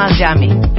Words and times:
más 0.00 0.18
yummy. 0.18 0.69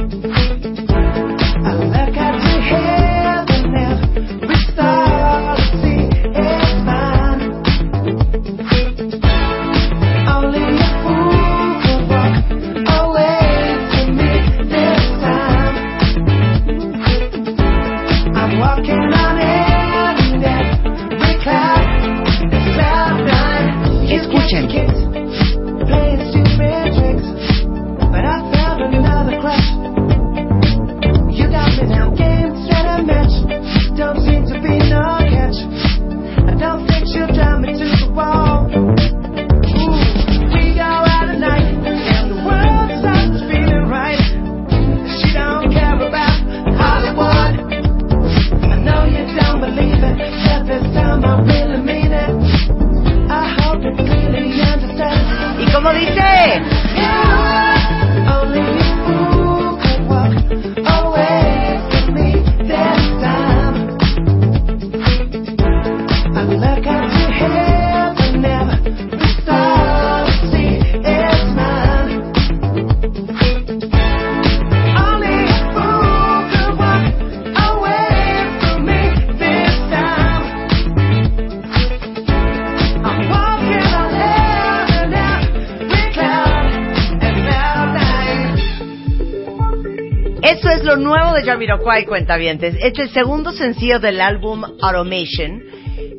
Jamiroquai, 91.52 92.06
cuentavientes. 92.06 92.76
Es 92.80 92.98
el 92.98 93.10
segundo 93.10 93.52
sencillo 93.52 94.00
del 94.00 94.22
álbum 94.22 94.64
Automation, 94.80 95.60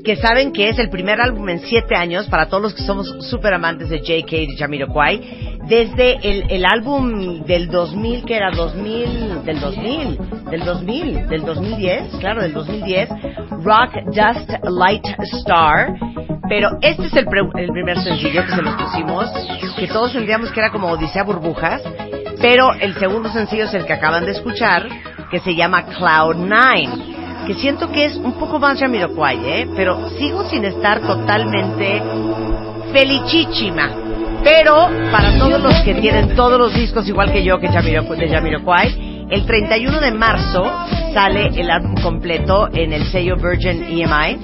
que 0.04 0.16
saben 0.16 0.52
que 0.54 0.70
es 0.70 0.78
el 0.78 0.90
primer 0.92 1.20
álbum 1.20 1.50
en 1.50 1.60
siete 1.60 1.96
años 1.96 2.28
para 2.28 2.48
todos 2.48 2.62
los 2.62 2.74
que 2.76 2.84
somos 2.84 3.08
súper 3.32 3.56
amantes 3.56 3.90
de 3.90 4.00
JK 4.02 4.32
y 4.32 4.56
Jamiroquai. 4.58 5.58
Desde 5.68 6.18
el, 6.22 6.46
el 6.52 6.66
álbum 6.66 7.44
del 7.46 7.68
2000, 7.70 8.26
que 8.26 8.36
era 8.36 8.52
2000, 8.52 9.44
del 9.44 9.60
2000, 9.60 10.18
del 10.52 10.60
2000, 10.66 11.28
del 11.28 11.42
2010, 11.46 12.16
claro, 12.20 12.42
del 12.44 12.54
2010, 12.54 13.10
Rock 13.64 13.94
Dust 14.06 14.52
Light 14.70 15.06
Star. 15.40 15.96
Pero 16.48 16.70
este 16.82 17.08
es 17.08 17.14
el, 17.16 17.26
pre- 17.26 17.42
el 17.64 17.72
primer 17.72 17.98
sencillo 18.02 18.44
que 18.46 18.52
se 18.52 18.62
los 18.62 18.76
pusimos, 18.76 19.32
que 19.80 19.88
todos 19.88 20.12
sentíamos 20.12 20.52
que 20.52 20.60
era 20.60 20.70
como 20.72 20.90
Odisea 20.92 21.24
Burbujas, 21.24 21.82
pero 22.40 22.74
el 22.82 22.94
segundo 22.96 23.32
sencillo 23.32 23.64
es 23.64 23.74
el 23.74 23.86
que 23.86 23.94
acaban 23.94 24.26
de 24.26 24.34
escuchar, 24.34 24.86
que 25.34 25.40
se 25.40 25.56
llama 25.56 25.86
Cloud 25.86 26.36
Nine, 26.36 27.48
que 27.48 27.56
siento 27.56 27.92
que 27.92 28.06
es 28.06 28.18
un 28.18 28.34
poco 28.34 28.60
más 28.60 28.80
Jamiroquai, 28.80 29.40
¿eh? 29.44 29.68
Pero 29.76 30.08
sigo 30.20 30.48
sin 30.48 30.64
estar 30.64 31.00
totalmente 31.02 32.04
felicísima. 32.94 33.90
Pero 34.44 34.90
para 35.12 35.36
todos 35.40 35.60
los 35.60 35.74
que 35.82 35.96
tienen 35.96 36.36
todos 36.36 36.60
los 36.60 36.76
discos 36.76 37.08
igual 37.10 37.32
que 37.32 37.44
yo 37.44 37.60
que 37.60 37.68
de 37.68 38.30
Jamiroquai, 38.30 39.26
el 39.32 39.44
31 39.48 40.02
de 40.02 40.12
marzo 40.12 40.72
sale 41.16 41.48
el 41.48 41.72
álbum 41.72 41.96
completo 41.96 42.70
en 42.72 42.94
el 42.94 43.04
sello 43.06 43.36
Virgin 43.36 43.86
EMI, 43.86 44.38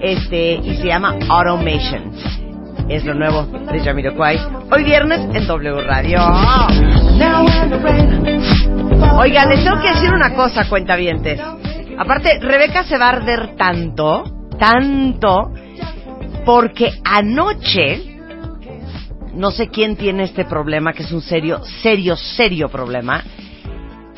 este 0.00 0.54
y 0.54 0.76
se 0.76 0.86
llama 0.86 1.16
Automation. 1.28 2.12
Es 2.88 3.04
lo 3.04 3.12
nuevo 3.12 3.42
de 3.70 3.78
Jamiroquai. 3.80 4.40
Hoy 4.72 4.84
viernes 4.84 5.20
en 5.34 5.46
W 5.46 5.82
Radio. 5.82 6.18
Oiga, 9.18 9.46
les 9.46 9.64
tengo 9.64 9.80
que 9.80 9.88
decir 9.88 10.12
una 10.12 10.34
cosa, 10.34 10.68
cuentavientes. 10.68 11.40
Aparte, 11.98 12.38
Rebeca 12.40 12.84
se 12.84 12.96
va 12.96 13.06
a 13.06 13.10
arder 13.10 13.56
tanto, 13.56 14.24
tanto, 14.58 15.52
porque 16.44 16.92
anoche, 17.04 18.18
no 19.34 19.50
sé 19.50 19.68
quién 19.68 19.96
tiene 19.96 20.24
este 20.24 20.44
problema, 20.44 20.92
que 20.92 21.02
es 21.02 21.12
un 21.12 21.20
serio, 21.20 21.62
serio, 21.82 22.16
serio 22.16 22.68
problema. 22.68 23.22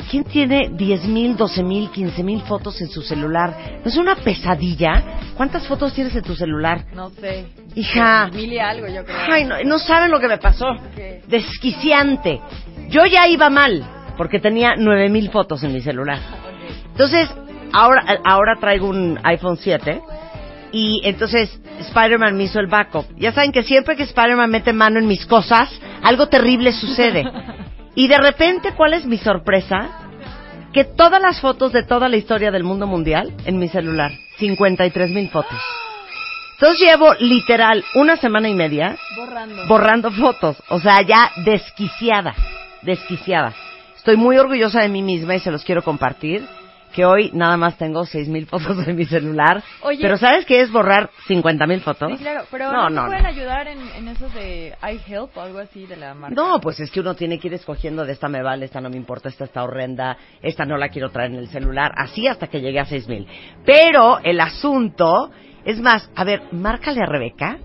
¿Quién 0.09 0.25
tiene 0.25 0.69
10 0.71 1.05
mil, 1.05 1.35
12 1.35 1.63
mil, 1.63 1.89
15 1.89 2.23
mil 2.23 2.41
fotos 2.41 2.79
en 2.81 2.89
su 2.89 3.01
celular? 3.01 3.79
¿No 3.83 3.89
es 3.89 3.97
una 3.97 4.15
pesadilla? 4.15 5.03
¿Cuántas 5.35 5.67
fotos 5.67 5.91
tienes 5.93 6.15
en 6.15 6.23
tu 6.23 6.35
celular? 6.35 6.85
No 6.93 7.09
sé. 7.09 7.47
Hija. 7.73 8.29
Mil 8.31 8.53
y 8.53 8.59
algo, 8.59 8.87
yo 8.87 9.03
creo. 9.03 9.17
Ay, 9.31 9.45
no, 9.45 9.55
no 9.63 9.79
saben 9.79 10.11
lo 10.11 10.19
que 10.19 10.27
me 10.27 10.37
pasó. 10.37 10.67
Desquiciante. 11.27 12.39
Yo 12.89 13.05
ya 13.05 13.27
iba 13.27 13.49
mal, 13.49 13.83
porque 14.17 14.39
tenía 14.39 14.75
nueve 14.77 15.09
mil 15.09 15.29
fotos 15.29 15.63
en 15.63 15.73
mi 15.73 15.81
celular. 15.81 16.19
Entonces, 16.91 17.29
ahora, 17.71 18.19
ahora 18.23 18.55
traigo 18.59 18.87
un 18.87 19.19
iPhone 19.23 19.57
7 19.57 20.01
y 20.71 21.01
entonces 21.03 21.59
Spider-Man 21.79 22.37
me 22.37 22.43
hizo 22.43 22.59
el 22.59 22.67
backup. 22.67 23.05
Ya 23.17 23.31
saben 23.31 23.51
que 23.51 23.63
siempre 23.63 23.95
que 23.95 24.03
Spider-Man 24.03 24.49
mete 24.49 24.73
mano 24.73 24.99
en 24.99 25.07
mis 25.07 25.25
cosas, 25.25 25.69
algo 26.03 26.27
terrible 26.27 26.71
sucede. 26.71 27.23
Y 27.95 28.07
de 28.07 28.17
repente, 28.17 28.73
¿cuál 28.75 28.93
es 28.93 29.05
mi 29.05 29.17
sorpresa? 29.17 29.89
Que 30.73 30.83
todas 30.83 31.21
las 31.21 31.39
fotos 31.39 31.71
de 31.71 31.83
toda 31.83 32.09
la 32.09 32.17
historia 32.17 32.49
del 32.49 32.63
mundo 32.63 32.87
mundial 32.87 33.33
en 33.45 33.59
mi 33.59 33.67
celular. 33.67 34.11
53 34.37 35.11
mil 35.11 35.29
fotos. 35.29 35.59
Entonces 36.53 36.79
llevo 36.87 37.13
literal 37.19 37.83
una 37.95 38.15
semana 38.17 38.49
y 38.49 38.55
media 38.55 38.95
Borrando. 39.15 39.67
borrando 39.67 40.11
fotos. 40.11 40.57
O 40.69 40.79
sea, 40.79 41.01
ya 41.01 41.31
desquiciada. 41.43 42.33
Desquiciada. 42.81 43.53
Estoy 44.03 44.17
muy 44.17 44.35
orgullosa 44.37 44.81
de 44.81 44.89
mí 44.89 45.01
misma 45.01 45.35
y 45.35 45.39
se 45.39 45.49
los 45.49 45.63
quiero 45.63 45.81
compartir. 45.81 46.45
Que 46.93 47.05
hoy 47.05 47.31
nada 47.33 47.55
más 47.55 47.77
tengo 47.77 48.05
seis 48.05 48.27
mil 48.27 48.45
fotos 48.47 48.85
en 48.85 48.97
mi 48.97 49.05
celular. 49.05 49.63
Oye. 49.81 49.99
pero 50.01 50.17
¿sabes 50.17 50.45
qué 50.45 50.59
es 50.59 50.69
borrar 50.69 51.09
50 51.25 51.65
mil 51.67 51.79
fotos? 51.79 52.11
Sí, 52.11 52.17
claro, 52.17 52.43
pero 52.51 52.69
No, 52.69 52.89
no, 52.89 52.89
no, 52.89 53.01
te 53.03 53.07
pueden 53.07 53.23
no. 53.23 53.29
ayudar 53.29 53.67
en, 53.69 53.79
en 53.95 54.07
eso 54.09 54.27
de 54.31 54.75
iHelp 54.83 55.37
o 55.37 55.41
algo 55.41 55.59
así 55.59 55.85
de 55.85 55.95
la 55.95 56.13
marca. 56.15 56.35
No, 56.35 56.59
pues 56.59 56.81
es 56.81 56.91
que 56.91 56.99
uno 56.99 57.15
tiene 57.15 57.39
que 57.39 57.47
ir 57.47 57.53
escogiendo 57.53 58.03
de 58.05 58.11
esta 58.11 58.27
me 58.27 58.43
vale, 58.43 58.65
esta 58.65 58.81
no 58.81 58.89
me 58.89 58.97
importa, 58.97 59.29
esta 59.29 59.45
está 59.45 59.63
horrenda, 59.63 60.17
esta 60.41 60.65
no 60.65 60.75
la 60.75 60.89
quiero 60.89 61.09
traer 61.09 61.31
en 61.31 61.37
el 61.37 61.47
celular, 61.47 61.93
así 61.95 62.27
hasta 62.27 62.47
que 62.47 62.59
llegue 62.59 62.81
a 62.81 62.85
seis 62.85 63.07
mil. 63.07 63.25
Pero 63.65 64.19
el 64.21 64.41
asunto, 64.41 65.31
es 65.63 65.79
más, 65.79 66.11
a 66.13 66.25
ver, 66.25 66.41
márcale 66.51 66.99
a 67.01 67.05
Rebeca, 67.05 67.57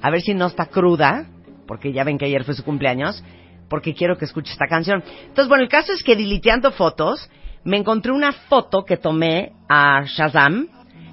a 0.00 0.10
ver 0.10 0.22
si 0.22 0.32
no 0.32 0.46
está 0.46 0.64
cruda, 0.66 1.26
porque 1.66 1.92
ya 1.92 2.02
ven 2.02 2.16
que 2.16 2.24
ayer 2.24 2.44
fue 2.44 2.54
su 2.54 2.64
cumpleaños, 2.64 3.22
porque 3.68 3.94
quiero 3.94 4.16
que 4.16 4.24
escuche 4.24 4.52
esta 4.52 4.66
canción. 4.66 5.02
Entonces, 5.22 5.48
bueno, 5.48 5.62
el 5.64 5.68
caso 5.68 5.92
es 5.92 6.02
que 6.02 6.16
diliteando 6.16 6.70
fotos, 6.72 7.28
me 7.64 7.76
encontré 7.76 8.12
una 8.12 8.32
foto 8.32 8.84
que 8.84 8.96
tomé 8.96 9.52
a 9.68 10.04
Shazam 10.06 10.68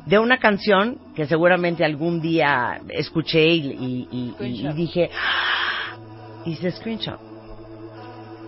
de 0.06 0.20
una 0.20 0.38
canción 0.38 0.98
que 1.16 1.26
seguramente 1.26 1.84
algún 1.86 2.22
día 2.22 2.80
escuché 2.90 3.46
y, 3.48 4.08
y- 4.12 4.36
y- 4.40 4.74
dije, 4.74 5.10
hice 6.46 6.72
screenshot. 6.72 7.20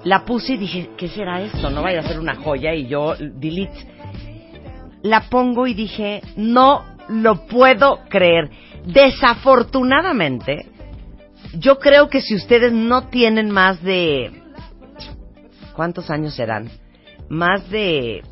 La 0.03 0.23
puse 0.23 0.53
y 0.53 0.57
dije, 0.57 0.89
¿qué 0.97 1.07
será 1.07 1.41
esto? 1.41 1.69
No 1.71 1.81
vaya 1.81 2.01
a 2.01 2.03
ser 2.03 2.19
una 2.19 2.35
joya 2.35 2.75
y 2.75 2.87
yo 2.87 3.15
delete. 3.19 3.87
La 5.01 5.21
pongo 5.29 5.65
y 5.65 5.73
dije, 5.73 6.21
no 6.35 6.83
lo 7.09 7.47
puedo 7.47 8.01
creer. 8.09 8.49
Desafortunadamente, 8.85 10.67
yo 11.57 11.79
creo 11.79 12.09
que 12.09 12.21
si 12.21 12.35
ustedes 12.35 12.71
no 12.71 13.07
tienen 13.07 13.51
más 13.51 13.81
de... 13.81 14.41
¿Cuántos 15.75 16.09
años 16.09 16.35
serán? 16.35 16.69
Más 17.29 17.69
de... 17.69 18.23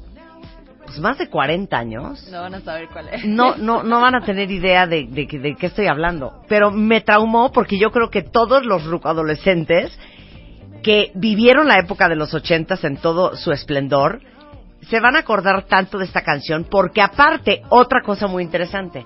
Pues 0.86 1.00
más 1.00 1.18
de 1.18 1.30
40 1.30 1.78
años. 1.78 2.28
No 2.30 2.42
van 2.42 2.56
a 2.56 2.62
saber 2.62 2.88
cuál 2.92 3.10
es. 3.10 3.26
No, 3.26 3.56
no, 3.58 3.84
no 3.84 4.02
van 4.02 4.16
a 4.16 4.22
tener 4.22 4.52
idea 4.52 4.86
de, 4.86 5.08
de, 5.08 5.26
de 5.26 5.56
qué 5.56 5.68
estoy 5.68 5.88
hablando. 5.88 6.42
Pero 6.48 6.72
me 6.72 7.02
traumó 7.02 7.52
porque 7.52 7.78
yo 7.78 7.92
creo 7.92 8.10
que 8.10 8.22
todos 8.22 8.66
los 8.66 8.84
adolescentes 9.04 9.98
que 10.84 11.12
vivieron 11.16 11.68
la 11.68 11.80
época 11.80 12.10
de 12.10 12.16
los 12.16 12.34
ochentas 12.34 12.84
en 12.84 12.98
todo 12.98 13.36
su 13.36 13.52
esplendor, 13.52 14.22
se 14.90 15.00
van 15.00 15.16
a 15.16 15.20
acordar 15.20 15.64
tanto 15.66 15.98
de 15.98 16.06
esta 16.06 16.22
canción 16.22 16.66
porque 16.70 17.02
aparte, 17.02 17.64
otra 17.70 18.02
cosa 18.02 18.28
muy 18.28 18.44
interesante. 18.44 19.06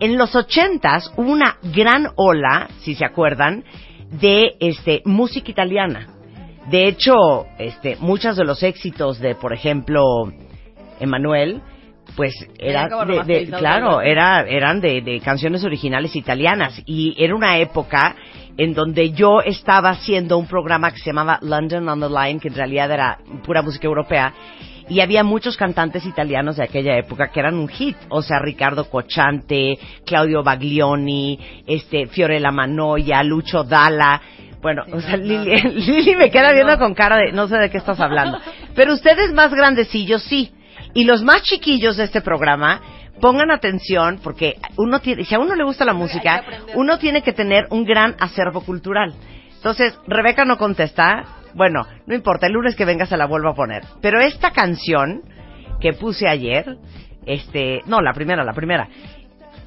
En 0.00 0.16
los 0.16 0.34
ochentas 0.36 1.12
hubo 1.16 1.30
una 1.30 1.56
gran 1.62 2.08
ola, 2.16 2.68
si 2.80 2.94
se 2.94 3.04
acuerdan, 3.04 3.64
de 4.10 4.54
este 4.60 5.02
música 5.04 5.50
italiana. 5.50 6.08
De 6.70 6.86
hecho, 6.86 7.46
este, 7.58 7.96
muchos 8.00 8.36
de 8.36 8.44
los 8.44 8.62
éxitos 8.62 9.18
de, 9.18 9.34
por 9.34 9.52
ejemplo, 9.52 10.02
Emanuel, 11.00 11.62
pues 12.16 12.32
era 12.58 12.88
de, 13.06 13.22
de- 13.24 13.46
claro, 13.50 14.00
era, 14.00 14.40
eran 14.48 14.80
de, 14.80 15.00
de 15.02 15.20
canciones 15.20 15.64
originales 15.64 16.14
italianas 16.16 16.80
y 16.86 17.14
era 17.22 17.34
una 17.34 17.58
época 17.58 18.16
en 18.56 18.74
donde 18.74 19.12
yo 19.12 19.40
estaba 19.40 19.90
haciendo 19.90 20.36
un 20.38 20.46
programa 20.46 20.90
que 20.90 20.98
se 20.98 21.06
llamaba 21.06 21.38
London 21.42 21.88
on 21.88 22.00
the 22.00 22.08
Line, 22.08 22.40
que 22.40 22.48
en 22.48 22.54
realidad 22.54 22.90
era 22.90 23.18
pura 23.44 23.62
música 23.62 23.86
europea, 23.86 24.32
y 24.88 25.00
había 25.00 25.22
muchos 25.24 25.56
cantantes 25.56 26.04
italianos 26.06 26.56
de 26.56 26.64
aquella 26.64 26.96
época 26.96 27.30
que 27.30 27.40
eran 27.40 27.54
un 27.54 27.68
hit, 27.68 27.96
o 28.08 28.22
sea, 28.22 28.38
Ricardo 28.38 28.88
Cocciante, 28.88 29.78
Claudio 30.04 30.42
Baglioni, 30.42 31.38
este, 31.66 32.06
Fiorella 32.06 32.50
Manoia, 32.50 33.22
Lucho 33.22 33.64
Dalla, 33.64 34.20
bueno, 34.60 34.82
o 34.92 35.00
sea, 35.00 35.16
Lili, 35.16 35.60
Lili 35.62 36.16
me 36.16 36.30
queda 36.30 36.52
viendo 36.52 36.78
con 36.78 36.94
cara 36.94 37.16
de 37.16 37.32
no 37.32 37.46
sé 37.48 37.56
de 37.56 37.70
qué 37.70 37.78
estás 37.78 38.00
hablando. 38.00 38.38
Pero 38.74 38.94
ustedes 38.94 39.32
más 39.32 39.52
grandecillos 39.54 40.22
sí. 40.22 40.52
Y 40.94 41.04
los 41.04 41.22
más 41.22 41.42
chiquillos 41.42 41.96
de 41.96 42.04
este 42.04 42.22
programa, 42.22 42.80
pongan 43.20 43.50
atención 43.50 44.20
porque 44.22 44.56
uno 44.76 45.00
tiene, 45.00 45.24
si 45.24 45.34
a 45.34 45.38
uno 45.38 45.54
le 45.54 45.64
gusta 45.64 45.84
la 45.84 45.92
música, 45.92 46.42
uno 46.74 46.98
tiene 46.98 47.22
que 47.22 47.32
tener 47.32 47.66
un 47.70 47.84
gran 47.84 48.16
acervo 48.18 48.62
cultural. 48.62 49.14
Entonces, 49.56 49.98
Rebeca 50.06 50.44
no 50.44 50.56
contesta. 50.56 51.24
Bueno, 51.58 51.88
no 52.06 52.14
importa, 52.14 52.46
el 52.46 52.52
lunes 52.52 52.76
que 52.76 52.84
venga 52.84 53.04
se 53.04 53.16
la 53.16 53.26
vuelvo 53.26 53.48
a 53.48 53.54
poner. 53.54 53.82
Pero 54.00 54.20
esta 54.20 54.52
canción 54.52 55.22
que 55.80 55.92
puse 55.92 56.28
ayer, 56.28 56.78
este, 57.26 57.80
no, 57.86 58.00
la 58.00 58.12
primera, 58.12 58.44
la 58.44 58.52
primera, 58.52 58.88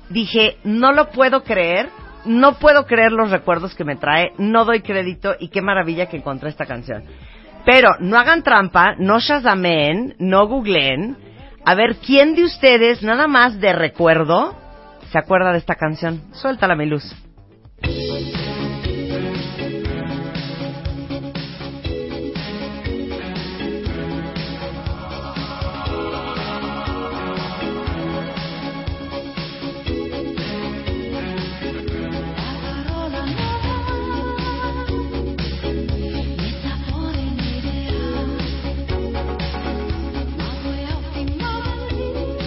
dije, 0.10 0.56
no 0.64 0.94
lo 0.94 1.10
puedo 1.10 1.44
creer, 1.44 1.90
no 2.24 2.54
puedo 2.54 2.86
creer 2.86 3.12
los 3.12 3.30
recuerdos 3.30 3.76
que 3.76 3.84
me 3.84 3.98
trae, 3.98 4.32
no 4.38 4.64
doy 4.64 4.82
crédito 4.82 5.36
y 5.38 5.50
qué 5.50 5.62
maravilla 5.62 6.06
que 6.06 6.16
encontré 6.16 6.48
esta 6.48 6.66
canción. 6.66 7.04
Pero 7.66 7.90
no 8.00 8.18
hagan 8.18 8.42
trampa, 8.42 8.96
no 8.98 9.20
shazamen, 9.20 10.16
no 10.18 10.48
googleen. 10.48 11.18
A 11.66 11.76
ver, 11.76 11.98
¿quién 11.98 12.36
de 12.36 12.46
ustedes, 12.46 13.04
nada 13.04 13.28
más 13.28 13.60
de 13.60 13.74
recuerdo, 13.74 14.56
se 15.12 15.20
acuerda 15.20 15.52
de 15.52 15.58
esta 15.58 15.76
canción? 15.76 16.22
Suéltala, 16.32 16.74
mi 16.74 16.86
luz. 16.86 17.04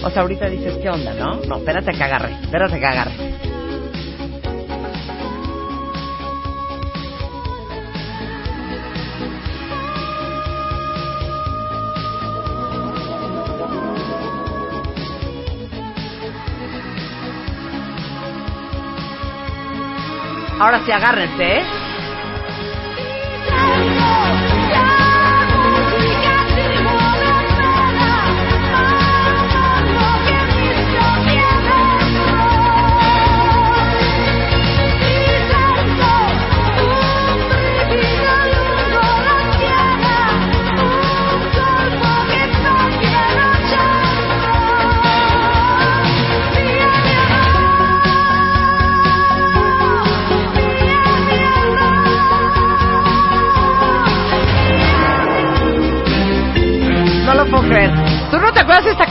O 0.04 0.10
sea, 0.10 0.20
ahorita 0.20 0.50
dices, 0.50 0.76
¿qué 0.82 0.90
onda, 0.90 1.14
no? 1.14 1.36
No, 1.48 1.56
espérate 1.56 1.92
que 1.92 2.04
agarre, 2.04 2.32
espérate 2.42 2.78
que 2.78 2.86
agarre. 2.86 3.12
Ahora 20.60 20.84
sí, 20.84 20.92
agárrense, 20.92 21.58
¿eh? 21.58 21.62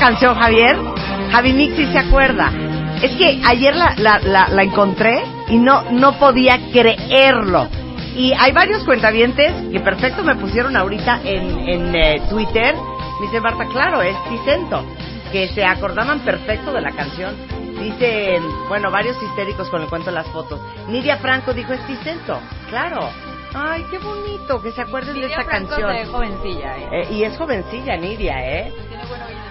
Canción, 0.03 0.35
Javier? 0.35 0.75
Javi 1.31 1.53
Mixi 1.53 1.85
se 1.85 1.97
acuerda. 1.97 2.51
Es 3.01 3.11
que 3.11 3.41
ayer 3.45 3.73
la, 3.73 3.93
la, 3.95 4.19
la, 4.19 4.49
la 4.49 4.63
encontré 4.63 5.23
y 5.47 5.55
no, 5.57 5.83
no 5.91 6.19
podía 6.19 6.59
creerlo. 6.73 7.69
Y 8.13 8.33
hay 8.33 8.51
varios 8.51 8.83
cuentavientes 8.83 9.53
que 9.71 9.79
perfecto 9.79 10.21
me 10.23 10.35
pusieron 10.35 10.75
ahorita 10.75 11.21
en, 11.23 11.69
en 11.69 11.95
eh, 11.95 12.21
Twitter. 12.29 12.75
Me 12.75 13.27
dice 13.27 13.39
Marta, 13.39 13.65
claro, 13.71 14.01
es 14.01 14.13
Ticento. 14.27 14.83
Que 15.31 15.47
se 15.47 15.63
acordaban 15.63 16.19
perfecto 16.19 16.73
de 16.73 16.81
la 16.81 16.91
canción. 16.91 17.33
Dicen, 17.79 18.43
bueno, 18.67 18.91
varios 18.91 19.15
histéricos 19.23 19.69
con 19.69 19.83
el 19.83 19.87
cuento 19.87 20.09
de 20.09 20.15
las 20.17 20.27
fotos. 20.27 20.59
Nidia 20.89 21.15
Franco 21.15 21.53
dijo, 21.53 21.71
es 21.71 21.87
Ticento. 21.87 22.41
Claro. 22.69 23.09
Ay, 23.55 23.85
qué 23.89 23.99
bonito 23.99 24.61
que 24.61 24.71
se 24.73 24.81
acuerden 24.81 25.13
de 25.21 25.27
esta 25.27 25.43
Franco 25.45 25.69
canción. 25.69 25.93
de 25.93 26.05
jovencilla, 26.07 26.77
¿eh? 26.77 26.89
Eh, 26.91 27.07
y 27.13 27.23
es 27.23 27.37
jovencilla, 27.37 27.95
Nidia, 27.95 28.35
¿eh? 28.45 28.73
Tiene. 28.89 29.42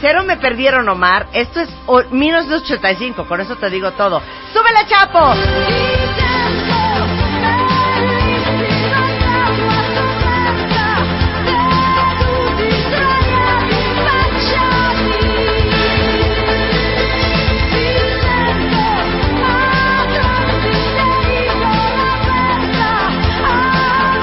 Cero 0.00 0.22
me 0.24 0.36
perdieron, 0.36 0.88
Omar. 0.88 1.26
Esto 1.32 1.60
es 1.60 1.68
o- 1.86 2.02
1985, 2.10 3.26
con 3.26 3.40
eso 3.40 3.56
te 3.56 3.68
digo 3.70 3.90
todo. 3.92 4.22
¡Súbele, 4.52 4.86
Chapo! 4.88 5.34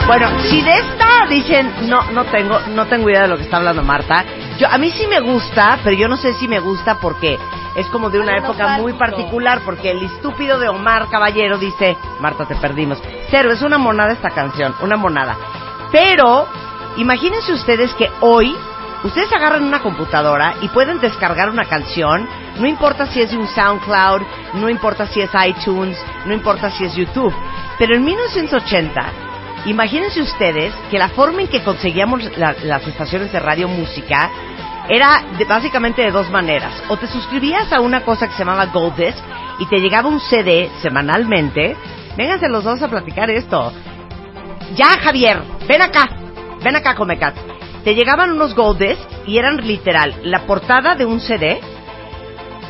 Bueno, 0.08 0.30
si 0.44 0.62
de 0.62 0.72
esta 0.78 1.26
dicen, 1.30 1.90
no, 1.90 2.04
no 2.12 2.26
tengo, 2.26 2.60
no 2.76 2.86
tengo 2.86 3.10
idea 3.10 3.24
de 3.24 3.28
lo 3.30 3.38
que 3.38 3.44
está 3.44 3.58
hablando 3.58 3.82
Marta. 3.84 4.24
Yo, 4.58 4.68
a 4.70 4.78
mí 4.78 4.92
sí 4.92 5.06
me 5.08 5.20
gusta, 5.20 5.80
pero 5.84 5.96
yo 5.96 6.08
no 6.08 6.16
sé 6.18 6.34
si 6.34 6.48
me 6.48 6.60
gusta 6.60 6.96
porque 6.96 7.38
es 7.76 7.88
como 7.88 8.10
de 8.10 8.20
una 8.20 8.38
época 8.38 8.78
muy 8.78 8.94
particular, 8.94 9.62
porque 9.66 9.92
el 9.92 10.04
estúpido 10.04 10.60
de 10.60 10.70
Omar 10.70 11.10
Caballero 11.10 11.58
dice, 11.58 11.98
Marta, 12.22 12.46
te 12.46 12.56
perdimos. 12.56 13.02
Cero, 13.30 13.52
es 13.52 13.62
una 13.62 13.78
monada 13.78 14.14
esta 14.14 14.30
canción, 14.30 14.74
una 14.82 14.96
monada. 14.96 15.36
Pero, 15.92 16.48
imagínense 16.96 17.52
ustedes 17.52 17.94
que 17.96 18.10
hoy, 18.22 18.56
ustedes 19.04 19.32
agarran 19.34 19.66
una 19.66 19.82
computadora 19.82 20.56
y 20.62 20.70
pueden 20.70 21.02
descargar 21.02 21.50
una 21.50 21.66
canción, 21.66 22.28
no 22.58 22.66
importa 22.66 23.08
si 23.08 23.22
es 23.22 23.32
de 23.32 23.38
un 23.38 23.48
SoundCloud, 23.48 24.22
no 24.54 24.70
importa 24.70 25.06
si 25.08 25.20
es 25.20 25.32
iTunes, 25.46 25.98
no 26.26 26.34
importa 26.34 26.70
si 26.70 26.86
es 26.86 26.96
YouTube. 26.96 27.34
Pero 27.78 27.96
en 27.96 28.06
1980, 28.06 29.12
Imagínense 29.66 30.22
ustedes 30.22 30.74
que 30.92 31.00
la 31.00 31.10
forma 31.10 31.42
en 31.42 31.48
que 31.48 31.64
conseguíamos 31.64 32.24
la- 32.38 32.56
las 32.64 32.86
estaciones 32.88 33.32
de 33.32 33.40
radio 33.40 33.68
música 33.68 34.30
era 34.90 35.24
de- 35.38 35.46
básicamente 35.46 36.04
de 36.04 36.12
dos 36.12 36.30
maneras. 36.30 36.72
O 36.90 36.98
te 36.98 37.08
suscribías 37.08 37.72
a 37.74 37.80
una 37.82 38.02
cosa 38.02 38.28
que 38.28 38.34
se 38.34 38.40
llamaba 38.40 38.68
Gold 38.68 38.96
Disc 38.96 39.18
y 39.60 39.66
te 39.66 39.80
llegaba 39.80 40.08
un 40.10 40.20
CD 40.20 40.70
semanalmente. 40.82 41.76
Vénganse 42.16 42.48
los 42.48 42.64
dos 42.64 42.82
a 42.84 42.88
platicar 42.88 43.30
esto. 43.32 43.74
Ya, 44.76 44.88
Javier, 45.02 45.42
ven 45.68 45.82
acá. 45.82 46.10
Ven 46.64 46.76
acá, 46.76 46.96
Comecat. 46.96 47.36
Te 47.84 47.96
llegaban 47.96 48.32
unos 48.32 48.54
Gold 48.56 48.80
Disc 48.80 49.02
y 49.26 49.38
eran 49.38 49.58
literal 49.58 50.14
la 50.24 50.40
portada 50.46 50.96
de 50.96 51.06
un 51.06 51.20
CD 51.20 51.60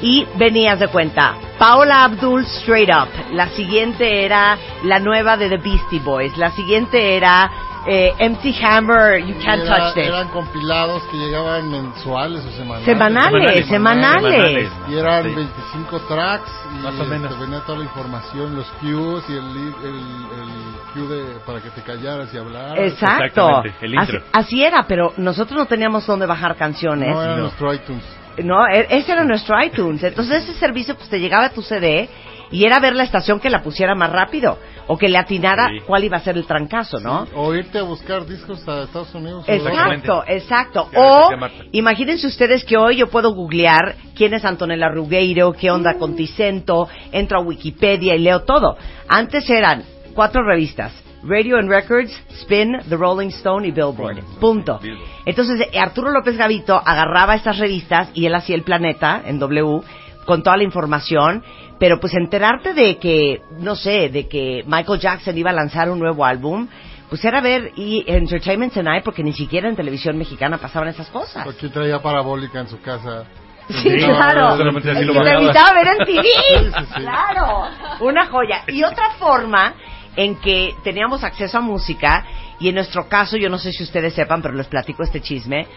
y 0.02 0.26
venías 0.36 0.80
de 0.80 0.88
cuenta 0.88 1.36
Paola 1.58 2.04
Abdul 2.06 2.44
Straight 2.46 2.90
Up. 2.90 3.08
La 3.34 3.48
siguiente 3.50 4.26
era 4.26 4.58
la 4.84 5.00
nueva 5.00 5.38
de 5.38 5.50
The 5.50 5.58
Beastie 5.58 6.00
Boys. 6.00 6.36
La 6.38 6.52
siguiente 6.52 7.16
era 7.16 7.50
eh, 7.88 8.14
Empty 8.18 8.56
Hammer, 8.64 9.24
You 9.26 9.36
Can't 9.44 9.64
Era- 9.64 9.78
Touch 9.78 9.94
This. 9.94 10.08
Eran 10.08 10.28
compilados 10.30 11.04
que 11.04 11.18
llegaban 11.18 11.70
mensuales 11.72 12.44
o 12.44 12.52
semanales. 12.52 12.86
Semanales, 12.86 13.66
semanales. 13.68 14.70
Y 14.90 14.96
eran 14.98 15.24
Sí. 15.24 15.30
25 15.36 16.00
tracks 16.08 16.52
y 16.78 16.84
Más 16.84 17.00
o 17.00 17.06
menos. 17.06 17.34
te 17.34 17.40
venía 17.40 17.60
toda 17.62 17.78
la 17.78 17.84
información, 17.86 18.56
los 18.56 18.68
cues 18.82 19.24
y 19.30 19.34
el, 19.34 19.46
el, 19.84 19.96
el 19.96 20.50
cue 20.94 21.16
de, 21.16 21.40
para 21.46 21.62
que 21.62 21.70
te 21.70 21.82
callaras 21.84 22.34
y 22.34 22.38
hablaras. 22.38 22.80
Exacto. 22.80 23.64
El 23.82 23.98
Así, 23.98 24.12
intro. 24.12 24.28
así 24.34 24.64
era, 24.64 24.86
pero 24.88 25.14
nosotros 25.18 25.58
no 25.58 25.66
teníamos 25.68 26.06
dónde 26.06 26.26
bajar 26.26 26.56
canciones. 26.58 27.10
No 27.16 27.22
era 27.24 27.36
No. 27.36 27.44
nuestro 27.44 27.74
iTunes. 27.74 28.04
No, 28.44 28.68
e- 28.68 28.88
ese 28.90 29.12
era 29.12 29.24
nuestro 29.24 29.62
iTunes. 29.64 30.04
Entonces 30.04 30.44
ese 30.44 30.54
servicio 30.60 30.96
pues 30.96 31.10
te 31.10 31.20
llegaba 31.20 31.46
a 31.46 31.50
tu 31.50 31.62
CD 31.62 32.10
y 32.52 32.64
era 32.66 32.80
ver 32.80 32.96
la 32.96 33.04
estación 33.04 33.40
que 33.40 33.50
la 33.50 33.64
pusiera 33.64 33.96
más 33.96 34.12
rápido 34.12 34.58
o 34.88 34.98
que 34.98 35.10
le 35.10 35.18
atinara 35.18 35.68
Sí. 35.68 35.80
cuál 35.86 36.04
iba 36.04 36.18
a 36.18 36.20
ser 36.20 36.38
el 36.38 36.46
trancazo, 36.46 37.00
¿no? 37.00 37.28
O 37.36 37.54
irte 37.56 37.80
a 37.80 37.84
buscar 37.84 38.26
discos 38.26 38.68
a 38.68 38.84
Estados 38.84 39.14
Unidos. 39.16 39.46
o 39.48 39.52
Exacto, 39.52 40.24
exacto. 40.28 40.90
O 40.96 41.30
imagínense 41.72 42.28
ustedes 42.28 42.64
que 42.64 42.78
hoy 42.78 42.98
yo 42.98 43.08
puedo 43.08 43.34
googlear 43.34 43.96
quién 44.16 44.34
es 44.36 44.46
Antonella 44.46 44.90
Rugueiro, 44.90 45.54
qué 45.54 45.72
onda 45.72 45.96
con 45.96 46.16
Ticento, 46.16 46.88
entro 47.12 47.40
a 47.40 47.42
Wikipedia 47.42 48.16
y 48.16 48.20
leo 48.20 48.44
todo. 48.44 48.78
Antes 49.08 49.50
eran 49.50 49.84
cuatro 50.14 50.44
revistas. 50.44 50.94
Radio 51.28 51.58
and 51.58 51.70
Records, 51.70 52.12
Spin, 52.42 52.78
The 52.88 52.96
Rolling 52.98 53.30
Stone 53.30 53.68
y 53.68 53.72
Billboard. 53.72 54.22
Punto. 54.40 54.80
Entonces 55.26 55.68
eh, 55.72 55.80
Arturo 55.80 56.12
López 56.12 56.38
Gavito 56.38 56.82
agarraba 56.86 57.36
estas 57.36 57.58
revistas 57.58 58.10
y 58.14 58.26
él 58.26 58.36
hacía 58.36 58.56
el 58.56 58.64
planeta 58.64 59.22
en 59.26 59.40
W 59.40 59.82
con 60.26 60.44
toda 60.44 60.58
la 60.58 60.64
información, 60.64 61.44
pero 61.80 62.00
pues 62.00 62.14
enterarte 62.14 62.74
de 62.74 62.98
que, 62.98 63.42
no 63.60 63.76
sé, 63.76 64.10
de 64.10 64.28
que 64.28 64.64
Michael 64.66 65.00
Jackson 65.00 65.38
iba 65.38 65.50
a 65.52 65.54
lanzar 65.54 65.90
un 65.90 66.00
nuevo 66.00 66.26
álbum, 66.26 66.68
pues 67.10 67.24
era 67.26 67.42
ver 67.42 67.72
y 67.76 68.04
Entertainment 68.08 68.74
Tonight 68.74 69.04
porque 69.04 69.24
ni 69.24 69.34
siquiera 69.34 69.70
en 69.70 69.76
televisión 69.76 70.18
mexicana 70.18 70.58
pasaban 70.58 70.90
esas 70.90 71.08
cosas. 71.10 71.48
Aquí 71.48 71.70
traía 71.70 72.02
parabólica 72.02 72.60
en 72.60 72.68
su 72.68 72.80
casa. 72.82 73.24
Sí, 73.68 73.90
Sí, 73.90 73.98
claro. 73.98 74.58
solamente 74.58 74.92
así 74.92 75.04
lo 75.04 75.14
que 75.14 75.20
te 75.20 75.26
bajabas. 75.26 75.42
invitaba 75.42 75.70
a 75.70 75.74
ver 75.74 75.88
en 75.88 76.06
TV. 76.06 76.22
Sí, 76.24 76.32
sí, 76.66 76.86
sí. 76.96 77.02
Claro. 77.02 77.64
Una 78.02 78.28
joya. 78.28 78.64
Y 78.68 78.84
otra 78.84 79.10
forma 79.18 79.74
en 80.16 80.36
que 80.36 80.76
teníamos 80.84 81.24
acceso 81.24 81.58
a 81.58 81.62
música, 81.62 82.26
y 82.60 82.70
en 82.70 82.76
nuestro 82.76 83.08
caso, 83.08 83.38
yo 83.38 83.50
no 83.50 83.58
sé 83.58 83.72
si 83.72 83.84
ustedes 83.84 84.14
sepan, 84.14 84.42
pero 84.42 84.54
les 84.54 84.68
platico 84.68 85.04
este 85.04 85.22
chisme, 85.22 85.68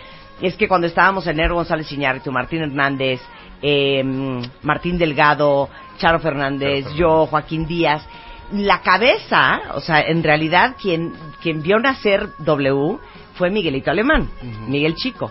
es 0.41 0.55
que 0.57 0.69
cuando 0.69 0.87
estábamos 0.87 1.27
en 1.27 1.37
Nero 1.37 1.57
González 1.57 1.91
Iñárritu, 1.91 2.31
Martín 2.31 2.63
Hernández, 2.63 3.21
eh, 3.61 4.05
Martín 4.63 4.99
Delgado, 4.99 5.69
Charo 5.99 6.21
Fernández, 6.21 6.87
yo, 6.95 7.27
Joaquín 7.27 7.67
Díaz, 7.67 8.07
la 8.53 8.81
cabeza, 8.81 9.61
o 9.75 9.81
sea, 9.81 10.01
en 10.01 10.23
realidad 10.23 10.77
quien, 10.81 11.13
quien 11.43 11.61
vio 11.63 11.79
nacer 11.79 12.29
W 12.39 12.99
fue 13.35 13.51
Miguelito 13.51 13.91
Alemán, 13.91 14.29
Miguel 14.69 14.95
Chico. 14.95 15.31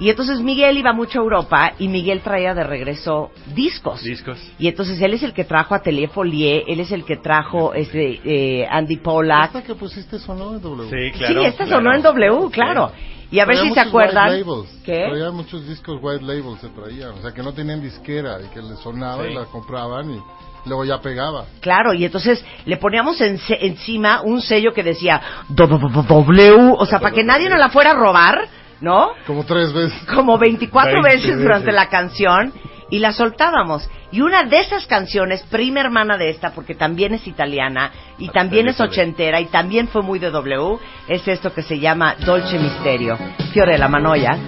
Y 0.00 0.10
entonces 0.10 0.40
Miguel 0.40 0.78
iba 0.78 0.92
mucho 0.92 1.18
a 1.18 1.22
Europa 1.22 1.72
y 1.78 1.88
Miguel 1.88 2.20
traía 2.20 2.54
de 2.54 2.62
regreso 2.62 3.30
discos. 3.54 4.02
Discos. 4.02 4.38
Y 4.58 4.68
entonces 4.68 5.00
él 5.02 5.12
es 5.14 5.22
el 5.24 5.32
que 5.32 5.44
trajo 5.44 5.74
a 5.74 5.82
Telefolié, 5.82 6.64
él 6.68 6.78
es 6.80 6.92
el 6.92 7.04
que 7.04 7.16
trajo 7.16 7.74
este 7.74 8.20
eh, 8.24 8.66
Andy 8.70 8.96
Pollack. 8.98 9.46
Esta 9.46 9.62
que 9.62 9.74
pusiste 9.74 10.18
sonó 10.20 10.54
en 10.54 10.60
W. 10.62 10.88
Sí, 10.88 11.18
claro. 11.18 11.40
sí, 11.40 11.46
esta 11.46 11.64
claro. 11.64 11.82
sonó 11.82 11.94
en 11.94 12.02
W, 12.02 12.50
claro. 12.52 12.92
Y 13.30 13.40
a 13.40 13.44
ver 13.44 13.56
Traía 13.56 13.68
si 13.70 13.74
se 13.74 13.80
muchos 13.80 13.88
acuerdan. 13.88 14.30
white 14.30 14.44
labels. 14.44 14.68
¿Qué? 14.84 15.06
Traía 15.10 15.30
muchos 15.32 15.68
discos 15.68 15.98
white 16.00 16.24
labels 16.24 16.60
se 16.60 16.68
traían. 16.68 17.10
O 17.18 17.20
sea, 17.22 17.32
que 17.32 17.42
no 17.42 17.52
tenían 17.52 17.82
disquera 17.82 18.38
y 18.40 18.48
que 18.54 18.62
les 18.62 18.78
sonaba 18.78 19.24
Sí. 19.24 19.30
y 19.32 19.34
la 19.34 19.44
compraban 19.46 20.10
y 20.14 20.18
luego 20.66 20.84
ya 20.84 21.00
pegaba. 21.00 21.44
Claro, 21.60 21.92
y 21.92 22.04
entonces 22.04 22.42
le 22.64 22.76
poníamos 22.76 23.20
en- 23.20 23.38
encima 23.60 24.22
un 24.22 24.40
sello 24.40 24.72
que 24.72 24.82
decía 24.82 25.20
W, 25.48 26.74
o 26.78 26.86
sea, 26.86 27.00
para 27.00 27.14
que 27.14 27.24
nadie 27.24 27.48
nos 27.48 27.58
la 27.58 27.68
fuera 27.68 27.90
a 27.90 27.94
robar, 27.94 28.48
¿no? 28.80 29.10
Como 29.26 29.44
tres 29.44 29.72
veces. 29.72 29.98
como 30.14 30.38
24 30.38 31.02
Veinte 31.02 31.16
veces 31.16 31.40
durante 31.40 31.66
veces. 31.66 31.74
la 31.74 31.88
canción 31.88 32.52
y 32.90 32.98
la 33.00 33.12
soltábamos. 33.12 33.88
Y 34.10 34.22
una 34.22 34.44
de 34.44 34.60
esas 34.60 34.86
canciones, 34.86 35.42
prima 35.50 35.80
hermana 35.80 36.16
de 36.16 36.30
esta, 36.30 36.52
porque 36.52 36.74
también 36.74 37.12
es 37.12 37.26
italiana 37.26 37.90
y 38.16 38.30
también 38.30 38.66
es 38.68 38.80
ochentera 38.80 39.40
y 39.40 39.46
también 39.46 39.88
fue 39.88 40.00
muy 40.02 40.18
de 40.18 40.30
W, 40.30 40.78
es 41.08 41.28
esto 41.28 41.52
que 41.52 41.62
se 41.62 41.78
llama 41.78 42.14
Dolce 42.24 42.58
Misterio, 42.58 43.18
Fiore 43.52 43.76
la 43.76 43.88
Manoia. 43.88 44.38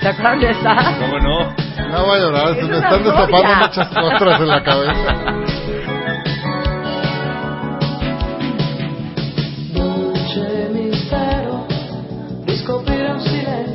¿Te 0.00 0.08
acuerdas 0.08 0.40
de 0.40 0.50
esa? 0.50 0.98
¿Cómo 1.00 1.18
no? 1.18 1.54
No 1.88 2.04
voy 2.06 2.18
a 2.18 2.20
llorar, 2.20 2.48
Es 2.50 2.56
se 2.56 2.62
me 2.64 2.68
una 2.68 2.76
están 2.78 3.04
destapando 3.04 3.54
muchas 3.54 3.88
cosas 3.88 4.40
en 4.40 4.48
la 4.48 4.62
cabeza. 4.62 5.36
Dolce 9.72 10.68
mistero 10.72 11.66
di 12.44 12.56
scoprire 12.58 13.12
un 13.12 13.20
silenzio 13.20 13.65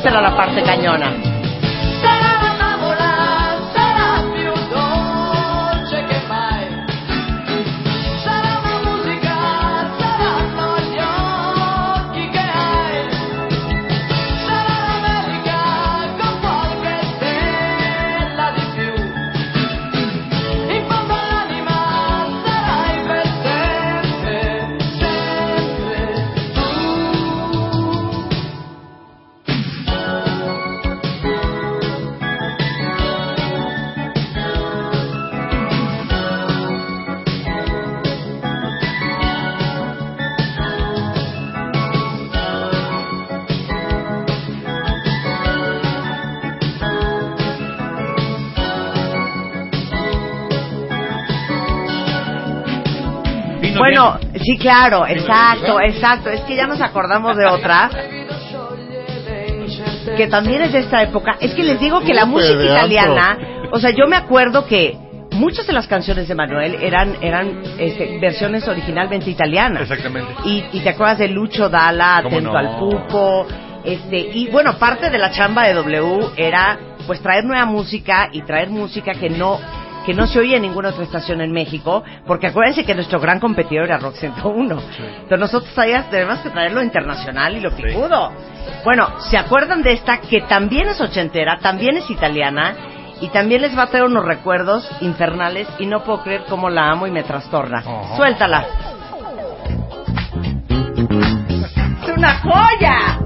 Esta 0.00 0.12
era 0.12 0.22
la 0.22 0.34
parte 0.34 0.62
cañona. 0.62 1.29
Sí, 54.52 54.58
claro, 54.58 55.06
exacto, 55.06 55.80
exacto. 55.80 56.30
Es 56.30 56.40
que 56.42 56.56
ya 56.56 56.66
nos 56.66 56.80
acordamos 56.80 57.36
de 57.36 57.46
otra 57.46 57.90
que 60.16 60.26
también 60.26 60.62
es 60.62 60.72
de 60.72 60.80
esta 60.80 61.02
época. 61.02 61.36
Es 61.40 61.54
que 61.54 61.62
les 61.62 61.80
digo 61.80 62.00
que 62.00 62.14
la 62.14 62.26
música 62.26 62.62
italiana, 62.62 63.38
o 63.72 63.78
sea, 63.78 63.90
yo 63.90 64.06
me 64.06 64.16
acuerdo 64.16 64.66
que 64.66 64.96
muchas 65.32 65.66
de 65.66 65.72
las 65.72 65.86
canciones 65.86 66.28
de 66.28 66.34
Manuel 66.34 66.76
eran 66.82 67.16
eran 67.22 67.62
este, 67.78 68.18
versiones 68.18 68.66
originalmente 68.68 69.30
italianas. 69.30 69.82
Exactamente. 69.82 70.32
Y, 70.44 70.64
y 70.72 70.80
te 70.80 70.90
acuerdas 70.90 71.18
de 71.18 71.28
Lucho 71.28 71.68
Dalla, 71.68 72.20
¿Cómo 72.22 72.36
Atento 72.36 72.52
no? 72.52 72.58
al 72.58 72.78
Pupo, 72.78 73.46
este, 73.84 74.18
y 74.18 74.48
bueno, 74.48 74.76
parte 74.78 75.10
de 75.10 75.18
la 75.18 75.30
chamba 75.30 75.64
de 75.64 75.74
W 75.74 76.32
era 76.36 76.78
pues 77.06 77.20
traer 77.22 77.44
nueva 77.44 77.64
música 77.64 78.28
y 78.30 78.42
traer 78.42 78.68
música 78.68 79.14
que 79.14 79.30
no 79.30 79.58
que 80.06 80.14
no 80.14 80.26
se 80.26 80.38
oye 80.38 80.56
en 80.56 80.62
ninguna 80.62 80.90
otra 80.90 81.04
estación 81.04 81.40
en 81.40 81.52
México, 81.52 82.02
porque 82.26 82.46
acuérdense 82.48 82.84
que 82.84 82.94
nuestro 82.94 83.20
gran 83.20 83.38
competidor 83.40 83.84
era 83.86 83.98
Rock 83.98 84.14
101. 84.16 84.80
Pero 85.28 85.38
nosotros 85.40 85.72
traías, 85.74 86.08
tenemos 86.10 86.38
que 86.40 86.50
traerlo 86.50 86.82
internacional 86.82 87.56
y 87.56 87.60
lo 87.60 87.70
Sí. 87.70 87.82
picudo. 87.82 88.32
Bueno, 88.84 89.08
¿se 89.30 89.36
acuerdan 89.36 89.82
de 89.82 89.92
esta 89.92 90.18
que 90.20 90.40
también 90.42 90.88
es 90.88 91.00
ochentera, 91.00 91.58
también 91.58 91.96
es 91.96 92.10
italiana 92.10 92.74
y 93.20 93.28
también 93.28 93.60
les 93.62 93.76
va 93.76 93.82
a 93.82 93.86
traer 93.88 94.04
unos 94.06 94.24
recuerdos 94.24 94.88
infernales 95.02 95.68
y 95.78 95.86
no 95.86 96.02
puedo 96.04 96.22
creer 96.22 96.44
cómo 96.48 96.70
la 96.70 96.90
amo 96.90 97.06
y 97.06 97.10
me 97.10 97.22
trastorna? 97.22 97.78
Ajá. 97.78 98.16
Suéltala. 98.16 98.66
¡Es 102.02 102.16
una 102.16 102.34
joya! 102.40 103.18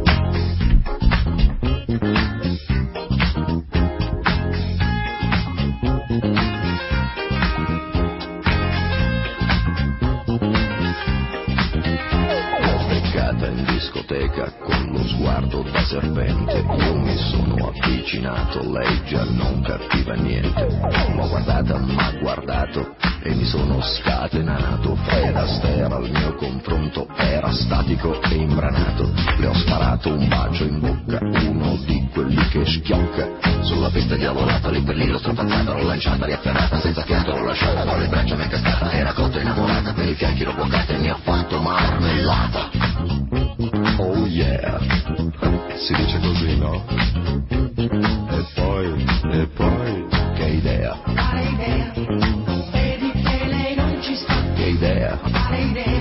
Bianca 13.92 14.52
con 14.62 14.90
lo 14.92 15.06
sguardo 15.06 15.62
da 15.70 15.84
serpente. 15.84 16.58
Io 16.58 16.94
mi 16.96 17.16
sono 17.16 17.68
avvicinato, 17.68 18.70
lei 18.70 19.02
già 19.04 19.24
non 19.24 19.62
capiva 19.62 20.14
niente. 20.14 20.66
L'ho 21.14 21.28
guardata, 21.28 21.78
m'ha 21.78 22.12
guardato 22.20 22.94
e 23.22 23.34
mi 23.34 23.44
sono 23.44 23.80
scatenato. 23.80 24.94
Fred 24.96 25.36
Astaire 25.36 25.94
al 25.94 26.10
mio 26.10 26.34
confronto 26.34 27.06
era 27.16 27.52
statico 27.52 28.20
e 28.22 28.34
imbranato. 28.34 29.12
Le 29.38 29.46
ho 29.46 29.54
sparato 29.54 30.14
un 30.14 30.28
bacio 30.28 30.64
in 30.64 30.80
bocca, 30.80 31.18
uno 31.20 31.76
di 31.84 32.08
quelli 32.12 32.48
che 32.48 32.64
schiocca. 32.64 33.62
Sulla 33.62 33.90
pista 33.90 34.16
diavolata, 34.16 34.70
lì 34.70 34.82
per 34.82 34.96
lì 34.96 35.06
l'ho 35.06 35.18
strapazzata, 35.18 35.72
l'ho 35.72 35.84
lanciata, 35.84 36.26
riafferrata, 36.26 36.80
senza 36.80 37.02
fiato 37.02 37.32
l'ho 37.32 37.44
lasciata, 37.44 37.84
con 37.84 37.98
le 37.98 38.08
braccia 38.08 38.36
mi 38.36 38.44
è 38.44 38.48
cascata, 38.48 38.92
era 38.92 39.12
cotta 39.12 39.40
innamorata, 39.40 39.92
per 39.92 40.08
i 40.08 40.14
fianchi 40.14 40.44
l'ho 40.44 40.54
bloccata 40.54 40.92
e 40.92 40.98
mi 40.98 41.08
ha 41.08 41.18
fatto 41.22 41.60
marmellata. 41.60 43.23
Oh 43.98 44.26
yeah, 44.26 44.78
si 45.76 45.94
dice 45.94 46.18
così, 46.20 46.58
no? 46.58 46.84
E 48.28 48.44
poi, 48.54 49.04
e 49.32 49.46
poi, 49.54 50.06
che 50.34 50.44
idea, 50.44 50.94
Fare 51.14 51.42
idea, 51.44 51.92
vedi 52.72 53.10
che 53.12 53.44
lei 53.46 53.74
non 53.74 54.02
ci 54.02 54.14
sta. 54.16 54.34
che 54.54 54.64
idea. 54.66 55.16
Fare 55.16 55.60
idea, 55.62 55.93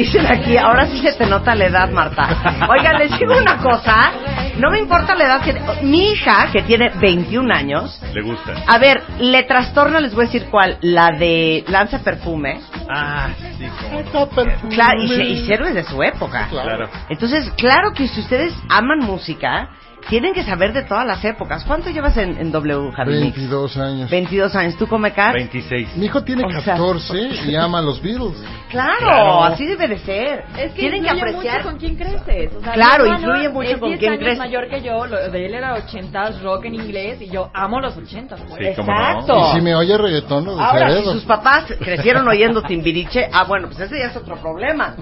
Dicen 0.00 0.26
aquí, 0.26 0.56
ahora 0.56 0.86
sí 0.86 0.98
se 0.98 1.12
te 1.12 1.26
nota 1.26 1.54
la 1.54 1.66
edad, 1.66 1.90
Marta. 1.90 2.66
Oigan, 2.70 2.98
les 2.98 3.18
digo 3.18 3.36
una 3.36 3.58
cosa. 3.58 4.12
No 4.56 4.70
me 4.70 4.78
importa 4.78 5.14
la 5.14 5.24
edad 5.24 5.40
que... 5.42 5.54
Mi 5.84 6.10
hija, 6.12 6.48
que 6.52 6.62
tiene 6.62 6.90
21 7.00 7.52
años, 7.54 8.00
Le 8.14 8.22
gusta. 8.22 8.54
a 8.66 8.78
ver, 8.78 9.02
le 9.18 9.42
trastorna, 9.44 10.00
les 10.00 10.14
voy 10.14 10.24
a 10.24 10.26
decir 10.26 10.46
cuál, 10.50 10.78
la 10.80 11.10
de 11.18 11.64
Lanza 11.68 11.98
Perfume. 12.00 12.60
Ah, 12.88 13.28
sí, 13.58 13.66
como. 14.12 14.28
Perfume. 14.30 14.74
Claro, 14.74 15.02
y, 15.02 15.12
y 15.22 15.52
héroes 15.52 15.74
de 15.74 15.84
su 15.84 16.02
época. 16.02 16.48
Claro. 16.50 16.88
Entonces, 17.08 17.50
claro 17.56 17.92
que 17.92 18.08
si 18.08 18.20
ustedes 18.20 18.54
aman 18.68 19.00
música, 19.00 19.68
tienen 20.08 20.32
que 20.34 20.42
saber 20.42 20.72
de 20.72 20.82
todas 20.82 21.06
las 21.06 21.22
épocas. 21.24 21.64
¿Cuánto 21.64 21.90
llevas 21.90 22.16
en, 22.16 22.38
en 22.38 22.50
W, 22.52 22.90
Javi 22.92 23.12
Mix? 23.20 23.36
22 23.36 23.76
años. 23.76 24.10
22 24.10 24.56
años. 24.56 24.76
¿Tú, 24.76 24.86
Comecar? 24.86 25.34
26. 25.34 25.96
Mi 25.96 26.06
hijo 26.06 26.22
tiene 26.24 26.44
O 26.44 26.50
sea- 26.62 26.74
14 26.74 27.28
y 27.46 27.54
ama 27.54 27.78
a 27.78 27.82
los 27.82 28.00
Beatles. 28.02 28.42
Claro, 28.70 28.98
Claro. 29.00 29.42
así 29.44 29.66
debe 29.66 29.88
de 29.88 29.98
ser. 29.98 30.44
Es 30.58 30.72
que 30.72 30.80
tienen 30.80 31.02
que 31.02 31.08
influye 31.10 31.30
apreciar. 31.32 31.56
mucho 31.58 31.68
con 31.70 31.78
quién 31.78 31.96
creces. 31.96 32.54
O 32.56 32.60
sea, 32.60 32.72
Claro, 32.72 33.06
influye 33.06 33.48
mucho 33.48 33.68
es 33.70 33.78
con 33.78 33.88
10 33.90 33.98
quién 34.00 34.16
creces. 34.18 34.38
mayor 34.38 34.68
que 34.68 34.80
yo, 34.80 35.06
lo 35.06 35.30
de 35.30 35.46
él 35.46 35.54
era 35.54 35.74
80s 35.76 36.40
rock 36.42 36.64
en 36.66 36.74
inglés 36.76 37.20
y 37.20 37.28
yo 37.30 37.50
amo 37.52 37.80
los 37.80 37.96
80s. 37.96 38.40
Pues. 38.48 38.54
Sí, 38.76 38.82
no. 38.82 38.92
Exacto. 38.92 39.38
Y 39.50 39.54
si 39.56 39.60
me 39.60 39.74
oye 39.74 39.98
reggaetón, 39.98 40.44
lo 40.44 40.60
Ahora, 40.60 40.96
si 40.96 41.02
sus 41.04 41.24
papás 41.24 41.64
crecieron 41.80 42.26
oyendo 42.28 42.62
Timbiriche, 42.62 43.28
ah, 43.32 43.44
bueno, 43.44 43.66
pues 43.68 43.80
ese 43.80 43.98
ya 43.98 44.06
es 44.06 44.16
otro 44.16 44.36
problema. 44.36 44.94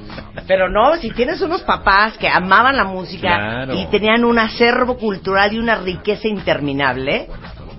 Pero 0.46 0.68
no, 0.68 0.96
si 0.96 1.10
tienes 1.10 1.40
unos 1.42 1.60
papás 1.62 2.16
que 2.18 2.28
amaban 2.28 2.76
la 2.76 2.84
música 2.84 3.28
Claro. 3.28 3.74
y 3.74 3.86
tenían 3.86 4.24
un 4.24 4.38
acervo 4.38 4.96
cultural 4.96 5.52
y 5.52 5.58
una 5.58 5.76
riqueza 5.76 6.26
interminable, 6.28 7.28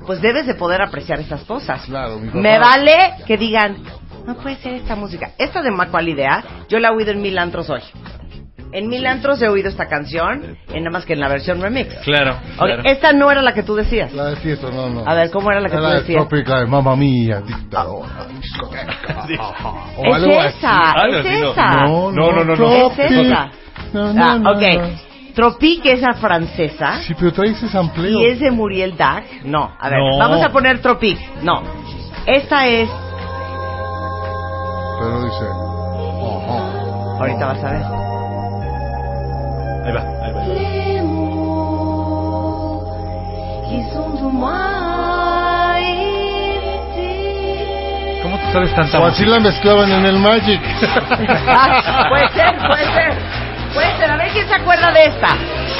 pues 0.05 0.21
debes 0.21 0.45
de 0.45 0.55
poder 0.55 0.81
apreciar 0.81 1.19
esas 1.19 1.43
cosas. 1.43 1.83
Claro, 1.85 2.19
mi 2.19 2.27
papá- 2.27 2.39
Me 2.39 2.59
vale 2.59 2.97
que 3.25 3.37
digan, 3.37 3.77
no 4.25 4.35
puede 4.35 4.55
ser 4.57 4.73
esta 4.73 4.95
música. 4.95 5.31
Esta 5.37 5.61
de 5.61 5.71
Macual 5.71 6.07
Idea, 6.09 6.43
yo 6.69 6.79
la 6.79 6.89
he 6.89 6.91
oído 6.91 7.11
en 7.11 7.21
mil 7.21 7.37
antros 7.37 7.69
hoy. 7.69 7.81
En 8.71 8.87
mil 8.87 9.03
antros 9.07 9.41
he 9.41 9.47
oído 9.49 9.67
esta 9.67 9.87
canción, 9.87 10.55
en 10.71 10.83
nada 10.83 10.91
más 10.91 11.03
que 11.05 11.13
en 11.13 11.19
la 11.19 11.27
versión 11.27 11.59
remix. 11.59 11.91
Claro. 12.03 12.37
Esta 12.83 13.13
no 13.13 13.31
era 13.31 13.41
la 13.41 13.53
que 13.55 13.63
tú 13.63 13.73
decías. 13.75 14.13
La 14.13 14.25
de 14.25 14.35
fiesta, 14.35 14.69
no, 14.69 14.87
no. 14.89 15.03
A 15.07 15.15
ver, 15.15 15.31
¿cómo 15.31 15.49
era 15.49 15.59
la 15.59 15.69
que 15.69 15.75
Era 15.75 15.85
tú 15.85 15.89
de 15.91 15.99
decías? 16.01 16.27
Tropical, 16.27 16.67
mamma 16.67 16.95
mía, 16.95 17.41
dictadora, 17.41 18.27
discoteca. 18.39 19.25
Sí. 19.27 19.35
O 19.97 20.13
algo 20.13 20.31
es 20.41 20.55
esa, 20.55 20.93
es 21.07 21.15
así, 21.25 21.39
no. 21.41 21.51
esa. 21.51 21.71
No, 21.85 22.11
No, 22.11 22.31
no, 22.31 22.43
no, 22.43 22.55
no. 22.55 22.55
Tropic. 22.55 22.99
Es 22.99 23.11
esa. 23.11 23.49
No, 23.91 24.13
no, 24.13 24.23
Ah, 24.23 24.37
no, 24.37 24.51
ok. 24.51 24.61
no. 24.61 25.09
Tropique 25.33 25.93
es 25.93 26.01
la 26.01 26.13
francesa 26.15 27.01
Sí, 27.03 27.13
pero 27.17 27.31
trae 27.31 27.49
ese 27.51 27.69
sampleo. 27.69 28.19
y 28.19 28.25
es 28.25 28.39
de 28.39 28.51
Muriel 28.51 28.95
Dac. 28.97 29.45
No, 29.45 29.71
a 29.79 29.89
ver, 29.89 29.97
No. 29.99 30.17
vamos 30.19 30.43
a 30.43 30.49
poner 30.49 30.79
Tropique. 30.79 31.19
No. 31.41 31.63
Esta 32.27 32.67
es. 32.67 32.87
Pero 34.99 35.23
dice... 35.23 35.45
Ojo. 36.21 36.55
Ahorita 37.19 37.45
vas 37.47 37.63
a 37.63 37.71
ver. 37.71 37.83
Ahí 39.85 39.91
va, 39.93 40.01
ahí 40.23 40.31
va. 40.33 40.41
Les 40.45 41.01
mots 41.03 42.85
qui 43.67 43.77
sont 43.93 44.13
de 44.15 44.27
moi 44.31 45.81
ici. 46.93 48.21
¿Cómo 48.23 48.37
tú 48.37 48.45
sabes 48.53 48.73
tanta 48.75 48.99
O 48.99 49.05
así 49.05 49.23
música? 49.23 49.37
la 49.37 49.39
mezclaban 49.39 49.91
en 49.91 50.05
el 50.05 50.19
Magic. 50.19 50.61
Ah, 51.47 52.05
puede 52.09 52.27
ser, 52.29 52.57
puede 52.57 52.85
ser. 52.93 53.13
Puede 53.73 53.97
ser. 53.97 54.11
A 54.11 54.17
ver 54.17 54.29
quién 54.31 54.47
se 54.47 54.55
acuerda 54.55 54.91
de 54.91 55.05
esta. 55.05 55.29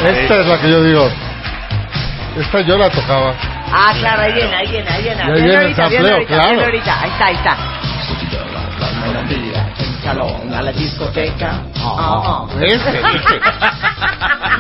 Esta 0.06 0.36
es 0.40 0.48
la 0.48 0.58
que 0.62 0.70
yo 0.72 0.82
digo. 0.84 1.10
Esta 2.40 2.62
yo 2.62 2.78
la 2.78 2.90
tocaba. 2.90 3.34
Ah, 3.72 3.92
claro, 4.00 4.22
ahí 4.24 4.34
viene, 4.34 4.56
ahí 4.56 4.68
viene, 4.68 4.90
ahí 4.90 5.04
viene. 5.04 5.22
Y 5.22 5.26
ahí 5.26 5.32
Viene 5.34 5.48
viene 5.50 5.56
el 5.58 5.62
ahorita, 5.66 5.88
viene 5.90 5.96
sampleo, 5.98 6.14
ahorita, 6.16 6.34
claro. 6.34 6.50
viene 6.50 6.64
ahorita. 6.66 7.02
Ahí 7.02 7.10
está, 7.12 7.26
ahí 7.26 7.36
está. 7.36 7.58
Salón, 10.04 10.54
a 10.54 10.62
la 10.62 10.72
discoteca. 10.72 11.62
Ah, 11.78 12.22
ah. 12.26 12.48
Ese. 12.62 12.90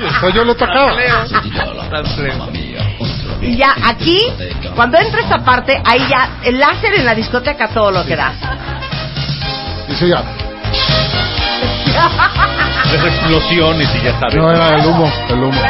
Esta 0.06 0.30
yo 0.30 0.44
lo 0.44 0.56
tocaba. 0.56 0.94
Y 3.42 3.58
ya 3.58 3.76
aquí, 3.84 4.20
cuando 4.76 4.98
entra 4.98 5.22
esta 5.22 5.40
parte, 5.40 5.82
ahí 5.86 6.06
ya 6.10 6.40
el 6.44 6.60
láser 6.60 6.94
en 6.94 7.06
la 7.06 7.16
discoteca 7.16 7.70
todo 7.70 7.92
lo 7.92 8.06
que 8.06 8.16
da. 8.16 8.34
Dice 9.88 10.10
ya. 10.10 10.24
Las 12.92 13.06
explosiones 13.06 13.90
y 13.96 14.02
ya 14.04 14.20
sabes. 14.20 14.36
No 14.36 14.52
era 14.52 14.70
el 14.78 14.86
humo, 14.86 15.12
el 15.30 15.44
humo. 15.44 15.62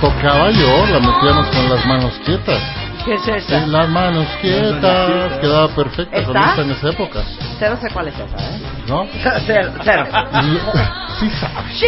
Tocaba 0.00 0.50
yo, 0.50 0.86
la 0.86 1.00
metíamos 1.00 1.46
con 1.48 1.70
las 1.70 1.86
manos 1.86 2.12
quietas. 2.24 2.62
¿Qué 3.04 3.14
es 3.14 3.28
esa? 3.28 3.66
las 3.66 3.88
manos 3.88 4.26
quietas. 4.40 5.38
Quedaba 5.40 5.68
perfecta 5.68 6.24
con 6.24 6.36
¿Está? 6.36 6.50
esta 6.50 6.62
en 6.62 6.70
esa 6.70 6.88
época. 6.88 7.22
Cero 7.58 7.78
sé 7.80 7.88
cuál 7.92 8.08
es 8.08 8.14
esa, 8.14 8.36
¿eh? 8.36 8.60
¿No? 8.86 9.06
Cero, 9.46 9.72
cero. 9.84 10.06
Sí 11.20 11.30
sabes. 11.40 11.82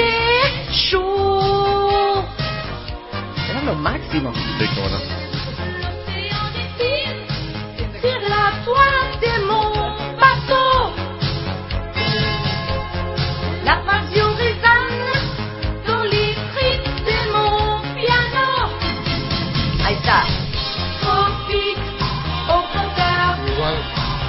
Era 3.51 3.63
lo 3.65 3.75
máximo. 3.75 4.33
Sí, 4.59 4.67
cómo 4.75 4.89
no. 4.89 5.27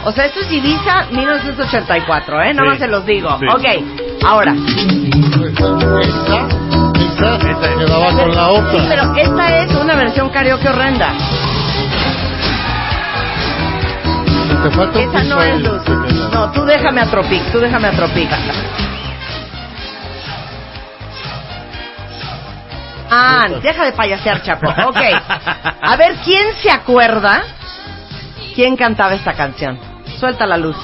O 0.07 0.11
sea, 0.13 0.25
esto 0.25 0.39
es 0.39 0.49
Ibiza 0.49 1.07
1984, 1.11 2.41
¿eh? 2.41 2.53
Nada 2.53 2.69
más 2.69 2.77
se 2.79 2.87
los 2.87 3.05
digo. 3.05 3.37
Sí. 3.39 3.45
Ok, 3.53 3.65
ahora. 4.25 4.53
Esa, 4.53 6.47
esa, 7.19 7.35
esa 7.51 7.77
quedaba 7.77 8.11
con 8.13 8.33
la 8.33 8.45
Sí, 8.47 8.51
otra. 8.55 8.83
pero 8.87 9.15
esta 9.17 9.57
es 9.63 9.75
una 9.75 9.95
versión 9.95 10.29
karaoke 10.29 10.69
horrenda. 10.69 11.11
Te 14.63 14.69
falta 14.71 14.99
Esa 15.01 15.23
no 15.25 15.41
es 15.41 15.61
luz. 15.61 15.81
No, 16.31 16.51
tú 16.53 16.63
déjame 16.63 17.01
a 17.01 17.05
Tropic, 17.07 17.51
tú 17.51 17.59
déjame 17.59 17.87
a 17.89 17.91
Tropic. 17.91 18.29
Ah, 23.09 23.45
deja 23.61 23.83
de 23.85 23.91
payasear, 23.91 24.41
Chapo. 24.43 24.67
Ok. 24.87 25.01
A 25.81 25.95
ver, 25.97 26.15
¿quién 26.23 26.53
se 26.61 26.71
acuerda 26.71 27.41
quién 28.55 28.75
cantaba 28.77 29.13
esta 29.13 29.33
canción? 29.33 29.79
Suelta 30.19 30.47
la 30.47 30.57
luz. 30.57 30.75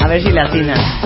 A 0.00 0.08
ver 0.08 0.22
si 0.22 0.30
le 0.32 0.40
atinan. 0.40 1.01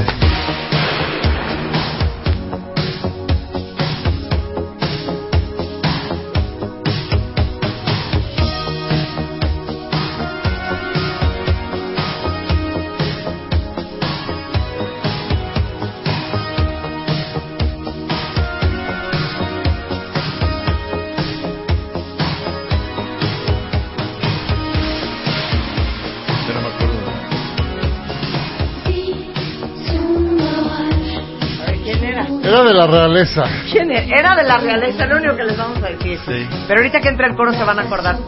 La 32.87 33.07
realeza. 33.07 33.42
¿Quién 33.70 33.90
era? 33.90 34.18
Era 34.18 34.37
de 34.37 34.42
la 34.44 34.59
realeza, 34.59 35.07
lo 35.07 35.16
único 35.16 35.37
que 35.37 35.44
les 35.44 35.57
vamos 35.57 35.83
a 35.83 35.88
decir. 35.88 36.18
Sí. 36.27 36.49
Pero 36.66 36.81
ahorita 36.81 37.01
que 37.01 37.09
entre 37.09 37.27
el 37.27 37.35
coro 37.35 37.53
se 37.53 37.64
van 37.64 37.79
a 37.79 37.83
acordar 37.83 38.18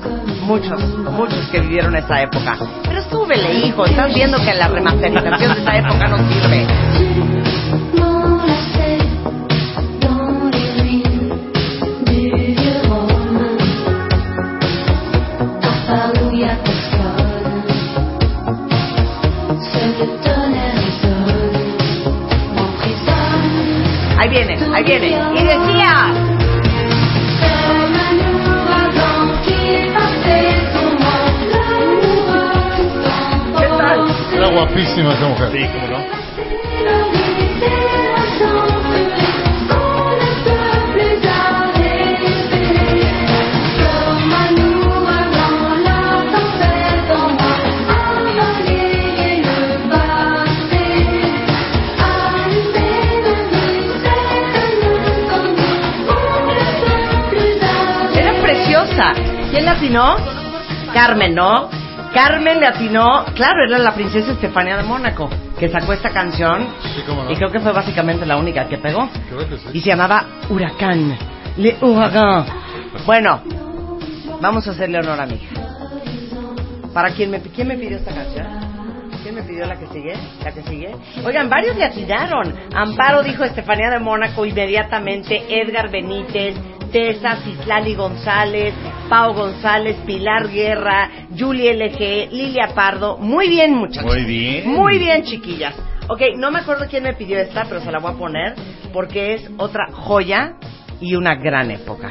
muchos, 0.43 0.83
muchos 1.13 1.47
que 1.49 1.61
vivieron 1.61 1.95
esa 1.97 2.23
época. 2.23 2.57
Pero 2.85 3.03
súbele, 3.11 3.55
hijo, 3.67 3.85
estás 3.85 4.13
viendo 4.15 4.39
que 4.39 4.55
la 4.55 4.69
remasterización 4.69 5.55
de 5.55 5.61
esa 5.61 5.77
época 5.77 6.09
no 6.09 6.17
sirve. 6.29 7.88
Viene. 24.89 25.19
Y 25.35 25.45
decía, 25.45 26.13
¿qué 33.59 33.67
tal? 33.77 34.07
Era 34.35 34.49
guapísima 34.49 35.13
esa 35.13 35.29
mujer. 35.29 35.53
Sí, 35.53 35.69
cómo 35.73 35.99
no. 35.99 36.18
Le 59.69 59.77
atinó? 59.77 60.17
Carmen, 60.95 61.35
¿no? 61.35 61.69
Carmen 62.15 62.59
le 62.59 62.67
atinó, 62.67 63.25
claro, 63.35 63.65
era 63.69 63.79
la 63.79 63.93
princesa 63.95 64.33
Estefania 64.33 64.79
de 64.79 64.83
Mónaco, 64.83 65.29
que 65.59 65.69
sacó 65.69 65.93
esta 65.93 66.11
canción 66.11 66.67
Sí, 66.95 67.03
cómo 67.07 67.25
no. 67.25 67.31
y 67.31 67.37
creo 67.37 67.51
que 67.53 67.61
fue 67.61 67.73
básicamente 67.73 68.25
la 68.25 68.39
única 68.39 68.67
que 68.67 68.79
pegó. 68.79 69.09
Creo 69.29 69.47
que 69.47 69.59
sí. 69.59 69.69
Y 69.75 69.81
se 69.81 69.91
llamaba 69.91 70.25
Huracán. 70.49 71.17
Le 71.59 71.77
Huracán. 71.83 72.47
Bueno, 73.05 73.43
vamos 74.41 74.67
a 74.67 74.71
hacerle 74.71 75.01
honor 75.01 75.21
a 75.21 75.27
mi 75.27 75.35
hija. 75.35 75.55
¿Para 76.95 77.11
quién 77.11 77.31
me, 77.31 77.41
quién 77.43 77.69
me 77.69 77.77
pidió 77.77 77.99
esta 77.99 78.15
canción? 78.15 78.47
¿Quién 79.23 79.35
me 79.35 79.43
pidió 79.43 79.67
la 79.67 79.77
que 79.79 79.87
sigue? 79.89 80.15
¿La 80.43 80.53
que 80.53 80.63
sigue? 80.63 80.95
Oigan, 81.27 81.51
varios 81.51 81.77
le 81.77 81.85
atinaron. 81.85 82.55
Amparo 82.75 83.23
dijo 83.23 83.45
Estefanía 83.45 83.91
de 83.91 83.99
Mónaco 83.99 84.47
inmediatamente, 84.47 85.45
Edgar 85.51 85.91
Benítez, 85.91 86.57
Tessa, 86.91 87.37
Cislali 87.45 87.95
González, 87.95 88.73
Pau 89.09 89.33
González, 89.33 89.97
Pilar 90.05 90.49
Guerra, 90.49 91.11
Julie 91.37 91.73
LG, 91.73 92.31
Lilia 92.31 92.75
Pardo. 92.75 93.17
Muy 93.17 93.49
bien, 93.49 93.75
muchachos. 93.75 94.05
Muy 94.05 94.25
bien. 94.25 94.69
Muy 94.69 94.99
bien, 94.99 95.23
chiquillas. 95.23 95.75
Ok, 96.09 96.21
no 96.37 96.51
me 96.51 96.61
acuerdo 96.61 96.87
quién 96.89 97.03
me 97.03 97.15
pidió 97.15 97.39
esta, 97.39 97.65
pero 97.65 97.81
se 97.81 97.91
la 97.91 97.99
voy 97.99 98.13
a 98.13 98.19
poner 98.19 98.55
porque 98.93 99.35
es 99.35 99.51
otra 99.59 99.87
joya 99.93 100.55
y 101.01 101.15
una 101.15 101.37
gran 101.37 101.71
época. 101.71 102.11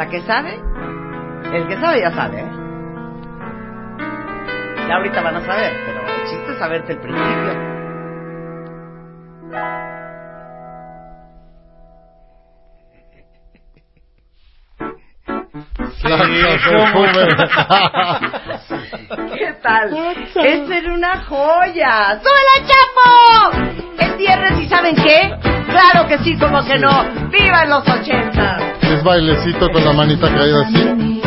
La 0.00 0.08
que 0.08 0.22
sabe, 0.22 0.58
el 1.52 1.68
que 1.68 1.78
sabe 1.78 2.00
ya 2.00 2.10
sabe, 2.12 2.40
¿eh? 2.40 2.50
Ya 4.88 4.96
ahorita 4.96 5.20
van 5.20 5.36
a 5.36 5.44
saber, 5.44 5.72
pero 5.84 6.00
el 6.00 6.24
chiste 6.24 6.52
es 6.52 6.58
saberte 6.58 6.92
el 6.94 7.00
principio. 7.00 7.70
¿Qué 19.36 19.52
tal? 19.62 19.94
Esta 20.34 20.76
era 20.78 20.94
una 20.94 21.24
joya. 21.24 22.20
¡Súbela, 22.22 22.56
Chapo! 22.66 23.10
Es 23.98 24.16
viernes 24.16 24.60
y 24.60 24.68
¿saben 24.70 24.96
qué? 24.96 25.30
Claro 25.68 26.08
que 26.08 26.18
sí, 26.20 26.38
como 26.38 26.64
que 26.64 26.78
no. 26.78 27.04
¡Viva 27.28 27.64
en 27.64 27.68
los 27.68 27.86
80! 27.86 28.69
Es 28.90 29.04
bailecito 29.04 29.68
con 29.72 29.84
la 29.84 29.92
manita 29.92 30.28
caída 30.34 30.62
así. 30.62 31.20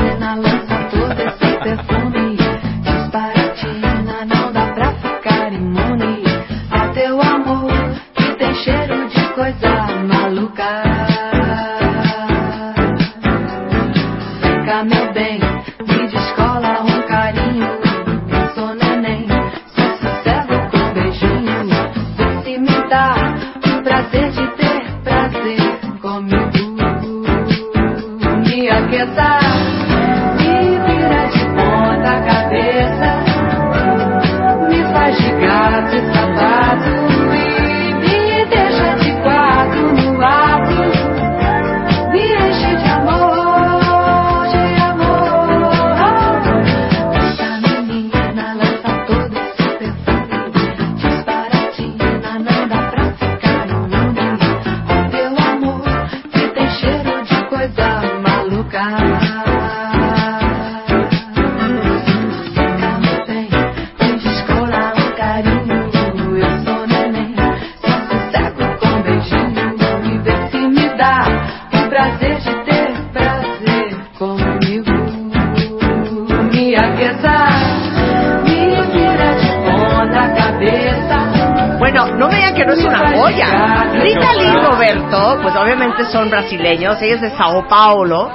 Son 86.14 86.30
brasileños, 86.30 87.02
ella 87.02 87.16
es 87.16 87.22
de 87.22 87.32
Sao 87.32 87.68
Paulo. 87.68 88.30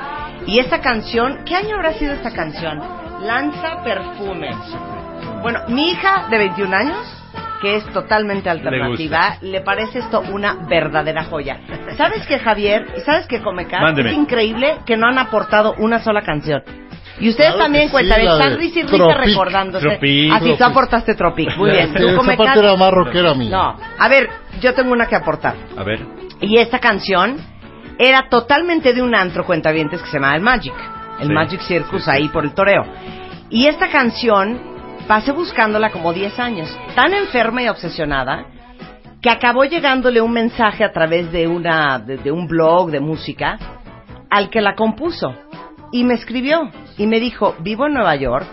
Y 0.46 0.58
esta 0.58 0.80
canción, 0.80 1.44
¿qué 1.46 1.54
año 1.54 1.76
habrá 1.76 1.92
sido 1.92 2.12
esta 2.12 2.32
canción? 2.32 2.80
Lanza 3.22 3.82
perfume. 3.84 4.50
Bueno, 5.42 5.60
mi 5.68 5.90
hija 5.90 6.26
de 6.28 6.38
21 6.38 6.76
años, 6.76 7.24
que 7.62 7.76
es 7.76 7.84
totalmente 7.92 8.50
alternativa, 8.50 9.36
le, 9.42 9.60
parece 9.60 10.00
esto 10.00 10.22
una 10.32 10.56
verdadera 10.68 11.24
joya. 11.24 11.60
¿Sabes 11.96 12.26
qué, 12.26 12.40
Javier? 12.40 12.84
¿Y 12.96 13.00
sabes 13.02 13.28
qué, 13.28 13.40
Comeca? 13.40 13.80
Mándeme. 13.80 14.10
Es 14.10 14.16
increíble 14.16 14.78
que 14.84 14.96
no 14.96 15.06
han 15.06 15.18
aportado 15.18 15.74
una 15.78 16.00
sola 16.00 16.22
canción. 16.22 16.62
Y 17.20 17.28
ustedes 17.28 17.50
Claro 17.50 17.64
también 17.64 17.86
que 17.86 17.92
cuentan, 17.92 18.20
están 18.20 18.56
risa 18.58 18.80
y 18.80 18.82
risa 18.82 18.96
Tropic. 18.96 19.26
recordándose. 19.26 19.88
Tropic. 19.88 20.32
Así 20.32 20.50
tú 20.50 20.56
Tropic. 20.56 20.62
aportaste 20.62 21.14
Tropic. 21.14 21.56
Muy 21.56 21.70
bien. 21.70 21.94
¿Tú, 21.94 22.08
esa 22.08 22.36
parte 22.36 22.58
era 22.58 22.74
más 22.76 22.90
rockera 22.92 23.34
mía. 23.34 23.50
No. 23.50 23.76
A 23.98 24.08
ver, 24.08 24.28
yo 24.60 24.74
tengo 24.74 24.90
una 24.92 25.06
que 25.06 25.14
aportar. 25.14 25.54
A 25.76 25.84
ver. 25.84 26.00
Y 26.40 26.58
esta 26.58 26.78
canción 26.78 27.57
era 27.98 28.28
totalmente 28.28 28.92
de 28.92 29.02
un 29.02 29.14
antro 29.14 29.44
cuentavientes 29.44 30.00
que 30.00 30.06
se 30.08 30.14
llama 30.14 30.36
El 30.36 30.42
Magic. 30.42 30.74
El 31.20 31.28
Sí, 31.28 31.32
Magic 31.32 31.60
Circus 31.62 32.04
sí. 32.04 32.10
ahí 32.10 32.28
por 32.28 32.44
el 32.44 32.52
toreo. 32.54 32.84
Y 33.50 33.66
esta 33.66 33.88
canción 33.88 34.60
pasé 35.06 35.32
buscándola 35.32 35.90
como 35.90 36.12
10 36.12 36.38
años. 36.38 36.78
Tan 36.94 37.12
enferma 37.12 37.62
y 37.62 37.68
obsesionada 37.68 38.46
que 39.20 39.30
acabó 39.30 39.64
llegándole 39.64 40.20
un 40.20 40.32
mensaje 40.32 40.84
a 40.84 40.92
través 40.92 41.32
de, 41.32 41.48
una, 41.48 41.98
de, 41.98 42.18
de 42.18 42.30
un 42.30 42.46
blog 42.46 42.90
de 42.90 43.00
música 43.00 43.58
al 44.30 44.48
que 44.48 44.60
la 44.60 44.74
compuso. 44.74 45.34
Y 45.90 46.04
me 46.04 46.14
escribió 46.14 46.70
y 46.96 47.06
me 47.06 47.18
dijo, 47.18 47.56
vivo 47.60 47.86
en 47.86 47.94
Nueva 47.94 48.14
York, 48.14 48.46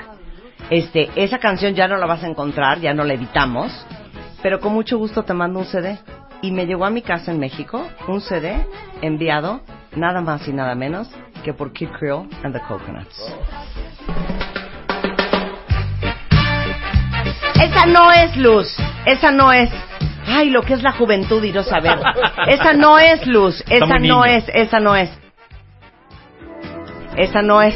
este, 0.70 1.10
esa 1.16 1.38
canción 1.38 1.76
ya 1.76 1.88
no 1.88 1.98
la 1.98 2.06
vas 2.08 2.24
a 2.24 2.28
encontrar, 2.28 2.80
ya 2.80 2.94
no 2.94 3.04
la 3.04 3.14
editamos, 3.14 3.72
pero 4.42 4.60
con 4.60 4.74
mucho 4.74 4.98
gusto 4.98 5.24
te 5.24 5.34
mando 5.34 5.60
un 5.60 5.66
CD. 5.66 6.00
Y 6.46 6.52
me 6.52 6.68
llegó 6.68 6.86
a 6.86 6.92
mi 6.92 7.02
casa 7.02 7.32
en 7.32 7.40
México 7.40 7.88
un 8.08 8.22
CD 8.22 8.68
enviado 9.02 9.62
nada 9.96 10.22
más 10.22 10.48
y 10.48 10.54
nada 10.54 10.76
menos 10.76 11.10
que 11.44 11.54
por 11.54 11.74
Kid 11.74 11.90
Creole 11.98 12.30
and 12.44 12.54
the 12.54 12.62
Coconuts. 12.68 13.34
Esa 17.60 17.88
no 17.88 18.12
es 18.12 18.38
luz, 18.38 18.68
esa 19.08 19.32
no 19.32 19.52
es. 19.52 19.72
Ay, 20.28 20.52
lo 20.52 20.62
que 20.62 20.74
es 20.74 20.84
la 20.84 20.92
juventud 20.92 21.44
y 21.44 21.52
no 21.52 21.64
saber. 21.64 21.98
Esa 22.48 22.74
no 22.74 23.00
es 23.00 23.26
luz, 23.26 23.64
esa 23.68 23.98
no 23.98 24.24
es, 24.24 24.48
esa 24.54 24.80
no 24.80 24.96
es. 24.96 25.10
Esa 27.18 27.42
no 27.42 27.62
es. 27.62 27.76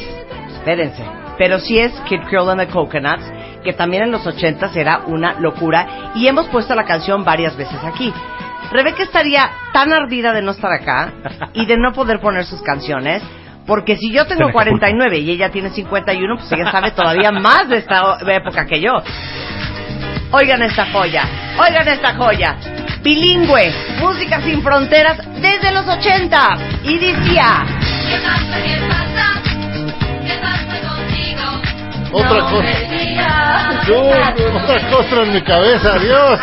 Espérense. 0.57 1.03
Pero 1.39 1.59
sí 1.59 1.79
es 1.79 1.91
Kid 2.01 2.21
Creole 2.29 2.51
and 2.51 2.61
the 2.61 2.67
Coconuts, 2.67 3.23
que 3.63 3.73
también 3.73 4.03
en 4.03 4.11
los 4.11 4.27
80 4.27 4.69
era 4.75 4.99
una 5.07 5.39
locura. 5.39 6.11
Y 6.13 6.27
hemos 6.27 6.47
puesto 6.49 6.75
la 6.75 6.83
canción 6.83 7.23
varias 7.23 7.55
veces 7.57 7.79
aquí. 7.83 8.13
Rebeca 8.71 9.03
estaría 9.03 9.49
tan 9.73 9.91
ardida 9.91 10.31
de 10.31 10.41
no 10.41 10.51
estar 10.51 10.71
acá 10.71 11.11
y 11.53 11.65
de 11.65 11.77
no 11.77 11.91
poder 11.93 12.19
poner 12.19 12.45
sus 12.45 12.61
canciones. 12.61 13.23
Porque 13.65 13.97
si 13.97 14.11
yo 14.11 14.25
tengo 14.25 14.39
Tiene 14.39 14.51
que 14.51 14.53
49 14.53 15.17
y 15.19 15.31
ella 15.31 15.49
tiene 15.51 15.69
51, 15.69 16.37
pues 16.37 16.51
ella 16.51 16.71
sabe 16.71 16.91
todavía 16.91 17.31
más 17.31 17.69
de 17.69 17.77
esta 17.77 18.17
época 18.27 18.65
que 18.65 18.81
yo. 18.81 18.93
Oigan 20.31 20.61
esta 20.63 20.87
joya, 20.91 21.23
oigan 21.59 21.87
esta 21.87 22.15
joya. 22.15 22.55
Bilingüe, 23.03 23.73
música 23.99 24.41
sin 24.41 24.61
fronteras 24.61 25.17
desde 25.39 25.71
los 25.71 25.87
80. 25.87 26.57
Y 26.83 26.97
decía, 26.99 27.65
¿Qué 28.09 28.17
pasa? 28.17 28.63
¿Qué 28.63 28.77
pasa? 28.87 29.41
¿Qué 30.25 30.33
pasa 30.41 30.75
contigo? 30.87 31.45
Otra 32.11 32.37
No 32.37 32.49
cosa. 32.49 32.67
Yo, 33.87 34.01
otra 34.01 34.89
cosa 34.89 35.21
en 35.23 35.33
mi 35.33 35.41
cabeza, 35.41 35.99
Dios. 35.99 36.39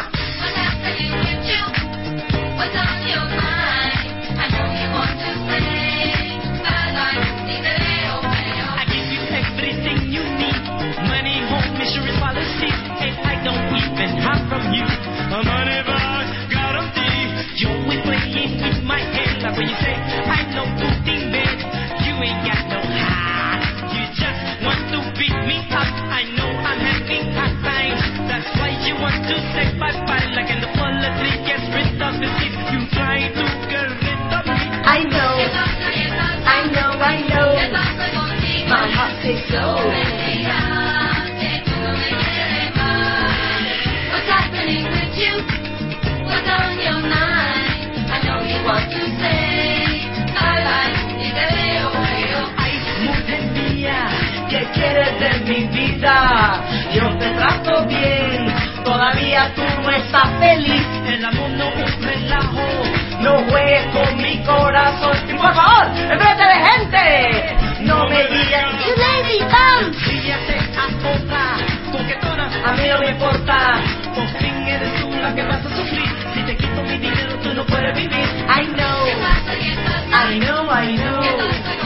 From 14.49 14.73
you. 14.73 14.87
Play, 14.87 14.87
a 15.33 15.43
money 15.43 15.81
box 15.87 16.25
guarantee. 16.51 17.23
You 17.61 17.69
always 17.69 18.01
playing 18.03 18.36
why 28.59 28.71
you 28.87 28.95
want 29.01 29.21
to 29.27 29.37
say 29.55 29.67
bye 29.79 29.93
bye, 30.07 30.27
like 30.37 30.51
in 30.51 30.61
the 30.61 30.71
politics 30.79 31.41
gets 31.47 31.67
rid 31.75 31.99
of 32.03 32.15
the 32.21 32.29
seat. 32.39 32.55
You 32.73 32.81
try 32.95 33.19
to 33.29 33.45
get 33.71 33.89
rid 33.91 34.21
of 34.33 34.43
me. 34.47 34.59
I 34.87 34.99
know, 35.05 35.33
¿Qué 35.41 35.49
pasa? 35.51 35.89
I 36.47 36.61
know, 36.71 36.91
I 37.01 37.17
know. 37.31 37.49
¿Qué 37.59 37.67
pasa? 37.75 37.95
My 38.69 38.87
heart 38.91 39.15
says 39.23 39.41
so. 39.51 39.63
No 39.63 39.89
me 39.91 40.03
digas 40.27 41.31
que 41.41 41.53
tú 41.67 41.75
no 41.83 41.91
me 41.95 42.11
quieres 42.11 42.71
más. 42.75 44.11
What's 44.11 44.29
happening 44.31 44.85
with 44.91 45.15
you? 45.19 45.35
What's 46.27 46.49
on 46.51 46.75
your 46.83 47.01
mind? 47.03 48.11
I 48.11 48.17
know 48.27 48.39
you 48.43 48.59
want 48.67 48.87
to 48.91 49.03
¿qué 54.73 54.81
quieres 54.81 55.21
de 55.21 55.31
mi 55.45 55.65
vida? 55.67 56.63
Yo 56.93 57.09
te 57.19 57.31
trato 57.31 57.87
bien, 57.87 58.53
todavía 58.85 59.53
tú 59.55 59.63
no 59.83 59.91
estás 59.91 60.29
feliz. 60.39 60.87
El 61.07 61.25
amor 61.25 61.51
no 61.51 61.65
es 61.65 62.01
relajo, 62.01 62.67
no 63.21 63.45
juegues 63.51 63.87
con 63.87 64.17
mi 64.17 64.39
corazón. 64.45 65.17
Y 65.29 65.35
por 65.35 65.55
favor, 65.55 65.87
enfrente 66.11 66.45
de 66.45 66.71
gente, 66.71 67.57
no 67.81 68.09
me 68.09 68.25
digas 68.27 68.73
You 68.85 68.95
lazy 68.97 69.45
bum! 69.45 69.93
Fíjate 69.95 70.59
a 70.77 70.87
otra, 71.15 71.57
coquetona, 71.93 72.51
a 72.65 72.73
mí 72.73 72.89
no 72.89 72.99
me 72.99 73.11
importa. 73.11 73.81
Por 74.15 74.29
fin 74.39 74.69
eres 74.69 75.01
tú 75.01 75.11
la 75.11 75.35
que 75.35 75.43
vas 75.43 75.65
a 75.65 75.77
sufrir. 75.77 76.09
Si 76.35 76.43
te 76.43 76.57
quito 76.57 76.83
mi 76.83 76.99
dinero, 76.99 77.37
tú 77.43 77.53
no 77.55 77.65
puedes 77.67 77.95
vivir. 77.95 78.27
I 78.49 78.67
know. 78.67 79.07
I 80.09 80.39
know, 80.39 80.71
I 80.71 80.97
¿Qué 80.97 81.03
know. 81.03 81.86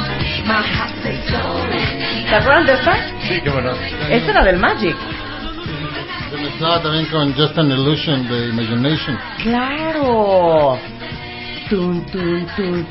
¿Se 2.28 2.34
acuerdan 2.34 2.66
de 2.66 2.72
esta? 2.74 2.96
Sí, 3.28 3.40
qué 3.42 3.50
bueno. 3.50 3.72
Esta 4.10 4.30
era 4.30 4.44
del 4.44 4.58
Magic. 4.58 4.96
Se 6.30 6.36
mezclaba 6.36 6.82
también 6.82 7.06
con 7.06 7.34
Just 7.34 7.58
an 7.58 7.70
Illusion 7.70 8.28
de 8.28 8.48
Imagination. 8.48 9.18
Claro. 9.42 10.78
Tun, 11.68 12.04
tun, 12.06 12.46
tun. 12.56 12.86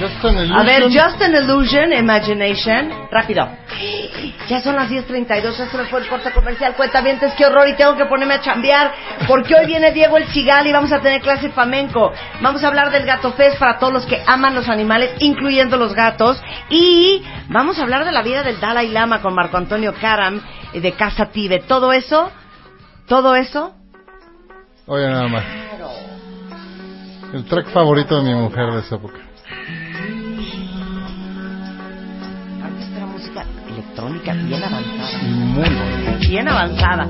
Just 0.00 0.24
an 0.24 0.36
Illusion. 0.36 0.58
A 0.58 0.62
ver, 0.64 0.82
Just 0.84 1.20
an 1.20 1.34
Illusion, 1.34 1.92
Imagination. 1.92 2.90
Rápido. 3.10 3.48
Ya 4.48 4.62
son 4.62 4.76
las 4.76 4.88
10.32, 4.88 5.58
ya 5.58 5.68
se 5.68 5.76
me 5.76 5.84
fue 5.84 6.00
el 6.00 6.08
corte 6.08 6.30
comercial. 6.32 6.74
Cuentavientes, 6.74 7.34
qué 7.34 7.44
horror 7.44 7.68
y 7.68 7.76
tengo 7.76 7.96
que 7.96 8.06
ponerme 8.06 8.34
a 8.34 8.40
chambear. 8.40 8.92
Porque 9.26 9.54
hoy 9.54 9.66
viene 9.66 9.92
Diego 9.92 10.16
el 10.16 10.26
Chigal 10.32 10.66
y 10.66 10.72
vamos 10.72 10.90
a 10.90 11.00
tener 11.00 11.20
clase 11.20 11.50
flamenco. 11.50 12.12
Vamos 12.40 12.64
a 12.64 12.68
hablar 12.68 12.90
del 12.90 13.04
Gato 13.04 13.32
Fest 13.34 13.58
para 13.58 13.78
todos 13.78 13.92
los 13.92 14.06
que 14.06 14.22
aman 14.26 14.54
los 14.54 14.68
animales, 14.68 15.10
incluyendo 15.18 15.76
los 15.76 15.94
gatos. 15.94 16.42
Y 16.70 17.22
vamos 17.48 17.78
a 17.78 17.82
hablar 17.82 18.06
de 18.06 18.12
la 18.12 18.22
vida 18.22 18.42
del 18.42 18.58
Dalai 18.58 18.88
Lama 18.88 19.20
con 19.20 19.34
Marco 19.34 19.58
Antonio 19.58 19.94
Karam 20.00 20.40
eh, 20.72 20.80
de 20.80 20.92
Casa 20.92 21.26
Tibe. 21.26 21.60
Todo 21.60 21.92
eso, 21.92 22.30
todo 23.06 23.34
eso. 23.34 23.74
Oye, 24.86 25.06
nada 25.08 25.28
más. 25.28 25.44
El 27.34 27.44
track 27.44 27.68
favorito 27.68 28.16
de 28.16 28.22
mi 28.22 28.34
mujer 28.34 28.72
de 28.72 28.80
esa 28.80 28.94
época. 28.94 29.27
Electrónica 33.98 34.32
bien 34.32 34.62
avanzada. 34.62 35.18
Muy 35.22 35.64
bonito. 35.64 36.28
bien 36.28 36.48
avanzada. 36.48 37.08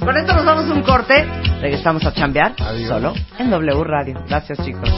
Con 0.00 0.16
esto 0.16 0.34
nos 0.34 0.44
vamos 0.44 0.70
a 0.70 0.74
un 0.74 0.82
corte. 0.82 1.24
Regresamos 1.60 2.04
a 2.04 2.12
chambear 2.12 2.54
Adiós. 2.58 2.88
solo 2.88 3.14
en 3.38 3.50
W 3.50 3.84
Radio. 3.84 4.22
Gracias, 4.28 4.58
chicos. 4.64 4.90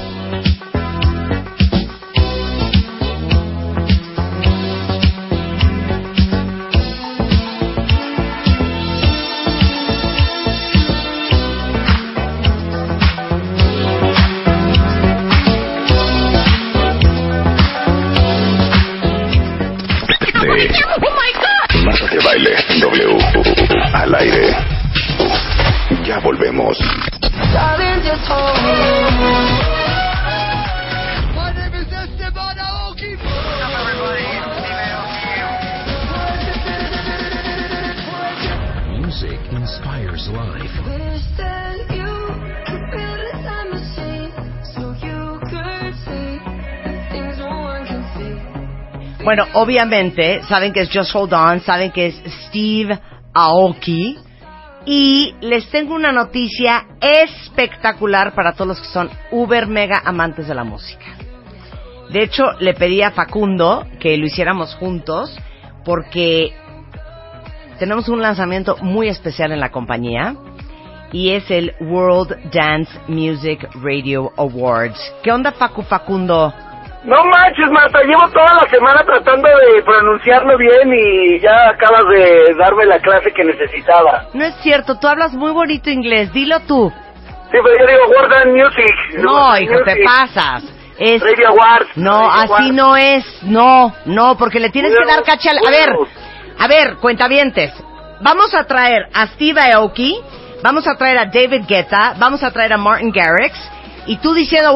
Bueno, 49.27 49.45
obviamente, 49.55 50.45
saben 50.45 50.73
que 50.73 50.83
es 50.83 50.89
Just 50.89 51.13
Hold 51.13 51.33
On, 51.33 51.59
saben 51.59 51.91
que 51.91 52.07
es 52.07 52.23
Steve 52.47 52.97
Aoki. 53.35 54.17
Y 54.85 55.35
les 55.41 55.69
tengo 55.69 55.97
una 55.97 56.13
noticia 56.13 56.87
espectacular 57.01 58.37
para 58.37 58.53
todos 58.53 58.69
los 58.69 58.81
que 58.81 58.87
son 58.87 59.11
uber 59.33 59.67
mega 59.67 60.01
amantes 60.05 60.47
de 60.47 60.55
la 60.55 60.63
música. 60.63 61.07
De 62.09 62.23
hecho, 62.23 62.53
le 62.61 62.75
pedí 62.75 63.03
a 63.03 63.11
Facundo 63.11 63.85
que 63.99 64.17
lo 64.17 64.27
hiciéramos 64.27 64.77
juntos 64.77 65.37
porque 65.85 66.53
tenemos 67.81 68.09
un 68.09 68.23
lanzamiento 68.23 68.77
muy 68.81 69.09
especial 69.09 69.51
en 69.51 69.59
la 69.59 69.73
compañía 69.73 70.37
y 71.11 71.31
es 71.31 71.51
el 71.51 71.75
World 71.81 72.53
Dance 72.53 72.93
Music 73.09 73.69
Radio 73.83 74.33
Awards. 74.37 75.01
¿Qué 75.25 75.33
onda, 75.33 75.51
Facu 75.51 75.83
Facundo? 75.83 76.55
No 77.07 77.23
manches, 77.25 77.71
Marta, 77.71 78.03
llevo 78.03 78.29
toda 78.33 78.53
la 78.61 78.69
semana 78.69 79.01
tratando 79.05 79.49
de 79.49 79.81
pronunciarlo 79.83 80.59
bien 80.59 80.93
y 80.93 81.41
ya 81.41 81.69
acabas 81.71 82.03
de 82.11 82.53
darme 82.59 82.85
la 82.85 82.99
clase 82.99 83.31
que 83.33 83.45
necesitaba. 83.45 84.25
No 84.35 84.45
es 84.45 84.57
cierto, 84.57 84.99
tú 84.99 85.07
hablas 85.07 85.33
muy 85.33 85.53
bonito 85.53 85.89
inglés, 85.89 86.33
dilo 86.33 86.59
tú. 86.67 86.93
Sí, 87.53 87.59
pero 87.63 87.79
yo 87.79 87.87
digo 87.87 88.29
Dance 88.29 88.49
Music. 88.51 89.23
No, 89.23 89.57
hijo, 89.57 89.75
te 89.85 89.93
Music. 89.93 90.05
pasas. 90.05 90.65
Es... 90.99 91.23
Radio. 91.23 91.51
No, 91.95 92.29
Radio 92.29 92.55
así 92.57 92.71
no 92.73 92.97
es. 92.97 93.25
No, 93.43 93.95
no, 94.07 94.37
porque 94.37 94.59
le 94.59 94.71
tienes 94.71 94.91
que 94.93 95.05
Bueno, 95.05 95.13
dar 95.13 95.25
caché 95.25 95.51
al... 95.51 95.59
A 95.59 95.71
ver, 95.71 95.91
a 96.59 96.67
ver, 96.67 96.97
cuentavientes. 96.97 97.73
Vamos 98.21 98.53
a 98.53 98.65
traer 98.65 99.07
a 99.15 99.29
Steve 99.29 99.61
Aoki, 99.73 100.19
vamos 100.63 100.89
a 100.89 100.97
traer 100.97 101.19
a 101.19 101.27
David 101.27 101.67
Guetta, 101.69 102.15
vamos 102.19 102.43
a 102.43 102.51
traer 102.51 102.73
a 102.73 102.79
Martin 102.79 103.13
Garrix, 103.13 103.57
Y 104.07 104.17
tú 104.17 104.35
diciendo, 104.35 104.75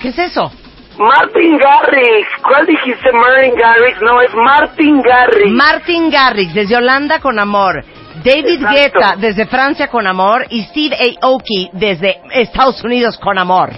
¿qué 0.00 0.08
es 0.08 0.18
eso? 0.18 0.50
Martin 0.98 1.58
Garrix. 1.58 2.28
¿Cuál 2.42 2.66
dijiste 2.66 3.12
Martin 3.12 3.54
Garrix? 3.54 4.02
No, 4.02 4.20
es 4.20 4.34
Martin 4.34 5.00
Garrix. 5.02 5.50
Martin 5.50 6.10
Garrix, 6.10 6.54
desde 6.54 6.76
Holanda 6.76 7.20
con 7.20 7.38
amor. 7.38 7.84
David 8.24 8.62
Exacto. 8.62 8.74
Guetta, 8.74 9.16
desde 9.16 9.46
Francia 9.46 9.88
con 9.88 10.06
amor. 10.06 10.44
Y 10.50 10.64
Steve 10.64 10.96
Aoki, 11.22 11.70
desde 11.72 12.20
Estados 12.32 12.82
Unidos 12.82 13.16
con 13.18 13.38
amor. 13.38 13.70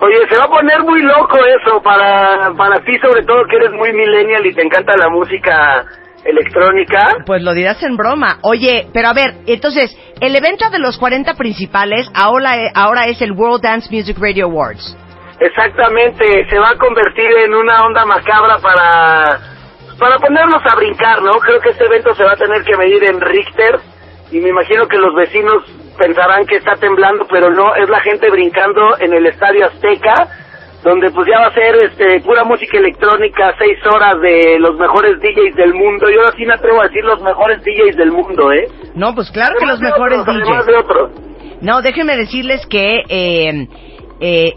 Oye, 0.00 0.18
se 0.28 0.38
va 0.38 0.44
a 0.44 0.48
poner 0.48 0.82
muy 0.82 1.02
loco 1.02 1.38
eso 1.38 1.80
para, 1.82 2.52
para 2.56 2.76
ti, 2.84 2.96
sobre 2.98 3.24
todo 3.24 3.44
que 3.48 3.56
eres 3.56 3.72
muy 3.72 3.92
millennial 3.92 4.44
y 4.46 4.54
te 4.54 4.62
encanta 4.62 4.92
la 4.96 5.08
música 5.08 5.84
electrónica. 6.24 7.16
Pues 7.26 7.42
lo 7.42 7.54
dirás 7.54 7.82
en 7.82 7.96
broma. 7.96 8.38
Oye, 8.42 8.88
pero 8.92 9.08
a 9.08 9.12
ver, 9.12 9.34
entonces, 9.46 9.96
el 10.20 10.34
evento 10.36 10.68
de 10.70 10.78
los 10.78 10.98
40 10.98 11.34
principales 11.34 12.08
ahora, 12.14 12.54
ahora 12.74 13.06
es 13.06 13.20
el 13.22 13.32
World 13.32 13.62
Dance 13.62 13.88
Music 13.90 14.16
Radio 14.20 14.46
Awards. 14.46 14.96
Exactamente, 15.40 16.46
se 16.48 16.58
va 16.58 16.70
a 16.70 16.78
convertir 16.78 17.30
en 17.44 17.54
una 17.54 17.84
onda 17.84 18.04
macabra 18.04 18.58
para, 18.58 19.40
para 19.98 20.18
ponernos 20.18 20.62
a 20.64 20.76
brincar, 20.76 21.22
¿no? 21.22 21.32
Creo 21.32 21.60
que 21.60 21.70
este 21.70 21.84
evento 21.86 22.14
se 22.14 22.24
va 22.24 22.32
a 22.32 22.36
tener 22.36 22.62
que 22.62 22.76
medir 22.76 23.04
en 23.04 23.20
Richter 23.20 23.80
y 24.30 24.40
me 24.40 24.50
imagino 24.50 24.86
que 24.86 24.98
los 24.98 25.14
vecinos 25.14 25.64
pensarán 25.98 26.46
que 26.46 26.56
está 26.56 26.74
temblando, 26.76 27.26
pero 27.30 27.50
no, 27.50 27.74
es 27.74 27.88
la 27.88 28.00
gente 28.00 28.30
brincando 28.30 28.98
en 28.98 29.12
el 29.12 29.26
Estadio 29.26 29.66
Azteca, 29.66 30.28
donde 30.82 31.10
pues 31.10 31.26
ya 31.28 31.40
va 31.40 31.46
a 31.46 31.54
ser 31.54 31.76
este 31.76 32.20
pura 32.20 32.44
música 32.44 32.78
electrónica, 32.78 33.54
seis 33.58 33.78
horas 33.86 34.20
de 34.20 34.58
los 34.58 34.76
mejores 34.78 35.18
DJs 35.20 35.56
del 35.56 35.72
mundo. 35.72 36.10
Yo 36.10 36.20
ahora 36.20 36.32
sí 36.36 36.44
me 36.44 36.54
atrevo 36.54 36.80
a 36.80 36.84
decir 36.84 37.04
los 37.04 37.22
mejores 37.22 37.62
DJs 37.64 37.96
del 37.96 38.12
mundo, 38.12 38.52
¿eh? 38.52 38.66
No, 38.94 39.14
pues 39.14 39.30
claro 39.30 39.56
que 39.58 39.66
los 39.66 39.80
mejores 39.80 40.18
otros, 40.18 40.36
DJs. 40.36 40.66
de 40.66 40.76
otros. 40.76 41.10
No, 41.60 41.80
déjenme 41.80 42.16
decirles 42.16 42.66
que 42.66 43.02
eh, 43.08 43.68
eh, 44.20 44.52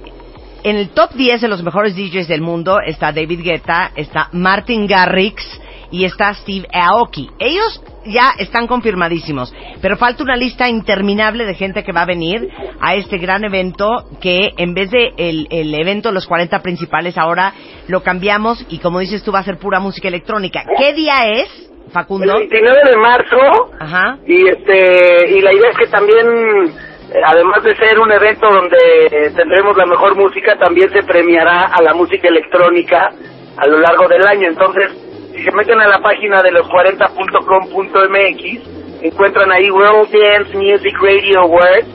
en 0.64 0.76
el 0.76 0.90
top 0.90 1.14
10 1.14 1.42
de 1.42 1.48
los 1.48 1.64
mejores 1.64 1.96
DJs 1.96 2.28
del 2.28 2.42
mundo 2.42 2.80
está 2.86 3.12
David 3.12 3.42
Guetta, 3.44 3.92
está 3.96 4.30
Martin 4.32 4.88
Garrix 4.88 5.44
y 5.92 6.06
está 6.06 6.34
Steve 6.34 6.68
Aoki. 6.74 7.30
Ellos 7.40 7.82
ya 8.06 8.34
están 8.38 8.68
confirmadísimos, 8.68 9.54
pero 9.82 9.98
falta 9.98 10.24
una 10.24 10.36
lista 10.36 10.70
interminable 10.70 11.46
de 11.46 11.56
gente 11.56 11.84
que 11.84 11.92
va 11.92 12.02
a 12.02 12.06
venir 12.06 12.50
a 12.80 12.96
este 12.96 13.18
gran 13.18 13.44
evento 13.44 14.06
que 14.22 14.54
en 14.58 14.74
vez 14.74 14.92
de 14.92 15.14
el, 15.18 15.48
el 15.52 15.74
evento 15.74 16.12
los 16.12 16.26
40 16.26 16.62
principales 16.62 17.18
ahora 17.18 17.54
lo 17.88 18.04
cambiamos 18.04 18.66
y 18.70 18.80
como 18.80 19.00
dices 19.00 19.24
tú 19.24 19.32
va 19.32 19.40
a 19.40 19.44
ser 19.44 19.58
pura 19.58 19.80
música 19.80 20.08
electrónica. 20.08 20.64
¿Qué 20.78 20.94
día 20.94 21.30
es, 21.32 21.50
Facundo? 21.92 22.34
El 22.34 22.50
29 22.50 22.80
de 22.90 22.98
marzo 22.98 23.72
Ajá. 23.80 24.18
y 24.26 24.48
este 24.48 25.38
y 25.38 25.42
la 25.42 25.54
idea 25.54 25.70
es 25.72 25.78
que 25.78 25.88
también 25.88 26.87
además 27.26 27.64
de 27.64 27.76
ser 27.76 28.00
un 28.00 28.12
evento 28.12 28.48
donde 28.50 28.78
eh, 29.12 29.32
tendremos 29.36 29.76
la 29.78 29.86
mejor 29.86 30.16
música 30.16 30.56
también 30.58 30.90
se 30.92 31.04
premiará 31.04 31.70
a 31.74 31.82
la 31.82 31.94
música 31.94 32.28
electrónica 32.28 33.12
a 33.58 33.68
lo 33.68 33.80
largo 33.80 34.08
del 34.08 34.26
año 34.28 34.48
entonces 34.50 34.92
si 35.34 35.44
se 35.44 35.52
meten 35.52 35.80
a 35.80 35.88
la 35.88 36.00
página 36.00 36.42
de 36.42 36.52
los 36.52 36.68
40.com.mx 36.68 39.04
encuentran 39.04 39.52
ahí 39.52 39.70
World 39.72 40.10
Dance 40.12 40.58
Music 40.58 40.96
Radio 41.02 41.42
Awards 41.42 41.88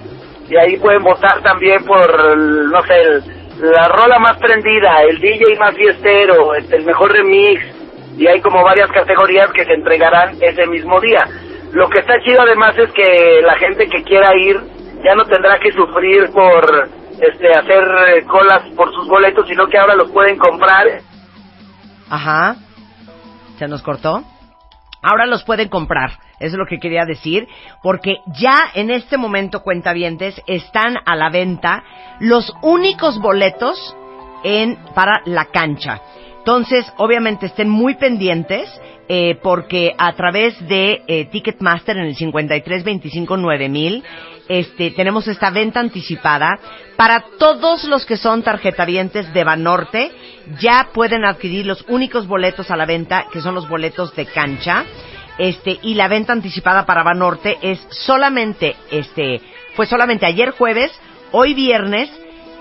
y 0.49 0.57
ahí 0.57 0.77
pueden 0.79 1.03
votar 1.03 1.43
también 1.43 1.85
por 1.85 2.37
no 2.39 2.83
sé 2.83 2.95
el- 3.01 3.23
la 3.61 3.87
rola 3.89 4.19
más 4.19 4.39
prendida 4.39 5.03
el 5.03 5.19
DJ 5.21 5.57
más 5.59 5.75
fiestero 5.77 6.55
este, 6.55 6.77
el 6.77 6.85
mejor 6.85 7.13
remix 7.13 7.61
y 8.17 8.27
hay 8.27 8.41
como 8.41 8.63
varias 8.65 8.91
categorías 8.91 9.51
que 9.53 9.65
se 9.65 9.73
entregarán 9.73 10.37
ese 10.41 10.67
mismo 10.67 11.01
día. 11.01 11.25
Lo 11.73 11.89
que 11.89 12.01
está 12.01 12.21
chido 12.23 12.43
además 12.43 12.77
es 12.77 12.93
que 12.93 13.41
la 13.43 13.55
gente 13.57 13.87
que 13.89 14.03
quiera 14.03 14.37
ir 14.37 14.61
ya 15.05 15.15
no 15.15 15.25
tendrá 15.25 15.59
que 15.59 15.73
sufrir 15.73 16.31
por 16.33 16.89
este 17.21 17.51
hacer 17.51 17.85
eh, 18.09 18.25
colas 18.27 18.63
por 18.77 18.93
sus 18.93 19.07
boletos, 19.09 19.47
sino 19.47 19.67
que 19.67 19.79
ahora 19.79 19.95
los 19.95 20.11
pueden 20.11 20.39
comprar. 20.39 20.87
Ajá. 22.09 22.57
¿Se 23.59 23.69
nos 23.69 23.83
cortó? 23.83 24.23
Ahora 25.03 25.27
los 25.27 25.45
pueden 25.45 25.69
comprar. 25.69 26.11
Eso 26.39 26.55
es 26.55 26.59
lo 26.59 26.67
que 26.67 26.79
quería 26.79 27.05
decir. 27.05 27.49
Porque 27.83 28.17
ya 28.39 28.71
en 28.75 28.91
este 28.91 29.17
momento, 29.17 29.63
cuentavientes, 29.63 30.41
están 30.47 30.97
a 31.05 31.17
la 31.17 31.31
venta 31.31 31.83
los 32.21 32.53
únicos 32.63 33.21
boletos 33.21 33.97
en, 34.45 34.79
para 34.95 35.23
la 35.25 35.47
cancha. 35.47 36.01
Entonces, 36.39 36.93
obviamente, 36.97 37.47
estén 37.47 37.69
muy 37.69 37.95
pendientes 37.95 38.69
eh, 39.15 39.39
porque 39.43 39.95
a 39.99 40.15
través 40.15 40.59
de 40.69 41.03
eh, 41.07 41.27
Ticketmaster 41.27 41.99
en 41.99 42.05
el 42.05 42.17
53259000 42.17 44.03
este, 44.49 44.91
tenemos 44.93 45.29
esta 45.29 45.51
venta 45.51 45.81
anticipada 45.81 46.59
para 46.97 47.23
todos 47.39 47.85
los 47.85 48.07
que 48.07 48.17
son 48.17 48.43
tarjetavientes 48.43 49.31
de 49.35 49.45
Banorte. 49.45 50.13
Ya 50.59 50.89
pueden 50.95 51.27
adquirir 51.27 51.67
los 51.67 51.85
únicos 51.89 52.27
boletos 52.27 52.71
a 52.71 52.77
la 52.79 52.87
venta, 52.87 53.27
que 53.31 53.43
son 53.43 53.55
los 53.55 53.69
boletos 53.69 54.17
de 54.17 54.25
cancha. 54.25 54.87
Este, 55.37 55.79
y 55.83 55.93
la 55.93 56.09
venta 56.09 56.33
anticipada 56.33 56.87
para 56.87 57.03
Banorte 57.03 57.59
es 57.61 57.87
solamente, 57.91 58.77
este, 58.91 59.43
fue 59.75 59.85
solamente 59.85 60.25
ayer 60.25 60.53
jueves, 60.53 60.91
hoy 61.33 61.53
viernes, 61.53 62.11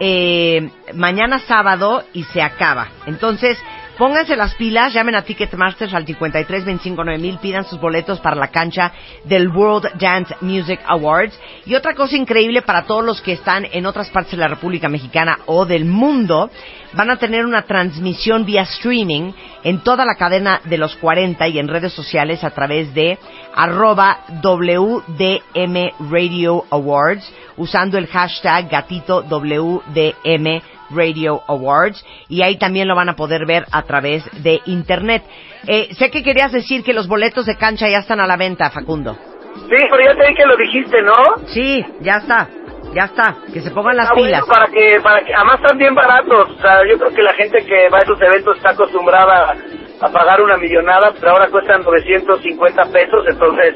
eh, 0.01 0.69
mañana 0.95 1.39
sábado 1.39 2.03
y 2.11 2.25
se 2.25 2.41
acaba. 2.41 2.89
Entonces, 3.05 3.57
pónganse 4.01 4.35
las 4.35 4.55
pilas, 4.55 4.95
llamen 4.95 5.13
a 5.13 5.21
Ticketmasters 5.21 5.93
al 5.93 6.07
53 6.07 6.65
25 6.65 7.03
9000, 7.03 7.37
pidan 7.37 7.65
sus 7.65 7.79
boletos 7.79 8.19
para 8.19 8.35
la 8.35 8.47
cancha 8.47 8.91
del 9.25 9.47
World 9.49 9.91
Dance 9.99 10.35
Music 10.41 10.79
Awards. 10.87 11.39
Y 11.67 11.75
otra 11.75 11.93
cosa 11.93 12.17
increíble 12.17 12.63
para 12.63 12.87
todos 12.87 13.05
los 13.05 13.21
que 13.21 13.33
están 13.33 13.67
en 13.71 13.85
otras 13.85 14.09
partes 14.09 14.31
de 14.31 14.37
la 14.37 14.47
República 14.47 14.89
Mexicana 14.89 15.41
o 15.45 15.67
del 15.67 15.85
mundo, 15.85 16.49
van 16.93 17.11
a 17.11 17.17
tener 17.17 17.45
una 17.45 17.61
transmisión 17.61 18.43
vía 18.43 18.63
streaming 18.63 19.33
en 19.63 19.81
toda 19.81 20.03
la 20.03 20.15
cadena 20.15 20.61
de 20.65 20.79
los 20.79 20.95
40 20.95 21.47
y 21.49 21.59
en 21.59 21.67
redes 21.67 21.93
sociales 21.93 22.43
a 22.43 22.49
través 22.49 22.95
de 22.95 23.19
arroba 23.53 24.21
WDM 24.41 25.91
Radio 26.09 26.65
Awards 26.71 27.31
usando 27.55 27.99
el 27.99 28.07
hashtag 28.07 28.67
gatito 28.67 29.21
WDM 29.21 30.61
Radio 30.93 31.41
Awards 31.47 32.03
y 32.29 32.41
ahí 32.41 32.57
también 32.57 32.87
lo 32.87 32.95
van 32.95 33.09
a 33.09 33.15
poder 33.15 33.45
ver 33.45 33.65
a 33.71 33.83
través 33.83 34.23
de 34.43 34.61
internet. 34.65 35.23
Eh, 35.67 35.89
sé 35.95 36.09
que 36.09 36.23
querías 36.23 36.51
decir 36.51 36.83
que 36.83 36.93
los 36.93 37.07
boletos 37.07 37.45
de 37.45 37.55
cancha 37.57 37.87
ya 37.89 37.99
están 37.99 38.19
a 38.19 38.27
la 38.27 38.37
venta, 38.37 38.69
Facundo. 38.69 39.17
Sí, 39.55 39.77
pero 39.89 39.99
ya 40.03 40.15
te 40.15 40.33
que 40.33 40.45
lo 40.45 40.55
dijiste, 40.57 41.01
¿no? 41.01 41.13
Sí, 41.47 41.85
ya 42.01 42.17
está, 42.17 42.47
ya 42.93 43.05
está, 43.05 43.35
que 43.53 43.61
se 43.61 43.71
pongan 43.71 43.97
las 43.97 44.09
bueno 44.09 44.25
pilas. 44.25 44.45
para 44.45 44.67
que, 44.67 44.99
para 45.01 45.23
que, 45.23 45.33
además 45.33 45.59
están 45.61 45.77
bien 45.77 45.95
baratos. 45.95 46.49
O 46.51 46.61
sea, 46.61 46.79
yo 46.89 46.97
creo 46.97 47.11
que 47.13 47.21
la 47.21 47.33
gente 47.33 47.65
que 47.65 47.89
va 47.89 47.99
a 47.99 48.01
esos 48.01 48.21
eventos 48.21 48.57
está 48.57 48.71
acostumbrada 48.71 49.55
a 50.01 50.09
pagar 50.09 50.41
una 50.41 50.57
millonada, 50.57 51.13
pero 51.19 51.33
ahora 51.33 51.47
cuestan 51.49 51.83
950 51.83 52.85
pesos, 52.85 53.25
entonces 53.29 53.75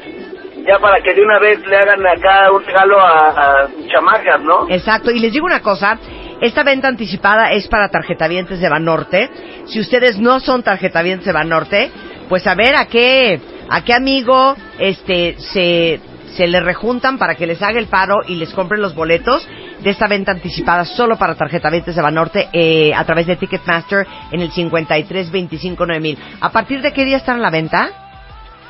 ya 0.66 0.78
para 0.80 1.00
que 1.00 1.14
de 1.14 1.22
una 1.22 1.38
vez 1.38 1.64
le 1.66 1.76
hagan 1.76 2.04
acá 2.06 2.50
un 2.50 2.64
regalo 2.64 2.98
a, 3.00 3.28
a 3.28 3.68
chamacas, 3.86 4.42
¿no? 4.42 4.66
Exacto, 4.68 5.10
y 5.12 5.20
les 5.20 5.32
digo 5.32 5.46
una 5.46 5.60
cosa, 5.62 5.98
esta 6.40 6.62
venta 6.62 6.88
anticipada 6.88 7.52
es 7.52 7.66
para 7.68 7.88
tarjetavientes 7.88 8.60
de 8.60 8.68
Banorte. 8.68 9.30
Si 9.66 9.80
ustedes 9.80 10.18
no 10.18 10.40
son 10.40 10.62
tarjetavientes 10.62 11.26
de 11.26 11.32
Banorte, 11.32 11.90
pues 12.28 12.46
a 12.46 12.54
ver 12.54 12.76
a 12.76 12.86
qué, 12.86 13.40
a 13.68 13.82
qué 13.82 13.94
amigo 13.94 14.54
este 14.78 15.36
se, 15.38 15.98
se 16.36 16.46
le 16.46 16.60
rejuntan 16.60 17.16
para 17.16 17.36
que 17.36 17.46
les 17.46 17.62
haga 17.62 17.78
el 17.78 17.86
paro 17.86 18.18
y 18.26 18.34
les 18.34 18.52
compren 18.52 18.82
los 18.82 18.94
boletos 18.94 19.48
de 19.82 19.90
esta 19.90 20.08
venta 20.08 20.32
anticipada 20.32 20.84
solo 20.84 21.16
para 21.16 21.36
tarjetavientes 21.36 21.96
de 21.96 22.02
Banorte 22.02 22.48
eh, 22.52 22.92
a 22.94 23.04
través 23.04 23.26
de 23.26 23.36
Ticketmaster 23.36 24.06
en 24.30 24.40
el 24.40 24.52
53 24.52 25.30
25 25.30 25.86
9000. 25.86 26.18
¿A 26.40 26.52
partir 26.52 26.82
de 26.82 26.92
qué 26.92 27.04
día 27.04 27.16
están 27.16 27.38
a 27.38 27.42
la 27.42 27.50
venta? 27.50 27.90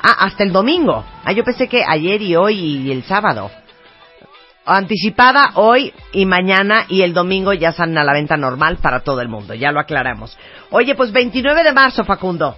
Ah, 0.01 0.25
hasta 0.25 0.43
el 0.43 0.53
domingo. 0.53 1.03
Ah, 1.25 1.33
yo 1.33 1.43
pensé 1.43 1.67
que 1.67 1.83
ayer 1.85 2.21
y 2.21 2.35
hoy 2.35 2.59
y 2.59 2.91
el 2.91 3.03
sábado 3.03 3.51
anticipada 4.67 5.51
hoy 5.55 5.93
y 6.11 6.25
mañana 6.25 6.85
y 6.89 7.01
el 7.01 7.13
domingo 7.13 7.53
ya 7.53 7.69
están 7.69 7.97
a 7.97 8.03
la 8.03 8.13
venta 8.13 8.37
normal 8.37 8.77
para 8.81 8.99
todo 8.99 9.21
el 9.21 9.29
mundo, 9.29 9.53
ya 9.53 9.71
lo 9.71 9.79
aclaramos. 9.79 10.37
Oye, 10.69 10.93
pues 10.95 11.11
29 11.11 11.63
de 11.63 11.71
marzo, 11.71 12.03
Facundo. 12.03 12.55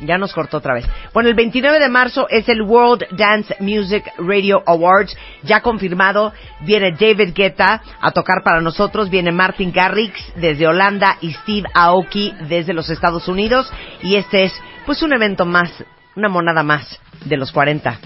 Ya 0.00 0.16
nos 0.16 0.32
cortó 0.32 0.58
otra 0.58 0.74
vez. 0.74 0.86
Bueno, 1.12 1.28
el 1.28 1.34
29 1.34 1.80
de 1.80 1.88
marzo 1.88 2.28
es 2.28 2.48
el 2.48 2.62
World 2.62 3.06
Dance 3.16 3.56
Music 3.58 4.04
Radio 4.18 4.62
Awards, 4.64 5.16
ya 5.42 5.60
confirmado. 5.60 6.32
Viene 6.60 6.92
David 6.92 7.34
Guetta 7.34 7.82
a 8.00 8.10
tocar 8.12 8.42
para 8.44 8.60
nosotros, 8.60 9.10
viene 9.10 9.32
Martin 9.32 9.72
Garrix 9.72 10.14
desde 10.36 10.68
Holanda 10.68 11.16
y 11.20 11.32
Steve 11.32 11.68
Aoki 11.74 12.32
desde 12.48 12.74
los 12.74 12.90
Estados 12.90 13.26
Unidos. 13.26 13.72
Y 14.02 14.14
este 14.14 14.44
es, 14.44 14.52
pues, 14.86 15.02
un 15.02 15.12
evento 15.12 15.44
más, 15.44 15.72
una 16.14 16.28
monada 16.28 16.62
más 16.62 17.00
de 17.24 17.36
los 17.36 17.50
40, 17.50 17.98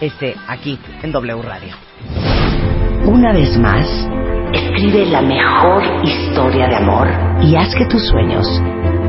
este, 0.00 0.36
aquí 0.48 0.78
en 1.02 1.12
W 1.12 1.42
Radio. 1.42 1.87
Una 3.04 3.32
vez 3.32 3.56
más, 3.58 3.86
escribe 4.52 5.06
la 5.06 5.22
mejor 5.22 5.82
historia 6.04 6.68
de 6.68 6.76
amor 6.76 7.08
y 7.42 7.56
haz 7.56 7.74
que 7.74 7.86
tus 7.86 8.06
sueños 8.06 8.46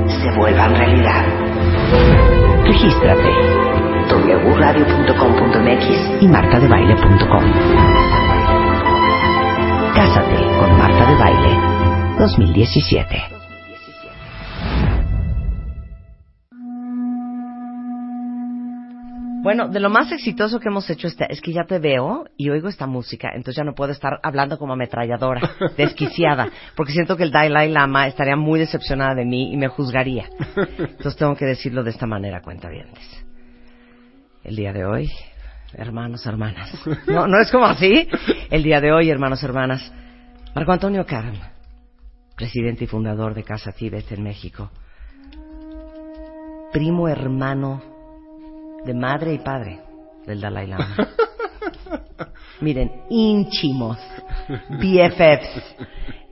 se 0.08 0.32
vuelvan 0.38 0.76
realidad. 0.76 1.26
Regístrate 2.66 3.70
wradio.com.mx 4.60 6.22
y 6.22 6.28
martadebaile.com. 6.28 7.44
Cásate 9.96 10.38
con 10.60 10.78
Marta 10.78 11.06
de 11.06 11.16
Baile 11.16 11.58
2017. 12.20 13.39
Bueno, 19.42 19.70
de 19.70 19.80
lo 19.80 19.90
más 19.90 20.12
exitoso 20.12 20.60
que 20.60 20.68
hemos 20.68 20.90
hecho 20.90 21.08
esta- 21.08 21.26
es 21.26 21.40
que 21.42 21.54
ya 21.54 21.64
te 21.64 21.80
veo 21.80 22.26
y 22.36 22.50
oigo 22.50 22.68
esta 22.68 22.88
música, 22.88 23.30
entonces 23.30 23.56
ya 23.56 23.64
no 23.64 23.74
puedo 23.74 23.92
estar 23.92 24.20
hablando 24.22 24.58
como 24.58 24.74
ametralladora, 24.74 25.42
desquiciada, 25.78 26.50
porque 26.76 26.92
siento 26.92 27.16
que 27.16 27.24
el 27.24 27.32
Dalai 27.32 27.70
Lama 27.70 28.08
estaría 28.08 28.36
muy 28.36 28.60
decepcionada 28.60 29.16
de 29.16 29.26
mí 29.26 29.54
y 29.54 29.58
me 29.58 29.68
juzgaría. 29.70 30.30
Entonces 30.78 31.16
tengo 31.16 31.36
que 31.36 31.46
decirlo 31.46 31.84
de 31.84 31.92
esta 31.92 32.06
manera, 32.06 32.42
cuentavientes. 32.42 33.26
El 34.44 34.56
día 34.58 34.74
de 34.74 34.86
hoy, 34.86 35.10
hermanos, 35.74 36.26
hermanas. 36.26 36.72
No, 37.08 37.28
no 37.28 37.40
es 37.40 37.50
como 37.52 37.66
así. 37.66 38.08
El 38.50 38.64
día 38.64 38.82
de 38.82 38.92
hoy, 38.92 39.10
hermanos, 39.10 39.42
hermanas. 39.44 39.94
Marco 40.54 40.72
Antonio 40.74 41.06
Karam, 41.06 41.36
presidente 42.36 42.84
y 42.84 42.88
fundador 42.88 43.34
de 43.34 43.44
Casa 43.44 43.72
Tíbet 43.72 44.12
en 44.12 44.24
México. 44.24 44.70
Primo 46.74 47.08
hermano 47.08 47.82
de 48.86 48.94
madre 48.94 49.34
y 49.34 49.40
padre 49.40 49.82
del 50.26 50.42
Dalai 50.42 50.68
Lama. 50.68 50.96
Miren, 52.62 52.92
ínchimos, 53.10 53.98
BFFs. 54.70 55.76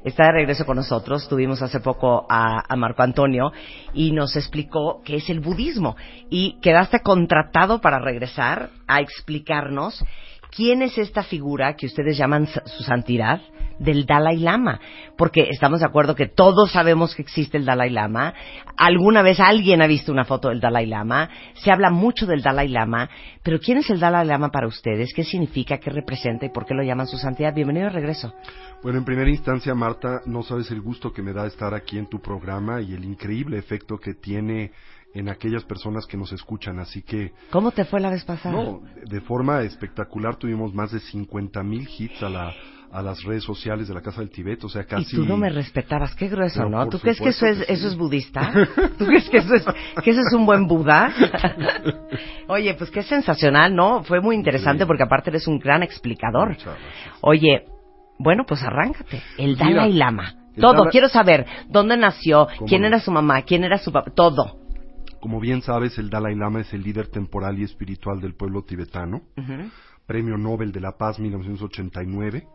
Está 0.03 0.25
de 0.25 0.31
regreso 0.31 0.65
con 0.65 0.77
nosotros. 0.77 1.27
Tuvimos 1.27 1.61
hace 1.61 1.79
poco 1.79 2.25
a, 2.29 2.63
a 2.67 2.75
Marco 2.75 3.01
Antonio 3.01 3.51
y 3.93 4.11
nos 4.11 4.35
explicó 4.35 5.01
qué 5.03 5.17
es 5.17 5.29
el 5.29 5.39
budismo. 5.39 5.95
Y 6.29 6.59
quedaste 6.61 7.01
contratado 7.01 7.81
para 7.81 7.99
regresar 7.99 8.69
a 8.87 9.01
explicarnos 9.01 10.03
quién 10.57 10.81
es 10.81 10.97
esta 10.97 11.21
figura 11.21 11.75
que 11.75 11.85
ustedes 11.85 12.17
llaman 12.17 12.47
su 12.47 12.83
santidad 12.83 13.39
del 13.77 14.07
Dalai 14.07 14.37
Lama. 14.37 14.79
Porque 15.15 15.49
estamos 15.51 15.81
de 15.81 15.85
acuerdo 15.85 16.15
que 16.15 16.25
todos 16.25 16.71
sabemos 16.71 17.13
que 17.13 17.21
existe 17.21 17.57
el 17.57 17.65
Dalai 17.65 17.91
Lama. 17.91 18.33
Alguna 18.75 19.21
vez 19.21 19.39
alguien 19.39 19.83
ha 19.83 19.87
visto 19.87 20.11
una 20.11 20.25
foto 20.25 20.49
del 20.49 20.59
Dalai 20.59 20.87
Lama. 20.87 21.29
Se 21.61 21.69
habla 21.69 21.91
mucho 21.91 22.25
del 22.25 22.41
Dalai 22.41 22.69
Lama. 22.69 23.07
Pero 23.43 23.59
¿quién 23.59 23.77
es 23.77 23.89
el 23.91 23.99
Dalai 23.99 24.25
Lama 24.25 24.49
para 24.49 24.65
ustedes? 24.65 25.13
¿Qué 25.13 25.23
significa? 25.23 25.77
¿Qué 25.77 25.91
representa? 25.91 26.47
¿Y 26.47 26.49
por 26.49 26.65
qué 26.65 26.73
lo 26.73 26.81
llaman 26.81 27.05
su 27.05 27.19
santidad? 27.19 27.53
Bienvenido 27.53 27.85
de 27.85 27.93
regreso. 27.93 28.33
Bueno, 28.81 28.97
en 28.97 29.05
primera 29.05 29.29
instancia, 29.29 29.75
Marta, 29.75 30.21
no 30.25 30.41
sabes 30.41 30.71
el 30.71 30.81
gusto 30.81 31.13
que 31.13 31.21
me 31.21 31.33
da 31.33 31.45
estar 31.45 31.75
aquí 31.75 31.99
en 31.99 32.07
tu 32.07 32.19
programa 32.19 32.81
y 32.81 32.95
el 32.95 33.05
increíble 33.05 33.59
efecto 33.59 33.99
que 33.99 34.15
tiene 34.15 34.71
en 35.17 35.29
aquellas 35.29 35.63
personas 35.63 36.05
que 36.05 36.15
nos 36.17 36.31
escuchan. 36.31 36.79
Así 36.79 37.01
que, 37.01 37.33
¿Cómo 37.49 37.71
te 37.71 37.85
fue 37.85 37.99
la 37.99 38.09
vez 38.09 38.23
pasada? 38.23 38.53
no, 38.55 38.81
de 39.05 39.21
forma 39.21 39.61
espectacular 39.63 40.35
tuvimos 40.35 40.73
más 40.73 40.91
de 40.91 40.99
50 40.99 41.63
mil 41.63 41.87
hits 41.97 42.21
a, 42.21 42.29
la, 42.29 42.53
a 42.91 43.01
las 43.01 43.23
redes 43.23 43.43
sociales 43.43 43.87
de 43.87 43.93
la 43.95 44.01
Casa 44.01 44.21
del 44.21 44.29
Tibet, 44.29 44.63
o 44.63 44.69
sea, 44.69 44.83
casi... 44.85 45.15
Y 45.15 45.19
tú 45.19 45.25
no 45.25 45.35
me 45.37 45.49
respetabas, 45.49 46.13
qué 46.15 46.27
grueso, 46.27 46.59
Pero 46.59 46.69
¿no? 46.69 46.87
¿Tú 46.87 46.99
crees 46.99 47.19
que 47.19 47.29
eso 47.29 47.45
es, 47.47 47.57
supuesto 47.57 47.65
que 47.67 47.75
sí. 47.75 47.79
eso 47.79 47.87
es 47.87 47.97
budista? 47.97 48.51
¿Tú 48.97 49.05
crees 49.05 49.29
que 49.29 49.37
eso 49.37 49.55
es, 49.55 49.65
que 50.03 50.11
eso 50.11 50.21
es 50.21 50.33
un 50.33 50.45
buen 50.45 50.67
Buda? 50.67 51.11
Oye, 52.47 52.73
pues 52.75 52.91
qué 52.91 53.03
sensacional, 53.03 53.75
¿no? 53.75 54.03
Fue 54.03 54.21
muy 54.21 54.35
interesante 54.35 54.85
porque 54.85 55.03
aparte 55.03 55.29
eres 55.31 55.47
un 55.47 55.59
gran 55.59 55.83
explicador. 55.83 56.55
Oye, 57.21 57.65
bueno, 58.19 58.43
pues 58.47 58.61
arráncate. 58.63 59.21
El 59.37 59.51
Mira, 59.53 59.65
Dalai 59.65 59.93
Lama. 59.93 60.33
el 60.55 60.61
Todo, 60.61 60.85
quiero 60.89 61.09
saber 61.09 61.45
dónde 61.69 61.97
nació, 61.97 62.47
¿Cómo 62.57 62.67
quién 62.67 62.81
no? 62.81 62.87
era 62.87 62.99
su 62.99 63.11
mamá, 63.11 63.41
quién 63.43 63.63
era 63.63 63.77
su 63.77 63.91
papá, 63.91 64.11
todo. 64.15 64.66
Como 65.21 65.39
bien 65.39 65.61
sabes, 65.61 65.97
el 65.97 66.09
Dalai 66.09 66.35
Lama 66.35 66.61
es 66.61 66.73
el 66.73 66.83
líder 66.83 67.07
temporal 67.07 67.59
y 67.59 67.63
espiritual 67.63 68.21
del 68.21 68.35
pueblo 68.35 68.63
tibetano. 68.63 69.21
Premio 70.05 70.37
Nobel 70.37 70.71
de 70.71 70.79
la 70.79 70.97
Paz 70.97 71.19
1989, 71.19 72.47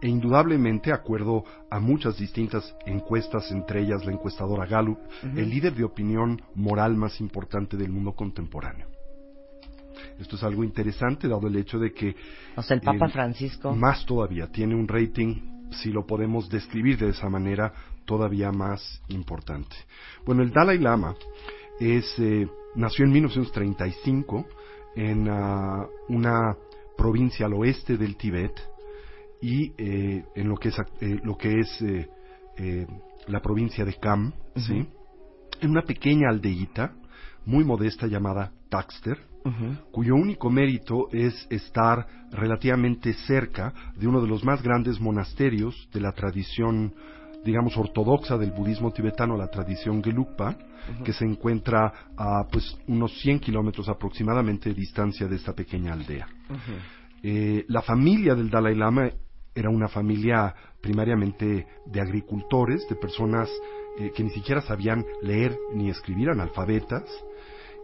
e 0.00 0.08
indudablemente, 0.08 0.92
acuerdo 0.92 1.44
a 1.68 1.80
muchas 1.80 2.16
distintas 2.16 2.76
encuestas, 2.86 3.50
entre 3.50 3.82
ellas 3.82 4.04
la 4.04 4.12
encuestadora 4.12 4.64
Gallup, 4.64 4.98
el 5.22 5.50
líder 5.50 5.74
de 5.74 5.84
opinión 5.84 6.40
moral 6.54 6.96
más 6.96 7.20
importante 7.20 7.76
del 7.76 7.90
mundo 7.90 8.12
contemporáneo. 8.12 8.86
Esto 10.20 10.36
es 10.36 10.42
algo 10.44 10.62
interesante, 10.62 11.26
dado 11.26 11.48
el 11.48 11.56
hecho 11.56 11.78
de 11.78 11.92
que... 11.92 12.14
O 12.56 12.62
sea, 12.62 12.76
el 12.76 12.80
Papa 12.80 13.06
eh, 13.06 13.10
Francisco. 13.10 13.74
Más 13.74 14.06
todavía, 14.06 14.46
tiene 14.46 14.74
un 14.74 14.86
rating, 14.86 15.68
si 15.72 15.90
lo 15.90 16.06
podemos 16.06 16.48
describir 16.48 16.96
de 16.96 17.08
esa 17.08 17.28
manera, 17.28 17.72
todavía 18.04 18.52
más 18.52 19.02
importante. 19.08 19.74
Bueno, 20.24 20.42
el 20.42 20.52
Dalai 20.52 20.78
Lama 20.78 21.14
es, 21.80 22.04
eh, 22.18 22.46
nació 22.76 23.04
en 23.06 23.12
1935 23.12 24.46
en 24.96 25.28
ah, 25.28 25.86
una 26.08 26.56
provincia 26.96 27.46
al 27.46 27.54
oeste 27.54 27.96
del 27.96 28.16
Tíbet 28.16 28.52
y 29.40 29.72
eh, 29.78 30.24
en 30.34 30.48
lo 30.48 30.56
que 30.56 30.68
es, 30.68 30.78
eh, 31.00 31.18
lo 31.24 31.36
que 31.36 31.60
es 31.60 31.82
eh, 31.82 32.86
la 33.26 33.40
provincia 33.40 33.84
de 33.84 33.94
Kham, 33.94 34.32
¿sí? 34.56 34.86
en 35.60 35.70
una 35.70 35.82
pequeña 35.82 36.28
aldeíta 36.28 36.92
muy 37.46 37.64
modesta 37.64 38.06
llamada 38.06 38.52
Taxter, 38.68 39.18
cuyo 39.90 40.16
único 40.16 40.50
mérito 40.50 41.08
es 41.12 41.46
estar 41.48 42.06
relativamente 42.30 43.14
cerca 43.14 43.72
de 43.96 44.06
uno 44.06 44.20
de 44.20 44.28
los 44.28 44.44
más 44.44 44.62
grandes 44.62 45.00
monasterios 45.00 45.88
de 45.94 46.00
la 46.00 46.12
tradición, 46.12 46.94
digamos, 47.44 47.76
ortodoxa 47.76 48.36
del 48.36 48.50
budismo 48.52 48.92
tibetano, 48.92 49.36
la 49.36 49.48
tradición 49.48 50.02
Gelugpa, 50.02 50.56
que 51.04 51.12
se 51.12 51.24
encuentra 51.24 51.92
a 52.16 52.44
pues 52.50 52.76
unos 52.88 53.12
100 53.20 53.40
kilómetros 53.40 53.88
aproximadamente 53.88 54.70
de 54.70 54.74
distancia 54.74 55.26
de 55.26 55.36
esta 55.36 55.52
pequeña 55.54 55.92
aldea. 55.92 56.26
Eh, 57.22 57.64
la 57.68 57.82
familia 57.82 58.34
del 58.34 58.48
Dalai 58.50 58.74
Lama 58.74 59.10
era 59.54 59.68
una 59.68 59.88
familia 59.88 60.54
primariamente 60.80 61.66
de 61.86 62.00
agricultores, 62.00 62.86
de 62.88 62.96
personas 62.96 63.50
eh, 63.98 64.10
que 64.14 64.22
ni 64.24 64.30
siquiera 64.30 64.60
sabían 64.62 65.04
leer 65.22 65.56
ni 65.74 65.90
escribir, 65.90 66.30
analfabetas, 66.30 67.04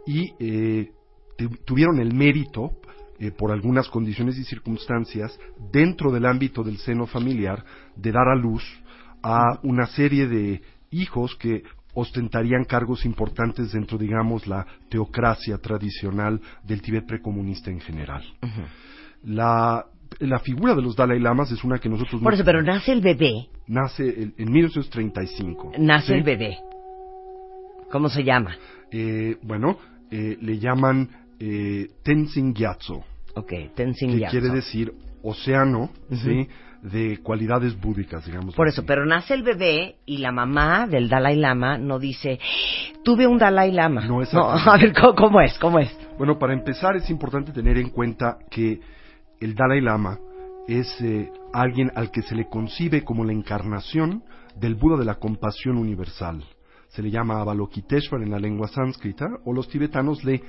y 0.07 0.33
eh, 0.39 0.91
tu- 1.37 1.51
tuvieron 1.67 1.99
el 2.01 2.15
mérito, 2.15 2.71
eh, 3.19 3.31
por 3.31 3.51
algunas 3.51 3.89
condiciones 3.89 4.39
y 4.39 4.45
circunstancias, 4.45 5.39
dentro 5.73 6.11
del 6.13 6.27
ámbito 6.27 6.63
del 6.63 6.79
seno 6.79 7.07
familiar, 7.07 7.65
de 7.97 8.13
dar 8.13 8.29
a 8.29 8.35
luz 8.37 8.63
a 9.29 9.59
una 9.65 9.87
serie 9.87 10.29
de 10.29 10.61
hijos 10.91 11.35
que 11.37 11.63
ostentarían 11.95 12.65
cargos 12.65 13.05
importantes 13.05 13.73
dentro, 13.73 13.99
digamos, 13.99 14.47
la 14.47 14.67
teocracia 14.91 15.59
tradicional 15.59 16.41
del 16.63 16.81
Tíbet 16.83 17.07
precomunista 17.07 17.71
en 17.71 17.81
general. 17.81 18.23
La, 19.25 19.85
la 20.21 20.39
figura 20.41 20.75
de 20.75 20.83
los 20.83 20.95
Dalai 20.95 21.19
Lamas 21.19 21.51
es 21.51 21.65
una 21.65 21.79
que 21.79 21.89
nosotros... 21.89 22.21
Por 22.23 22.33
no- 22.33 22.35
eso, 22.37 22.45
pero 22.45 22.63
nace 22.63 22.93
el 22.93 23.01
bebé, 23.01 23.49
Nace 23.67 24.05
el- 24.09 24.35
en 24.37 24.53
1935. 24.53 25.73
nace 25.79 26.07
¿sí? 26.09 26.13
el 26.13 26.23
bebé. 26.23 26.59
¿Cómo 27.91 28.09
se 28.09 28.23
llama? 28.23 28.57
Eh, 28.93 29.37
bueno, 29.43 29.79
eh, 30.11 30.37
le 30.41 30.59
llaman 30.59 31.09
eh, 31.41 31.89
Tenzin 32.03 32.55
Gyatso, 32.55 33.05
Ok, 33.35 33.53
Tenzin 33.75 34.11
que 34.13 34.19
Gyatso. 34.19 34.31
quiere 34.39 34.55
decir 34.55 34.93
océano. 35.23 35.91
¿sí? 36.23 36.47
De 36.93 37.19
cualidades 37.23 37.79
búdicas, 37.81 38.25
digamos. 38.25 38.55
Por 38.55 38.69
así. 38.69 38.75
eso, 38.75 38.87
pero 38.87 39.05
nace 39.05 39.35
el 39.35 39.43
bebé 39.43 39.97
y 40.07 40.19
la 40.19 40.31
mamá 40.31 40.87
del 40.87 41.09
Dalai 41.09 41.37
Lama 41.37 41.79
no 41.79 41.99
dice, 41.99 42.39
tuve 43.03 43.27
un 43.27 43.39
Dalai 43.39 43.73
Lama. 43.73 44.07
No, 44.07 44.21
no 44.21 44.51
a 44.51 44.79
ver, 44.79 44.93
¿cómo, 44.93 45.15
cómo 45.15 45.41
es? 45.41 45.59
¿Cómo 45.59 45.79
es? 45.81 45.97
Bueno, 46.17 46.39
para 46.39 46.53
empezar 46.53 46.95
es 46.97 47.11
importante 47.11 47.53
tener 47.53 47.77
en 47.79 47.91
cuenta 47.91 48.39
que 48.51 48.81
el 49.41 49.55
Dalai 49.55 49.81
Lama 49.81 50.19
es 50.67 51.01
eh, 51.01 51.31
alguien 51.53 51.91
al 51.95 52.11
que 52.11 52.23
se 52.23 52.35
le 52.35 52.49
concibe 52.49 53.03
como 53.05 53.25
la 53.25 53.33
encarnación 53.33 54.23
del 54.57 54.75
Buda 54.75 54.97
de 54.97 55.05
la 55.05 55.17
compasión 55.17 55.77
universal. 55.77 56.45
Se 56.89 57.03
le 57.03 57.11
llama 57.11 57.41
Avalokiteshvara 57.41 58.25
en 58.25 58.31
la 58.31 58.39
lengua 58.39 58.69
sánscrita, 58.69 59.27
o 59.45 59.53
los 59.53 59.69
tibetanos 59.69 60.25
le 60.25 60.43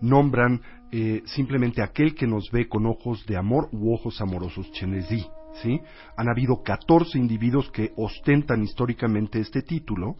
nombran 0.00 0.60
eh, 0.92 1.22
simplemente 1.26 1.82
aquel 1.82 2.14
que 2.14 2.26
nos 2.26 2.50
ve 2.50 2.68
con 2.68 2.86
ojos 2.86 3.24
de 3.26 3.36
amor 3.36 3.68
u 3.72 3.94
ojos 3.94 4.20
amorosos, 4.20 4.70
Chenezi. 4.72 5.26
¿Sí? 5.62 5.80
Han 6.16 6.28
habido 6.28 6.62
14 6.62 7.18
individuos 7.18 7.70
que 7.70 7.92
ostentan 7.96 8.62
históricamente 8.62 9.40
este 9.40 9.62
título, 9.62 10.16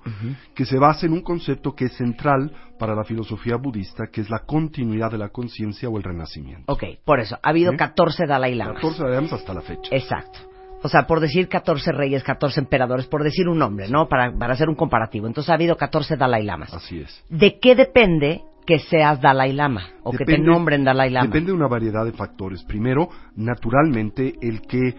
que 0.55 0.64
se 0.64 0.78
basa 0.78 1.07
en 1.07 1.12
un 1.12 1.22
concepto 1.22 1.74
que 1.74 1.87
es 1.87 1.93
central 1.97 2.53
para 2.78 2.95
la 2.95 3.05
filosofía 3.05 3.57
budista, 3.57 4.05
que 4.12 4.20
es 4.20 4.30
la 4.30 4.41
continuidad 4.41 5.11
de 5.11 5.18
la 5.18 5.28
conciencia 5.30 5.89
o 5.89 5.97
el 5.97 6.03
renacimiento. 6.03 6.64
Ok, 6.72 6.84
por 7.05 7.20
eso, 7.20 7.39
ha 7.43 7.49
habido 7.51 7.72
¿Sí? 7.72 7.76
14 7.78 8.26
Dalai 8.26 8.55
Lamas. 8.55 8.74
14 8.76 9.03
además 9.05 9.32
hasta 9.32 9.55
la 9.55 9.61
fecha. 9.62 9.89
Exacto. 9.95 10.39
O 10.82 10.89
sea, 10.89 11.07
por 11.07 11.20
decir 11.20 11.49
14 11.49 11.91
reyes, 11.93 12.22
14 12.22 12.61
emperadores, 12.61 13.07
por 13.07 13.24
decir 13.24 13.49
un 13.49 13.59
nombre, 13.59 13.89
¿no? 13.89 14.09
Para, 14.09 14.30
para 14.37 14.53
hacer 14.53 14.68
un 14.68 14.74
comparativo. 14.76 15.26
Entonces 15.26 15.51
ha 15.51 15.55
habido 15.55 15.76
14 15.76 16.16
Dalai 16.16 16.45
Lamas. 16.45 16.72
Así 16.74 17.01
es. 17.01 17.24
¿De 17.30 17.59
qué 17.59 17.74
depende 17.74 18.43
que 18.66 18.78
seas 18.78 19.20
Dalai 19.20 19.53
Lama? 19.53 19.89
O 20.03 20.11
que 20.12 20.18
te 20.18 20.32
Depende- 20.32 20.51
nombren 20.51 20.84
Dalai 20.84 21.11
Lama. 21.11 21.26
Depende 21.26 21.47
de 21.51 21.57
una 21.57 21.66
variedad 21.66 22.05
de 22.05 22.12
factores. 22.12 22.62
Primero, 22.64 23.09
naturalmente, 23.37 24.34
el 24.43 24.61
que 24.62 24.95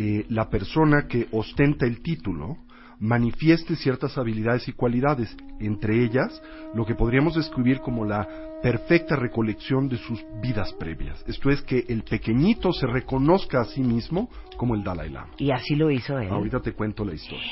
eh, 0.00 0.26
la 0.28 0.48
persona 0.48 1.08
que 1.08 1.26
ostenta 1.32 1.84
el 1.84 2.02
título 2.02 2.56
manifieste 3.00 3.74
ciertas 3.74 4.16
habilidades 4.16 4.68
y 4.68 4.72
cualidades, 4.72 5.36
entre 5.58 6.04
ellas 6.04 6.40
lo 6.72 6.86
que 6.86 6.94
podríamos 6.94 7.34
describir 7.34 7.80
como 7.80 8.04
la 8.04 8.28
perfecta 8.62 9.16
recolección 9.16 9.88
de 9.88 9.96
sus 9.96 10.24
vidas 10.40 10.72
previas. 10.74 11.24
Esto 11.26 11.50
es 11.50 11.62
que 11.62 11.84
el 11.88 12.04
pequeñito 12.04 12.72
se 12.72 12.86
reconozca 12.86 13.60
a 13.60 13.64
sí 13.64 13.80
mismo 13.80 14.30
como 14.56 14.76
el 14.76 14.84
Dalai 14.84 15.10
Lama. 15.10 15.32
Y 15.36 15.50
así 15.50 15.74
lo 15.74 15.90
hizo 15.90 16.16
él. 16.16 16.28
Ahorita 16.28 16.60
te 16.60 16.74
cuento 16.74 17.04
la 17.04 17.14
historia. 17.14 17.48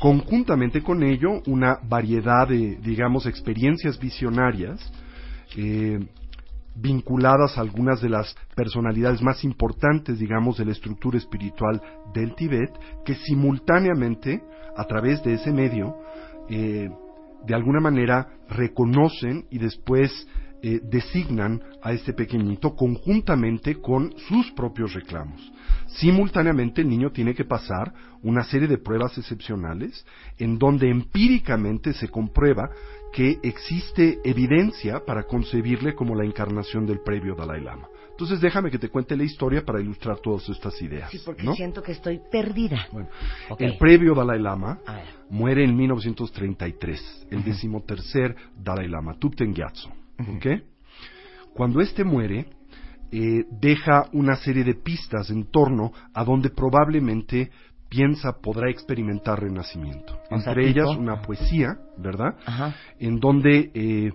Conjuntamente 0.00 0.82
con 0.82 1.00
ello, 1.04 1.42
una 1.46 1.78
variedad 1.88 2.48
de, 2.48 2.76
digamos, 2.82 3.26
experiencias 3.26 4.00
visionarias 4.00 4.92
eh, 5.56 6.00
vinculadas 6.74 7.56
a 7.56 7.60
algunas 7.60 8.00
de 8.00 8.08
las 8.08 8.34
personalidades 8.56 9.22
más 9.22 9.44
importantes, 9.44 10.18
digamos, 10.18 10.58
de 10.58 10.64
la 10.64 10.72
estructura 10.72 11.18
espiritual 11.18 11.80
del 12.12 12.34
Tíbet, 12.34 12.70
que 13.04 13.14
simultáneamente, 13.14 14.42
a 14.76 14.84
través 14.84 15.22
de 15.22 15.34
ese 15.34 15.52
medio, 15.52 15.96
eh, 16.48 16.88
de 17.46 17.54
alguna 17.54 17.80
manera 17.80 18.28
reconocen 18.48 19.46
y 19.50 19.58
después 19.58 20.26
eh, 20.66 20.80
designan 20.82 21.60
a 21.82 21.92
este 21.92 22.14
pequeñito 22.14 22.74
conjuntamente 22.74 23.82
con 23.82 24.14
sus 24.28 24.50
propios 24.52 24.94
reclamos. 24.94 25.52
Simultáneamente 25.88 26.80
el 26.80 26.88
niño 26.88 27.10
tiene 27.12 27.34
que 27.34 27.44
pasar 27.44 27.92
una 28.22 28.44
serie 28.44 28.66
de 28.66 28.78
pruebas 28.78 29.18
excepcionales 29.18 30.06
en 30.38 30.58
donde 30.58 30.88
empíricamente 30.88 31.92
se 31.92 32.08
comprueba 32.08 32.70
que 33.14 33.38
existe 33.44 34.18
evidencia 34.24 35.04
para 35.04 35.22
concebirle 35.22 35.94
como 35.94 36.16
la 36.16 36.24
encarnación 36.24 36.84
del 36.84 37.00
previo 37.00 37.36
Dalai 37.36 37.60
Lama. 37.60 37.88
Entonces 38.10 38.40
déjame 38.40 38.72
que 38.72 38.78
te 38.78 38.88
cuente 38.88 39.16
la 39.16 39.22
historia 39.22 39.64
para 39.64 39.80
ilustrar 39.80 40.18
todas 40.18 40.48
estas 40.48 40.80
ideas. 40.82 41.10
Sí, 41.12 41.20
porque 41.24 41.44
¿no? 41.44 41.54
siento 41.54 41.80
que 41.80 41.92
estoy 41.92 42.20
perdida. 42.30 42.88
Bueno. 42.90 43.08
El 43.58 43.78
previo 43.78 44.14
Dalai 44.14 44.40
Lama 44.40 44.80
muere 45.30 45.64
en 45.64 45.76
1933, 45.76 47.28
el 47.30 47.44
decimotercer 47.44 48.34
Dalai 48.56 48.88
Lama, 48.88 49.14
Tupten 49.16 49.54
Gyatso. 49.54 49.90
¿ok? 50.18 50.46
Cuando 51.54 51.80
este 51.80 52.02
muere, 52.02 52.46
eh, 53.12 53.44
deja 53.48 54.08
una 54.12 54.34
serie 54.36 54.64
de 54.64 54.74
pistas 54.74 55.30
en 55.30 55.44
torno 55.52 55.92
a 56.12 56.24
donde 56.24 56.50
probablemente 56.50 57.52
piensa 57.94 58.32
podrá 58.40 58.68
experimentar 58.70 59.40
renacimiento. 59.40 60.18
O 60.30 60.40
sea, 60.40 60.52
Entre 60.52 60.68
ellas 60.68 60.88
tipo- 60.88 61.00
una 61.00 61.22
poesía, 61.22 61.78
¿verdad? 61.96 62.34
Ajá. 62.44 62.74
En 62.98 63.20
donde 63.20 63.70
eh, 63.72 64.12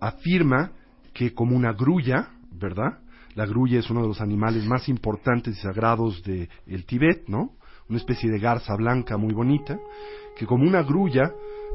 afirma 0.00 0.72
que 1.14 1.32
como 1.32 1.56
una 1.56 1.72
grulla, 1.72 2.28
¿verdad? 2.52 2.98
La 3.34 3.46
grulla 3.46 3.78
es 3.78 3.88
uno 3.90 4.02
de 4.02 4.08
los 4.08 4.20
animales 4.20 4.64
más 4.66 4.88
importantes 4.88 5.56
y 5.56 5.60
sagrados 5.60 6.22
del 6.22 6.84
Tíbet, 6.86 7.26
¿no? 7.28 7.52
Una 7.88 7.98
especie 7.98 8.30
de 8.30 8.38
garza 8.38 8.74
blanca 8.76 9.16
muy 9.16 9.32
bonita, 9.32 9.78
que 10.36 10.46
como 10.46 10.64
una 10.64 10.82
grulla 10.82 11.32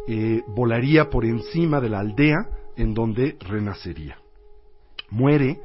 eh, 0.07 0.41
volaría 0.55 1.09
por 1.09 1.25
encima 1.25 1.81
de 1.81 1.89
la 1.89 1.99
aldea 1.99 2.47
en 2.77 2.93
donde 2.93 3.37
renacería. 3.39 4.17
Muere 5.09 5.59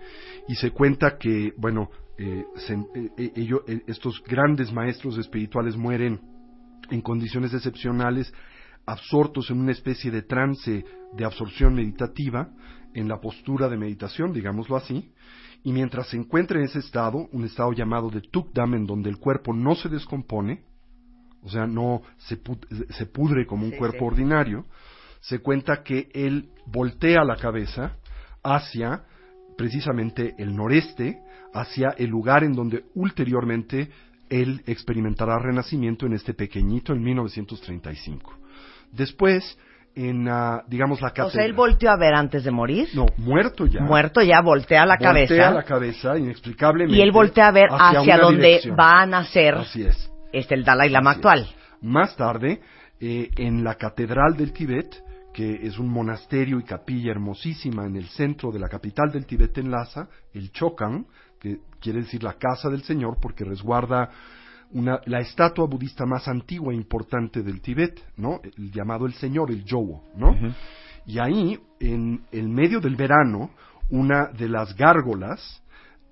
y 0.48 0.54
se 0.54 0.70
cuenta 0.70 1.18
que, 1.18 1.52
bueno, 1.58 1.90
eh, 2.18 2.44
se- 2.56 2.74
eh, 2.74 3.10
eh, 3.16 3.32
eh, 3.66 3.82
estos 3.86 4.22
grandes 4.22 4.72
maestros 4.72 5.18
espirituales 5.18 5.76
mueren 5.76 6.20
en 6.90 7.00
condiciones 7.00 7.52
excepcionales, 7.54 8.32
absortos 8.86 9.50
en 9.50 9.60
una 9.60 9.72
especie 9.72 10.10
de 10.10 10.22
trance 10.22 10.84
de 11.12 11.24
absorción 11.24 11.74
meditativa, 11.74 12.50
en 12.92 13.08
la 13.08 13.20
postura 13.20 13.68
de 13.68 13.76
meditación, 13.76 14.32
digámoslo 14.32 14.76
así, 14.76 15.10
y 15.64 15.72
mientras 15.72 16.08
se 16.08 16.16
encuentra 16.16 16.58
en 16.58 16.66
ese 16.66 16.78
estado, 16.80 17.28
un 17.32 17.44
estado 17.44 17.72
llamado 17.72 18.10
de 18.10 18.20
Tukdam, 18.20 18.74
en 18.74 18.86
donde 18.86 19.08
el 19.10 19.16
cuerpo 19.18 19.52
no 19.54 19.74
se 19.74 19.88
descompone, 19.88 20.62
o 21.42 21.48
sea, 21.48 21.66
no 21.66 22.02
se, 22.18 22.40
se 22.90 23.06
pudre 23.06 23.46
como 23.46 23.64
un 23.64 23.70
Sí, 23.70 23.76
cuerpo 23.78 24.04
sí. 24.04 24.06
ordinario, 24.06 24.66
se 25.20 25.38
cuenta 25.40 25.82
que 25.82 26.08
él 26.14 26.50
voltea 26.66 27.24
la 27.24 27.36
cabeza 27.36 27.96
hacia 28.42 29.04
precisamente 29.56 30.34
el 30.38 30.54
noreste, 30.54 31.18
hacia 31.54 31.90
el 31.96 32.10
lugar 32.10 32.44
en 32.44 32.52
donde 32.52 32.84
ulteriormente 32.94 33.88
él 34.28 34.62
experimentará 34.66 35.38
renacimiento 35.38 36.06
en 36.06 36.14
este 36.14 36.34
pequeñito 36.34 36.92
en 36.92 37.02
1935. 37.02 38.32
Después, 38.92 39.58
en, 39.94 40.28
ah, 40.28 40.62
digamos, 40.66 41.00
la 41.00 41.12
O 41.18 41.30
sea, 41.30 41.44
él 41.44 41.52
volteó 41.52 41.90
a 41.90 41.96
ver 41.96 42.14
antes 42.14 42.44
de 42.44 42.50
morir. 42.50 42.88
No, 42.94 43.06
muerto 43.16 43.66
ya. 43.66 43.80
Muerto 43.80 44.22
ya, 44.22 44.40
voltea 44.40 44.84
la 44.86 44.96
Voltea 44.96 45.12
cabeza. 45.26 45.50
la 45.50 45.62
cabeza, 45.62 46.18
inexplicablemente. 46.18 46.96
y 46.98 47.02
él 47.02 47.12
voltea 47.12 47.48
a 47.48 47.52
ver 47.52 47.68
hacia, 47.70 48.18
donde 48.18 48.46
dirección. 48.46 48.76
va 48.78 49.02
a 49.02 49.06
nacer 49.06 49.54
Así 49.54 49.82
es. 49.84 50.10
este, 50.32 50.54
el 50.54 50.64
Dalai 50.64 50.88
Lama 50.90 51.10
Así 51.10 51.18
actual. 51.18 51.40
es. 51.42 51.54
Más 51.82 52.16
tarde, 52.16 52.60
eh, 53.00 53.30
en 53.36 53.62
la 53.62 53.74
Catedral 53.74 54.36
del 54.36 54.52
Tíbet, 54.52 55.02
que 55.32 55.66
es 55.66 55.78
un 55.78 55.88
monasterio 55.88 56.58
y 56.60 56.64
capilla 56.64 57.10
hermosísima 57.10 57.84
en 57.86 57.96
el 57.96 58.06
centro 58.06 58.50
de 58.52 58.58
la 58.60 58.68
capital 58.68 59.10
del 59.12 59.26
Tíbet 59.26 59.58
en 59.58 59.70
Lhasa, 59.70 60.08
el 60.32 60.50
Chokan, 60.52 61.06
que 61.44 61.60
quiere 61.78 62.00
decir 62.00 62.22
la 62.22 62.38
casa 62.38 62.70
del 62.70 62.82
Señor 62.84 63.18
porque 63.20 63.44
resguarda 63.44 64.08
una, 64.70 65.00
la 65.04 65.20
estatua 65.20 65.66
budista 65.66 66.06
más 66.06 66.26
antigua 66.26 66.72
e 66.72 66.76
importante 66.76 67.42
del 67.42 67.60
Tíbet, 67.60 68.00
¿no? 68.16 68.40
El 68.42 68.72
llamado 68.72 69.04
el 69.04 69.12
Señor, 69.12 69.50
el 69.50 69.62
Yowo, 69.62 70.02
¿no? 70.16 70.34
Y 71.04 71.18
ahí, 71.18 71.60
en 71.80 72.24
el 72.32 72.48
medio 72.48 72.80
del 72.80 72.96
verano, 72.96 73.50
una 73.90 74.28
de 74.28 74.48
las 74.48 74.74
gárgolas 74.74 75.62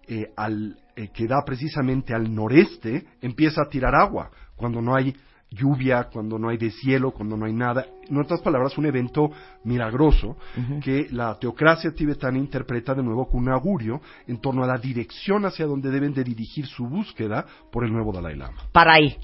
eh, 0.07 0.30
al, 0.37 0.76
eh, 0.97 1.09
que 1.14 1.26
da 1.26 1.43
precisamente 1.47 2.12
al 2.12 2.33
noreste 2.33 3.07
empieza 3.22 3.62
a 3.62 3.70
tirar 3.70 3.95
agua 3.95 4.30
cuando 4.55 4.83
no 4.83 4.95
hay 4.95 5.16
lluvia, 5.53 6.09
cuando 6.13 6.39
no 6.39 6.49
hay 6.49 6.57
deshielo, 6.57 7.13
cuando 7.13 7.37
no 7.37 7.47
hay 7.47 7.53
nada. 7.53 7.87
En 8.09 8.19
otras 8.19 8.41
palabras, 8.41 8.77
un 8.79 8.87
evento 8.87 9.31
milagroso 9.65 10.37
que 10.83 11.07
la 11.11 11.39
teocracia 11.39 11.93
tibetana 11.93 12.39
interpreta 12.39 12.95
de 12.95 13.03
nuevo 13.03 13.29
con 13.29 13.43
un 13.43 13.51
augurio 13.51 14.01
en 14.27 14.41
torno 14.41 14.65
a 14.65 14.67
la 14.67 14.79
dirección 14.79 15.45
hacia 15.45 15.67
donde 15.67 15.91
deben 15.91 16.13
de 16.13 16.25
dirigir 16.25 16.67
su 16.67 16.87
búsqueda 16.87 17.47
por 17.71 17.85
el 17.85 17.93
nuevo 17.93 18.13
Dalai 18.13 18.37
Lama. 18.37 18.59
Para 18.73 18.95
ahí. 18.95 19.17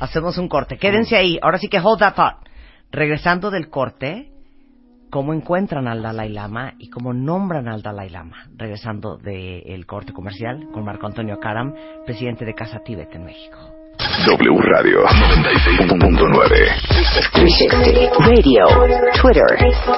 Hacemos 0.00 0.38
un 0.38 0.48
corte. 0.48 0.76
Quédense 0.76 1.16
ahí. 1.16 1.38
Ahora 1.40 1.58
sí 1.58 1.68
que 1.68 1.78
hold 1.78 2.00
that 2.00 2.14
thought. 2.14 2.36
Regresando 2.90 3.50
del 3.50 3.70
corte, 3.70 4.30
¿cómo 5.10 5.34
encuentran 5.34 5.88
al 5.88 6.02
Dalai 6.02 6.28
Lama 6.28 6.74
y 6.78 6.90
cómo 6.90 7.12
nombran 7.12 7.68
al 7.68 7.82
Dalai 7.82 8.10
Lama? 8.10 8.48
Regresando 8.56 9.16
del 9.16 9.86
corte 9.86 10.12
comercial 10.12 10.68
con 10.72 10.84
Marco 10.84 11.06
Antonio 11.06 11.38
Karam, 11.40 11.74
presidente 12.04 12.44
de 12.44 12.54
Casa 12.54 12.80
Tíbet 12.84 13.12
en 13.14 13.24
México. 13.24 13.73
W 13.98 14.60
Radio 14.60 15.04
96.9 15.04 16.94
Radio, 18.18 18.64
Twitter, 19.20 19.46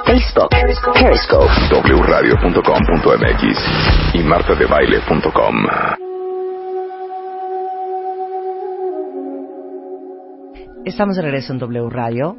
Facebook, 0.05 0.51
Periscope. 0.95 1.47
wradio.com.mx 2.03 3.43
y 4.15 4.19
martadebaile.com. 4.19 5.55
Estamos 10.85 11.17
de 11.17 11.23
regreso 11.23 11.53
en 11.53 11.59
W 11.59 11.89
Radio. 11.91 12.37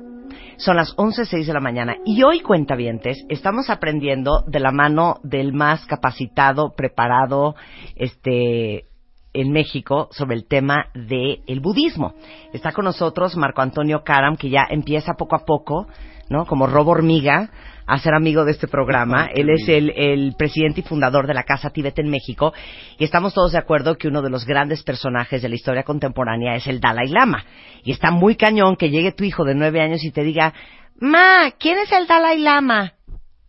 Son 0.58 0.76
las 0.78 0.96
11.06 0.96 1.46
de 1.46 1.54
la 1.54 1.60
mañana 1.60 1.98
y 2.06 2.24
hoy, 2.24 2.40
cuentavientes, 2.40 3.26
estamos 3.30 3.70
aprendiendo 3.70 4.44
de 4.48 4.60
la 4.60 4.72
mano 4.72 5.20
del 5.24 5.54
más 5.54 5.86
capacitado, 5.86 6.74
preparado, 6.76 7.56
este, 7.96 8.86
en 9.34 9.52
México 9.52 10.10
sobre 10.12 10.36
el 10.36 10.48
tema 10.48 10.88
del 10.94 11.42
el 11.48 11.60
budismo. 11.60 12.14
Está 12.54 12.72
con 12.72 12.86
nosotros 12.86 13.36
Marco 13.38 13.62
Antonio 13.62 14.04
Karam, 14.04 14.38
que 14.38 14.50
ya 14.50 14.66
empieza 14.70 15.14
poco 15.14 15.36
a 15.36 15.46
poco, 15.46 15.88
¿no? 16.30 16.46
Como 16.46 16.68
robo 16.68 16.92
hormiga, 16.92 17.52
a 17.86 17.98
ser 18.00 18.14
amigo 18.14 18.44
de 18.44 18.52
este 18.52 18.68
programa. 18.68 19.28
Él 19.34 19.50
es 19.50 19.68
el, 19.70 19.92
el 19.96 20.36
presidente 20.38 20.82
y 20.82 20.84
fundador 20.84 21.28
de 21.28 21.34
la 21.34 21.44
Casa 21.44 21.70
Tíbet 21.70 21.98
en 22.00 22.10
México 22.10 22.54
y 22.98 23.04
estamos 23.04 23.34
todos 23.34 23.54
de 23.54 23.60
acuerdo 23.60 23.98
que 23.98 24.08
uno 24.08 24.22
de 24.22 24.30
los 24.30 24.46
grandes 24.46 24.84
personajes 24.84 25.42
de 25.42 25.50
la 25.50 25.56
historia 25.56 25.84
contemporánea 25.84 26.56
es 26.56 26.68
el 26.68 26.80
Dalai 26.80 27.08
Lama. 27.08 27.46
Y 27.84 27.92
está 27.92 28.12
muy 28.12 28.36
cañón 28.36 28.76
que 28.76 28.90
llegue 28.90 29.14
tu 29.14 29.24
hijo 29.24 29.46
de 29.46 29.56
nueve 29.56 29.82
años 29.82 30.04
y 30.04 30.12
te 30.12 30.24
diga, 30.24 30.54
Ma, 31.00 31.52
¿quién 31.60 31.78
es 31.78 31.92
el 31.92 32.08
Dalai 32.08 32.40
Lama? 32.40 32.97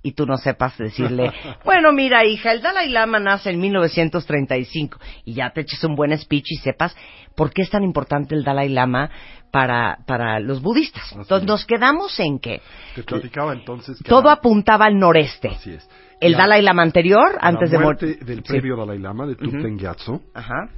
Y 0.02 0.12
tú 0.12 0.26
no 0.26 0.36
sepas 0.36 0.78
decirle, 0.78 1.32
bueno, 1.64 1.92
mira, 1.92 2.24
hija, 2.24 2.52
el 2.52 2.62
Dalai 2.62 2.88
Lama 2.88 3.18
nace 3.18 3.50
en 3.50 3.58
1935 3.60 4.98
y 5.24 5.34
ya 5.34 5.50
te 5.50 5.62
eches 5.62 5.82
un 5.84 5.94
buen 5.96 6.16
speech 6.16 6.52
y 6.52 6.56
sepas 6.56 6.96
por 7.34 7.52
qué 7.52 7.62
es 7.62 7.70
tan 7.70 7.82
importante 7.82 8.34
el 8.34 8.44
Dalai 8.44 8.68
Lama 8.68 9.10
para, 9.50 9.98
para 10.06 10.40
los 10.40 10.60
budistas. 10.62 11.12
Entonces 11.12 11.46
nos 11.46 11.64
quedamos 11.64 12.18
en 12.20 12.38
que 12.38 12.60
Te 12.94 13.02
platicaba 13.02 13.52
entonces 13.52 13.98
que 13.98 14.08
todo 14.08 14.24
la- 14.24 14.32
apuntaba 14.32 14.86
al 14.86 14.98
noreste. 14.98 15.48
Así 15.48 15.72
es. 15.72 15.88
El 16.20 16.32
La- 16.32 16.38
Dalai 16.38 16.62
Lama 16.62 16.82
anterior, 16.82 17.34
la 17.34 17.48
antes 17.48 17.70
de 17.70 17.78
muerte 17.78 18.06
morir. 18.06 18.24
del 18.24 18.36
Sí. 18.38 18.42
previo 18.44 18.76
Dalai 18.76 18.98
Lama 18.98 19.26
de 19.26 19.36
Tupten 19.36 19.78
Gyatso 19.78 20.20
Ajá. 20.34 20.68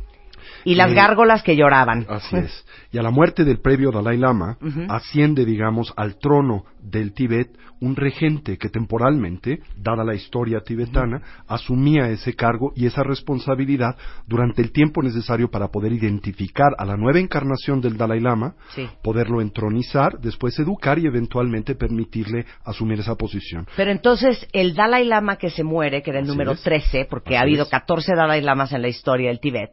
Y 0.64 0.74
las 0.74 0.90
Eh, 0.90 0.94
gárgolas 0.94 1.42
que 1.42 1.57
lloraban. 1.57 2.07
Así 2.09 2.36
es. 2.36 2.64
Y 2.92 2.98
a 2.98 3.03
la 3.03 3.11
muerte 3.11 3.44
del 3.44 3.61
previo 3.61 3.90
Dalai 3.90 4.16
Lama, 4.18 4.57
asciende, 4.88 5.44
digamos, 5.44 5.92
al 5.96 6.18
trono 6.18 6.64
del 6.82 7.12
Tíbet 7.12 7.48
un 7.82 7.96
regente 7.96 8.59
que 8.59 8.68
temporalmente, 8.68 9.61
dada 9.76 10.05
la 10.05 10.14
historia 10.14 10.61
tibetana, 10.61 11.22
asumía 11.48 12.09
ese 12.11 12.34
cargo 12.34 12.72
y 12.76 12.84
esa 12.84 13.03
responsabilidad 13.03 13.96
durante 14.26 14.61
el 14.61 14.70
tiempo 14.70 15.03
necesario 15.03 15.51
para 15.51 15.68
poder 15.68 15.92
identificar 15.92 16.72
a 16.78 16.84
la 16.84 16.96
nueva 16.98 17.20
encarnación 17.20 17.80
del 17.80 17.96
Dalai 17.96 18.20
Lama, 18.20 18.55
Sí. 18.74 18.86
poderlo 19.03 19.40
entronizar, 19.40 20.18
después 20.20 20.59
educar 20.59 20.98
y 20.98 21.07
eventualmente 21.07 21.74
permitirle 21.74 22.44
asumir 22.64 23.01
esa 23.01 23.14
posición. 23.14 23.66
Pero 23.76 23.90
entonces 23.90 24.46
el 24.53 24.74
Dalai 24.74 25.07
Lama 25.07 25.36
que 25.36 25.48
se 25.48 25.64
muere, 25.64 26.03
que 26.03 26.11
era 26.11 26.18
el 26.18 26.24
Así 26.26 26.32
número 26.32 26.53
es. 26.53 26.62
13, 26.62 27.07
porque 27.09 27.38
ha 27.38 27.40
habido 27.40 27.62
es. 27.64 27.70
14 27.70 28.14
Dalai 28.14 28.42
Lamas 28.42 28.72
en 28.72 28.82
la 28.82 28.88
historia 28.88 29.28
del 29.28 29.40
Tíbet, 29.40 29.70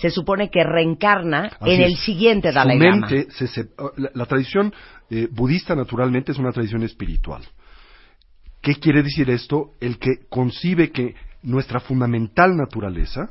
se 0.00 0.10
supone 0.10 0.48
que 0.50 0.62
reencarna 0.62 1.50
Así 1.60 1.70
en 1.72 1.80
es. 1.82 1.86
el 1.90 1.96
siguiente 1.96 2.52
Dalai 2.52 2.78
Lama. 2.78 3.08
se 3.08 3.46
sep- 3.46 3.72
la, 3.96 4.10
la 4.14 4.26
tradición 4.26 4.72
eh, 5.10 5.28
budista 5.30 5.74
naturalmente 5.74 6.32
es 6.32 6.38
una 6.38 6.52
tradición 6.52 6.82
espiritual. 6.84 7.42
¿Qué 8.62 8.74
quiere 8.76 9.02
decir 9.02 9.28
esto? 9.30 9.72
El 9.80 9.98
que 9.98 10.26
concibe 10.28 10.90
que 10.90 11.14
nuestra 11.42 11.80
fundamental 11.80 12.56
naturaleza, 12.56 13.30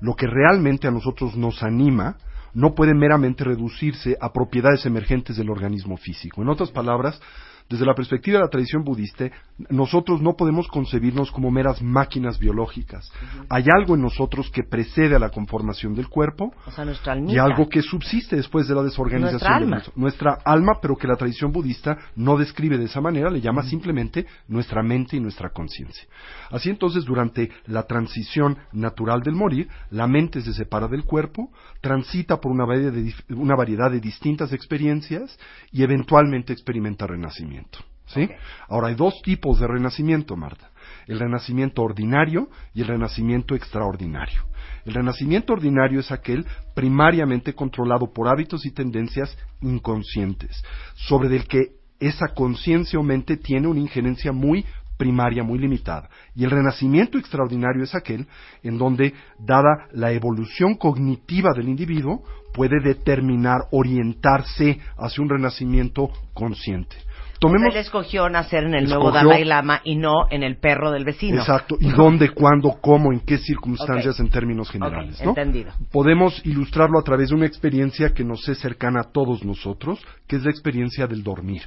lo 0.00 0.14
que 0.14 0.26
realmente 0.26 0.86
a 0.86 0.90
nosotros 0.90 1.36
nos 1.36 1.62
anima, 1.62 2.16
no 2.54 2.74
puede 2.74 2.94
meramente 2.94 3.44
reducirse 3.44 4.16
a 4.20 4.32
propiedades 4.32 4.86
emergentes 4.86 5.36
del 5.36 5.50
organismo 5.50 5.96
físico. 5.96 6.42
En 6.42 6.48
otras 6.48 6.70
palabras, 6.70 7.20
desde 7.68 7.84
la 7.84 7.94
perspectiva 7.94 8.38
de 8.38 8.44
la 8.44 8.50
tradición 8.50 8.82
budista, 8.84 9.30
nosotros 9.70 10.22
no 10.22 10.34
podemos 10.36 10.68
concebirnos 10.68 11.30
como 11.30 11.50
meras 11.50 11.82
máquinas 11.82 12.38
biológicas. 12.38 13.10
Hay 13.50 13.64
algo 13.74 13.94
en 13.94 14.02
nosotros 14.02 14.50
que 14.50 14.62
precede 14.62 15.16
a 15.16 15.18
la 15.18 15.30
conformación 15.30 15.94
del 15.94 16.08
cuerpo 16.08 16.52
O 16.66 16.70
sea, 16.70 16.84
y 17.26 17.38
algo 17.38 17.68
que 17.68 17.82
subsiste 17.82 18.36
después 18.36 18.68
de 18.68 18.74
la 18.74 18.82
desorganización 18.82 19.32
Nuestra 19.32 19.56
alma. 19.56 19.76
nuestro- 19.76 19.92
nuestra 19.96 20.38
alma, 20.44 20.78
pero 20.80 20.96
que 20.96 21.06
la 21.06 21.16
tradición 21.16 21.52
budista 21.52 21.98
no 22.16 22.36
describe 22.36 22.78
de 22.78 22.84
esa 22.86 23.00
manera, 23.00 23.30
le 23.30 23.40
llama 23.40 23.62
simplemente 23.64 24.26
nuestra 24.48 24.82
mente 24.82 25.16
y 25.16 25.20
nuestra 25.20 25.50
conciencia. 25.50 26.06
Así 26.50 26.70
entonces, 26.70 27.04
durante 27.04 27.50
la 27.66 27.82
transición 27.82 28.56
natural 28.72 29.20
del 29.22 29.34
morir, 29.34 29.68
la 29.90 30.06
mente 30.06 30.40
se 30.40 30.52
separa 30.54 30.88
del 30.88 31.04
cuerpo, 31.04 31.50
transita 31.80 32.40
por 32.40 32.52
una 32.52 32.64
variedad 32.64 32.92
de, 32.92 33.12
una 33.34 33.54
variedad 33.56 33.90
de 33.90 34.00
distintas 34.00 34.52
experiencias 34.52 35.38
y 35.72 35.82
eventualmente 35.82 36.52
experimenta 36.52 37.06
renacimiento. 37.06 37.57
¿Sí? 38.06 38.28
Ahora, 38.68 38.88
hay 38.88 38.94
dos 38.94 39.20
tipos 39.22 39.60
de 39.60 39.66
renacimiento, 39.66 40.36
Marta. 40.36 40.70
El 41.06 41.18
renacimiento 41.18 41.82
ordinario 41.82 42.48
y 42.74 42.82
el 42.82 42.88
renacimiento 42.88 43.54
extraordinario. 43.54 44.44
El 44.84 44.94
renacimiento 44.94 45.52
ordinario 45.52 46.00
es 46.00 46.10
aquel 46.10 46.46
primariamente 46.74 47.54
controlado 47.54 48.12
por 48.12 48.28
hábitos 48.28 48.64
y 48.66 48.70
tendencias 48.70 49.36
inconscientes, 49.60 50.62
sobre 50.94 51.34
el 51.34 51.46
que 51.46 51.78
esa 52.00 52.28
conciencia 52.28 52.98
o 52.98 53.02
mente 53.02 53.36
tiene 53.36 53.68
una 53.68 53.80
injerencia 53.80 54.32
muy 54.32 54.64
primaria, 54.96 55.42
muy 55.42 55.58
limitada. 55.58 56.10
Y 56.34 56.44
el 56.44 56.50
renacimiento 56.50 57.18
extraordinario 57.18 57.84
es 57.84 57.94
aquel 57.94 58.26
en 58.62 58.78
donde, 58.78 59.14
dada 59.38 59.88
la 59.92 60.12
evolución 60.12 60.74
cognitiva 60.74 61.50
del 61.56 61.68
individuo, 61.68 62.22
puede 62.52 62.80
determinar, 62.82 63.60
orientarse 63.70 64.80
hacia 64.96 65.22
un 65.22 65.30
renacimiento 65.30 66.10
consciente. 66.34 66.96
Tomemos 67.38 67.74
Él 67.74 67.80
escogió 67.80 68.28
nacer 68.28 68.64
en 68.64 68.74
el 68.74 68.88
nuevo 68.88 69.12
Dalai 69.12 69.44
Lama 69.44 69.80
y 69.84 69.96
no 69.96 70.26
en 70.30 70.42
el 70.42 70.58
perro 70.58 70.90
del 70.90 71.04
vecino. 71.04 71.38
Exacto. 71.38 71.76
¿Y 71.78 71.90
dónde, 71.90 72.30
cuándo, 72.30 72.78
cómo, 72.80 73.12
en 73.12 73.20
qué 73.20 73.38
circunstancias 73.38 74.18
en 74.18 74.28
términos 74.28 74.70
generales? 74.70 75.20
¿no? 75.22 75.30
entendido. 75.30 75.72
Podemos 75.92 76.44
ilustrarlo 76.44 76.98
a 76.98 77.02
través 77.02 77.28
de 77.28 77.36
una 77.36 77.46
experiencia 77.46 78.12
que 78.12 78.24
nos 78.24 78.48
es 78.48 78.58
cercana 78.58 79.00
a 79.00 79.12
todos 79.12 79.44
nosotros, 79.44 80.00
que 80.26 80.36
es 80.36 80.44
la 80.44 80.50
experiencia 80.50 81.06
del 81.06 81.22
dormir. 81.22 81.62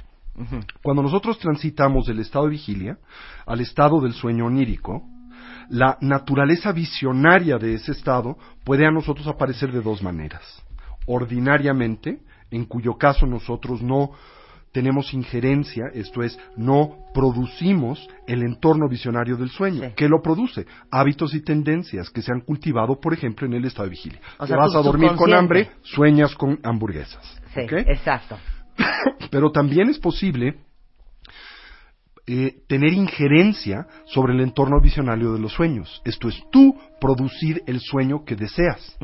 Cuando 0.82 1.02
nosotros 1.02 1.38
transitamos 1.38 2.06
del 2.06 2.20
estado 2.20 2.46
de 2.46 2.52
vigilia 2.52 2.98
al 3.46 3.60
estado 3.60 4.00
del 4.00 4.14
sueño 4.14 4.46
onírico, 4.46 5.02
la 5.68 5.98
naturaleza 6.00 6.72
visionaria 6.72 7.58
de 7.58 7.74
ese 7.74 7.92
estado 7.92 8.36
puede 8.64 8.86
a 8.86 8.90
nosotros 8.90 9.26
aparecer 9.26 9.72
de 9.72 9.82
dos 9.82 10.02
maneras. 10.02 10.62
Ordinariamente, 11.06 12.20
en 12.50 12.64
cuyo 12.64 12.94
caso 12.94 13.26
nosotros 13.26 13.82
no 13.82 14.12
tenemos 14.72 15.12
injerencia, 15.12 15.84
esto 15.92 16.22
es, 16.22 16.38
no 16.56 16.96
producimos 17.12 18.08
el 18.26 18.42
entorno 18.42 18.88
visionario 18.88 19.36
del 19.36 19.50
sueño. 19.50 19.92
¿Qué 19.94 20.08
lo 20.08 20.22
produce? 20.22 20.66
Hábitos 20.90 21.34
y 21.34 21.42
tendencias 21.42 22.10
que 22.10 22.22
se 22.22 22.32
han 22.32 22.40
cultivado, 22.40 22.98
por 22.98 23.12
ejemplo, 23.12 23.46
en 23.46 23.52
el 23.52 23.66
estado 23.66 23.84
de 23.84 23.90
vigilia. 23.90 24.20
O 24.38 24.44
Te 24.44 24.48
sea, 24.48 24.56
vas 24.56 24.74
a 24.74 24.80
dormir 24.80 25.12
con 25.14 25.34
hambre, 25.34 25.70
sueñas 25.82 26.34
con 26.34 26.58
hamburguesas. 26.62 27.40
Sí, 27.54 27.60
exacto. 27.60 28.38
Pero 29.30 29.52
también 29.52 29.90
es 29.90 29.98
posible 29.98 30.56
eh, 32.26 32.62
tener 32.66 32.92
injerencia 32.92 33.86
sobre 34.06 34.32
el 34.32 34.40
entorno 34.40 34.80
visionario 34.80 35.32
de 35.32 35.40
los 35.40 35.52
sueños. 35.52 36.00
Esto 36.04 36.28
es, 36.28 36.42
tú 36.50 36.74
producir 37.02 37.62
el 37.66 37.80
sueño 37.80 38.24
que 38.24 38.36
deseas. 38.36 38.96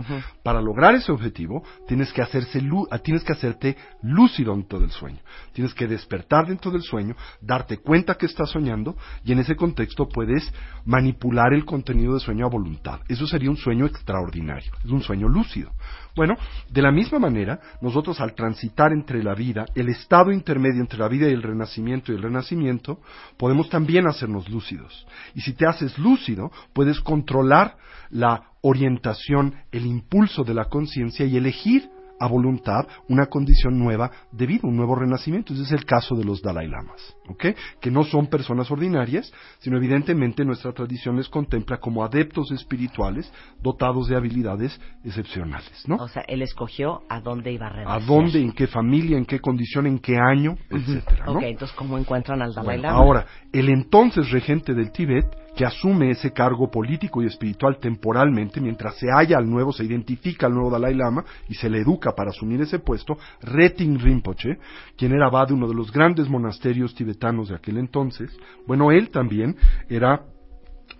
Para 0.44 0.62
lograr 0.62 0.94
ese 0.94 1.10
objetivo, 1.10 1.64
tienes 1.88 2.12
que, 2.12 2.22
hacerse 2.22 2.60
lu- 2.62 2.86
ah, 2.92 2.98
tienes 3.00 3.24
que 3.24 3.32
hacerte 3.32 3.76
lúcido 4.02 4.54
dentro 4.54 4.78
del 4.78 4.90
sueño. 4.92 5.18
Tienes 5.52 5.74
que 5.74 5.88
despertar 5.88 6.46
dentro 6.46 6.70
del 6.70 6.82
sueño, 6.82 7.16
darte 7.40 7.78
cuenta 7.78 8.14
que 8.14 8.26
estás 8.26 8.50
soñando 8.50 8.96
y 9.24 9.32
en 9.32 9.40
ese 9.40 9.56
contexto 9.56 10.08
puedes 10.08 10.48
manipular 10.84 11.52
el 11.52 11.64
contenido 11.64 12.12
del 12.12 12.20
sueño 12.20 12.46
a 12.46 12.50
voluntad. 12.50 13.00
Eso 13.08 13.26
sería 13.26 13.50
un 13.50 13.56
sueño 13.56 13.84
extraordinario, 13.86 14.70
es 14.84 14.90
un 14.90 15.02
sueño 15.02 15.28
lúcido. 15.28 15.72
Bueno, 16.14 16.36
de 16.70 16.82
la 16.82 16.90
misma 16.92 17.18
manera, 17.18 17.60
nosotros 17.80 18.20
al 18.20 18.34
transitar 18.34 18.92
entre 18.92 19.22
la 19.22 19.34
vida, 19.34 19.66
el 19.74 19.88
estado 19.88 20.30
intermedio 20.32 20.80
entre 20.80 20.98
la 20.98 21.08
vida 21.08 21.28
y 21.28 21.32
el 21.32 21.42
renacimiento 21.42 22.12
y 22.12 22.16
el 22.16 22.22
renacimiento, 22.22 23.00
podemos 23.36 23.68
también 23.68 24.06
hacernos 24.06 24.48
lúcidos. 24.48 25.06
Y 25.34 25.40
si 25.42 25.52
te 25.52 25.66
haces 25.66 25.98
lúcido, 25.98 26.50
puedes 26.72 27.00
controlar 27.00 27.76
la 28.10 28.52
orientación, 28.60 29.54
el 29.72 29.86
impulso 29.86 30.44
de 30.44 30.54
la 30.54 30.66
conciencia 30.66 31.26
y 31.26 31.36
elegir 31.36 31.90
a 32.20 32.26
voluntad 32.26 32.86
una 33.08 33.26
condición 33.26 33.78
nueva 33.78 34.10
de 34.32 34.46
vida, 34.46 34.62
un 34.64 34.76
nuevo 34.76 34.94
renacimiento. 34.94 35.52
Ese 35.52 35.62
es 35.62 35.72
el 35.72 35.84
caso 35.84 36.14
de 36.16 36.24
los 36.24 36.42
Dalai 36.42 36.68
Lamas, 36.68 37.16
¿ok? 37.28 37.46
Que 37.80 37.90
no 37.90 38.04
son 38.04 38.26
personas 38.26 38.70
ordinarias, 38.70 39.32
sino 39.58 39.76
evidentemente 39.76 40.44
nuestra 40.44 40.72
tradición 40.72 41.16
les 41.16 41.28
contempla 41.28 41.78
como 41.78 42.04
adeptos 42.04 42.50
espirituales 42.50 43.32
dotados 43.62 44.08
de 44.08 44.16
habilidades 44.16 44.80
excepcionales, 45.04 45.84
¿no? 45.86 45.96
O 45.96 46.08
sea, 46.08 46.22
él 46.26 46.42
escogió 46.42 47.02
a 47.08 47.20
dónde 47.20 47.52
iba 47.52 47.66
a 47.66 47.70
renacer. 47.70 48.02
¿A 48.02 48.04
dónde, 48.04 48.40
en 48.40 48.52
qué 48.52 48.66
familia, 48.66 49.16
en 49.16 49.24
qué 49.24 49.40
condición, 49.40 49.86
en 49.86 49.98
qué 49.98 50.16
año, 50.16 50.56
etcétera, 50.70 51.26
¿no? 51.26 51.32
Ok, 51.34 51.42
entonces, 51.42 51.76
¿cómo 51.76 51.98
encuentran 51.98 52.42
al 52.42 52.52
Dalai 52.52 52.78
Bueno, 52.78 52.82
Lama? 52.82 52.98
ahora, 52.98 53.26
el 53.52 53.68
entonces 53.68 54.30
regente 54.30 54.74
del 54.74 54.90
Tíbet, 54.92 55.26
que 55.56 55.64
asume 55.64 56.10
ese 56.10 56.32
cargo 56.32 56.70
político 56.70 57.22
y 57.22 57.26
espiritual 57.26 57.78
temporalmente, 57.78 58.60
mientras 58.60 58.96
se 58.96 59.10
halla 59.10 59.38
al 59.38 59.48
nuevo, 59.48 59.72
se 59.72 59.84
identifica 59.84 60.46
al 60.46 60.54
nuevo 60.54 60.70
Dalai 60.70 60.94
Lama 60.94 61.24
y 61.48 61.54
se 61.54 61.68
le 61.68 61.80
educa 61.80 62.12
para 62.14 62.30
asumir 62.30 62.60
ese 62.60 62.78
puesto, 62.78 63.18
Retin 63.42 63.98
Rinpoche, 63.98 64.58
quien 64.96 65.12
era 65.12 65.26
abad 65.26 65.48
de 65.48 65.54
uno 65.54 65.68
de 65.68 65.74
los 65.74 65.92
grandes 65.92 66.28
monasterios 66.28 66.94
tibetanos 66.94 67.48
de 67.48 67.56
aquel 67.56 67.78
entonces, 67.78 68.30
bueno, 68.66 68.92
él 68.92 69.10
también 69.10 69.56
era 69.88 70.22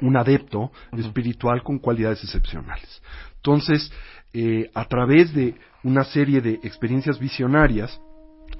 un 0.01 0.16
adepto 0.16 0.70
espiritual 0.96 1.62
con 1.62 1.78
cualidades 1.78 2.22
excepcionales. 2.22 3.03
Entonces, 3.36 3.90
eh, 4.32 4.70
a 4.74 4.84
través 4.84 5.32
de 5.32 5.55
una 5.82 6.05
serie 6.05 6.40
de 6.40 6.55
experiencias 6.62 7.18
visionarias, 7.18 8.01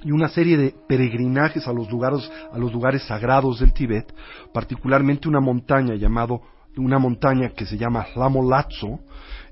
y 0.03 0.13
una 0.13 0.29
serie 0.29 0.57
de 0.57 0.75
peregrinajes 0.89 1.67
a 1.67 1.73
los 1.73 1.91
lugares, 1.91 2.31
a 2.53 2.59
los 2.59 2.73
lugares 2.73 3.03
sagrados 3.03 3.61
del 3.61 3.73
Tíbet, 3.73 4.13
particularmente 4.53 5.29
una 5.29 5.41
montaña 5.41 5.95
llamado 5.95 6.43
una 6.77 6.99
montaña 6.99 7.51
que 7.51 7.67
se 7.67 7.77
llama 7.77 8.07
Lamolazo, 8.15 9.01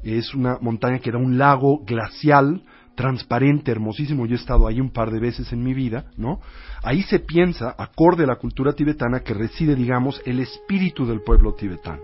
es 0.03 0.35
una 0.35 0.59
montaña 0.61 0.99
que 0.99 1.11
era 1.11 1.19
un 1.19 1.39
lago 1.39 1.85
glacial, 1.85 2.63
transparente, 2.95 3.71
hermosísimo, 3.71 4.27
yo 4.27 4.35
he 4.35 4.39
estado 4.39 4.67
ahí 4.67 4.81
un 4.81 4.91
par 4.91 5.11
de 5.11 5.21
veces 5.21 5.53
en 5.53 5.63
mi 5.63 5.75
vida, 5.75 6.07
¿no? 6.17 6.41
Ahí 6.83 7.03
se 7.03 7.19
piensa, 7.19 7.75
acorde 7.77 8.25
a 8.25 8.27
la 8.27 8.37
cultura 8.37 8.73
tibetana, 8.73 9.21
que 9.21 9.35
reside, 9.35 9.75
digamos, 9.75 10.21
el 10.25 10.41
espíritu 10.41 11.07
del 11.07 11.21
pueblo 11.21 11.55
tibetano. 11.55 12.01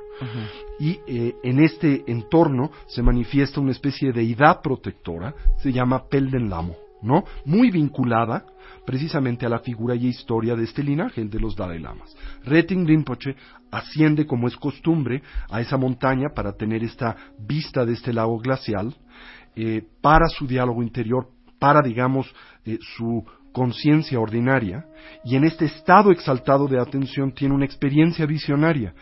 Y 0.78 1.00
eh, 1.06 1.34
en 1.42 1.60
este 1.60 2.04
entorno 2.06 2.70
se 2.86 3.02
manifiesta 3.02 3.60
una 3.60 3.72
especie 3.72 4.08
de 4.08 4.20
deidad 4.20 4.60
protectora, 4.60 5.34
se 5.62 5.72
llama 5.72 6.04
Pelden 6.08 6.50
Lamo, 6.50 6.76
¿no? 7.02 7.24
Muy 7.44 7.70
vinculada 7.70 8.44
precisamente 8.86 9.46
a 9.46 9.48
la 9.48 9.60
figura 9.60 9.94
y 9.94 10.06
historia 10.06 10.56
de 10.56 10.64
este 10.64 10.82
linaje, 10.82 11.20
el 11.20 11.30
de 11.30 11.40
los 11.40 11.54
Dalai 11.54 11.78
Lamas. 11.78 12.16
Retin 12.44 12.86
Rinpoche 12.86 13.36
asciende, 13.70 14.26
como 14.26 14.48
es 14.48 14.56
costumbre, 14.56 15.22
a 15.50 15.60
esa 15.60 15.76
montaña 15.76 16.30
para 16.34 16.52
tener 16.52 16.82
esta 16.82 17.16
vista 17.38 17.84
de 17.84 17.92
este 17.92 18.12
lago 18.12 18.38
glacial, 18.38 18.94
eh, 19.54 19.82
para 20.00 20.26
su 20.28 20.46
diálogo 20.46 20.82
interior, 20.82 21.28
para, 21.58 21.80
digamos, 21.82 22.32
eh, 22.64 22.78
su 22.96 23.24
conciencia 23.52 24.18
ordinaria, 24.18 24.86
y 25.24 25.36
en 25.36 25.44
este 25.44 25.66
estado 25.66 26.10
exaltado 26.10 26.66
de 26.66 26.80
atención 26.80 27.32
tiene 27.32 27.54
una 27.54 27.66
experiencia 27.66 28.26
visionaria. 28.26 28.94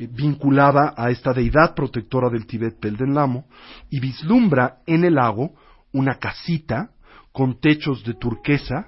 eh, 0.00 0.08
vinculada 0.10 0.94
a 0.96 1.10
esta 1.10 1.34
deidad 1.34 1.74
protectora 1.74 2.30
del 2.30 2.46
Tíbet, 2.46 2.80
Pelden 2.80 3.14
Lamo, 3.14 3.44
y 3.90 4.00
vislumbra 4.00 4.78
en 4.86 5.04
el 5.04 5.14
lago 5.16 5.52
una 5.92 6.14
casita 6.14 6.90
con 7.32 7.60
techos 7.60 8.04
de 8.04 8.14
turquesa, 8.14 8.86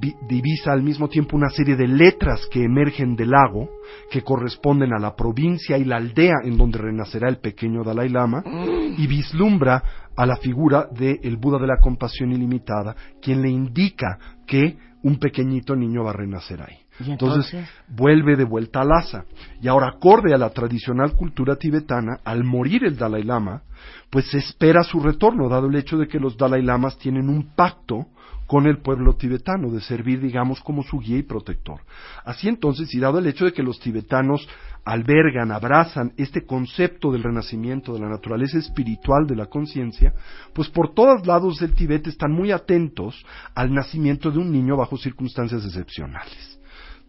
vi- 0.00 0.14
divisa 0.28 0.72
al 0.72 0.82
mismo 0.82 1.08
tiempo 1.08 1.36
una 1.36 1.50
serie 1.50 1.76
de 1.76 1.86
letras 1.86 2.40
que 2.50 2.64
emergen 2.64 3.14
del 3.16 3.30
lago, 3.30 3.68
que 4.10 4.22
corresponden 4.22 4.92
a 4.92 4.98
la 4.98 5.14
provincia 5.14 5.76
y 5.78 5.84
la 5.84 5.96
aldea 5.96 6.36
en 6.44 6.56
donde 6.56 6.78
renacerá 6.78 7.28
el 7.28 7.38
pequeño 7.38 7.82
Dalai 7.84 8.08
Lama, 8.08 8.42
y 8.96 9.06
vislumbra 9.06 9.82
a 10.16 10.26
la 10.26 10.36
figura 10.36 10.86
del 10.90 11.36
Buda 11.36 11.58
de 11.58 11.66
la 11.66 11.78
compasión 11.80 12.32
ilimitada, 12.32 12.94
quien 13.22 13.40
le 13.42 13.48
indica 13.48 14.18
que 14.46 14.76
un 15.02 15.18
pequeñito 15.18 15.74
niño 15.76 16.04
va 16.04 16.10
a 16.10 16.14
renacer 16.14 16.60
ahí. 16.60 16.76
¿Y 17.00 17.10
Entonces, 17.10 17.52
entonces? 17.52 17.74
vuelve 17.88 18.36
de 18.36 18.44
vuelta 18.44 18.80
a 18.80 18.84
Lhasa. 18.84 19.24
Y 19.60 19.68
ahora, 19.68 19.88
acorde 19.88 20.34
a 20.34 20.38
la 20.38 20.50
tradicional 20.50 21.14
cultura 21.16 21.56
tibetana, 21.56 22.20
al 22.24 22.44
morir 22.44 22.84
el 22.84 22.96
Dalai 22.96 23.22
Lama, 23.22 23.62
pues 24.10 24.30
se 24.30 24.38
espera 24.38 24.82
su 24.82 25.00
retorno, 25.00 25.48
dado 25.48 25.68
el 25.68 25.76
hecho 25.76 25.96
de 25.96 26.08
que 26.08 26.20
los 26.20 26.36
Dalai 26.36 26.62
Lamas 26.62 26.98
tienen 26.98 27.28
un 27.28 27.54
pacto 27.54 28.06
con 28.50 28.66
el 28.66 28.78
pueblo 28.78 29.14
tibetano, 29.14 29.70
de 29.70 29.80
servir, 29.80 30.20
digamos, 30.20 30.60
como 30.60 30.82
su 30.82 30.98
guía 30.98 31.18
y 31.18 31.22
protector. 31.22 31.82
Así 32.24 32.48
entonces, 32.48 32.92
y 32.92 32.98
dado 32.98 33.20
el 33.20 33.28
hecho 33.28 33.44
de 33.44 33.52
que 33.52 33.62
los 33.62 33.78
tibetanos 33.78 34.48
albergan, 34.84 35.52
abrazan 35.52 36.12
este 36.16 36.44
concepto 36.44 37.12
del 37.12 37.22
renacimiento, 37.22 37.94
de 37.94 38.00
la 38.00 38.08
naturaleza 38.08 38.58
espiritual 38.58 39.28
de 39.28 39.36
la 39.36 39.46
conciencia, 39.46 40.14
pues 40.52 40.68
por 40.68 40.94
todos 40.94 41.24
lados 41.28 41.60
del 41.60 41.74
Tibet 41.74 42.08
están 42.08 42.32
muy 42.32 42.50
atentos 42.50 43.24
al 43.54 43.72
nacimiento 43.72 44.32
de 44.32 44.38
un 44.38 44.50
niño 44.50 44.76
bajo 44.76 44.96
circunstancias 44.96 45.64
excepcionales. 45.64 46.49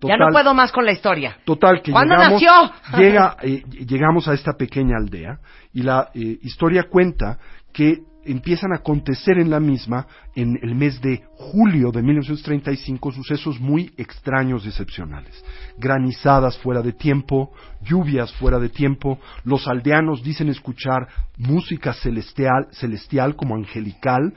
Ya 0.01 0.17
no 0.17 0.27
puedo 0.31 0.53
más 0.53 0.71
con 0.71 0.85
la 0.85 0.91
historia. 0.91 1.37
Total, 1.45 1.81
que 1.81 1.91
¿Cuándo 1.91 2.15
llegamos, 2.15 2.41
nació? 2.41 2.73
llega, 2.97 3.37
eh, 3.41 3.63
llegamos 3.87 4.27
a 4.27 4.33
esta 4.33 4.53
pequeña 4.53 4.97
aldea 4.97 5.39
y 5.73 5.83
la 5.83 6.09
eh, 6.13 6.39
historia 6.41 6.83
cuenta 6.89 7.37
que 7.71 8.03
empiezan 8.23 8.71
a 8.71 8.77
acontecer 8.77 9.37
en 9.39 9.49
la 9.49 9.59
misma, 9.59 10.05
en 10.35 10.57
el 10.61 10.75
mes 10.75 11.01
de 11.01 11.23
julio 11.35 11.91
de 11.91 12.01
1935, 12.01 13.11
sucesos 13.11 13.59
muy 13.59 13.93
extraños 13.97 14.65
y 14.65 14.69
excepcionales. 14.69 15.43
Granizadas 15.77 16.57
fuera 16.59 16.81
de 16.81 16.93
tiempo, 16.93 17.51
lluvias 17.81 18.31
fuera 18.33 18.59
de 18.59 18.69
tiempo, 18.69 19.19
los 19.43 19.67
aldeanos 19.67 20.23
dicen 20.23 20.49
escuchar 20.49 21.07
música 21.37 21.93
celestial, 21.93 22.67
celestial 22.71 23.35
como 23.35 23.55
angelical, 23.55 24.33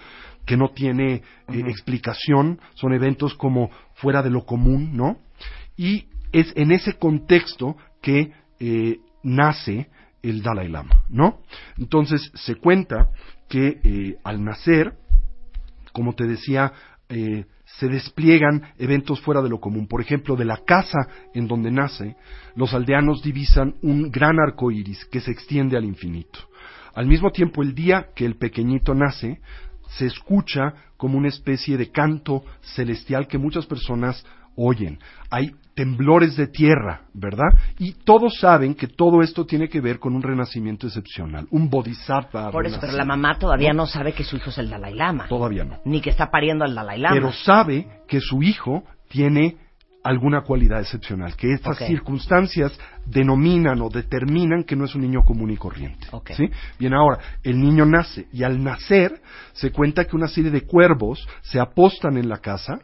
que 0.46 0.56
no 0.56 0.70
tiene 0.70 1.14
eh, 1.14 1.22
explicación, 1.66 2.60
son 2.74 2.92
eventos 2.92 3.34
como 3.34 3.70
fuera 3.94 4.22
de 4.22 4.30
lo 4.30 4.44
común, 4.44 4.96
¿no? 4.96 5.18
Y 5.76 6.06
es 6.32 6.52
en 6.56 6.72
ese 6.72 6.94
contexto 6.94 7.76
que 8.02 8.32
eh, 8.60 8.98
nace 9.22 9.88
el 10.22 10.42
Dalai 10.42 10.68
Lama, 10.68 11.04
¿no? 11.08 11.40
Entonces 11.78 12.30
se 12.34 12.56
cuenta 12.56 13.10
que 13.48 13.80
eh, 13.82 14.16
al 14.24 14.42
nacer, 14.42 14.94
como 15.92 16.14
te 16.14 16.24
decía, 16.24 16.72
eh, 17.08 17.44
se 17.78 17.88
despliegan 17.88 18.62
eventos 18.78 19.20
fuera 19.20 19.42
de 19.42 19.48
lo 19.48 19.60
común. 19.60 19.86
Por 19.86 20.00
ejemplo, 20.00 20.36
de 20.36 20.44
la 20.44 20.58
casa 20.64 21.08
en 21.34 21.46
donde 21.46 21.70
nace, 21.70 22.16
los 22.54 22.72
aldeanos 22.72 23.22
divisan 23.22 23.74
un 23.82 24.10
gran 24.10 24.38
arco 24.38 24.70
iris 24.70 25.04
que 25.06 25.20
se 25.20 25.30
extiende 25.30 25.76
al 25.76 25.84
infinito. 25.84 26.38
Al 26.94 27.06
mismo 27.06 27.30
tiempo, 27.30 27.62
el 27.62 27.74
día 27.74 28.08
que 28.14 28.24
el 28.24 28.36
pequeñito 28.36 28.94
nace, 28.94 29.40
se 29.88 30.06
escucha 30.06 30.74
como 30.96 31.18
una 31.18 31.28
especie 31.28 31.76
de 31.76 31.90
canto 31.90 32.44
celestial 32.62 33.26
que 33.26 33.38
muchas 33.38 33.66
personas 33.66 34.24
oyen. 34.56 34.98
Hay 35.30 35.52
temblores 35.74 36.36
de 36.36 36.46
tierra, 36.46 37.02
¿verdad? 37.12 37.48
Y 37.78 37.92
todos 38.04 38.38
saben 38.38 38.74
que 38.74 38.86
todo 38.86 39.22
esto 39.22 39.44
tiene 39.44 39.68
que 39.68 39.80
ver 39.80 39.98
con 39.98 40.14
un 40.14 40.22
renacimiento 40.22 40.86
excepcional, 40.86 41.46
un 41.50 41.68
bodhisattva. 41.68 42.50
Por 42.50 42.66
eso, 42.66 42.78
pero 42.80 42.92
la 42.92 43.04
mamá 43.04 43.38
todavía 43.38 43.72
no 43.72 43.86
sabe 43.86 44.12
que 44.12 44.24
su 44.24 44.36
hijo 44.36 44.50
es 44.50 44.58
el 44.58 44.70
Dalai 44.70 44.94
Lama. 44.94 45.26
Todavía 45.28 45.64
no. 45.64 45.80
Ni 45.84 46.00
que 46.00 46.10
está 46.10 46.30
pariendo 46.30 46.64
al 46.64 46.74
Dalai 46.74 47.00
Lama. 47.00 47.14
Pero 47.14 47.32
sabe 47.32 47.86
que 48.06 48.20
su 48.20 48.42
hijo 48.42 48.84
tiene 49.08 49.56
alguna 50.04 50.42
cualidad 50.42 50.80
excepcional, 50.80 51.34
que 51.34 51.50
estas 51.52 51.78
circunstancias 51.78 52.78
denominan 53.06 53.80
o 53.80 53.88
determinan 53.88 54.62
que 54.62 54.76
no 54.76 54.84
es 54.84 54.94
un 54.94 55.00
niño 55.00 55.22
común 55.24 55.50
y 55.50 55.56
corriente. 55.56 56.06
Ok. 56.10 56.32
¿sí? 56.36 56.50
Bien, 56.78 56.92
ahora, 56.92 57.18
el 57.42 57.58
niño 57.58 57.86
nace 57.86 58.28
y 58.30 58.42
al 58.42 58.62
nacer 58.62 59.22
se 59.54 59.72
cuenta 59.72 60.04
que 60.04 60.14
una 60.14 60.28
serie 60.28 60.50
de 60.50 60.60
cuervos 60.60 61.26
se 61.40 61.58
apostan 61.58 62.18
en 62.18 62.28
la 62.28 62.36
casa, 62.36 62.80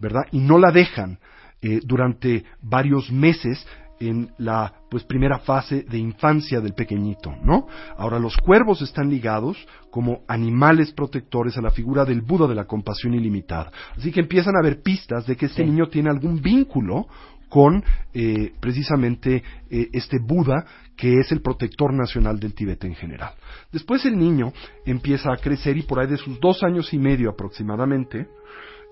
¿verdad? 0.00 0.22
Y 0.32 0.38
no 0.40 0.58
la 0.58 0.70
dejan 0.70 1.18
eh, 1.62 1.80
durante 1.84 2.44
varios 2.62 3.10
meses 3.10 3.66
en 4.00 4.30
la 4.38 4.72
pues 4.88 5.02
primera 5.04 5.40
fase 5.40 5.82
de 5.82 5.98
infancia 5.98 6.60
del 6.60 6.72
pequeñito, 6.74 7.34
¿no? 7.42 7.66
Ahora 7.96 8.20
los 8.20 8.36
cuervos 8.36 8.80
están 8.80 9.10
ligados 9.10 9.56
como 9.90 10.20
animales 10.28 10.92
protectores 10.92 11.56
a 11.58 11.62
la 11.62 11.72
figura 11.72 12.04
del 12.04 12.20
Buda 12.22 12.46
de 12.46 12.54
la 12.54 12.64
compasión 12.66 13.14
ilimitada. 13.14 13.72
Así 13.96 14.12
que 14.12 14.20
empiezan 14.20 14.54
a 14.56 14.60
haber 14.60 14.82
pistas 14.82 15.26
de 15.26 15.34
que 15.36 15.46
este 15.46 15.64
Sí. 15.64 15.68
niño 15.70 15.88
tiene 15.88 16.10
algún 16.10 16.40
vínculo 16.40 17.08
con 17.48 17.82
eh, 18.14 18.52
precisamente 18.60 19.42
eh, 19.70 19.88
este 19.92 20.18
Buda 20.20 20.64
que 20.96 21.14
es 21.14 21.32
el 21.32 21.40
protector 21.42 21.92
nacional 21.92 22.38
del 22.38 22.54
Tíbet 22.54 22.84
en 22.84 22.94
general. 22.94 23.32
Después 23.72 24.04
el 24.04 24.18
niño 24.18 24.52
empieza 24.84 25.32
a 25.32 25.36
crecer 25.38 25.76
y 25.76 25.82
por 25.82 25.98
ahí 26.00 26.06
de 26.06 26.16
sus 26.18 26.38
dos 26.40 26.62
años 26.62 26.92
y 26.92 26.98
medio 26.98 27.30
aproximadamente, 27.30 28.26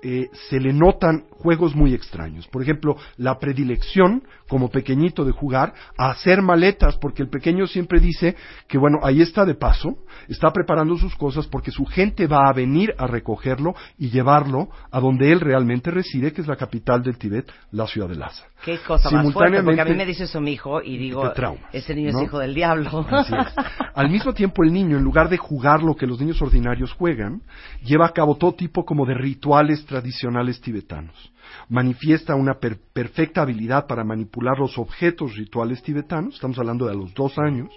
eh, 0.02 0.28
se 0.48 0.60
le 0.60 0.72
notan 0.72 1.24
juegos 1.30 1.74
muy 1.74 1.94
extraños. 1.94 2.46
Por 2.48 2.62
ejemplo, 2.62 2.96
la 3.16 3.38
predilección, 3.38 4.22
como 4.48 4.68
pequeñito, 4.68 5.24
de 5.24 5.32
jugar 5.32 5.72
a 5.96 6.10
hacer 6.10 6.42
maletas, 6.42 6.96
porque 6.98 7.22
el 7.22 7.30
pequeño 7.30 7.66
siempre 7.66 7.98
dice 7.98 8.36
que, 8.68 8.78
bueno, 8.78 8.98
ahí 9.02 9.22
está 9.22 9.44
de 9.44 9.54
paso, 9.54 9.96
está 10.28 10.52
preparando 10.52 10.96
sus 10.96 11.16
cosas 11.16 11.46
porque 11.46 11.70
su 11.70 11.86
gente 11.86 12.26
va 12.26 12.48
a 12.48 12.52
venir 12.52 12.94
a 12.98 13.06
recogerlo 13.06 13.74
y 13.98 14.10
llevarlo 14.10 14.68
a 14.90 15.00
donde 15.00 15.32
él 15.32 15.40
realmente 15.40 15.90
reside, 15.90 16.32
que 16.32 16.42
es 16.42 16.46
la 16.46 16.56
capital 16.56 17.02
del 17.02 17.16
Tíbet, 17.16 17.50
la 17.70 17.86
ciudad 17.86 18.08
de 18.08 18.16
Lhasa. 18.16 18.44
Qué 18.64 18.78
cosa 18.78 19.10
más 19.10 19.32
fuerte, 19.32 19.62
porque 19.62 19.80
a 19.80 19.84
mí 19.84 19.94
me 19.94 20.06
dice 20.06 20.24
eso 20.24 20.40
mi 20.40 20.52
hijo 20.52 20.82
y 20.82 20.98
digo, 20.98 21.30
traumas, 21.32 21.72
ese 21.72 21.94
niño 21.94 22.12
¿no? 22.12 22.18
es 22.18 22.24
hijo 22.24 22.38
del 22.38 22.54
diablo. 22.54 23.06
Así 23.10 23.32
es. 23.34 23.54
Al 23.94 24.10
mismo 24.10 24.34
tiempo, 24.34 24.62
el 24.62 24.72
niño, 24.72 24.98
en 24.98 25.04
lugar 25.04 25.28
de 25.28 25.38
jugar 25.38 25.82
lo 25.82 25.94
que 25.94 26.06
los 26.06 26.20
niños 26.20 26.40
ordinarios 26.42 26.92
juegan, 26.92 27.42
lleva 27.82 28.06
a 28.06 28.12
cabo 28.12 28.36
todo 28.36 28.54
tipo 28.54 28.84
como 28.84 29.06
de 29.06 29.14
rituales 29.14 29.85
tradicionales 29.86 30.60
tibetanos. 30.60 31.32
Manifiesta 31.68 32.34
una 32.34 32.58
per- 32.58 32.78
perfecta 32.92 33.42
habilidad 33.42 33.86
para 33.86 34.04
manipular 34.04 34.58
los 34.58 34.76
objetos 34.78 35.36
rituales 35.36 35.82
tibetanos, 35.82 36.34
estamos 36.34 36.58
hablando 36.58 36.86
de 36.86 36.92
a 36.92 36.94
los 36.94 37.14
dos 37.14 37.38
años, 37.38 37.70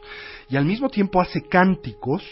y 0.49 0.57
al 0.57 0.65
mismo 0.65 0.89
tiempo 0.89 1.21
hace 1.21 1.41
cánticos. 1.47 2.23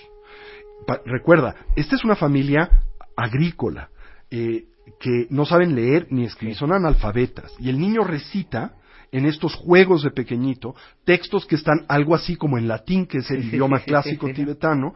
Recuerda, 1.06 1.56
esta 1.76 1.96
es 1.96 2.04
una 2.04 2.16
familia 2.16 2.70
agrícola, 3.16 3.90
eh, 4.30 4.66
que 5.00 5.28
no 5.30 5.46
saben 5.46 5.76
leer 5.76 6.08
ni 6.10 6.26
escribir, 6.26 6.56
son 6.56 6.72
analfabetas, 6.72 7.54
y 7.60 7.70
el 7.70 7.80
niño 7.80 8.04
recita 8.04 8.74
en 9.12 9.26
estos 9.26 9.56
juegos 9.56 10.04
de 10.04 10.12
pequeñito 10.12 10.76
textos 11.06 11.46
que 11.46 11.56
están 11.56 11.86
algo 11.88 12.14
así 12.14 12.36
como 12.36 12.58
en 12.58 12.68
latín, 12.68 13.06
que 13.06 13.20
es 13.20 13.32
el 13.32 13.46
idioma 13.46 13.80
clásico 13.80 14.28
tibetano, 14.28 14.96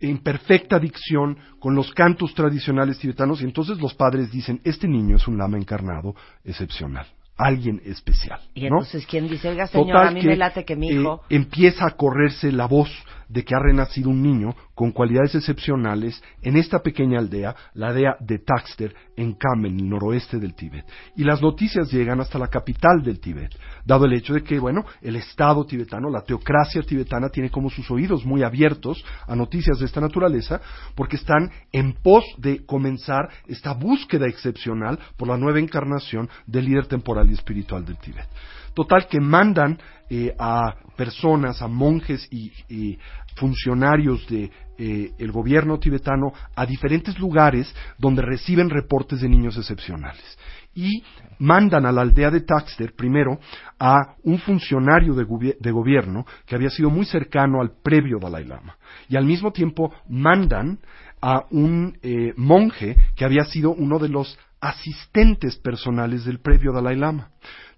en 0.00 0.18
perfecta 0.18 0.78
dicción, 0.78 1.38
con 1.58 1.74
los 1.74 1.92
cantos 1.92 2.34
tradicionales 2.34 2.98
tibetanos, 2.98 3.40
y 3.40 3.44
entonces 3.44 3.78
los 3.78 3.94
padres 3.94 4.30
dicen, 4.30 4.60
este 4.64 4.88
niño 4.88 5.16
es 5.16 5.26
un 5.28 5.38
lama 5.38 5.56
encarnado 5.56 6.14
excepcional, 6.44 7.06
alguien 7.36 7.80
especial. 7.84 8.40
Y 8.54 8.66
entonces, 8.66 9.06
¿quién 9.06 9.28
dice, 9.28 9.48
oiga, 9.48 9.66
señor, 9.66 9.96
a 9.96 10.10
mí 10.10 10.22
me 10.22 10.36
late 10.36 10.64
que 10.64 10.76
mi 10.76 10.90
eh, 10.90 11.00
hijo... 11.00 11.22
empieza 11.28 11.86
a 11.86 11.90
correrse 11.90 12.52
la 12.52 12.66
voz 12.66 12.90
de 13.34 13.44
que 13.44 13.52
ha 13.52 13.58
renacido 13.58 14.10
un 14.10 14.22
niño 14.22 14.54
con 14.76 14.92
cualidades 14.92 15.34
excepcionales 15.34 16.22
en 16.40 16.56
esta 16.56 16.78
pequeña 16.78 17.18
aldea, 17.18 17.54
la 17.74 17.88
aldea 17.88 18.16
de 18.20 18.38
Taxter, 18.38 18.94
en 19.16 19.34
Kham, 19.34 19.66
en 19.66 19.80
el 19.80 19.88
noroeste 19.88 20.38
del 20.38 20.54
Tíbet. 20.54 20.84
Y 21.16 21.24
las 21.24 21.42
noticias 21.42 21.90
llegan 21.90 22.20
hasta 22.20 22.38
la 22.38 22.46
capital 22.46 23.02
del 23.02 23.18
Tíbet, 23.18 23.50
dado 23.84 24.04
el 24.04 24.12
hecho 24.12 24.34
de 24.34 24.44
que, 24.44 24.60
bueno, 24.60 24.84
el 25.02 25.16
Estado 25.16 25.66
tibetano, 25.66 26.10
la 26.10 26.22
teocracia 26.22 26.82
tibetana 26.82 27.28
tiene 27.28 27.50
como 27.50 27.70
sus 27.70 27.90
oídos 27.90 28.24
muy 28.24 28.44
abiertos 28.44 29.04
a 29.26 29.34
noticias 29.34 29.80
de 29.80 29.86
esta 29.86 30.00
naturaleza, 30.00 30.60
porque 30.94 31.16
están 31.16 31.50
en 31.72 31.94
pos 31.94 32.24
de 32.38 32.64
comenzar 32.64 33.28
esta 33.48 33.72
búsqueda 33.72 34.28
excepcional 34.28 34.96
por 35.16 35.26
la 35.26 35.36
nueva 35.36 35.58
encarnación 35.58 36.28
del 36.46 36.66
líder 36.66 36.86
temporal 36.86 37.28
y 37.28 37.34
espiritual 37.34 37.84
del 37.84 37.98
Tíbet. 37.98 38.28
Total 38.74 39.06
que 39.08 39.20
mandan 39.20 39.78
eh, 40.10 40.34
a 40.38 40.74
personas, 40.96 41.62
a 41.62 41.68
monjes 41.68 42.28
y, 42.30 42.98
funcionarios 43.36 44.24
de 44.28 44.48
eh, 44.78 45.10
el 45.18 45.32
gobierno 45.32 45.80
tibetano 45.80 46.32
a 46.54 46.64
diferentes 46.64 47.18
lugares 47.18 47.74
donde 47.98 48.22
reciben 48.22 48.70
reportes 48.70 49.20
de 49.20 49.28
niños 49.28 49.56
excepcionales. 49.56 50.38
Y 50.72 51.02
mandan 51.40 51.84
a 51.84 51.90
la 51.90 52.02
aldea 52.02 52.30
de 52.30 52.42
Taxter 52.42 52.94
primero 52.94 53.40
a 53.78 54.14
un 54.22 54.38
funcionario 54.38 55.14
de, 55.14 55.56
de 55.58 55.70
gobierno 55.72 56.24
que 56.46 56.54
había 56.54 56.70
sido 56.70 56.90
muy 56.90 57.06
cercano 57.06 57.60
al 57.60 57.72
previo 57.82 58.18
Dalai 58.20 58.44
Lama. 58.44 58.76
Y 59.08 59.16
al 59.16 59.24
mismo 59.24 59.52
tiempo 59.52 59.92
mandan 60.08 60.78
a 61.20 61.46
un 61.50 61.98
eh, 62.02 62.34
monje 62.36 62.96
que 63.16 63.24
había 63.24 63.44
sido 63.46 63.70
uno 63.70 63.98
de 63.98 64.10
los 64.10 64.38
asistentes 64.60 65.56
personales 65.56 66.24
del 66.24 66.38
previo 66.38 66.72
Dalai 66.72 66.96
Lama 66.96 67.30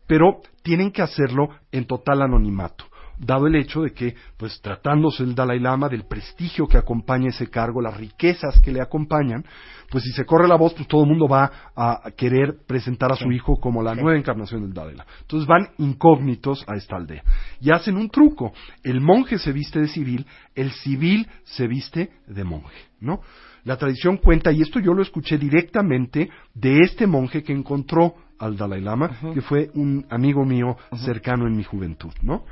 pero 0.07 0.41
tienen 0.63 0.93
que 0.93 1.03
hacerlo 1.03 1.49
en 1.73 1.87
total 1.87 2.23
anonimato. 2.23 2.85
dado 3.19 3.47
el 3.47 3.57
hecho 3.57 3.83
de 3.83 3.93
que, 3.93 4.15
pues 4.37 4.61
tratándose 4.61 5.23
el 5.23 5.35
Dalai 5.35 5.59
Lama, 5.59 5.89
del 5.89 6.05
prestigio 6.05 6.67
que 6.67 6.77
acompaña 6.77 7.29
ese 7.29 7.49
cargo, 7.49 7.81
las 7.81 7.97
riquezas 7.97 8.61
que 8.61 8.73
le 8.73 8.81
acompañan, 8.81 9.45
pues 9.91 10.05
si 10.05 10.11
se 10.11 10.25
corre 10.25 10.49
la 10.49 10.57
voz, 10.57 10.75
pues 10.75 10.89
todo 10.89 11.03
el 11.05 11.09
mundo 11.09 11.29
va 11.29 11.51
a 11.75 12.11
querer 12.17 12.59
presentar 12.67 13.13
a 13.13 13.17
su 13.17 13.31
hijo 13.31 13.57
como 13.57 13.83
la 13.83 13.95
nueva 13.95 14.19
encarnación 14.19 14.63
del 14.63 14.75
Dalai 14.75 14.97
Lama. 14.97 15.11
Entonces 15.21 15.47
van 15.47 15.69
incógnitos 15.79 16.65
a 16.69 16.77
esta 16.77 16.97
aldea 16.97 17.23
y 17.61 17.71
hacen 17.71 17.97
un 17.97 18.11
truco. 18.11 18.53
El 18.83 19.01
monje 19.01 19.39
se 19.39 19.53
viste 19.53 19.81
de 19.81 19.89
civil, 19.89 20.27
el 20.55 20.73
civil 20.73 21.29
se 21.45 21.67
viste 21.67 22.11
de 22.27 22.45
monje, 22.45 22.77
¿no? 23.01 23.21
La 23.65 23.77
tradición 23.77 24.19
cuenta, 24.19 24.53
y 24.53 24.63
esto 24.63 24.79
yo 24.79 24.95
lo 24.95 25.03
escuché 25.03 25.39
directamente 25.39 26.31
de 26.55 26.79
este 26.81 27.07
monje 27.07 27.43
que 27.43 27.53
encontró 27.53 28.15
al 28.39 28.57
Dalai 28.57 28.81
Lama, 28.81 29.11
que 29.35 29.41
fue 29.41 29.71
un 29.75 30.07
amigo 30.11 30.45
mío 30.45 30.77
cercano 31.05 31.47
en 31.47 31.57
mi 31.57 31.65
juventud, 31.65 32.13
¿no? 32.23 32.45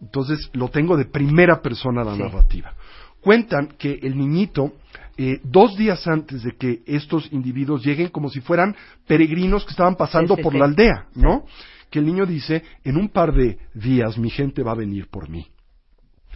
Entonces 0.00 0.50
lo 0.52 0.68
tengo 0.68 0.96
de 0.96 1.04
primera 1.04 1.60
persona 1.62 2.04
la 2.04 2.14
Sí. 2.14 2.22
narrativa. 2.22 2.74
Cuentan 3.20 3.68
que 3.78 4.00
el 4.02 4.16
niñito, 4.16 4.72
eh, 5.16 5.40
dos 5.44 5.76
días 5.76 6.06
antes 6.08 6.42
de 6.42 6.52
que 6.56 6.82
estos 6.86 7.32
individuos 7.32 7.84
lleguen, 7.84 8.08
como 8.08 8.28
si 8.28 8.40
fueran 8.40 8.74
peregrinos 9.06 9.64
que 9.64 9.70
estaban 9.70 9.94
pasando 9.96 10.34
Sí, 10.34 10.40
sí, 10.40 10.42
por 10.42 10.54
la 10.54 10.64
aldea, 10.64 11.06
¿no? 11.14 11.44
Que 11.90 11.98
el 12.00 12.06
niño 12.06 12.26
dice, 12.26 12.62
en 12.84 12.96
un 12.96 13.08
par 13.10 13.32
de 13.32 13.58
días 13.74 14.18
mi 14.18 14.30
gente 14.30 14.62
va 14.62 14.72
a 14.72 14.76
venir 14.76 15.08
por 15.08 15.28
mí. 15.28 15.46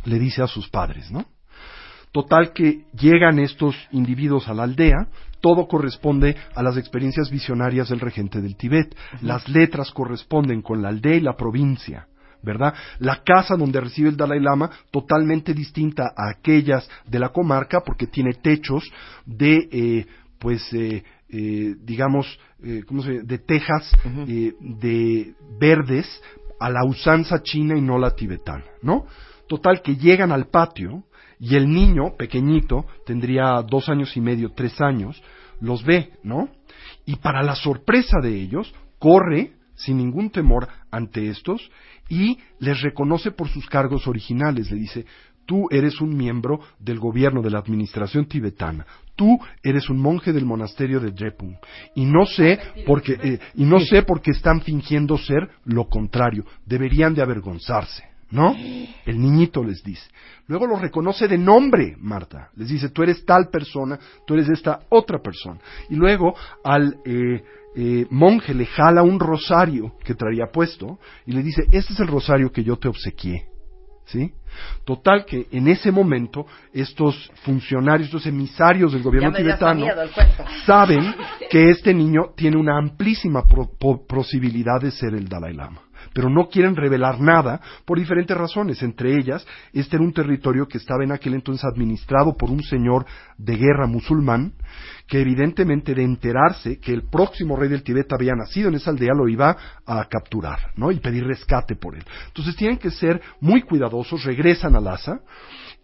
Le 0.05 0.19
dice 0.19 0.43
a 0.43 0.47
sus 0.47 0.69
padres, 0.69 1.11
¿no? 1.11 1.25
Total 2.13 2.53
que 2.53 2.85
llegan 2.99 3.39
estos 3.39 3.77
individuos 3.93 4.49
a 4.49 4.55
la 4.55 4.63
aldea, 4.63 5.09
todo 5.41 5.69
corresponde 5.69 6.37
a 6.55 6.63
las 6.63 6.77
experiencias 6.77 7.31
visionarias 7.31 7.89
del 7.89 8.01
regente 8.01 8.41
del 8.41 8.57
Tíbet. 8.57 8.97
Las 9.21 9.49
letras 9.49 9.91
corresponden 9.91 10.63
con 10.63 10.83
la 10.83 10.89
aldea 10.89 11.17
y 11.17 11.21
la 11.21 11.37
provincia, 11.37 12.09
¿verdad? 12.43 12.75
La 12.99 13.23
casa 13.23 13.57
donde 13.57 13.81
recibe 13.81 14.09
el 14.09 14.17
Dalai 14.17 14.41
Lama, 14.41 14.71
totalmente 14.91 15.53
distinta 15.53 16.13
a 16.17 16.31
aquellas 16.31 16.89
de 17.07 17.19
la 17.19 17.29
comarca, 17.29 17.81
porque 17.81 18.07
tiene 18.07 18.33
techos 18.35 18.91
de, 19.27 19.69
eh, 19.71 20.07
pues, 20.39 20.73
eh, 20.73 21.05
eh, 21.29 21.75
digamos, 21.83 22.39
eh, 22.63 22.85
¿cómo 22.87 23.03
se 23.03 23.23
de 23.23 23.39
tejas 23.39 23.91
eh, 24.29 24.55
de 24.61 25.35
verdes 25.59 26.23
a 26.61 26.71
la 26.71 26.85
usanza 26.85 27.43
china 27.43 27.77
y 27.77 27.83
no 27.83 27.99
la 27.99 28.13
tibetana, 28.13 28.65
¿no? 28.81 29.07
Total 29.49 29.83
que 29.83 29.97
llegan 29.97 30.31
al 30.31 30.47
patio 30.47 31.05
y 31.39 31.57
el 31.57 31.69
niño, 31.69 32.17
pequeñito, 32.17 32.87
tendría 33.05 33.63
dos 33.63 33.89
años 33.89 34.17
y 34.17 34.21
medio, 34.21 34.53
tres 34.55 34.81
años, 34.81 35.23
los 35.61 35.85
ve, 35.85 36.13
¿no? 36.23 36.49
Y 37.05 37.17
para 37.17 37.43
la 37.43 37.55
sorpresa 37.55 38.19
de 38.23 38.35
ellos, 38.35 38.75
corre 38.99 39.53
sin 39.75 39.99
ningún 39.99 40.31
temor 40.31 40.69
ante 40.91 41.29
estos 41.29 41.71
y 42.09 42.39
les 42.59 42.81
reconoce 42.81 43.31
por 43.31 43.49
sus 43.49 43.67
cargos 43.69 44.07
originales. 44.07 44.71
Le 44.71 44.79
dice, 44.79 45.07
tú 45.45 45.69
eres 45.71 46.01
un 46.01 46.17
miembro 46.17 46.61
del 46.79 46.99
gobierno 46.99 47.43
de 47.43 47.51
la 47.51 47.59
administración 47.59 48.27
tibetana. 48.27 48.87
Tú 49.15 49.39
eres 49.63 49.89
un 49.89 49.99
monje 49.99 50.33
del 50.33 50.45
monasterio 50.45 51.01
de 51.01 51.11
Drepung. 51.11 51.57
Y 51.95 52.05
no 52.05 52.27
sé 52.27 52.59
porque, 52.87 53.19
eh, 53.23 53.39
y 53.55 53.65
no 53.65 53.81
sé 53.81 54.03
por 54.03 54.21
qué 54.21 54.33
están 54.33 54.61
fingiendo 54.61 55.17
ser 55.17 55.49
lo 55.65 55.89
contrario. 55.89 56.45
Deberían 56.67 57.15
de 57.15 57.23
avergonzarse. 57.23 58.16
¿No? 58.31 58.55
El 59.05 59.21
niñito 59.21 59.63
les 59.63 59.83
dice. 59.85 60.09
Luego 60.49 60.67
lo 60.67 60.77
reconoce 60.79 61.29
de 61.29 61.39
nombre, 61.39 61.95
Marta. 61.99 62.51
Les 62.57 62.69
dice, 62.69 62.89
tú 62.89 63.03
eres 63.05 63.25
tal 63.25 63.49
persona, 63.51 63.99
tú 64.27 64.35
eres 64.35 64.49
esta 64.49 64.81
otra 64.89 65.21
persona. 65.21 65.61
Y 65.91 65.95
luego 65.95 66.35
al 66.65 66.97
eh, 67.05 67.43
eh, 67.77 68.07
monje 68.11 68.53
le 68.53 68.67
jala 68.67 69.03
un 69.05 69.21
rosario 69.21 69.95
que 70.05 70.15
traía 70.15 70.47
puesto 70.53 70.99
y 71.25 71.33
le 71.33 71.43
dice, 71.43 71.63
este 71.71 71.93
es 71.93 72.01
el 72.01 72.09
rosario 72.09 72.51
que 72.51 72.65
yo 72.65 72.77
te 72.77 72.89
obsequié. 72.89 73.47
¿Sí? 74.07 74.33
Total 74.85 75.25
que 75.25 75.49
en 75.51 75.67
ese 75.67 75.91
momento 75.91 76.47
estos 76.73 77.29
funcionarios, 77.43 78.07
estos 78.07 78.27
emisarios 78.27 78.93
del 78.93 79.03
gobierno 79.03 79.31
tibetano 79.43 79.85
saben 80.65 81.15
que 81.51 81.71
este 81.71 81.93
niño 81.93 82.27
tiene 82.37 82.57
una 82.57 82.79
amplísima 82.79 83.45
pro- 83.45 83.69
po- 83.79 84.07
posibilidad 84.07 84.81
de 84.81 84.93
ser 84.93 85.15
el 85.15 85.29
Dalai 85.29 85.55
Lama. 85.55 85.81
Pero 86.17 86.31
no 86.31 86.49
quieren 86.49 86.75
revelar 86.75 87.21
nada 87.21 87.61
por 87.85 87.99
diferentes 87.99 88.35
razones. 88.35 88.83
Entre 88.83 89.15
ellas, 89.19 89.47
este 89.75 89.97
era 89.97 90.05
un 90.07 90.15
territorio 90.15 90.67
que 90.67 90.79
estaba 90.79 91.05
en 91.05 91.13
aquel 91.13 91.35
entonces 91.35 91.67
administrado 91.67 92.35
por 92.39 92.51
un 92.51 92.63
señor 92.63 93.05
de 93.37 93.55
guerra 93.55 93.87
musulmán, 93.87 94.55
que 95.07 95.21
evidentemente 95.21 95.95
de 95.95 96.05
enterarse 96.05 96.81
que 96.81 96.95
el 96.95 97.03
próximo 97.03 97.55
rey 97.55 97.69
del 97.69 97.83
Tíbet 97.83 98.11
había 98.15 98.33
nacido 98.35 98.71
en 98.71 98.77
esa 98.77 98.93
aldea, 98.93 99.13
lo 99.13 99.29
iba 99.29 99.55
a 99.85 100.07
capturar, 100.09 100.73
¿no? 100.77 100.91
Y 100.91 101.01
pedir 101.01 101.27
rescate 101.27 101.77
por 101.77 101.95
él. 101.95 102.05
Entonces 102.29 102.57
tienen 102.57 102.79
que 102.79 102.91
ser 102.91 103.21
muy 103.41 103.61
cuidadosos, 103.61 104.25
regresan 104.25 104.75
a 104.75 104.81
Lhasa 104.81 105.21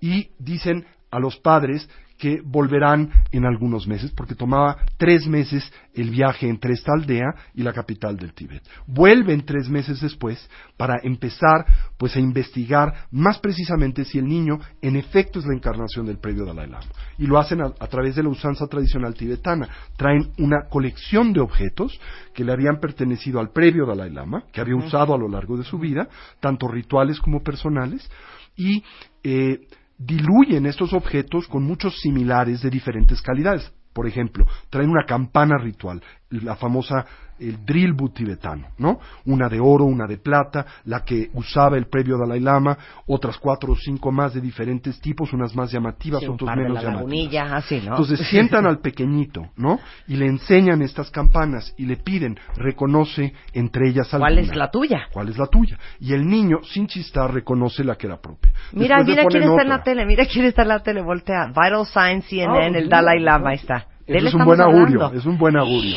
y 0.00 0.30
dicen 0.38 0.86
a 1.10 1.20
los 1.20 1.36
padres 1.36 1.90
que 2.22 2.40
volverán 2.40 3.10
en 3.32 3.44
algunos 3.44 3.88
meses, 3.88 4.12
porque 4.12 4.36
tomaba 4.36 4.76
tres 4.96 5.26
meses 5.26 5.68
el 5.92 6.10
viaje 6.10 6.48
entre 6.48 6.72
esta 6.72 6.92
aldea 6.92 7.34
y 7.52 7.64
la 7.64 7.72
capital 7.72 8.16
del 8.16 8.32
Tíbet. 8.32 8.62
Vuelven 8.86 9.44
tres 9.44 9.68
meses 9.68 10.00
después 10.00 10.48
para 10.76 11.00
empezar 11.02 11.66
pues 11.98 12.14
a 12.14 12.20
investigar 12.20 13.08
más 13.10 13.40
precisamente 13.40 14.04
si 14.04 14.20
el 14.20 14.28
niño 14.28 14.60
en 14.80 14.94
efecto 14.94 15.40
es 15.40 15.46
la 15.46 15.56
encarnación 15.56 16.06
del 16.06 16.18
previo 16.18 16.44
Dalai 16.44 16.70
Lama. 16.70 16.86
Y 17.18 17.26
lo 17.26 17.40
hacen 17.40 17.60
a, 17.60 17.72
a 17.76 17.86
través 17.88 18.14
de 18.14 18.22
la 18.22 18.28
usanza 18.28 18.68
tradicional 18.68 19.14
tibetana. 19.14 19.68
Traen 19.96 20.30
una 20.38 20.68
colección 20.70 21.32
de 21.32 21.40
objetos 21.40 21.98
que 22.34 22.44
le 22.44 22.52
habían 22.52 22.78
pertenecido 22.78 23.40
al 23.40 23.50
previo 23.50 23.84
Dalai 23.84 24.10
Lama, 24.10 24.44
que 24.52 24.60
había 24.60 24.76
usado 24.76 25.12
a 25.12 25.18
lo 25.18 25.28
largo 25.28 25.56
de 25.56 25.64
su 25.64 25.76
vida, 25.76 26.08
tanto 26.38 26.68
rituales 26.68 27.18
como 27.18 27.42
personales, 27.42 28.08
y 28.54 28.84
eh, 29.24 29.66
diluyen 30.04 30.66
estos 30.66 30.92
objetos 30.92 31.46
con 31.46 31.62
muchos 31.62 32.00
similares 32.00 32.62
de 32.62 32.70
diferentes 32.70 33.22
calidades. 33.22 33.72
Por 33.92 34.06
ejemplo, 34.06 34.46
traen 34.70 34.90
una 34.90 35.04
campana 35.04 35.58
ritual, 35.58 36.02
la 36.30 36.56
famosa 36.56 37.04
el 37.48 37.64
drilbu 37.64 38.10
tibetano, 38.10 38.68
¿no? 38.78 38.98
Una 39.26 39.48
de 39.48 39.58
oro, 39.60 39.84
una 39.84 40.06
de 40.06 40.18
plata, 40.18 40.64
la 40.84 41.04
que 41.04 41.30
usaba 41.34 41.76
el 41.76 41.86
previo 41.86 42.16
Dalai 42.18 42.40
Lama, 42.40 42.76
otras 43.06 43.36
cuatro 43.38 43.72
o 43.72 43.76
cinco 43.76 44.10
más 44.12 44.34
de 44.34 44.40
diferentes 44.40 45.00
tipos, 45.00 45.32
unas 45.32 45.54
más 45.54 45.70
llamativas, 45.72 46.20
Sí, 46.22 46.28
otras 46.28 46.56
menos 46.56 46.74
la 46.74 46.82
llamativas. 46.82 47.52
así, 47.52 47.76
¿no? 47.80 47.90
Entonces 47.90 48.20
sientan 48.28 48.66
al 48.66 48.78
pequeñito, 48.80 49.48
¿no? 49.56 49.78
Y 50.08 50.16
le 50.16 50.26
enseñan 50.26 50.82
estas 50.82 51.10
campanas 51.10 51.74
y 51.76 51.86
le 51.86 51.96
piden, 51.96 52.38
reconoce 52.56 53.32
entre 53.52 53.88
ellas 53.88 54.08
¿Cuál 54.10 54.38
es 54.38 54.44
alguna. 54.48 54.64
la 54.64 54.70
tuya? 54.70 55.00
¿Cuál 55.12 55.28
es 55.28 55.38
la 55.38 55.46
tuya? 55.46 55.78
Y 56.00 56.12
el 56.12 56.26
niño, 56.26 56.58
sin 56.64 56.86
chistar, 56.86 57.32
reconoce 57.32 57.84
la 57.84 57.96
que 57.96 58.06
era 58.06 58.20
propia. 58.20 58.52
Mira, 58.72 58.96
Después 59.02 59.16
mira 59.16 59.26
quién 59.28 59.42
está 59.50 59.62
en 59.62 59.68
la 59.68 59.82
tele, 59.82 60.06
mira 60.06 60.26
quién 60.26 60.44
está 60.46 60.62
en 60.62 60.68
la 60.68 60.82
tele, 60.82 61.02
voltea. 61.02 61.46
Vital 61.48 61.86
CNN, 62.22 62.76
Ah, 62.76 62.78
el 62.78 62.88
Dalai 62.88 63.20
Lama, 63.20 63.50
ahí 63.50 63.56
está. 63.56 63.86
Es 64.14 64.34
un 64.34 64.44
buen 64.44 64.60
augurio, 64.60 65.12
es 65.12 65.24
un 65.26 65.38
buen 65.38 65.56
augurio. 65.56 65.96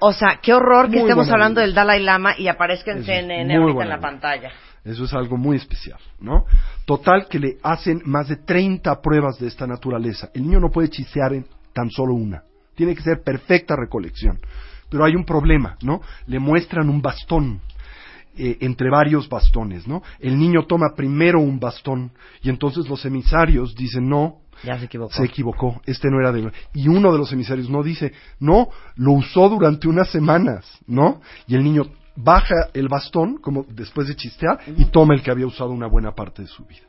O 0.00 0.12
sea, 0.12 0.38
qué 0.42 0.52
horror 0.52 0.86
que 0.86 0.98
Muy 0.98 1.00
estemos 1.00 1.28
hablando 1.30 1.60
augurio. 1.60 1.66
del 1.66 1.74
Dalai 1.74 2.02
Lama 2.02 2.34
y 2.38 2.48
aparezca 2.48 2.92
en 2.92 2.98
Eso 2.98 3.06
CNN 3.06 3.54
ahorita 3.56 3.82
en 3.82 3.88
la 3.88 3.94
augurio. 3.96 4.00
pantalla. 4.00 4.50
Eso 4.84 5.04
es 5.04 5.12
algo 5.14 5.36
muy 5.36 5.56
especial, 5.56 5.98
¿no? 6.20 6.44
Total 6.84 7.26
que 7.28 7.40
le 7.40 7.56
hacen 7.62 8.02
más 8.04 8.28
de 8.28 8.36
30 8.36 9.00
pruebas 9.02 9.38
de 9.40 9.48
esta 9.48 9.66
naturaleza. 9.66 10.30
El 10.34 10.42
niño 10.44 10.60
no 10.60 10.70
puede 10.70 10.88
chisear 10.88 11.32
en 11.34 11.44
tan 11.74 11.90
solo 11.90 12.14
una. 12.14 12.42
Tiene 12.76 12.94
que 12.94 13.02
ser 13.02 13.22
perfecta 13.24 13.74
recolección. 13.74 14.38
Pero 14.88 15.04
hay 15.04 15.16
un 15.16 15.24
problema, 15.24 15.76
¿no? 15.82 16.00
Le 16.26 16.38
muestran 16.38 16.88
un 16.88 17.02
bastón. 17.02 17.60
eh, 18.38 18.58
entre 18.60 18.90
varios 18.90 19.30
bastones, 19.30 19.88
¿no? 19.88 20.02
El 20.20 20.38
niño 20.38 20.66
toma 20.66 20.88
primero 20.94 21.40
un 21.40 21.58
bastón 21.58 22.10
y 22.42 22.50
entonces 22.50 22.86
los 22.86 23.02
emisarios 23.06 23.74
dicen 23.74 24.10
no, 24.10 24.40
Ya 24.64 24.78
se 24.78 24.86
equivocó. 24.86 25.12
se 25.12 25.24
equivocó, 25.24 25.80
este 25.86 26.08
no 26.10 26.20
era 26.20 26.32
de... 26.32 26.50
Y 26.74 26.88
uno 26.88 27.12
de 27.12 27.18
los 27.18 27.32
emisarios 27.32 27.68
no 27.70 27.82
dice, 27.82 28.12
no, 28.40 28.68
lo 28.96 29.12
usó 29.12 29.48
durante 29.48 29.88
unas 29.88 30.10
semanas, 30.10 30.66
¿no? 30.86 31.20
Y 31.46 31.54
el 31.54 31.64
niño 31.64 31.84
baja 32.16 32.54
el 32.72 32.88
bastón, 32.88 33.36
como 33.38 33.64
después 33.68 34.08
de 34.08 34.16
chistear, 34.16 34.58
y 34.76 34.86
toma 34.86 35.14
el 35.14 35.22
que 35.22 35.30
había 35.30 35.46
usado 35.46 35.70
una 35.70 35.86
buena 35.86 36.12
parte 36.12 36.42
de 36.42 36.48
su 36.48 36.64
vida. 36.64 36.80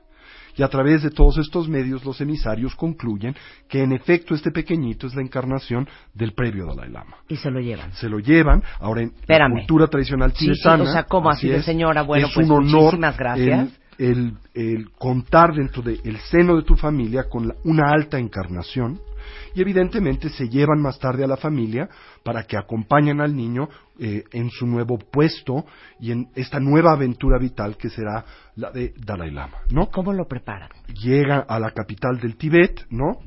Y 0.56 0.64
a 0.64 0.70
través 0.70 1.04
de 1.04 1.12
todos 1.12 1.38
estos 1.38 1.68
medios 1.70 2.04
los 2.04 2.20
emisarios 2.20 2.74
concluyen 2.76 3.36
que 3.70 3.84
en 3.84 3.92
efecto 3.92 4.34
este 4.34 4.50
pequeñito 4.50 5.06
es 5.06 5.14
la 5.14 5.22
encarnación 5.22 5.88
del 6.16 6.34
previo 6.34 6.66
Dalai 6.66 6.90
Lama. 6.90 7.18
Y 7.28 7.36
se 7.36 7.52
lo 7.52 7.60
llevan. 7.60 7.94
Se 7.94 8.10
lo 8.10 8.18
llevan, 8.18 8.64
ahora 8.80 9.02
en 9.04 9.10
Espérame. 9.10 9.54
la 9.54 9.60
cultura 9.60 9.86
tradicional 9.88 10.32
Sí, 10.32 10.46
sí, 10.46 10.52
tibetana. 10.54 10.84
o 10.84 10.88
sea, 10.92 11.04
¿cómo 11.04 11.30
así 11.30 11.48
de 11.48 11.62
señora? 11.62 12.02
Bueno, 12.02 12.26
es 12.28 12.34
pues, 12.34 12.48
un 12.48 12.54
honor 12.54 12.84
muchísimas 12.86 13.18
gracias. 13.18 13.70
El- 13.98 14.38
el 14.54 14.92
contar 14.92 15.54
dentro 15.54 15.82
del 15.82 16.18
seno 16.32 16.56
de 16.56 16.64
tu 16.64 16.76
familia 16.76 17.26
con 17.30 17.48
la- 17.48 17.56
una 17.64 17.92
alta 17.92 18.20
encarnación 18.20 19.00
y 19.54 19.62
evidentemente 19.62 20.30
se 20.30 20.48
llevan 20.48 20.82
más 20.82 21.00
tarde 21.00 21.24
a 21.24 21.28
la 21.28 21.38
familia 21.38 21.90
para 22.24 22.44
que 22.44 22.58
acompañen 22.58 23.20
al 23.22 23.36
niño 23.36 23.68
eh, 24.00 24.24
en 24.32 24.52
su 24.52 24.68
nuevo 24.68 25.00
puesto 25.00 25.66
y 26.00 26.12
en 26.12 26.28
esta 26.36 26.60
nueva 26.60 26.94
aventura 26.94 27.40
vital 27.40 27.78
que 27.78 27.90
será 27.90 28.24
la 28.56 28.70
de 28.72 28.94
Dalai 28.96 29.32
Lama, 29.32 29.58
¿no? 29.72 29.90
¿Cómo 29.90 30.14
lo 30.14 30.28
preparan? 30.28 30.70
Llega 31.02 31.40
a 31.40 31.60
la 31.60 31.72
capital 31.72 32.20
del 32.20 32.38
Tíbet, 32.38 32.86
¿no? 32.92 33.18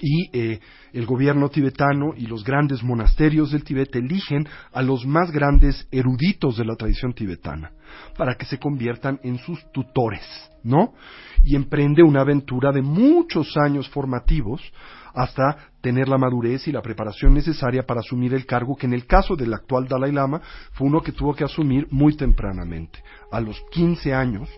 Y 0.00 0.30
eh, 0.32 0.60
el 0.92 1.06
gobierno 1.06 1.48
tibetano 1.48 2.14
y 2.16 2.26
los 2.26 2.44
grandes 2.44 2.82
monasterios 2.82 3.52
del 3.52 3.64
Tíbet 3.64 3.94
eligen 3.96 4.46
a 4.72 4.82
los 4.82 5.06
más 5.06 5.30
grandes 5.30 5.86
eruditos 5.90 6.56
de 6.56 6.64
la 6.64 6.76
tradición 6.76 7.12
tibetana 7.12 7.72
para 8.16 8.36
que 8.36 8.46
se 8.46 8.58
conviertan 8.58 9.20
en 9.22 9.38
sus 9.38 9.64
tutores, 9.72 10.22
¿no? 10.62 10.94
Y 11.44 11.56
emprende 11.56 12.02
una 12.02 12.22
aventura 12.22 12.72
de 12.72 12.82
muchos 12.82 13.56
años 13.56 13.88
formativos 13.88 14.60
hasta 15.14 15.56
tener 15.80 16.08
la 16.08 16.18
madurez 16.18 16.66
y 16.66 16.72
la 16.72 16.82
preparación 16.82 17.34
necesaria 17.34 17.84
para 17.84 18.00
asumir 18.00 18.34
el 18.34 18.46
cargo 18.46 18.76
que 18.76 18.86
en 18.86 18.94
el 18.94 19.06
caso 19.06 19.36
del 19.36 19.54
actual 19.54 19.86
Dalai 19.86 20.12
Lama 20.12 20.40
fue 20.72 20.88
uno 20.88 21.00
que 21.02 21.12
tuvo 21.12 21.34
que 21.34 21.44
asumir 21.44 21.86
muy 21.90 22.16
tempranamente. 22.16 23.02
A 23.30 23.40
los 23.40 23.60
15 23.70 24.12
años 24.14 24.48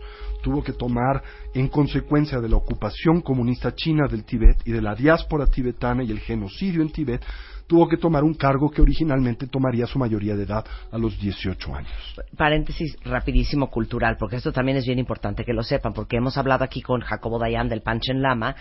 tuvo 0.43 0.63
que 0.63 0.73
tomar, 0.73 1.23
en 1.55 1.69
consecuencia 1.69 2.41
de 2.41 2.49
la 2.49 2.57
ocupación 2.57 3.21
comunista 3.21 3.75
china 3.75 4.07
del 4.09 4.25
Tíbet 4.25 4.63
y 4.65 4.73
de 4.73 4.81
la 4.81 4.95
diáspora 4.95 5.47
tibetana 5.47 6.05
y 6.05 6.11
el 6.11 6.21
genocidio 6.21 6.83
en 6.83 6.93
Tíbet, 6.93 7.25
tuvo 7.67 7.89
que 7.89 7.97
tomar 7.97 8.23
un 8.25 8.35
cargo 8.35 8.71
que 8.71 8.81
originalmente 8.81 9.47
tomaría 9.47 9.87
su 9.87 9.99
mayoría 9.99 10.37
de 10.37 10.45
edad 10.45 10.65
a 10.93 10.99
los 10.99 11.19
18 11.21 11.75
años. 11.75 11.91
Paréntesis 12.37 12.97
rapidísimo 13.05 13.69
cultural, 13.71 14.17
porque 14.19 14.37
esto 14.37 14.53
también 14.53 14.77
es 14.79 14.87
bien 14.87 14.99
importante 14.99 15.45
que 15.45 15.53
lo 15.53 15.63
sepan, 15.63 15.93
porque 15.93 16.17
hemos 16.17 16.37
hablado 16.39 16.65
aquí 16.65 16.81
con 16.81 17.01
Jacobo 17.01 17.39
Dayan 17.39 17.69
del 17.69 17.83
Panchen 17.83 18.23
Lama 18.23 18.55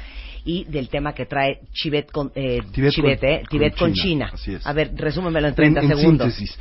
y 0.44 0.64
del 0.66 0.90
tema 0.90 1.14
que 1.14 1.26
trae 1.26 1.60
Chibet 1.72 2.12
con, 2.12 2.32
eh, 2.36 2.62
Chibet, 2.72 2.96
con- 2.96 3.30
eh, 3.30 3.44
Tíbet 3.50 3.76
con 3.78 3.90
con 3.90 3.94
China, 3.94 4.26
China. 4.26 4.30
así 4.34 4.54
es. 4.56 4.66
A 4.66 4.74
ver, 4.74 4.92
resúmemelo 4.96 5.48
en 5.48 5.56
30 5.56 5.80
en, 5.82 5.92
en 5.92 5.98
segundos. 5.98 6.34
síntesis, 6.34 6.60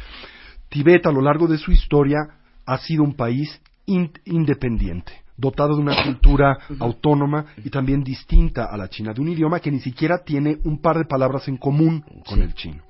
Tibet 0.69 1.07
a 1.07 1.13
lo 1.13 1.23
largo 1.23 1.47
de 1.47 1.57
su 1.59 1.73
historia 1.73 2.19
ha 2.67 2.79
sido 2.79 3.03
un 3.05 3.15
país 3.15 3.61
in- 3.87 4.13
independiente, 4.27 5.13
dotado 5.37 5.77
de 5.77 5.83
una 5.83 6.05
cultura 6.05 6.59
autónoma 6.79 7.47
y 7.65 7.71
también 7.71 8.03
distinta 8.03 8.67
a 8.67 8.77
la 8.77 8.89
china, 8.89 9.13
de 9.13 9.21
un 9.21 9.29
idioma 9.29 9.61
que 9.61 9.71
ni 9.71 9.81
siquiera 9.81 10.23
tiene 10.25 10.59
un 10.65 10.81
par 10.81 10.99
de 10.99 11.05
palabras 11.05 11.49
en 11.49 11.57
común 11.57 12.05
con 12.27 12.43
el 12.43 12.55
chino. 12.55 12.83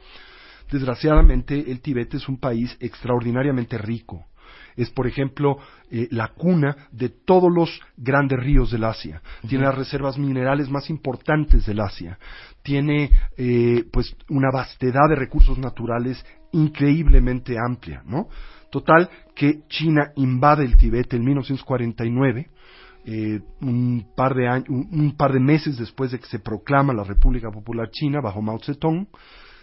Desgraciadamente, 0.70 1.70
el 1.70 1.80
Tíbet 1.80 2.14
es 2.14 2.28
un 2.28 2.38
país 2.38 2.76
extraordinariamente 2.80 3.78
rico. 3.78 4.26
Es, 4.76 4.90
por 4.90 5.06
ejemplo, 5.06 5.58
eh, 5.90 6.08
la 6.10 6.28
cuna 6.28 6.88
de 6.90 7.08
todos 7.08 7.52
los 7.52 7.80
grandes 7.96 8.40
ríos 8.40 8.72
del 8.72 8.84
Asia. 8.84 9.22
Tiene 9.48 9.64
las 9.64 9.76
reservas 9.76 10.18
minerales 10.18 10.68
más 10.68 10.90
importantes 10.90 11.64
del 11.66 11.80
Asia. 11.80 12.18
Tiene, 12.62 13.10
eh, 13.36 13.84
pues, 13.92 14.16
una 14.28 14.50
vastedad 14.52 15.08
de 15.08 15.16
recursos 15.16 15.58
naturales 15.58 16.24
increíblemente 16.52 17.56
amplia, 17.58 18.02
¿no? 18.04 18.28
Total, 18.74 19.08
que 19.36 19.60
China 19.68 20.10
invade 20.16 20.64
el 20.64 20.76
Tíbet 20.76 21.14
en 21.14 21.24
1949, 21.24 22.48
eh, 23.04 23.40
un, 23.60 24.04
par 24.16 24.34
de 24.34 24.48
años, 24.48 24.68
un, 24.68 24.88
un 24.90 25.16
par 25.16 25.32
de 25.32 25.38
meses 25.38 25.78
después 25.78 26.10
de 26.10 26.18
que 26.18 26.26
se 26.26 26.40
proclama 26.40 26.92
la 26.92 27.04
República 27.04 27.52
Popular 27.52 27.88
China 27.92 28.20
bajo 28.20 28.42
Mao 28.42 28.58
Zedong, 28.58 29.06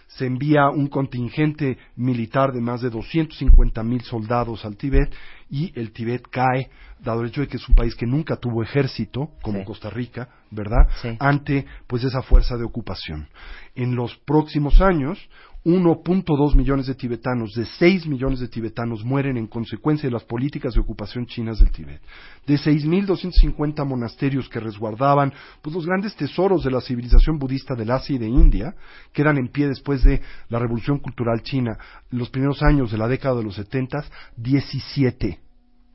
se 0.06 0.24
envía 0.24 0.70
un 0.70 0.86
contingente 0.86 1.76
militar 1.96 2.52
de 2.52 2.62
más 2.62 2.80
de 2.80 2.88
250 2.88 3.82
mil 3.82 4.00
soldados 4.00 4.64
al 4.64 4.78
Tíbet 4.78 5.14
y 5.50 5.78
el 5.78 5.92
Tíbet 5.92 6.22
cae, 6.30 6.70
dado 6.98 7.20
el 7.20 7.28
hecho 7.28 7.42
de 7.42 7.48
que 7.48 7.58
es 7.58 7.68
un 7.68 7.74
país 7.74 7.94
que 7.94 8.06
nunca 8.06 8.36
tuvo 8.36 8.62
ejército, 8.62 9.32
como 9.42 9.58
Sí. 9.58 9.64
Costa 9.66 9.90
Rica, 9.90 10.30
¿verdad? 10.50 10.88
Sí. 11.02 11.16
Ante 11.20 11.66
pues 11.86 12.02
esa 12.04 12.22
fuerza 12.22 12.56
de 12.56 12.64
ocupación. 12.64 13.28
En 13.74 13.94
los 13.94 14.16
próximos 14.24 14.80
años, 14.80 15.18
1.2 15.64 16.56
millones 16.56 16.86
de 16.86 16.94
tibetanos, 16.94 17.52
de 17.54 17.64
6 17.64 18.06
millones 18.08 18.40
de 18.40 18.48
tibetanos 18.48 19.04
mueren 19.04 19.36
en 19.36 19.46
consecuencia 19.46 20.08
de 20.08 20.12
las 20.12 20.24
políticas 20.24 20.74
de 20.74 20.80
ocupación 20.80 21.26
chinas 21.26 21.60
del 21.60 21.70
Tíbet. 21.70 22.02
De 22.46 22.54
6.250 22.54 23.86
monasterios 23.86 24.48
que 24.48 24.58
resguardaban 24.58 25.32
pues, 25.60 25.74
los 25.74 25.86
grandes 25.86 26.16
tesoros 26.16 26.64
de 26.64 26.72
la 26.72 26.80
civilización 26.80 27.38
budista 27.38 27.74
del 27.74 27.92
Asia 27.92 28.16
y 28.16 28.18
de 28.18 28.28
India, 28.28 28.74
quedan 29.12 29.38
en 29.38 29.48
pie 29.48 29.68
después 29.68 30.02
de 30.02 30.20
la 30.48 30.58
revolución 30.58 30.98
cultural 30.98 31.42
china, 31.42 31.78
los 32.10 32.30
primeros 32.30 32.62
años 32.62 32.90
de 32.90 32.98
la 32.98 33.06
década 33.06 33.36
de 33.36 33.44
los 33.44 33.54
70, 33.54 34.04
17. 34.36 35.38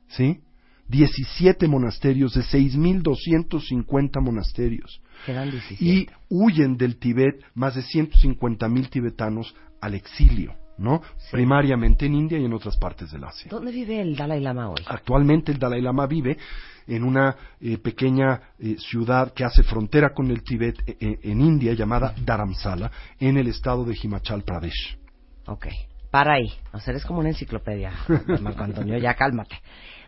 ¿Sí? 0.08 0.40
17 0.88 1.68
monasterios 1.68 2.34
de 2.34 2.42
6.250 2.42 4.22
monasterios 4.22 5.00
Quedan 5.26 5.50
17. 5.50 5.84
y 5.84 6.08
huyen 6.28 6.76
del 6.76 6.98
Tíbet 6.98 7.42
más 7.54 7.74
de 7.74 7.82
150 7.82 8.68
mil 8.68 8.88
tibetanos 8.88 9.54
al 9.80 9.94
exilio, 9.94 10.54
¿no? 10.78 11.02
Primariamente 11.30 12.06
en 12.06 12.14
India 12.14 12.38
y 12.38 12.44
en 12.44 12.52
otras 12.52 12.76
partes 12.76 13.10
del 13.10 13.24
Asia. 13.24 13.48
¿Dónde 13.50 13.70
vive 13.70 14.00
el 14.00 14.16
Dalai 14.16 14.40
Lama 14.40 14.70
hoy? 14.70 14.80
Actualmente 14.86 15.52
el 15.52 15.58
Dalai 15.58 15.80
Lama 15.82 16.06
vive 16.06 16.38
en 16.86 17.04
una 17.04 17.36
eh, 17.60 17.76
pequeña 17.78 18.40
eh, 18.58 18.76
ciudad 18.78 19.32
que 19.34 19.44
hace 19.44 19.62
frontera 19.62 20.14
con 20.14 20.30
el 20.30 20.42
Tíbet 20.42 20.78
eh, 20.86 21.18
en 21.22 21.40
India 21.40 21.74
llamada 21.74 22.14
Dharamsala, 22.24 22.90
en 23.20 23.36
el 23.36 23.48
estado 23.48 23.84
de 23.84 23.96
Himachal 24.02 24.42
Pradesh. 24.42 24.98
Ok, 25.46 25.66
para 26.10 26.34
ahí. 26.34 26.50
O 26.72 26.80
sea, 26.80 26.92
eres 26.92 27.04
como 27.04 27.20
una 27.20 27.28
enciclopedia, 27.28 27.92
Marco 28.40 28.64
Antonio, 28.64 28.96
ya 28.98 29.14
cálmate. 29.14 29.60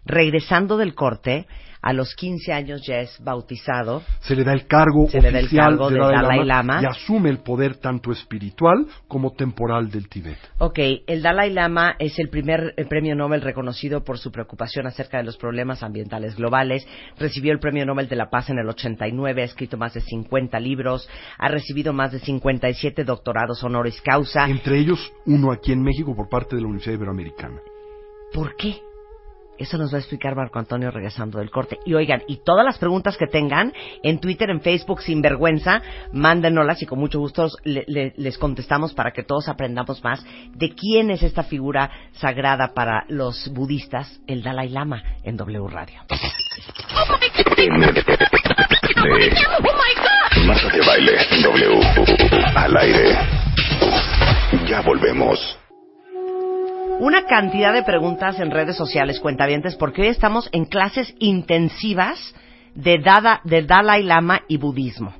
Regresando 0.04 0.76
del 0.76 0.94
corte, 0.94 1.46
a 1.82 1.92
los 1.92 2.14
15 2.14 2.52
años 2.52 2.82
ya 2.86 3.00
es 3.00 3.18
bautizado. 3.22 4.02
Se 4.20 4.36
le 4.36 4.44
da 4.44 4.52
el 4.52 4.66
cargo 4.66 5.08
Se 5.08 5.20
le 5.20 5.30
da 5.30 5.38
el 5.38 5.46
oficial 5.46 5.66
cargo 5.68 5.90
de 5.90 5.98
Dalai, 5.98 6.14
Dalai 6.14 6.38
Lama, 6.44 6.74
Lama. 6.74 6.82
y 6.82 6.86
asume 6.86 7.30
el 7.30 7.38
poder 7.38 7.76
tanto 7.76 8.12
espiritual 8.12 8.86
como 9.08 9.32
temporal 9.32 9.90
del 9.90 10.08
Tíbet. 10.08 10.38
Ok, 10.58 10.78
el 11.06 11.22
Dalai 11.22 11.50
Lama 11.52 11.96
es 11.98 12.18
el 12.18 12.28
primer 12.28 12.74
eh, 12.76 12.84
premio 12.84 13.14
Nobel 13.14 13.40
reconocido 13.40 14.04
por 14.04 14.18
su 14.18 14.30
preocupación 14.30 14.86
acerca 14.86 15.18
de 15.18 15.24
los 15.24 15.36
problemas 15.38 15.82
ambientales 15.82 16.36
globales. 16.36 16.86
Recibió 17.18 17.52
el 17.52 17.60
premio 17.60 17.86
Nobel 17.86 18.08
de 18.08 18.16
la 18.16 18.28
Paz 18.28 18.50
en 18.50 18.58
el 18.58 18.68
89, 18.68 19.42
ha 19.42 19.44
escrito 19.44 19.76
más 19.78 19.94
de 19.94 20.00
50 20.02 20.60
libros, 20.60 21.08
ha 21.38 21.48
recibido 21.48 21.92
más 21.92 22.12
de 22.12 22.18
57 22.18 23.04
doctorados 23.04 23.62
honoris 23.64 24.00
causa. 24.02 24.46
Entre 24.48 24.78
ellos, 24.78 25.12
uno 25.24 25.52
aquí 25.52 25.72
en 25.72 25.82
México 25.82 26.14
por 26.14 26.28
parte 26.28 26.56
de 26.56 26.62
la 26.62 26.68
Universidad 26.68 26.96
Iberoamericana. 26.96 27.60
¿Por 28.32 28.54
qué? 28.56 28.76
Eso 29.60 29.76
nos 29.76 29.92
va 29.92 29.96
a 29.98 30.00
explicar 30.00 30.34
Marco 30.34 30.58
Antonio 30.58 30.90
regresando 30.90 31.38
del 31.38 31.50
corte. 31.50 31.78
Y 31.84 31.92
oigan, 31.92 32.22
y 32.26 32.38
todas 32.44 32.64
las 32.64 32.78
preguntas 32.78 33.18
que 33.18 33.26
tengan 33.26 33.72
en 34.02 34.18
Twitter, 34.18 34.48
en 34.48 34.62
Facebook, 34.62 35.02
sin 35.02 35.20
vergüenza, 35.20 35.82
mándenoslas 36.14 36.80
y 36.82 36.86
con 36.86 36.98
mucho 36.98 37.18
gusto 37.20 37.46
le- 37.64 37.84
le- 37.86 38.14
les 38.16 38.38
contestamos 38.38 38.94
para 38.94 39.10
que 39.12 39.22
todos 39.22 39.48
aprendamos 39.48 40.02
más 40.02 40.24
de 40.54 40.70
quién 40.74 41.10
es 41.10 41.22
esta 41.22 41.42
figura 41.42 41.90
sagrada 42.12 42.72
para 42.72 43.04
los 43.08 43.52
budistas, 43.52 44.20
el 44.26 44.42
Dalai 44.42 44.70
Lama, 44.70 45.02
en 45.24 45.36
W 45.36 45.68
Radio. 45.68 46.00
Marta 50.46 50.68
de 50.72 50.80
baile 50.86 51.12
W 51.42 51.80
al 52.56 52.76
aire. 52.78 53.18
Ya 54.66 54.80
volvemos. 54.80 55.59
Una 57.00 57.24
cantidad 57.24 57.72
de 57.72 57.82
preguntas 57.82 58.38
en 58.40 58.50
redes 58.50 58.76
sociales, 58.76 59.20
cuentavientes, 59.20 59.74
porque 59.74 60.02
hoy 60.02 60.08
estamos 60.08 60.50
en 60.52 60.66
clases 60.66 61.14
intensivas 61.18 62.34
de, 62.74 62.98
Dada, 62.98 63.40
de 63.42 63.62
Dalai 63.62 64.02
Lama 64.02 64.42
y 64.48 64.58
budismo. 64.58 65.14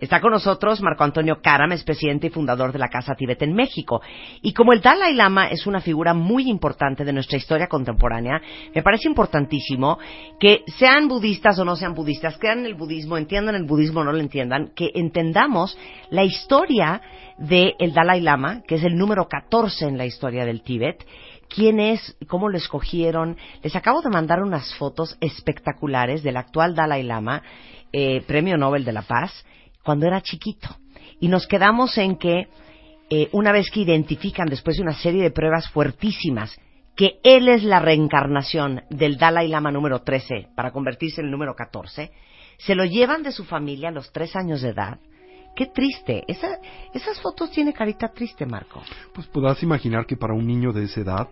Está 0.00 0.20
con 0.20 0.32
nosotros 0.32 0.82
Marco 0.82 1.04
Antonio 1.04 1.40
Karam, 1.42 1.72
es 1.72 1.84
presidente 1.84 2.26
y 2.26 2.30
fundador 2.30 2.72
de 2.72 2.78
la 2.78 2.88
Casa 2.88 3.14
Tibet 3.14 3.40
en 3.42 3.54
México. 3.54 4.00
Y 4.40 4.52
como 4.52 4.72
el 4.72 4.80
Dalai 4.80 5.14
Lama 5.14 5.48
es 5.48 5.66
una 5.66 5.80
figura 5.80 6.14
muy 6.14 6.48
importante 6.48 7.04
de 7.04 7.12
nuestra 7.12 7.38
historia 7.38 7.66
contemporánea, 7.66 8.40
me 8.74 8.82
parece 8.82 9.08
importantísimo 9.08 9.98
que 10.40 10.62
sean 10.66 11.08
budistas 11.08 11.58
o 11.58 11.64
no 11.64 11.76
sean 11.76 11.94
budistas, 11.94 12.38
crean 12.38 12.60
en 12.60 12.66
el 12.66 12.74
budismo, 12.74 13.16
entiendan 13.16 13.54
el 13.54 13.64
budismo 13.64 14.00
o 14.00 14.04
no 14.04 14.12
lo 14.12 14.20
entiendan, 14.20 14.70
que 14.74 14.90
entendamos 14.94 15.78
la 16.10 16.24
historia 16.24 17.00
del 17.38 17.92
Dalai 17.94 18.20
Lama, 18.20 18.62
que 18.66 18.76
es 18.76 18.84
el 18.84 18.96
número 18.96 19.28
14 19.28 19.86
en 19.86 19.98
la 19.98 20.06
historia 20.06 20.44
del 20.44 20.62
Tíbet, 20.62 21.04
quién 21.56 21.80
es, 21.80 22.16
cómo 22.28 22.50
lo 22.50 22.58
escogieron. 22.58 23.38
Les 23.62 23.74
acabo 23.74 24.02
de 24.02 24.10
mandar 24.10 24.42
unas 24.42 24.74
fotos 24.74 25.16
espectaculares 25.22 26.22
del 26.22 26.36
actual 26.36 26.74
Dalai 26.74 27.02
Lama, 27.02 27.42
eh, 27.92 28.20
Premio 28.26 28.58
Nobel 28.58 28.84
de 28.84 28.92
la 28.92 29.00
Paz, 29.00 29.32
cuando 29.82 30.06
era 30.06 30.20
chiquito. 30.20 30.68
Y 31.18 31.28
nos 31.28 31.46
quedamos 31.46 31.96
en 31.96 32.16
que 32.16 32.48
eh, 33.08 33.30
una 33.32 33.52
vez 33.52 33.70
que 33.70 33.80
identifican, 33.80 34.48
después 34.48 34.76
de 34.76 34.82
una 34.82 34.92
serie 34.92 35.22
de 35.22 35.30
pruebas 35.30 35.70
fuertísimas, 35.70 36.54
que 36.94 37.20
él 37.24 37.48
es 37.48 37.62
la 37.62 37.80
reencarnación 37.80 38.82
del 38.90 39.16
Dalai 39.16 39.48
Lama 39.48 39.70
número 39.70 40.02
13 40.02 40.48
para 40.54 40.72
convertirse 40.72 41.22
en 41.22 41.26
el 41.26 41.32
número 41.32 41.54
14, 41.54 42.10
se 42.58 42.74
lo 42.74 42.84
llevan 42.84 43.22
de 43.22 43.32
su 43.32 43.44
familia 43.44 43.88
a 43.88 43.92
los 43.92 44.12
tres 44.12 44.36
años 44.36 44.60
de 44.60 44.70
edad. 44.70 44.98
Qué 45.56 45.66
triste. 45.66 46.22
Esa- 46.28 46.60
esas 46.92 47.20
fotos 47.20 47.50
tiene 47.50 47.72
carita 47.72 48.08
triste, 48.08 48.44
Marco. 48.46 48.82
Pues 49.14 49.26
podrás 49.26 49.62
imaginar 49.62 50.06
que 50.06 50.16
para 50.16 50.34
un 50.34 50.46
niño 50.46 50.72
de 50.72 50.84
esa 50.84 51.00
edad, 51.00 51.28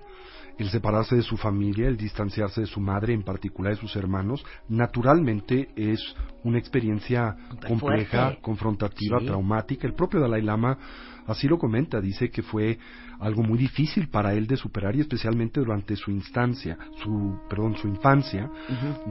el 0.58 0.70
separarse 0.70 1.16
de 1.16 1.22
su 1.22 1.36
familia, 1.36 1.88
el 1.88 1.96
distanciarse 1.96 2.62
de 2.62 2.66
su 2.66 2.80
madre, 2.80 3.12
en 3.12 3.22
particular 3.22 3.74
de 3.74 3.80
sus 3.80 3.94
hermanos, 3.96 4.44
naturalmente 4.68 5.68
es 5.76 6.00
una 6.42 6.58
experiencia 6.58 7.36
compleja, 7.68 8.36
confrontativa, 8.40 9.18
Sí. 9.20 9.26
traumática. 9.26 9.86
El 9.86 9.94
propio 9.94 10.20
Dalai 10.20 10.42
Lama 10.42 10.78
así 11.26 11.48
lo 11.48 11.58
comenta, 11.58 12.00
dice 12.00 12.30
que 12.30 12.42
fue 12.42 12.78
algo 13.20 13.42
muy 13.42 13.58
difícil 13.58 14.08
para 14.08 14.34
él 14.34 14.46
de 14.46 14.56
superar 14.56 14.94
y 14.96 15.00
especialmente 15.00 15.60
durante 15.60 15.96
su 15.96 16.10
instancia, 16.10 16.76
su, 17.02 17.38
perdón, 17.48 17.76
su 17.76 17.88
infancia, 17.88 18.50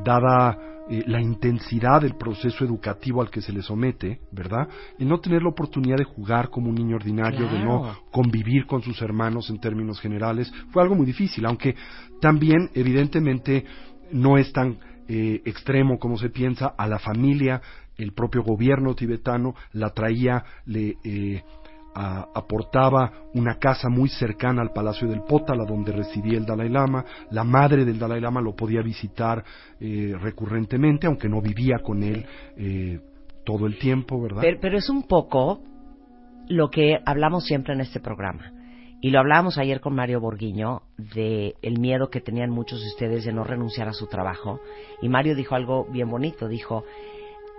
dada 0.04 0.58
eh, 0.90 1.04
la 1.08 1.22
intensidad 1.22 2.02
del 2.02 2.16
proceso 2.16 2.66
educativo 2.66 3.22
al 3.22 3.30
que 3.30 3.42
se 3.42 3.54
le 3.54 3.62
somete, 3.62 4.20
¿verdad? 4.32 4.68
Y 5.00 5.06
no 5.06 5.20
tener 5.20 5.42
la 5.42 5.50
oportunidad 5.50 5.98
de 5.98 6.04
jugar 6.04 6.50
como 6.50 6.70
un 6.70 6.76
niño 6.76 6.98
ordinario, 6.98 7.50
de 7.50 7.60
no 7.60 7.96
convivir 8.12 8.66
con 8.66 8.82
sus 8.82 9.02
hermanos 9.02 9.50
en 9.50 9.60
términos 9.60 10.02
generales, 10.02 10.52
fue 10.72 10.84
algo 10.84 10.96
muy 10.96 11.06
difícil, 11.06 11.46
aunque 11.46 11.76
también 12.20 12.70
evidentemente 12.74 13.66
no 14.12 14.38
es 14.38 14.52
tan 14.52 14.78
eh, 15.08 15.42
extremo 15.46 16.00
como 16.00 16.18
se 16.18 16.30
piensa, 16.30 16.68
a 16.78 16.88
la 16.88 17.00
familia, 17.00 17.62
el 17.98 18.14
propio 18.14 18.44
gobierno 18.44 18.96
tibetano 18.96 19.56
la 19.72 19.92
traía, 19.92 20.44
le 20.66 20.96
eh, 21.04 21.44
aportaba 21.94 23.12
una 23.34 23.60
casa 23.60 23.90
muy 23.90 24.10
cercana 24.10 24.62
al 24.62 24.72
Palacio 24.72 25.08
del 25.08 25.22
Pótala 25.22 25.66
donde 25.66 25.92
residía 25.92 26.38
el 26.38 26.46
Dalai 26.46 26.70
Lama, 26.70 27.06
la 27.32 27.44
madre 27.44 27.86
del 27.86 28.00
Dalai 28.00 28.20
Lama 28.20 28.42
lo 28.42 28.56
podía 28.56 28.82
visitar 28.82 29.44
eh, 29.80 30.16
recurrentemente, 30.20 31.08
aunque 31.08 31.30
no 31.30 31.42
vivía 31.42 31.80
con 31.84 32.04
él 32.04 32.26
eh, 32.58 33.00
todo 33.46 33.68
el 33.68 33.78
tiempo, 33.78 34.22
¿verdad? 34.22 34.42
Pero, 34.42 34.58
pero 34.60 34.78
es 34.78 34.90
un 34.90 35.04
poco 35.04 35.62
lo 36.48 36.70
que 36.70 37.00
hablamos 37.06 37.46
siempre 37.46 37.74
en 37.74 37.82
este 37.82 38.00
programa. 38.00 38.52
Y 39.02 39.10
lo 39.10 39.20
hablábamos 39.20 39.58
ayer 39.58 39.82
con 39.82 39.96
Mario 39.96 40.22
Borguiño 40.22 40.84
de 40.98 41.56
el 41.62 41.78
miedo 41.78 42.10
que 42.10 42.22
tenían 42.22 42.50
muchos 42.52 42.80
de 42.80 42.88
ustedes 42.88 43.26
de 43.26 43.34
no 43.34 43.44
renunciar 43.44 43.90
a 43.90 43.94
su 43.94 44.08
trabajo. 44.08 44.62
Y 45.02 45.10
Mario 45.10 45.36
dijo 45.36 45.56
algo 45.56 45.86
bien 45.92 46.10
bonito. 46.10 46.48
Dijo, 46.48 46.86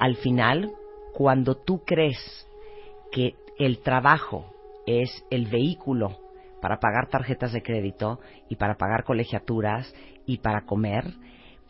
al 0.00 0.16
final, 0.16 0.72
cuando 1.12 1.54
tú 1.54 1.82
crees 1.84 2.48
que 3.12 3.34
el 3.58 3.80
trabajo 3.80 4.46
es 4.86 5.24
el 5.30 5.46
vehículo 5.46 6.18
para 6.60 6.78
pagar 6.78 7.08
tarjetas 7.08 7.52
de 7.52 7.62
crédito 7.62 8.20
y 8.48 8.56
para 8.56 8.76
pagar 8.76 9.04
colegiaturas 9.04 9.92
y 10.26 10.38
para 10.38 10.64
comer, 10.64 11.04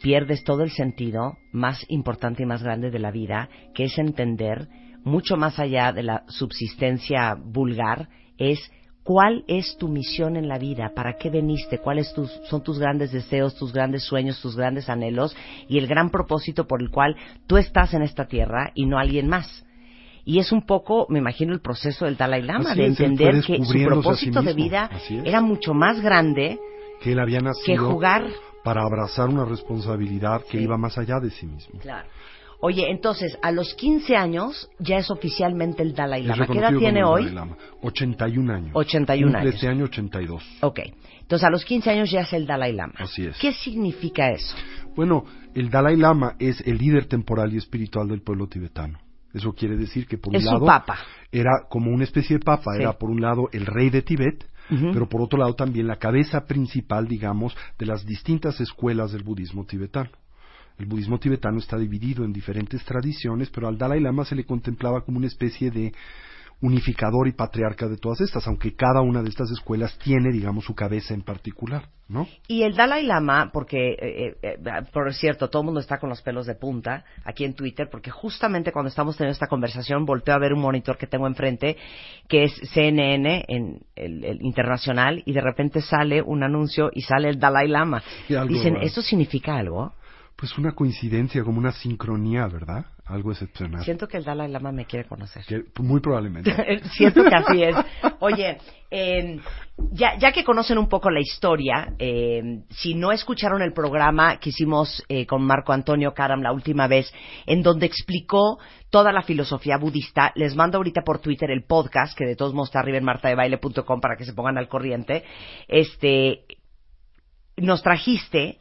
pierdes 0.00 0.44
todo 0.44 0.62
el 0.62 0.70
sentido 0.70 1.36
más 1.52 1.84
importante 1.88 2.42
y 2.42 2.46
más 2.46 2.62
grande 2.62 2.90
de 2.90 2.98
la 2.98 3.10
vida, 3.10 3.48
que 3.74 3.84
es 3.84 3.98
entender, 3.98 4.68
mucho 5.02 5.36
más 5.36 5.58
allá 5.58 5.92
de 5.92 6.02
la 6.02 6.24
subsistencia 6.28 7.34
vulgar, 7.34 8.08
es 8.38 8.58
cuál 9.02 9.44
es 9.48 9.76
tu 9.76 9.88
misión 9.88 10.36
en 10.36 10.48
la 10.48 10.58
vida, 10.58 10.92
para 10.94 11.14
qué 11.14 11.28
veniste, 11.28 11.78
cuáles 11.78 12.12
tus, 12.14 12.30
son 12.44 12.62
tus 12.62 12.78
grandes 12.78 13.12
deseos, 13.12 13.54
tus 13.54 13.72
grandes 13.72 14.04
sueños, 14.04 14.40
tus 14.40 14.56
grandes 14.56 14.88
anhelos 14.88 15.36
y 15.68 15.78
el 15.78 15.86
gran 15.86 16.10
propósito 16.10 16.66
por 16.66 16.80
el 16.80 16.90
cual 16.90 17.16
tú 17.46 17.56
estás 17.56 17.94
en 17.94 18.02
esta 18.02 18.26
tierra 18.26 18.72
y 18.74 18.86
no 18.86 18.98
alguien 18.98 19.28
más. 19.28 19.64
Y 20.24 20.38
es 20.38 20.52
un 20.52 20.62
poco, 20.62 21.06
me 21.10 21.18
imagino, 21.18 21.52
el 21.52 21.60
proceso 21.60 22.06
del 22.06 22.16
Dalai 22.16 22.42
Lama, 22.42 22.70
Así 22.70 22.80
de 22.80 22.86
entender 22.86 23.42
que 23.42 23.58
su 23.58 23.62
a 23.62 23.66
sí 23.66 23.84
propósito 23.84 24.42
de 24.42 24.54
vida 24.54 24.90
era 25.24 25.40
mucho 25.40 25.74
más 25.74 26.00
grande 26.00 26.58
que 27.00 27.12
él 27.12 27.18
había 27.18 27.38
que 27.38 27.44
nacido 27.44 27.90
jugar. 27.90 28.26
para 28.64 28.82
abrazar 28.82 29.28
una 29.28 29.44
responsabilidad 29.44 30.42
que 30.50 30.60
iba 30.60 30.78
más 30.78 30.96
allá 30.96 31.20
de 31.20 31.30
sí 31.30 31.46
mismo. 31.46 31.78
Claro. 31.80 32.08
Oye, 32.60 32.90
entonces, 32.90 33.36
a 33.42 33.50
los 33.50 33.74
15 33.74 34.16
años 34.16 34.70
ya 34.78 34.96
es 34.96 35.10
oficialmente 35.10 35.82
el 35.82 35.94
Dalai 35.94 36.22
Lama. 36.22 36.46
¿Qué 36.46 36.58
edad 36.58 36.72
tiene 36.78 37.04
hoy? 37.04 37.24
Dalai 37.26 37.34
Lama. 37.34 37.56
81 37.82 38.54
años. 38.54 38.70
81 38.72 39.26
Cumple 39.26 39.40
años. 39.40 39.54
Este 39.54 39.68
año 39.68 39.84
82. 39.84 40.42
Ok. 40.62 40.80
Entonces, 41.20 41.46
a 41.46 41.50
los 41.50 41.62
15 41.62 41.90
años 41.90 42.10
ya 42.10 42.22
es 42.22 42.32
el 42.32 42.46
Dalai 42.46 42.72
Lama. 42.72 42.94
Así 42.96 43.26
es. 43.26 43.36
¿Qué 43.38 43.52
significa 43.52 44.30
eso? 44.30 44.56
Bueno, 44.96 45.26
el 45.54 45.68
Dalai 45.68 45.96
Lama 45.96 46.36
es 46.38 46.62
el 46.62 46.78
líder 46.78 47.04
temporal 47.04 47.52
y 47.52 47.58
espiritual 47.58 48.08
del 48.08 48.22
pueblo 48.22 48.46
tibetano. 48.46 48.98
Eso 49.34 49.52
quiere 49.52 49.76
decir 49.76 50.06
que 50.06 50.16
por 50.16 50.30
un 50.30 50.36
Es 50.36 50.44
lado 50.44 50.64
papa. 50.64 50.96
era 51.32 51.50
como 51.68 51.90
una 51.90 52.04
especie 52.04 52.38
de 52.38 52.44
papa, 52.44 52.72
Sí. 52.76 52.80
era 52.82 52.92
por 52.94 53.10
un 53.10 53.20
lado 53.20 53.48
el 53.52 53.66
rey 53.66 53.90
de 53.90 54.00
Tibet, 54.02 54.46
pero 54.68 55.08
por 55.08 55.20
otro 55.20 55.38
lado 55.38 55.54
también 55.54 55.86
la 55.86 55.96
cabeza 55.96 56.46
principal, 56.46 57.06
digamos, 57.06 57.54
de 57.78 57.84
las 57.86 58.06
distintas 58.06 58.60
escuelas 58.60 59.12
del 59.12 59.22
budismo 59.24 59.66
tibetano. 59.66 60.08
El 60.78 60.86
budismo 60.86 61.18
tibetano 61.18 61.58
está 61.58 61.76
dividido 61.76 62.24
en 62.24 62.32
diferentes 62.32 62.82
tradiciones, 62.84 63.50
pero 63.50 63.68
al 63.68 63.76
Dalai 63.76 64.00
Lama 64.00 64.24
se 64.24 64.34
le 64.34 64.44
contemplaba 64.44 65.02
como 65.04 65.18
una 65.18 65.26
especie 65.26 65.70
de 65.70 65.92
unificador 66.60 67.28
y 67.28 67.32
patriarca 67.32 67.88
de 67.88 67.96
todas 67.96 68.20
estas, 68.20 68.46
aunque 68.46 68.74
cada 68.74 69.00
una 69.02 69.22
de 69.22 69.28
estas 69.28 69.50
escuelas 69.50 69.98
tiene, 69.98 70.32
digamos, 70.32 70.64
su 70.64 70.74
cabeza 70.74 71.14
en 71.14 71.22
particular, 71.22 71.88
¿no? 72.08 72.26
Y 72.48 72.62
el 72.62 72.74
Dalai 72.74 73.04
Lama, 73.04 73.50
porque, 73.52 73.92
eh, 73.92 73.98
eh, 74.00 74.36
eh, 74.42 74.58
por 74.92 75.12
cierto, 75.14 75.50
todo 75.50 75.62
el 75.62 75.66
mundo 75.66 75.80
está 75.80 75.98
con 75.98 76.08
los 76.08 76.22
pelos 76.22 76.46
de 76.46 76.54
punta 76.54 77.04
aquí 77.24 77.44
en 77.44 77.54
Twitter, 77.54 77.88
porque 77.90 78.10
justamente 78.10 78.72
cuando 78.72 78.88
estamos 78.88 79.16
teniendo 79.16 79.32
esta 79.32 79.46
conversación, 79.46 80.04
volteo 80.06 80.34
a 80.34 80.38
ver 80.38 80.52
un 80.52 80.60
monitor 80.60 80.96
que 80.96 81.06
tengo 81.06 81.26
enfrente, 81.26 81.76
que 82.28 82.44
es 82.44 82.52
CNN, 82.72 83.44
en 83.48 83.80
el, 83.96 84.24
el 84.24 84.42
internacional, 84.42 85.22
y 85.26 85.32
de 85.32 85.40
repente 85.40 85.80
sale 85.80 86.22
un 86.22 86.42
anuncio 86.42 86.90
y 86.92 87.02
sale 87.02 87.28
el 87.28 87.38
Dalai 87.38 87.68
Lama. 87.68 88.02
Dicen. 88.28 88.76
¿esto 88.76 89.02
significa 89.02 89.56
algo? 89.56 89.92
Pues 90.44 90.58
una 90.58 90.72
coincidencia, 90.72 91.42
como 91.42 91.56
una 91.56 91.72
sincronía, 91.72 92.46
¿verdad? 92.48 92.84
Algo 93.06 93.32
excepcional. 93.32 93.82
Siento 93.82 94.06
que 94.06 94.18
el 94.18 94.24
Dalai 94.24 94.50
Lama 94.50 94.72
me 94.72 94.84
quiere 94.84 95.08
conocer. 95.08 95.42
Que- 95.46 95.64
muy 95.82 96.00
probablemente. 96.02 96.54
Siento 96.92 97.24
que 97.24 97.34
así 97.34 97.62
es. 97.62 97.74
Oye, 98.20 98.58
eh, 98.90 99.40
ya, 99.92 100.18
ya 100.18 100.32
que 100.32 100.44
conocen 100.44 100.76
un 100.76 100.90
poco 100.90 101.08
la 101.10 101.20
historia, 101.20 101.94
eh, 101.98 102.60
si 102.68 102.94
no 102.94 103.10
escucharon 103.10 103.62
el 103.62 103.72
programa 103.72 104.36
que 104.36 104.50
hicimos 104.50 105.02
eh, 105.08 105.24
con 105.24 105.46
Marco 105.46 105.72
Antonio 105.72 106.12
Karam 106.12 106.42
la 106.42 106.52
última 106.52 106.88
vez, 106.88 107.10
en 107.46 107.62
donde 107.62 107.86
explicó 107.86 108.58
toda 108.90 109.12
la 109.12 109.22
filosofía 109.22 109.78
budista, 109.78 110.30
les 110.34 110.54
mando 110.54 110.76
ahorita 110.76 111.00
por 111.06 111.20
Twitter 111.20 111.50
el 111.50 111.64
podcast, 111.64 112.14
que 112.18 112.26
de 112.26 112.36
todos 112.36 112.52
modos 112.52 112.68
está 112.68 112.80
arriba 112.80 112.98
en 112.98 113.04
martadebaile.com 113.04 113.98
para 113.98 114.16
que 114.18 114.26
se 114.26 114.34
pongan 114.34 114.58
al 114.58 114.68
corriente. 114.68 115.24
Este, 115.68 116.44
nos 117.56 117.82
trajiste 117.82 118.58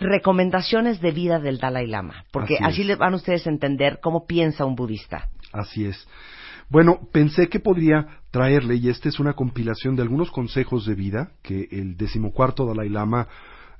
recomendaciones 0.00 1.00
de 1.00 1.12
vida 1.12 1.38
del 1.38 1.58
Dalai 1.58 1.86
Lama, 1.86 2.24
porque 2.32 2.54
Así 2.56 2.64
así, 2.64 2.80
es. 2.82 2.86
les 2.88 2.98
van 2.98 3.14
ustedes 3.14 3.46
a 3.46 3.50
entender 3.50 4.00
cómo 4.02 4.26
piensa 4.26 4.64
un 4.64 4.74
budista. 4.74 5.28
Así 5.52 5.84
es. 5.84 6.08
Bueno, 6.68 7.00
pensé 7.12 7.48
que 7.48 7.60
podría 7.60 8.06
traerle, 8.30 8.76
y 8.76 8.88
esta 8.88 9.08
es 9.08 9.18
una 9.18 9.32
compilación 9.34 9.96
de 9.96 10.02
algunos 10.02 10.30
consejos 10.30 10.86
de 10.86 10.94
vida 10.94 11.32
que 11.42 11.68
el 11.70 11.96
decimocuarto 11.96 12.64
Dalai 12.66 12.88
Lama 12.88 13.26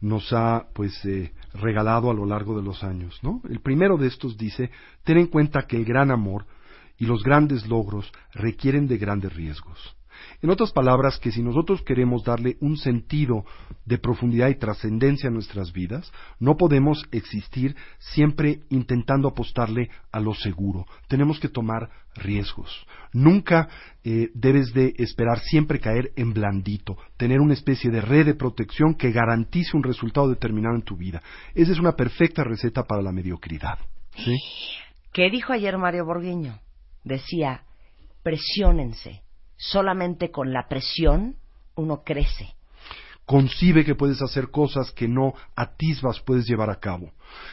nos 0.01 0.33
ha, 0.33 0.67
pues, 0.75 1.05
eh, 1.05 1.33
regalado 1.55 2.11
a 2.11 2.15
lo 2.15 2.27
largo 2.27 2.57
de 2.57 2.65
los 2.65 2.83
años, 2.83 3.19
¿no? 3.23 3.43
El 3.49 3.61
primero 3.61 3.97
de 3.97 4.09
estos 4.09 4.37
dice, 4.37 4.71
ten 5.05 5.19
en 5.19 5.27
cuenta 5.27 5.67
que 5.69 5.77
el 5.77 5.85
gran 5.85 6.11
amor 6.11 6.47
y 6.99 7.07
los 7.07 7.23
grandes 7.23 7.67
logros 7.67 8.11
requieren 8.35 8.89
de 8.89 8.99
grandes 8.99 9.33
riesgos. 9.35 9.97
En 10.43 10.49
otras 10.51 10.73
palabras, 10.73 11.19
que 11.19 11.31
si 11.31 11.43
nosotros 11.43 11.83
queremos 11.83 12.25
darle 12.25 12.57
un 12.61 12.77
sentido 12.77 13.45
de 13.85 13.99
profundidad 13.99 14.49
y 14.49 14.55
trascendencia 14.59 15.29
a 15.29 15.33
nuestras 15.33 15.73
vidas, 15.73 16.11
no 16.39 16.57
podemos 16.57 17.05
existir 17.13 17.77
siempre 17.99 18.61
intentando 18.71 19.29
apostarle 19.29 19.91
a 20.13 20.21
lo 20.21 20.35
seguro. 20.35 20.87
Tenemos 21.09 21.39
que 21.39 21.49
tomar 21.49 21.91
riesgos. 22.15 22.87
Nunca 23.13 23.69
eh, 24.03 24.31
debes 24.35 24.73
de 24.73 24.95
esperar 24.99 25.41
siempre 25.41 25.79
caer 25.79 26.13
en 26.17 26.33
blandito, 26.33 26.97
tener 27.17 27.41
una 27.41 27.55
especie 27.55 27.91
de 27.91 28.01
red 28.01 28.27
de 28.27 28.35
protección 28.35 28.95
que 28.95 29.13
garantice 29.13 29.77
un 29.77 29.83
resultado 29.83 30.29
determinado 30.29 30.75
en 30.75 30.83
tu 30.83 30.97
vida. 30.97 31.23
Esa 31.55 31.73
es 31.73 31.79
una 31.79 31.93
perfecta 31.93 32.45
receta 32.45 32.85
para 32.85 33.03
la 33.03 33.13
mediocridad. 33.13 33.79
¿sí? 34.17 34.37
¿Qué 35.13 35.29
dijo 35.31 35.53
ayer 35.53 35.77
Mario 35.77 36.07
Borguiño? 36.07 36.61
Decía, 37.05 37.65
presiónense. 38.23 39.23
Solamente 39.61 40.31
con 40.31 40.55
la 40.55 40.69
presión 40.69 41.37
uno 41.75 42.03
crece. 42.03 42.55
concibe 43.27 43.85
que 43.85 43.95
puedes 43.95 44.21
hacer 44.23 44.51
cosas 44.51 44.91
que 44.91 45.07
no 45.07 45.35
atisbas 45.55 46.19
puedes 46.19 46.47
llevar 46.47 46.69
a 46.71 46.81
cabo, 46.81 47.13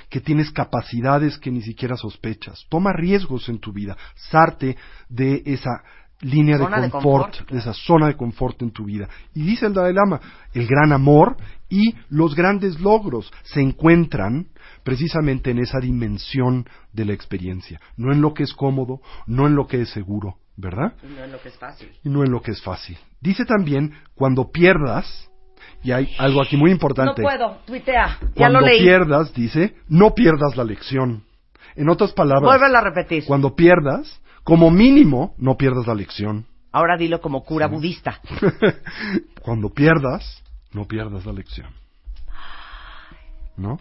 que 0.09 0.21
tienes 0.21 0.49
capacidades 0.49 1.38
que 1.38 1.51
ni 1.51 1.61
siquiera 1.61 1.95
sospechas. 1.97 2.65
Toma 2.69 2.93
riesgos 2.93 3.47
en 3.49 3.59
tu 3.59 3.73
vida, 3.73 3.95
sarte 4.15 4.75
de 5.07 5.43
esa 5.45 5.84
línea 6.21 6.57
Zona 6.57 6.77
de 6.77 6.84
de 6.84 6.89
confort, 6.89 7.25
confort, 7.25 7.51
de 7.51 7.59
esa 7.59 7.73
zona 7.73 8.07
de 8.07 8.15
confort 8.15 8.61
en 8.63 8.71
tu 8.71 8.85
vida. 8.85 9.07
Y 9.35 9.43
dice 9.43 9.67
el 9.67 9.73
Dalai 9.73 9.93
Lama, 9.93 10.19
el 10.53 10.65
gran 10.65 10.93
amor 10.93 11.38
y 11.69 11.93
los 12.09 12.34
grandes 12.34 12.79
logros 12.79 13.31
se 13.43 13.61
encuentran 13.61 14.47
precisamente 14.84 15.51
en 15.51 15.59
esa 15.59 15.79
dimensión 15.79 16.65
de 16.93 17.05
la 17.05 17.13
experiencia, 17.13 17.79
no 17.97 18.11
en 18.13 18.21
lo 18.21 18.34
que 18.34 18.43
es 18.43 18.53
cómodo, 18.53 19.01
no 19.27 19.45
en 19.45 19.55
lo 19.55 19.67
que 19.67 19.81
es 19.81 19.89
seguro, 19.89 20.38
¿verdad? 20.57 20.93
No 21.03 21.23
es 21.23 21.31
lo 21.31 21.39
que 21.41 21.49
es 21.49 21.57
fácil. 21.57 21.91
y 22.03 22.09
no 22.09 22.23
en 22.23 22.31
lo 22.31 22.41
que 22.41 22.51
es 22.51 22.61
fácil. 22.61 22.97
Dice 23.21 23.45
también, 23.45 23.93
cuando 24.15 24.51
pierdas, 24.51 25.29
y 25.84 25.91
hay 25.91 26.13
algo 26.17 26.41
aquí 26.41 26.57
muy 26.57 26.71
No 26.71 26.75
importante, 26.75 27.21
puedo, 27.21 27.59
tuitea. 27.65 28.17
Ya 28.21 28.27
cuando 28.35 28.61
lo 28.61 28.67
leí. 28.67 28.81
pierdas, 28.81 29.34
dice, 29.34 29.75
no 29.88 30.13
pierdas 30.15 30.57
la 30.57 30.63
lección. 30.63 31.23
En 31.75 31.89
otras 31.89 32.11
palabras, 32.11 32.43
Vuélvelo 32.43 32.77
a 32.79 32.81
repetir. 32.81 33.23
cuando 33.25 33.55
pierdas, 33.55 34.19
como 34.43 34.71
mínimo, 34.71 35.35
no 35.38 35.55
pierdas 35.57 35.85
la 35.85 35.93
lección. 35.93 36.45
Ahora 36.71 36.97
dilo 36.97 37.21
como 37.21 37.43
cura 37.43 37.67
budista. 37.67 38.19
cuando 39.41 39.69
pierdas, 39.69 40.43
no 40.73 40.85
pierdas 40.85 41.25
la 41.25 41.34
lección. 41.34 41.69
¿No? 43.55 43.79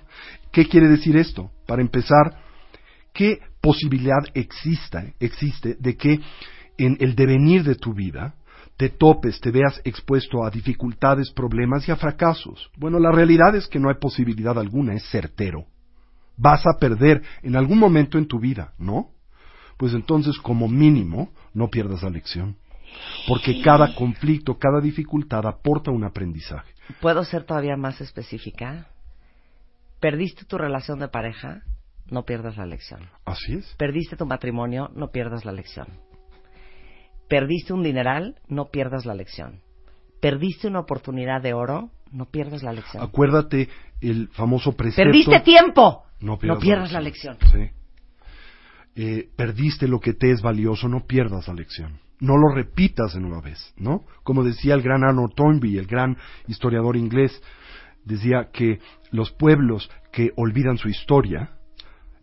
¿Qué 0.52 0.66
quiere 0.68 0.88
decir 0.88 1.16
esto? 1.16 1.50
Para 1.66 1.82
empezar, 1.82 2.38
¿qué 3.12 3.40
posibilidad 3.60 4.20
exista, 4.34 5.04
existe 5.20 5.76
de 5.78 5.96
que 5.96 6.20
en 6.78 6.96
el 7.00 7.14
devenir 7.14 7.64
de 7.64 7.74
tu 7.74 7.94
vida 7.94 8.34
te 8.76 8.90
topes, 8.90 9.40
te 9.40 9.50
veas 9.50 9.80
expuesto 9.84 10.44
a 10.44 10.50
dificultades, 10.50 11.30
problemas 11.30 11.88
y 11.88 11.92
a 11.92 11.96
fracasos? 11.96 12.70
Bueno, 12.76 12.98
la 12.98 13.10
realidad 13.10 13.54
es 13.56 13.66
que 13.68 13.78
no 13.78 13.88
hay 13.88 13.96
posibilidad 13.96 14.58
alguna, 14.58 14.94
es 14.94 15.08
certero. 15.10 15.64
Vas 16.36 16.66
a 16.66 16.78
perder 16.78 17.22
en 17.42 17.56
algún 17.56 17.78
momento 17.78 18.18
en 18.18 18.26
tu 18.26 18.38
vida, 18.38 18.74
¿no? 18.78 19.10
Pues 19.78 19.94
entonces, 19.94 20.38
como 20.38 20.68
mínimo, 20.68 21.30
no 21.54 21.68
pierdas 21.68 22.02
la 22.02 22.10
lección. 22.10 22.56
Porque 23.26 23.62
cada 23.62 23.94
conflicto, 23.94 24.58
cada 24.58 24.80
dificultad 24.80 25.46
aporta 25.46 25.90
un 25.90 26.04
aprendizaje. 26.04 26.72
¿Puedo 27.00 27.24
ser 27.24 27.44
todavía 27.44 27.76
más 27.76 28.00
específica? 28.00 28.88
Perdiste 30.00 30.44
tu 30.44 30.58
relación 30.58 30.98
de 30.98 31.08
pareja, 31.08 31.62
no 32.10 32.24
pierdas 32.24 32.56
la 32.56 32.66
lección. 32.66 33.08
Así 33.24 33.54
es. 33.54 33.74
Perdiste 33.76 34.16
tu 34.16 34.26
matrimonio, 34.26 34.90
no 34.94 35.10
pierdas 35.10 35.44
la 35.44 35.52
lección. 35.52 35.88
Perdiste 37.28 37.72
un 37.72 37.82
dineral, 37.82 38.36
no 38.48 38.66
pierdas 38.66 39.04
la 39.06 39.14
lección. 39.14 39.60
Perdiste 40.20 40.68
una 40.68 40.80
oportunidad 40.80 41.42
de 41.42 41.54
oro, 41.54 41.90
no 42.12 42.26
pierdas 42.26 42.62
la 42.62 42.72
lección. 42.72 43.02
Acuérdate 43.02 43.68
el 44.00 44.28
famoso 44.28 44.72
precepto. 44.72 45.10
Perdiste 45.10 45.40
tiempo, 45.40 46.04
No 46.20 46.38
no 46.42 46.58
pierdas, 46.58 46.92
la 46.92 47.00
lección. 47.00 47.36
Sí. 47.52 47.70
Eh, 48.94 49.28
perdiste 49.36 49.88
lo 49.88 50.00
que 50.00 50.14
te 50.14 50.30
es 50.30 50.40
valioso, 50.40 50.88
no 50.88 51.06
pierdas 51.06 51.48
la 51.48 51.54
lección. 51.54 52.00
No 52.18 52.36
lo 52.38 52.54
repitas 52.54 53.12
de 53.12 53.20
nueva 53.20 53.42
vez, 53.42 53.74
¿no? 53.76 54.04
Como 54.22 54.42
decía 54.42 54.74
el 54.74 54.82
gran 54.82 55.04
Arnold 55.04 55.34
Toynbee, 55.34 55.78
el 55.78 55.86
gran 55.86 56.16
historiador 56.48 56.96
inglés, 56.96 57.42
decía 58.04 58.48
que 58.52 58.80
los 59.10 59.32
pueblos 59.32 59.90
que 60.12 60.30
olvidan 60.36 60.78
su 60.78 60.88
historia 60.88 61.50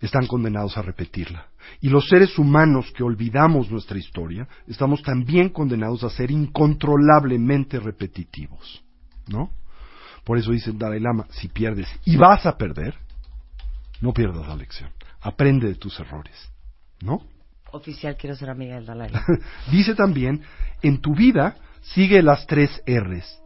están 0.02 0.26
condenados 0.26 0.78
a 0.78 0.82
repetirla. 0.82 1.48
Y 1.82 1.90
los 1.90 2.08
seres 2.08 2.38
humanos 2.38 2.92
que 2.96 3.04
olvidamos 3.04 3.70
nuestra 3.70 3.98
historia 3.98 4.48
estamos 4.68 5.02
también 5.02 5.50
condenados 5.50 6.04
a 6.04 6.10
ser 6.10 6.32
incontrolablemente 6.32 7.80
repetitivos, 7.80 8.84
¿no? 9.28 9.52
Por 10.24 10.38
eso 10.38 10.52
dice 10.52 10.72
el 10.72 10.78
Dalai 10.78 11.00
Lama, 11.00 11.28
si 11.32 11.50
pierdes 11.50 11.88
y 12.06 12.16
vas 12.16 12.46
a 12.46 12.58
perder, 12.58 12.96
no 14.02 14.14
pierdas 14.14 14.48
la 14.48 14.56
lección. 14.56 14.90
Aprende 15.22 15.68
de 15.68 15.76
tus 15.76 16.00
errores, 16.00 16.36
¿no? 17.02 17.22
Oficial, 17.72 18.16
quiero 18.18 18.36
ser 18.36 18.50
amiga 18.50 18.76
del 18.76 18.86
Dalai 18.86 19.10
Lama. 19.10 19.26
Dice 19.72 19.96
también, 19.96 20.42
en 20.82 21.00
tu 21.00 21.16
vida 21.16 21.58
sigue 21.82 22.22
las 22.22 22.46
tres 22.48 22.82
R's, 22.88 23.42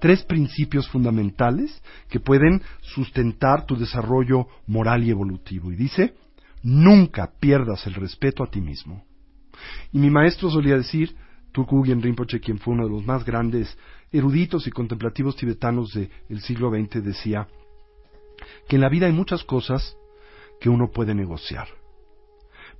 tres 0.00 0.22
principios 0.24 0.88
fundamentales 0.88 1.82
que 2.08 2.20
pueden 2.20 2.62
sustentar 2.80 3.66
tu 3.66 3.76
desarrollo 3.76 4.46
moral 4.66 5.04
y 5.04 5.10
evolutivo. 5.10 5.72
Y 5.72 5.76
dice, 5.76 6.14
nunca 6.62 7.32
pierdas 7.40 7.86
el 7.86 7.94
respeto 7.94 8.42
a 8.42 8.50
ti 8.50 8.60
mismo. 8.60 9.04
Y 9.92 9.98
mi 9.98 10.10
maestro 10.10 10.50
solía 10.50 10.76
decir, 10.76 11.14
Tulku 11.52 11.82
Rinpoche, 11.84 12.40
quien 12.40 12.58
fue 12.58 12.74
uno 12.74 12.84
de 12.84 12.90
los 12.90 13.04
más 13.04 13.24
grandes 13.24 13.76
eruditos 14.10 14.66
y 14.66 14.70
contemplativos 14.70 15.36
tibetanos 15.36 15.92
del 15.92 16.40
siglo 16.40 16.70
XX, 16.70 17.04
decía 17.04 17.48
que 18.68 18.76
en 18.76 18.82
la 18.82 18.88
vida 18.88 19.06
hay 19.06 19.12
muchas 19.12 19.44
cosas 19.44 19.96
que 20.60 20.68
uno 20.68 20.90
puede 20.90 21.14
negociar 21.14 21.68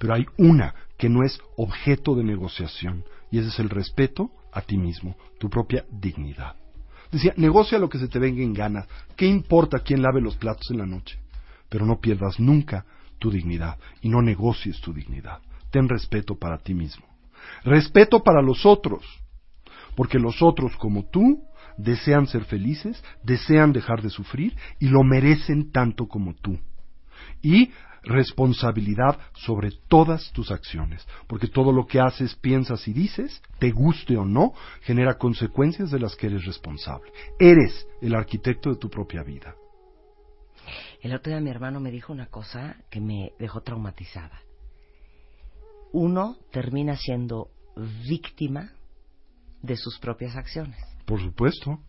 pero 0.03 0.15
hay 0.15 0.27
una 0.37 0.75
que 0.99 1.09
no 1.09 1.23
es 1.25 1.41
objeto 1.57 2.17
de 2.17 2.25
negociación, 2.25 3.05
y 3.31 3.39
ese 3.39 3.51
es 3.51 3.59
el 3.61 3.71
respeto 3.71 4.33
a 4.53 4.61
ti 4.63 4.77
mismo, 4.77 5.17
tu 5.39 5.49
propia 5.49 5.85
dignidad. 5.93 6.57
Decía, 7.13 7.35
negocia 7.37 7.79
lo 7.79 7.89
que 7.89 8.01
se 8.01 8.09
te 8.09 8.19
venga 8.19 8.43
en 8.43 8.53
gana, 8.53 8.87
¿qué 9.17 9.27
importa 9.27 9.79
quién 9.79 10.03
lave 10.03 10.21
los 10.21 10.37
platos 10.37 10.71
en 10.73 10.79
la 10.79 10.87
noche? 10.87 11.21
Pero 11.69 11.87
no 11.87 12.01
pierdas 12.01 12.41
nunca 12.41 12.85
tu 13.23 13.31
dignidad 13.31 13.79
y 14.01 14.09
no 14.09 14.21
negocies 14.21 14.81
tu 14.81 14.93
dignidad. 14.93 15.39
Ten 15.71 15.89
respeto 15.89 16.37
para 16.37 16.59
ti 16.59 16.75
mismo. 16.75 17.07
Respeto 17.63 18.25
para 18.25 18.43
los 18.43 18.67
otros, 18.67 19.05
porque 19.95 20.19
los 20.19 20.43
otros 20.43 20.77
como 20.77 21.09
tú 21.09 21.45
desean 21.77 22.27
ser 22.27 22.45
felices, 22.45 23.03
desean 23.23 23.73
dejar 23.73 24.03
de 24.03 24.11
sufrir 24.11 24.57
y 24.81 24.89
lo 24.89 25.05
merecen 25.05 25.71
tanto 25.71 26.09
como 26.09 26.35
tú. 26.35 26.59
Y 27.43 27.71
responsabilidad 28.03 29.17
sobre 29.35 29.71
todas 29.87 30.33
tus 30.33 30.51
acciones, 30.51 31.07
porque 31.29 31.47
todo 31.47 31.71
lo 31.71 31.87
que 31.87 32.01
haces, 32.01 32.35
piensas 32.35 32.89
y 32.89 32.93
dices, 32.93 33.41
te 33.61 33.71
guste 33.71 34.17
o 34.17 34.25
no, 34.25 34.53
genera 34.81 35.17
consecuencias 35.17 35.93
de 35.93 36.01
las 36.01 36.17
que 36.17 36.27
eres 36.27 36.45
responsable. 36.45 37.13
Eres 37.39 37.87
el 38.01 38.17
arquitecto 38.17 38.71
de 38.71 38.77
tu 38.79 38.91
propia 38.91 39.23
vida. 39.23 39.55
El 41.03 41.15
otro 41.15 41.33
día 41.33 41.41
mi 41.41 41.51
hermano 41.51 41.81
me 41.81 41.91
dijo 41.91 42.13
una 42.13 42.27
cosa 42.27 42.77
que 42.91 43.01
me 43.01 43.33
dejó 43.39 43.61
traumatizada. 43.61 44.41
Uno 45.93 46.37
termina 46.53 46.97
siendo 46.97 47.49
víctima 48.09 48.71
de 49.61 49.77
sus 49.77 49.99
propias 49.99 50.37
acciones. 50.37 50.79
Por 51.05 51.21
supuesto. 51.21 51.81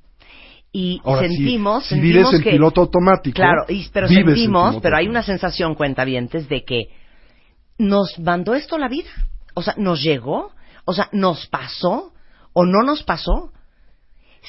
Y 0.72 1.00
Ahora, 1.04 1.28
sentimos, 1.28 1.84
si, 1.84 1.90
sentimos 1.90 2.16
vives 2.32 2.34
en 2.34 2.44
que 2.44 2.52
piloto 2.52 2.82
automático, 2.82 3.36
Claro, 3.36 3.66
y- 3.70 3.88
pero 3.94 4.08
sentimos, 4.08 4.78
pero 4.82 4.98
hay 4.98 5.08
una 5.08 5.22
sensación, 5.22 5.76
cuentavientes, 5.76 6.50
de 6.50 6.64
que 6.66 6.88
nos 7.78 8.18
mandó 8.18 8.56
esto 8.56 8.80
la 8.80 8.88
vida. 8.88 9.10
O 9.54 9.62
sea, 9.62 9.76
nos 9.78 10.02
llegó, 10.02 10.52
o 10.86 10.94
sea, 10.94 11.10
nos 11.12 11.46
pasó 11.48 12.14
o 12.54 12.66
no 12.66 12.82
nos 12.84 13.04
pasó, 13.04 13.52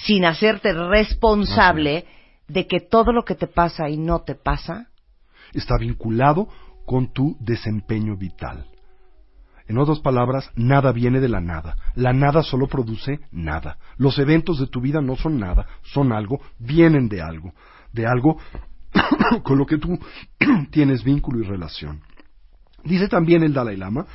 sin 0.07 0.25
hacerte 0.25 0.73
responsable 0.73 2.07
de 2.49 2.67
que 2.67 2.81
todo 2.81 3.13
lo 3.13 3.25
que 3.25 3.35
te 3.35 3.47
pasa 3.47 3.89
y 3.89 3.97
no 3.97 4.23
te 4.23 4.35
pasa, 4.35 4.91
está 5.53 5.77
vinculado 5.79 6.49
con 6.85 7.13
tu 7.13 7.37
desempeño 7.41 8.17
vital. 8.17 8.67
En 9.67 9.79
otras 9.79 10.01
palabras, 10.01 10.51
nada 10.57 10.93
viene 10.93 11.21
de 11.21 11.29
la 11.29 11.41
nada. 11.41 11.77
La 11.95 12.13
nada 12.13 12.43
solo 12.43 12.67
produce 12.67 13.21
nada. 13.33 13.79
Los 13.97 14.19
eventos 14.19 14.59
de 14.59 14.67
tu 14.67 14.81
vida 14.81 15.01
no 15.01 15.17
son 15.17 15.39
nada, 15.39 15.67
son 15.83 16.13
algo, 16.13 16.41
vienen 16.59 17.09
de 17.09 17.23
algo, 17.23 17.55
de 17.93 18.07
algo 18.07 18.37
con 19.43 19.57
lo 19.57 19.65
que 19.65 19.79
tú 19.79 19.99
tienes 20.71 21.03
vínculo 21.03 21.41
y 21.41 21.45
relación. 21.45 22.03
Dice 22.85 23.09
también 23.09 23.43
el 23.43 23.55
Dalai 23.55 23.79
Lama, 23.79 24.07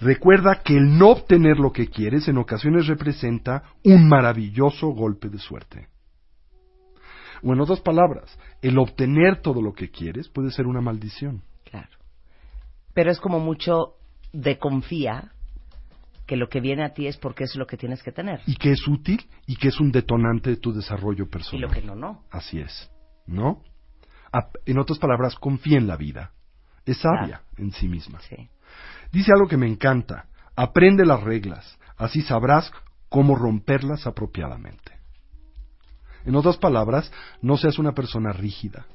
recuerda 0.00 0.62
que 0.62 0.76
el 0.76 0.96
no 0.96 1.08
obtener 1.08 1.58
lo 1.58 1.72
que 1.72 1.88
quieres 1.88 2.28
en 2.28 2.38
ocasiones 2.38 2.86
representa 2.86 3.64
un 3.82 4.08
maravilloso 4.08 4.88
golpe 4.88 5.28
de 5.28 5.38
suerte. 5.38 5.88
O 7.44 7.52
en 7.52 7.60
otras 7.60 7.80
palabras, 7.80 8.38
el 8.62 8.78
obtener 8.78 9.42
todo 9.42 9.60
lo 9.60 9.72
que 9.74 9.90
quieres 9.90 10.28
puede 10.28 10.50
ser 10.50 10.66
una 10.66 10.80
maldición. 10.80 11.42
claro. 11.70 11.88
Pero 12.94 13.10
es 13.10 13.18
como 13.20 13.40
mucho 13.40 13.94
de 14.32 14.56
confía 14.58 15.32
que 16.26 16.36
lo 16.36 16.48
que 16.48 16.60
viene 16.60 16.84
a 16.84 16.94
ti 16.94 17.06
es 17.08 17.16
porque 17.16 17.44
es 17.44 17.54
lo 17.56 17.66
que 17.66 17.76
tienes 17.76 18.02
que 18.02 18.12
tener. 18.12 18.40
Y 18.46 18.54
que 18.54 18.70
es 18.70 18.86
útil 18.88 19.26
y 19.46 19.56
que 19.56 19.68
es 19.68 19.80
un 19.80 19.90
detonante 19.92 20.50
de 20.50 20.56
tu 20.56 20.72
desarrollo 20.72 21.24
Y 21.24 21.28
personal. 21.28 21.62
lo 21.62 21.70
que 21.70 21.82
no, 21.82 21.94
no. 21.96 22.22
Así 22.30 22.60
es, 22.60 22.90
¿no? 23.26 23.62
En 24.64 24.78
otras 24.78 24.98
palabras, 24.98 25.34
confía 25.34 25.76
en 25.78 25.86
la 25.86 25.96
vida. 25.96 26.32
Es 26.86 26.98
sabia 26.98 27.42
en 27.56 27.72
sí 27.72 27.88
misma. 27.88 28.20
Sí. 28.20 28.48
Dice 29.12 29.30
algo 29.34 29.48
que 29.48 29.56
me 29.56 29.66
encanta. 29.68 30.26
Aprende 30.56 31.04
las 31.04 31.22
reglas, 31.22 31.78
así 31.96 32.22
sabrás 32.22 32.72
cómo 33.08 33.34
romperlas 33.36 34.06
apropiadamente. 34.06 34.92
En 36.24 36.34
otras 36.36 36.56
palabras, 36.56 37.10
no 37.42 37.56
seas 37.56 37.78
una 37.78 37.92
persona 37.92 38.32
rígida, 38.32 38.86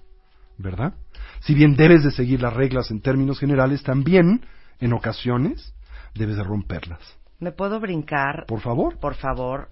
¿verdad? 0.58 0.94
Si 1.42 1.54
bien 1.54 1.76
debes 1.76 2.04
de 2.04 2.12
seguir 2.12 2.42
las 2.42 2.54
reglas 2.54 2.92
en 2.92 3.02
términos 3.02 3.40
generales, 3.40 3.84
también, 3.84 4.46
en 4.80 4.94
ocasiones, 4.94 5.74
debes 6.16 6.38
de 6.38 6.44
romperlas. 6.44 7.00
¿Me 7.40 7.52
puedo 7.52 7.80
brincar, 7.80 8.46
Por 8.48 8.60
favor. 8.62 8.98
por 9.00 9.16
favor, 9.16 9.70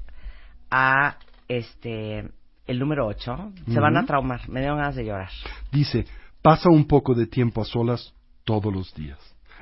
a 0.71 1.17
este 1.47 2.29
el 2.65 2.79
número 2.79 3.07
8? 3.07 3.51
Se 3.73 3.79
van 3.79 3.97
a 3.97 4.05
traumar, 4.05 4.47
me 4.49 4.59
dieron 4.59 4.77
ganas 4.77 4.95
de 4.95 5.05
llorar. 5.05 5.29
Dice, 5.71 6.05
pasa 6.41 6.69
un 6.69 6.85
poco 6.87 7.13
de 7.13 7.27
tiempo 7.27 7.61
a 7.61 7.65
solas 7.65 8.13
todos 8.45 8.73
los 8.73 8.93
días. 8.93 9.19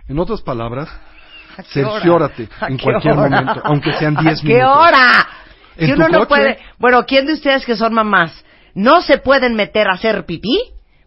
En 0.08 0.20
otras 0.20 0.42
palabras, 0.42 0.90
¿A 1.58 1.64
cerciórate? 1.64 2.50
¿A 2.60 2.68
en 2.68 2.78
cualquier 2.78 3.18
hora? 3.18 3.30
momento, 3.42 3.62
aunque 3.64 3.94
sean 3.94 4.16
10 4.16 4.26
¿A 4.42 4.44
minutos. 4.44 4.44
qué 4.44 4.64
hora? 4.64 5.28
¿En 5.78 5.88
Si 5.88 5.94
tu 5.94 6.00
uno 6.00 6.10
no 6.10 6.20
coche? 6.20 6.28
puede... 6.30 6.58
Bueno, 6.80 7.06
¿quién 7.06 7.26
de 7.26 7.34
ustedes 7.34 7.66
que 7.66 7.76
son 7.76 7.94
mamás 7.94 8.44
no 8.74 9.02
se 9.02 9.18
pueden 9.18 9.56
meter 9.56 9.88
a 9.88 9.94
hacer 9.94 10.26
pipí? 10.26 10.60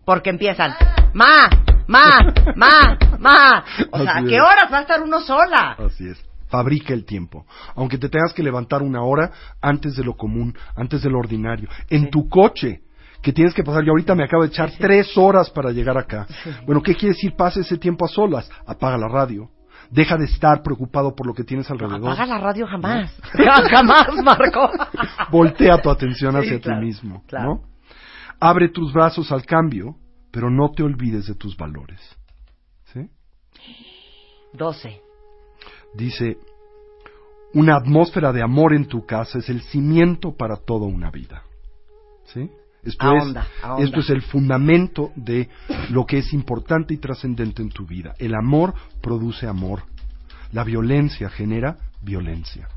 Porque 0.05 0.31
empiezan, 0.31 0.75
ma, 1.13 1.49
ma, 1.87 2.19
ma, 2.57 2.99
ma. 3.19 3.65
O 3.91 3.99
sea, 4.03 4.13
¿a 4.13 4.19
Así 4.19 4.29
qué 4.29 4.37
es. 4.37 4.41
horas 4.43 4.73
va 4.73 4.79
a 4.79 4.81
estar 4.83 5.03
uno 5.03 5.21
sola? 5.21 5.77
Así 5.79 6.09
es. 6.09 6.23
Fabrica 6.49 6.95
el 6.95 7.05
tiempo. 7.05 7.45
Aunque 7.75 7.99
te 7.99 8.09
tengas 8.09 8.33
que 8.33 8.43
levantar 8.43 8.81
una 8.83 9.03
hora 9.03 9.31
antes 9.61 9.97
de 9.97 10.05
lo 10.05 10.17
común, 10.17 10.57
antes 10.77 11.03
de 11.03 11.11
lo 11.11 11.19
ordinario. 11.19 11.69
En 11.91 12.09
tu 12.11 12.27
coche, 12.31 12.81
que 13.23 13.35
tienes 13.35 13.53
que 13.53 13.63
pasar. 13.63 13.85
Yo 13.85 13.91
ahorita 13.91 14.15
me 14.15 14.25
acabo 14.25 14.45
de 14.45 14.49
echar 14.49 14.71
tres 14.79 15.15
horas 15.19 15.51
para 15.51 15.73
llegar 15.73 15.99
acá. 15.99 16.27
Bueno, 16.65 16.83
¿qué 16.83 16.95
quiere 16.95 17.15
decir? 17.15 17.35
Pasa 17.37 17.61
ese 17.61 17.77
tiempo 17.77 18.07
a 18.07 18.09
solas. 18.09 18.49
Apaga 18.67 18.97
la 18.97 19.09
radio. 19.09 19.51
Deja 19.91 20.17
de 20.17 20.27
estar 20.27 20.63
preocupado 20.63 21.15
por 21.15 21.27
lo 21.27 21.33
que 21.35 21.45
tienes 21.45 21.71
alrededor. 21.71 22.13
Apaga 22.13 22.27
la 22.27 22.39
radio 22.39 22.67
jamás. 22.67 23.11
jamás, 23.71 24.09
Marco. 24.23 24.71
Voltea 25.31 25.81
tu 25.81 25.91
atención 25.91 26.33
Sí, 26.33 26.39
hacia 26.39 26.61
claro, 26.61 26.81
ti 26.81 26.87
mismo. 26.87 27.23
claro. 27.27 27.47
¿no? 27.49 27.63
Abre 28.41 28.69
tus 28.69 28.93
brazos 28.93 29.33
al 29.33 29.45
cambio, 29.47 29.97
pero 30.31 30.51
no 30.51 30.71
te 30.71 30.83
olvides 30.83 31.27
de 31.27 31.35
tus 31.35 31.57
valores. 31.57 32.01
¿Sí? 32.93 33.09
12. 34.53 35.01
Dice, 35.95 36.37
una 37.55 37.77
atmósfera 37.77 38.33
de 38.33 38.43
amor 38.43 38.75
en 38.75 38.87
tu 38.87 39.07
casa 39.07 39.39
es 39.39 39.49
el 39.49 39.63
cimiento 39.63 40.37
para 40.37 40.57
toda 40.57 40.87
una 40.87 41.11
vida. 41.11 41.43
¿Sí? 42.27 42.51
Esto, 42.83 43.07
Ahonda, 43.07 43.43
es, 43.43 43.65
ahonda. 43.65 43.85
esto 43.85 44.01
es 44.01 44.11
el 44.11 44.23
fundamento 44.23 45.11
de 45.17 45.49
lo 45.91 46.07
que 46.07 46.19
es 46.19 46.33
importante 46.33 46.95
y 46.95 46.99
trascendente 46.99 47.63
en 47.63 47.71
tu 47.71 47.87
vida. 47.87 48.15
El 48.19 48.35
amor 48.35 48.75
produce 49.03 49.47
amor. 49.47 49.83
La 50.53 50.65
violencia 50.65 51.29
genera 51.29 51.77
violencia. 52.03 52.69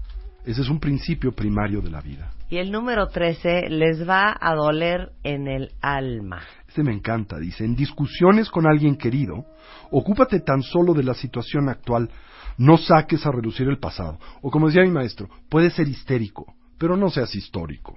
Ese 0.46 0.62
es 0.62 0.70
un 0.70 0.80
principio 0.80 1.32
primario 1.34 1.82
de 1.82 1.92
la 1.92 2.02
vida. 2.02 2.32
Y 2.50 2.58
el 2.58 2.72
número 2.72 3.08
13 3.08 3.70
les 3.70 4.08
va 4.08 4.36
a 4.40 4.56
doler 4.56 5.12
en 5.24 5.48
el 5.48 5.72
alma. 5.82 6.42
Este 6.68 6.84
me 6.84 6.94
encanta, 6.94 7.38
dice, 7.38 7.64
en 7.64 7.76
discusiones 7.76 8.50
con 8.50 8.66
alguien 8.66 8.98
querido, 8.98 9.46
ocúpate 9.92 10.40
tan 10.40 10.64
solo 10.64 10.94
de 10.94 11.04
la 11.04 11.14
situación 11.14 11.70
actual, 11.70 12.10
no 12.58 12.78
saques 12.78 13.26
a 13.26 13.32
relucir 13.32 13.68
el 13.68 13.78
pasado. 13.78 14.18
O 14.42 14.50
como 14.50 14.68
decía 14.68 14.82
mi 14.82 14.92
maestro, 14.92 15.30
puedes 15.48 15.74
ser 15.74 15.88
histérico, 15.88 16.54
pero 16.78 16.98
no 16.98 17.10
seas 17.10 17.34
histórico. 17.36 17.96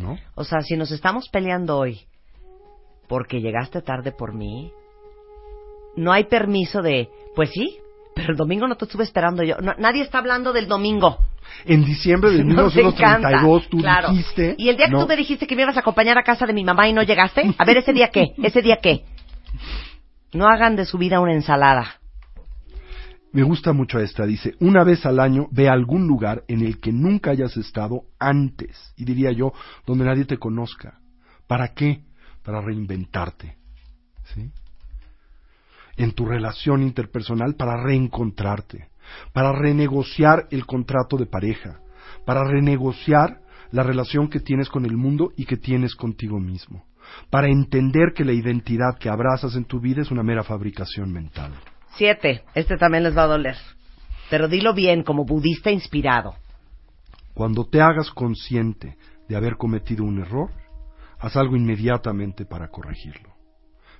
¿No? 0.00 0.18
O 0.34 0.44
sea, 0.44 0.62
si 0.62 0.76
nos 0.76 0.90
estamos 0.90 1.28
peleando 1.28 1.78
hoy 1.78 2.00
porque 3.08 3.40
llegaste 3.40 3.82
tarde 3.82 4.12
por 4.12 4.34
mí, 4.34 4.72
no 5.96 6.12
hay 6.12 6.24
permiso 6.24 6.80
de, 6.80 7.08
pues 7.34 7.50
sí, 7.50 7.78
pero 8.14 8.30
el 8.30 8.36
domingo 8.36 8.68
no 8.68 8.76
te 8.76 8.84
estuve 8.84 9.04
esperando 9.04 9.42
yo. 9.42 9.56
No, 9.58 9.74
nadie 9.78 10.02
está 10.02 10.18
hablando 10.18 10.52
del 10.52 10.68
domingo. 10.68 11.18
En 11.64 11.84
diciembre 11.84 12.30
de 12.30 12.44
Nos 12.44 12.76
encanta, 12.76 13.28
1932 13.28 13.68
tú 13.68 13.78
claro. 13.78 14.10
dijiste... 14.10 14.54
Y 14.58 14.68
el 14.68 14.76
día 14.76 14.86
que 14.86 14.92
no, 14.92 15.00
tú 15.00 15.08
me 15.08 15.16
dijiste 15.16 15.46
que 15.46 15.56
me 15.56 15.62
ibas 15.62 15.76
a 15.76 15.80
acompañar 15.80 16.18
a 16.18 16.22
casa 16.22 16.46
de 16.46 16.52
mi 16.52 16.64
mamá 16.64 16.88
y 16.88 16.92
no 16.92 17.02
llegaste, 17.02 17.54
a 17.58 17.64
ver 17.64 17.78
ese 17.78 17.92
día 17.92 18.08
qué, 18.08 18.32
ese 18.42 18.62
día 18.62 18.78
qué. 18.80 19.04
No 20.32 20.46
hagan 20.46 20.76
de 20.76 20.86
su 20.86 20.96
vida 20.96 21.20
una 21.20 21.34
ensalada. 21.34 21.99
Me 23.32 23.44
gusta 23.44 23.72
mucho 23.72 24.00
esta, 24.00 24.26
dice, 24.26 24.54
una 24.58 24.82
vez 24.82 25.06
al 25.06 25.20
año 25.20 25.46
ve 25.52 25.68
a 25.68 25.72
algún 25.72 26.08
lugar 26.08 26.42
en 26.48 26.62
el 26.62 26.80
que 26.80 26.90
nunca 26.90 27.30
hayas 27.30 27.56
estado 27.56 28.02
antes, 28.18 28.92
y 28.96 29.04
diría 29.04 29.30
yo, 29.30 29.52
donde 29.86 30.04
nadie 30.04 30.24
te 30.24 30.38
conozca. 30.38 30.98
¿Para 31.46 31.68
qué? 31.74 32.02
Para 32.42 32.60
reinventarte. 32.60 33.56
¿Sí? 34.34 34.50
En 35.96 36.12
tu 36.12 36.26
relación 36.26 36.82
interpersonal, 36.82 37.54
para 37.54 37.80
reencontrarte, 37.80 38.88
para 39.32 39.52
renegociar 39.52 40.48
el 40.50 40.66
contrato 40.66 41.16
de 41.16 41.26
pareja, 41.26 41.80
para 42.24 42.42
renegociar 42.42 43.42
la 43.70 43.84
relación 43.84 44.28
que 44.28 44.40
tienes 44.40 44.68
con 44.68 44.84
el 44.86 44.96
mundo 44.96 45.32
y 45.36 45.44
que 45.44 45.56
tienes 45.56 45.94
contigo 45.94 46.40
mismo, 46.40 46.84
para 47.30 47.48
entender 47.48 48.12
que 48.12 48.24
la 48.24 48.32
identidad 48.32 48.98
que 48.98 49.08
abrazas 49.08 49.54
en 49.54 49.66
tu 49.66 49.78
vida 49.78 50.02
es 50.02 50.10
una 50.10 50.24
mera 50.24 50.42
fabricación 50.42 51.12
mental. 51.12 51.52
Siete, 51.96 52.44
este 52.54 52.76
también 52.76 53.04
les 53.04 53.16
va 53.16 53.24
a 53.24 53.28
doler. 53.28 53.56
Pero 54.30 54.48
dilo 54.48 54.74
bien, 54.74 55.02
como 55.02 55.24
budista 55.24 55.70
inspirado. 55.70 56.34
Cuando 57.34 57.66
te 57.66 57.80
hagas 57.80 58.10
consciente 58.10 58.96
de 59.28 59.36
haber 59.36 59.56
cometido 59.56 60.04
un 60.04 60.20
error, 60.20 60.50
haz 61.18 61.36
algo 61.36 61.56
inmediatamente 61.56 62.44
para 62.44 62.68
corregirlo. 62.68 63.30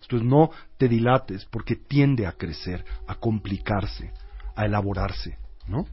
Esto 0.01 0.17
es, 0.17 0.23
no 0.23 0.51
te 0.79 0.89
dilates 0.89 1.45
porque 1.47 1.77
tiende 1.77 2.27
a 2.27 2.33
crecer, 2.33 2.85
a 3.07 3.17
complicarse, 3.17 4.12
a 4.57 4.65
elaborarse, 4.65 5.39
¿no? 5.67 5.87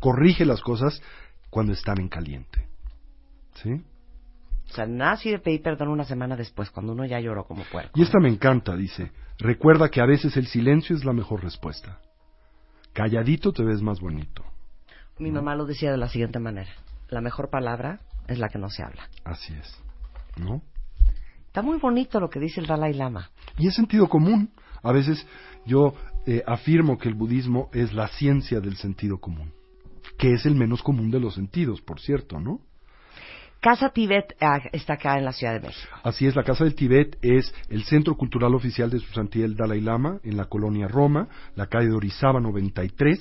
Corrige 0.00 0.44
las 0.44 0.60
cosas 0.60 1.02
cuando 1.50 1.72
están 1.72 2.00
en 2.00 2.08
caliente. 2.08 2.68
¿Sí? 3.54 3.82
O 4.70 4.74
sea, 4.74 4.86
nada 4.86 5.16
sirve 5.16 5.38
pedir 5.38 5.62
perdón 5.62 5.88
una 5.88 6.04
semana 6.04 6.36
después, 6.36 6.70
cuando 6.70 6.92
uno 6.92 7.04
ya 7.06 7.20
lloró 7.20 7.44
como 7.44 7.64
puerco. 7.64 7.92
Y 7.94 8.02
esta 8.02 8.18
me 8.20 8.28
encanta, 8.28 8.76
dice. 8.76 9.12
Recuerda 9.38 9.88
que 9.88 10.00
a 10.00 10.06
veces 10.06 10.36
el 10.36 10.46
silencio 10.46 10.94
es 10.94 11.04
la 11.04 11.12
mejor 11.12 11.42
respuesta. 11.42 12.00
Calladito 12.92 13.52
te 13.52 13.64
ves 13.64 13.80
más 13.80 14.00
bonito. 14.00 14.44
Mi 15.18 15.30
mamá 15.30 15.54
lo 15.54 15.64
decía 15.64 15.90
de 15.90 15.96
la 15.96 16.08
siguiente 16.08 16.38
manera. 16.38 16.70
La 17.08 17.20
mejor 17.20 17.50
palabra 17.50 18.00
es 18.26 18.38
la 18.38 18.48
que 18.48 18.58
no 18.58 18.68
se 18.68 18.82
habla. 18.82 19.08
Así 19.24 19.54
es. 19.54 19.82
¿No? 20.36 20.62
Está 21.46 21.62
muy 21.62 21.78
bonito 21.78 22.20
lo 22.20 22.28
que 22.28 22.38
dice 22.38 22.60
el 22.60 22.66
Dalai 22.66 22.94
Lama. 22.94 23.30
Y 23.56 23.66
es 23.66 23.74
sentido 23.74 24.08
común. 24.08 24.52
A 24.82 24.92
veces 24.92 25.26
yo 25.64 25.94
eh, 26.26 26.42
afirmo 26.46 26.98
que 26.98 27.08
el 27.08 27.14
budismo 27.14 27.70
es 27.72 27.92
la 27.92 28.08
ciencia 28.08 28.60
del 28.60 28.76
sentido 28.76 29.18
común, 29.18 29.52
que 30.18 30.34
es 30.34 30.46
el 30.46 30.54
menos 30.54 30.82
común 30.82 31.10
de 31.10 31.20
los 31.20 31.34
sentidos, 31.34 31.80
por 31.80 32.00
cierto, 32.00 32.38
¿no? 32.38 32.60
Casa 33.60 33.88
Tibet 33.88 34.36
ah, 34.40 34.60
está 34.72 34.94
acá 34.94 35.18
en 35.18 35.24
la 35.24 35.32
Ciudad 35.32 35.54
de 35.54 35.60
México. 35.60 35.92
Así 36.04 36.26
es, 36.26 36.36
la 36.36 36.44
Casa 36.44 36.64
del 36.64 36.76
Tibet 36.76 37.18
es 37.22 37.52
el 37.68 37.82
centro 37.84 38.16
cultural 38.16 38.54
oficial 38.54 38.88
de 38.88 39.00
su 39.00 39.12
santidad 39.12 39.46
el 39.46 39.56
Dalai 39.56 39.80
Lama 39.80 40.18
en 40.22 40.36
la 40.36 40.44
colonia 40.44 40.86
Roma, 40.86 41.28
la 41.56 41.66
calle 41.66 41.88
de 41.88 41.94
Orizaba 41.94 42.40
93. 42.40 43.18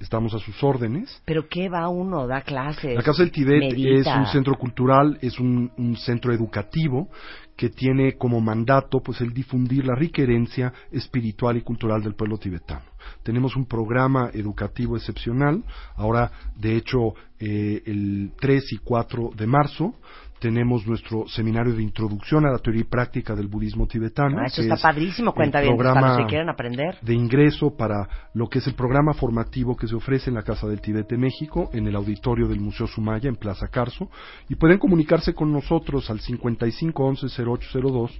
Estamos 0.00 0.32
a 0.34 0.38
sus 0.38 0.62
órdenes. 0.62 1.22
¿Pero 1.24 1.48
qué 1.48 1.68
va 1.68 1.88
uno? 1.88 2.26
¿Da 2.26 2.42
clases? 2.42 2.94
La 2.94 3.02
Casa 3.02 3.22
del 3.22 3.32
Tibet 3.32 3.60
medita? 3.60 4.12
es 4.12 4.18
un 4.18 4.26
centro 4.26 4.54
cultural, 4.54 5.18
es 5.20 5.38
un, 5.40 5.72
un 5.76 5.96
centro 5.96 6.32
educativo 6.32 7.08
que 7.56 7.70
tiene 7.70 8.16
como 8.16 8.40
mandato 8.40 9.00
pues 9.00 9.20
el 9.20 9.32
difundir 9.32 9.84
la 9.84 9.96
rica 9.96 10.22
herencia 10.22 10.72
espiritual 10.92 11.56
y 11.56 11.62
cultural 11.62 12.00
del 12.00 12.14
pueblo 12.14 12.38
tibetano. 12.38 12.84
Tenemos 13.24 13.56
un 13.56 13.66
programa 13.66 14.30
educativo 14.32 14.96
excepcional. 14.96 15.64
Ahora, 15.96 16.30
de 16.54 16.76
hecho, 16.76 17.14
eh, 17.40 17.82
el 17.86 18.30
3 18.40 18.72
y 18.74 18.78
4 18.78 19.30
de 19.36 19.46
marzo 19.46 19.94
tenemos 20.38 20.86
nuestro 20.86 21.26
seminario 21.28 21.74
de 21.74 21.82
introducción 21.82 22.46
a 22.46 22.50
la 22.50 22.58
teoría 22.58 22.80
y 22.82 22.84
práctica 22.84 23.34
del 23.34 23.48
budismo 23.48 23.86
tibetano. 23.86 24.38
Ah, 24.40 24.46
eso 24.46 24.56
que 24.56 24.62
está 24.62 24.74
es 24.74 24.82
padrísimo, 24.82 25.32
cuenta 25.34 25.60
bien, 25.60 25.76
para 25.76 26.16
que 26.16 26.24
quieren 26.26 26.48
aprender. 26.48 26.96
de 27.02 27.14
ingreso 27.14 27.76
para 27.76 28.08
lo 28.34 28.48
que 28.48 28.60
es 28.60 28.66
el 28.66 28.74
programa 28.74 29.14
formativo 29.14 29.76
que 29.76 29.88
se 29.88 29.94
ofrece 29.94 30.30
en 30.30 30.34
la 30.34 30.42
Casa 30.42 30.66
del 30.66 30.80
Tibet 30.80 31.06
de 31.08 31.18
México, 31.18 31.70
en 31.72 31.86
el 31.86 31.94
auditorio 31.96 32.48
del 32.48 32.60
Museo 32.60 32.86
Sumaya, 32.86 33.28
en 33.28 33.36
Plaza 33.36 33.68
Carso, 33.68 34.08
y 34.48 34.54
pueden 34.54 34.78
comunicarse 34.78 35.34
con 35.34 35.52
nosotros 35.52 36.08
al 36.10 36.20
5511-0802, 36.20 38.10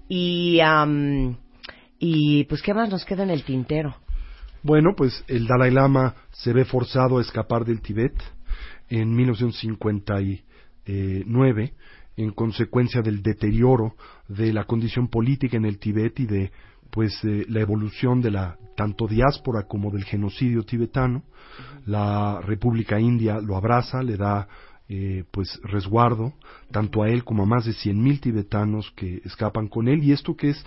Y, 0.10 0.60
am, 0.60 1.38
y 1.98 2.44
pues, 2.44 2.62
¿qué 2.62 2.74
más 2.74 2.90
nos 2.90 3.06
queda 3.06 3.24
en 3.24 3.30
el 3.30 3.46
tintero? 3.46 3.96
Bueno, 4.66 4.96
pues 4.98 5.24
el 5.28 5.46
Dalai 5.46 5.70
Lama 5.70 6.16
se 6.32 6.52
ve 6.52 6.66
forzado 6.66 7.20
a 7.20 7.22
escapar 7.22 7.66
del 7.66 7.82
Tíbet 7.82 8.16
en 8.90 9.16
1959 9.16 11.74
en 12.18 12.32
consecuencia 12.32 13.04
del 13.04 13.22
deterioro 13.22 13.94
de 14.28 14.52
la 14.52 14.64
condición 14.64 15.08
política 15.08 15.56
en 15.56 15.66
el 15.66 15.78
Tíbet 15.78 16.20
y 16.20 16.26
de 16.26 16.52
pues 16.90 17.14
eh, 17.26 17.46
la 17.48 17.60
evolución 17.60 18.24
de 18.24 18.32
la 18.32 18.58
tanto 18.76 19.06
diáspora 19.06 19.68
como 19.68 19.92
del 19.92 20.04
genocidio 20.04 20.64
tibetano. 20.64 21.22
La 21.86 22.42
República 22.42 23.00
India 23.00 23.40
lo 23.42 23.58
abraza, 23.58 24.02
le 24.02 24.18
da 24.18 24.48
eh, 24.90 25.26
pues 25.30 25.60
resguardo 25.62 26.34
tanto 26.72 27.04
a 27.04 27.10
él 27.10 27.24
como 27.24 27.44
a 27.44 27.46
más 27.46 27.66
de 27.66 27.74
100.000 27.74 28.20
tibetanos 28.20 28.92
que 28.96 29.22
escapan 29.26 29.68
con 29.68 29.88
él 29.88 30.04
y 30.04 30.12
esto 30.12 30.36
que 30.36 30.50
es 30.50 30.66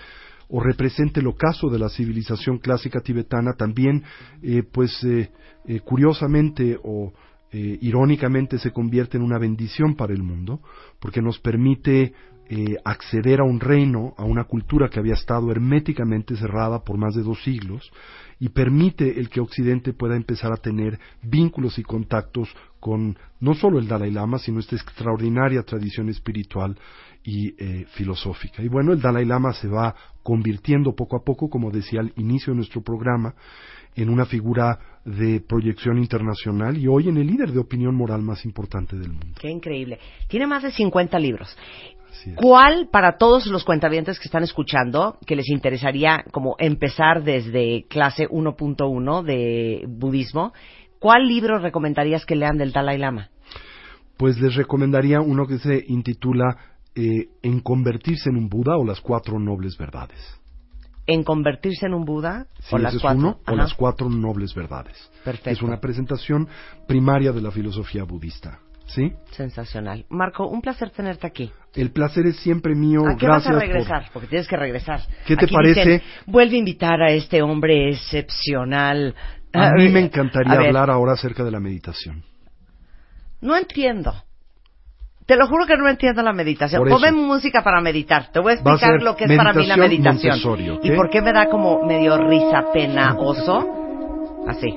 o 0.49 0.61
representa 0.61 1.21
el 1.21 1.27
ocaso 1.27 1.69
de 1.69 1.79
la 1.79 1.89
civilización 1.89 2.59
clásica 2.59 3.01
tibetana, 3.01 3.53
también, 3.53 4.03
eh, 4.43 4.63
pues, 4.63 5.03
eh, 5.05 5.31
eh, 5.67 5.81
curiosamente 5.81 6.79
o 6.83 7.13
irónicamente 7.51 8.59
se 8.59 8.73
convierte 8.73 9.17
en 9.17 9.23
una 9.23 9.39
bendición 9.39 9.97
para 9.97 10.13
el 10.13 10.23
mundo, 10.23 10.61
porque 11.01 11.23
nos 11.23 11.39
permite 11.39 12.13
acceder 12.85 13.41
a 13.41 13.45
un 13.45 13.59
reino, 13.59 14.13
a 14.19 14.25
una 14.25 14.45
cultura 14.45 14.91
que 14.91 15.01
había 15.01 15.15
estado 15.15 15.51
herméticamente 15.51 16.37
cerrada 16.37 16.85
por 16.85 16.99
más 16.99 17.15
de 17.15 17.23
dos 17.23 17.43
siglos, 17.43 17.91
y 18.39 18.51
permite 18.51 19.19
el 19.19 19.31
que 19.31 19.41
Occidente 19.41 19.95
pueda 19.95 20.15
empezar 20.15 20.53
a 20.53 20.59
tener 20.59 20.99
vínculos 21.23 21.79
y 21.79 21.85
contactos 21.85 22.55
con 22.81 23.17
no 23.41 23.55
solo 23.55 23.79
el 23.79 23.89
Dalai 23.89 24.11
Lama, 24.11 24.39
sino 24.39 24.61
esta 24.61 24.77
extraordinaria 24.77 25.63
tradición 25.63 26.11
espiritual 26.11 26.77
y 27.25 27.53
filosófica. 27.95 28.63
Y 28.63 28.69
bueno, 28.69 28.93
el 28.93 29.01
Dalai 29.01 29.25
Lama 29.25 29.55
se 29.55 29.69
va 29.69 29.95
convirtiendo 30.29 30.95
poco 30.95 31.17
a 31.17 31.25
poco, 31.25 31.49
como 31.49 31.71
decía 31.71 32.01
al 32.01 32.13
inicio 32.17 32.53
de 32.53 32.59
nuestro 32.59 32.83
programa, 32.83 33.35
en 33.97 34.11
una 34.11 34.27
figura 34.27 34.79
de 35.03 35.41
proyección 35.41 35.97
internacional 35.97 36.77
y 36.77 36.87
hoy 36.87 37.09
en 37.09 37.17
el 37.17 37.27
líder 37.27 37.51
de 37.51 37.61
opinión 37.61 37.95
moral 37.95 38.21
más 38.21 38.45
importante 38.45 38.95
del 38.99 39.09
mundo. 39.09 39.39
Qué 39.41 39.49
increíble. 39.49 39.99
Tiene 40.29 40.47
más 40.47 40.65
de 40.65 40.71
50 40.71 41.19
libros. 41.19 41.57
¿Cuál, 42.35 42.91
para 42.93 43.17
todos 43.17 43.47
los 43.47 43.65
cuentavientes 43.65 44.19
que 44.19 44.27
están 44.27 44.43
escuchando, 44.43 45.17
que 45.25 45.35
les 45.35 45.49
interesaría 45.49 46.23
como 46.31 46.57
empezar 46.59 47.25
desde 47.25 47.87
clase 47.89 48.29
1.1 48.29 49.23
de 49.23 49.87
budismo, 49.89 50.53
cuál 50.99 51.27
libro 51.27 51.59
recomendarías 51.59 52.27
que 52.27 52.37
lean 52.37 52.59
del 52.59 52.73
Dalai 52.73 52.99
Lama? 52.99 53.31
Pues 54.19 54.39
les 54.39 54.57
recomendaría 54.57 55.23
uno 55.23 55.47
que 55.47 55.57
se 55.57 55.85
intitula 55.89 56.78
eh, 56.99 57.29
En 57.43 57.61
convertirse 57.61 58.29
en 58.31 58.37
un 58.37 58.49
Buda 58.49 58.77
o 58.77 58.85
las 58.85 59.01
cuatro 59.01 59.39
nobles 59.39 59.77
verdades. 59.79 60.19
¿En 61.07 61.23
convertirse 61.25 61.87
en 61.87 61.95
un 61.95 62.05
Buda? 62.05 62.47
Sí, 62.61 62.75
o 62.75 62.79
las 62.79 62.95
es 62.95 63.01
cuatro. 63.01 63.19
uno, 63.21 63.39
o 63.47 63.57
las 63.57 63.73
cuatro 63.75 64.09
nobles 64.11 64.55
verdades. 64.55 64.97
Perfecto. 65.25 65.51
Es 65.51 65.63
una 65.63 65.81
presentación 65.81 66.47
primaria 66.87 67.33
de 67.33 67.41
la 67.41 67.51
filosofía 67.51 68.05
budista. 68.05 68.59
¿Sí? 68.87 69.13
Sensacional. 69.33 70.07
Marco, 70.09 70.47
un 70.49 70.63
placer 70.63 70.91
tenerte 70.91 71.27
aquí. 71.27 71.53
El 71.75 71.91
placer 71.93 72.27
es 72.27 72.37
siempre 72.39 72.75
mío. 72.75 73.01
¿A 73.07 73.17
qué 73.17 73.27
vas 73.27 73.45
Gracias 73.45 73.51
a 73.51 73.53
por- 73.53 73.61
regresar? 73.61 74.11
Porque 74.15 74.29
tienes 74.29 74.49
que 74.49 74.57
regresar. 74.57 75.01
¿Qué 75.27 75.37
te 75.37 75.45
Aquí 75.45 75.55
parece? 75.55 75.81
dicen, 75.81 76.03
Vuelve 76.27 76.57
a 76.57 76.59
invitar 76.59 77.03
a 77.03 77.11
este 77.11 77.43
hombre 77.43 77.91
excepcional. 77.91 79.15
A 79.53 79.73
mí 79.73 79.89
me 79.91 79.99
A 80.01 80.03
encantaría 80.05 80.55
hablar 80.55 80.89
ahora 80.91 81.13
acerca 81.13 81.45
de 81.45 81.51
la 81.51 81.61
meditación. 81.61 82.23
No 83.43 83.57
entiendo. 83.57 84.15
Te 85.29 85.37
lo 85.37 85.47
juro 85.47 85.67
que 85.67 85.77
no 85.77 85.87
entiendo 85.87 86.23
la 86.23 86.33
meditación. 86.33 86.89
Ponme 86.89 87.13
música 87.13 87.63
para 87.63 87.83
meditar. 87.83 88.33
Te 88.33 88.41
voy 88.41 88.53
a 88.53 88.55
explicar 88.55 89.03
lo 89.03 89.15
que 89.15 89.25
es 89.25 89.37
para 89.37 89.53
mí 89.53 89.67
la 89.67 89.77
meditación. 89.77 90.39
Y 90.83 90.91
por 90.93 91.11
qué 91.11 91.21
me 91.21 91.35
da 91.35 91.51
como 91.51 91.85
medio 91.85 92.17
risa, 92.17 92.65
pena, 92.73 93.15
oso. 93.19 93.69
Así. 94.47 94.75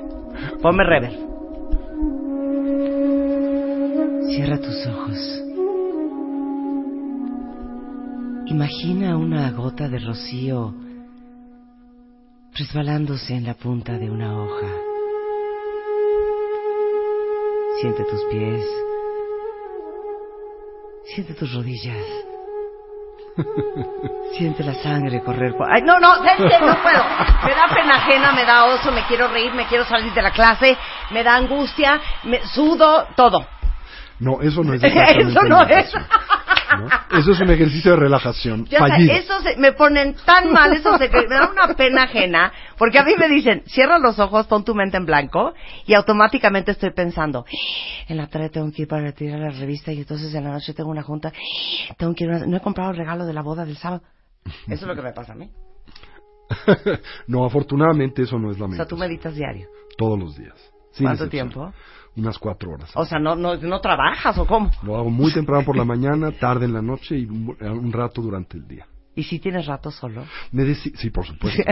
Ponme 0.60 0.84
rever. 0.84 1.12
Cierra 4.28 4.58
tus 4.58 4.86
ojos. 4.88 5.42
Imagina 8.44 9.16
una 9.16 9.50
gota 9.52 9.88
de 9.88 10.00
rocío 10.00 10.74
resbalándose 12.54 13.34
en 13.34 13.44
la 13.44 13.54
punta 13.54 13.96
de 13.96 14.10
una 14.10 14.38
hoja. 14.38 14.68
Siente 17.80 18.04
tus 18.04 18.22
pies. 18.30 18.91
Siente 21.04 21.34
tus 21.34 21.52
rodillas. 21.52 21.96
Siente 24.36 24.62
la 24.62 24.74
sangre 24.74 25.22
correr 25.22 25.56
por... 25.56 25.70
¡Ay, 25.70 25.82
no, 25.82 25.98
no! 25.98 26.16
¿sabes 26.16 26.36
qué? 26.36 26.64
No 26.64 26.82
puedo. 26.82 27.04
Me 27.44 27.54
da 27.54 27.68
pena 27.74 27.94
ajena, 27.96 28.32
me 28.32 28.44
da 28.44 28.64
oso, 28.66 28.92
me 28.92 29.04
quiero 29.06 29.28
reír, 29.28 29.52
me 29.54 29.66
quiero 29.66 29.84
salir 29.84 30.12
de 30.12 30.22
la 30.22 30.30
clase, 30.30 30.76
me 31.10 31.22
da 31.22 31.36
angustia, 31.36 32.00
me 32.24 32.44
sudo, 32.46 33.08
todo. 33.16 33.46
No, 34.18 34.40
eso 34.40 34.62
no 34.62 34.74
es 34.74 34.82
Eso 34.84 35.42
no 35.48 35.62
es. 35.62 35.92
Eso 37.18 37.32
es 37.32 37.40
un 37.40 37.50
ejercicio 37.50 37.92
de 37.92 37.96
relajación 37.98 38.64
Ya 38.66 38.78
eso 39.10 39.40
se- 39.42 39.56
me 39.56 39.72
ponen 39.72 40.14
tan 40.24 40.52
mal, 40.52 40.72
eso 40.72 40.96
se, 40.98 41.08
me 41.08 41.26
da 41.36 41.50
una 41.50 41.74
pena 41.74 42.04
ajena, 42.04 42.52
porque 42.78 42.98
a 42.98 43.04
mí 43.04 43.12
me 43.18 43.28
dicen, 43.28 43.62
cierra 43.66 43.98
los 43.98 44.18
ojos, 44.18 44.46
pon 44.46 44.64
tu 44.64 44.74
mente 44.74 44.96
en 44.96 45.06
blanco, 45.06 45.52
y 45.86 45.94
automáticamente 45.94 46.70
estoy 46.72 46.90
pensando, 46.92 47.44
en 48.08 48.16
la 48.16 48.26
tarde 48.28 48.48
tengo 48.50 48.70
que 48.72 48.82
ir 48.82 48.88
para 48.88 49.02
retirar 49.02 49.38
la 49.40 49.50
revista, 49.50 49.92
y 49.92 49.98
entonces 49.98 50.34
en 50.34 50.44
la 50.44 50.50
noche 50.52 50.74
tengo 50.74 50.90
una 50.90 51.02
junta, 51.02 51.32
tengo 51.98 52.14
que 52.14 52.24
ir, 52.24 52.30
una- 52.30 52.46
no 52.46 52.56
he 52.56 52.60
comprado 52.60 52.90
el 52.90 52.96
regalo 52.96 53.26
de 53.26 53.32
la 53.32 53.42
boda 53.42 53.64
del 53.64 53.76
sábado. 53.76 54.02
Eso 54.66 54.74
es 54.74 54.82
lo 54.82 54.94
que 54.96 55.02
me 55.02 55.12
pasa 55.12 55.32
a 55.32 55.36
mí. 55.36 55.50
no, 57.26 57.44
afortunadamente 57.44 58.22
eso 58.22 58.38
no 58.38 58.50
es 58.50 58.58
la 58.58 58.66
O 58.66 58.72
sea, 58.72 58.86
tú 58.86 58.96
meditas 58.96 59.34
diario. 59.34 59.68
Todos 59.96 60.18
los 60.18 60.36
días. 60.36 60.54
¿Cuánto 60.98 61.24
excepción. 61.24 61.48
tiempo? 61.50 61.72
Unas 62.16 62.38
cuatro 62.38 62.72
horas. 62.72 62.90
O 62.94 63.06
sea, 63.06 63.18
no, 63.18 63.34
no, 63.34 63.56
no 63.56 63.80
trabajas 63.80 64.36
o 64.38 64.46
cómo. 64.46 64.70
Lo 64.82 64.96
hago 64.96 65.10
muy 65.10 65.32
temprano 65.32 65.64
por 65.64 65.76
la 65.76 65.84
mañana, 65.84 66.30
tarde 66.32 66.66
en 66.66 66.74
la 66.74 66.82
noche 66.82 67.18
y 67.18 67.24
un 67.26 67.92
rato 67.92 68.20
durante 68.20 68.58
el 68.58 68.68
día. 68.68 68.86
¿Y 69.14 69.24
si 69.24 69.38
tienes 69.38 69.66
rato 69.66 69.90
solo? 69.90 70.24
Me 70.52 70.74
sí, 70.74 71.10
por 71.10 71.26
supuesto. 71.26 71.62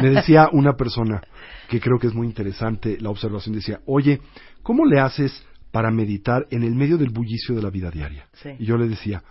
Me 0.00 0.10
decía 0.10 0.48
una 0.52 0.74
persona 0.74 1.20
que 1.68 1.80
creo 1.80 1.98
que 1.98 2.06
es 2.06 2.14
muy 2.14 2.26
interesante 2.26 2.98
la 3.00 3.10
observación, 3.10 3.54
decía, 3.54 3.80
oye, 3.86 4.20
¿cómo 4.62 4.84
le 4.86 5.00
haces 5.00 5.44
para 5.72 5.90
meditar 5.90 6.46
en 6.50 6.62
el 6.62 6.74
medio 6.74 6.96
del 6.96 7.10
bullicio 7.10 7.54
de 7.54 7.62
la 7.62 7.70
vida 7.70 7.90
diaria? 7.90 8.28
Sí. 8.34 8.50
Y 8.60 8.64
yo 8.66 8.76
le 8.76 8.86
decía, 8.86 9.24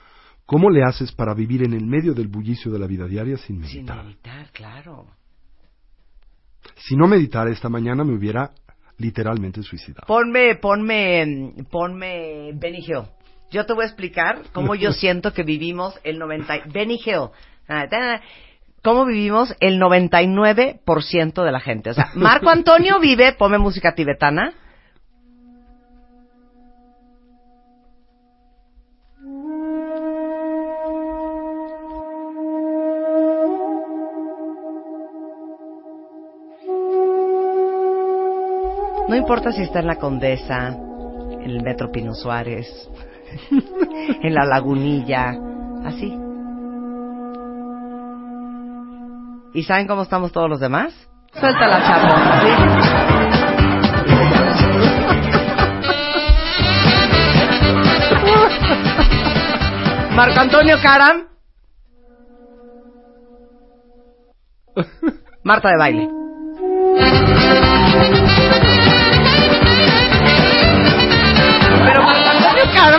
¿cómo 0.45 0.69
le 0.69 0.83
haces 0.83 1.13
para 1.13 1.33
vivir 1.33 1.63
en 1.63 1.73
el 1.73 1.85
medio 1.85 2.13
del 2.13 2.27
bullicio 2.27 2.69
de 2.71 2.79
la 2.79 2.87
vida 2.87 3.07
diaria 3.07 3.37
sin 3.37 3.63
Sin 3.63 3.85
meditar? 3.85 4.03
meditar, 4.03 4.49
claro. 4.51 5.07
Si 6.75 6.95
no 6.97 7.07
meditara 7.07 7.49
esta 7.49 7.69
mañana 7.69 8.03
me 8.03 8.13
hubiera 8.13 8.51
literalmente 8.97 9.63
suicidado. 9.63 10.05
Ponme, 10.07 10.55
ponme, 10.55 11.53
ponme 11.69 12.51
Benny 12.53 12.79
Hill. 12.79 13.03
Yo 13.51 13.65
te 13.65 13.73
voy 13.73 13.83
a 13.83 13.87
explicar 13.87 14.43
cómo 14.51 14.75
yo 14.75 14.91
siento 14.93 15.33
que 15.33 15.43
vivimos 15.43 15.99
el 16.03 16.19
90... 16.19 16.63
Benny 16.73 16.99
Hill. 17.03 17.29
Ah, 17.67 18.21
Cómo 18.83 19.05
vivimos 19.05 19.55
el 19.61 19.79
99% 19.79 21.43
de 21.45 21.51
la 21.53 21.59
gente. 21.61 21.91
O 21.91 21.93
sea, 21.93 22.11
Marco 22.15 22.49
Antonio 22.49 22.99
vive, 22.99 23.31
ponme 23.31 23.57
música 23.57 23.95
tibetana. 23.95 24.53
No 39.13 39.19
importa 39.19 39.51
si 39.51 39.61
está 39.61 39.77
en 39.77 39.85
la 39.85 39.97
Condesa, 39.97 40.69
en 40.69 41.43
el 41.43 41.61
Metro 41.61 41.91
Pino 41.91 42.15
Suárez, 42.15 42.89
en 44.23 44.33
la 44.33 44.43
Lagunilla, 44.43 45.35
así. 45.85 46.11
¿Y 49.53 49.61
saben 49.61 49.85
cómo 49.85 50.01
estamos 50.01 50.31
todos 50.31 50.49
los 50.49 50.59
demás? 50.59 50.95
Suelta 51.31 51.67
la 51.67 51.79
chapa. 51.83 52.41
¿sí? 52.41 52.49
Marco 60.15 60.39
Antonio 60.39 60.77
Caram. 60.81 61.27
Marta 65.43 65.69
de 65.69 65.77
baile. 65.77 66.09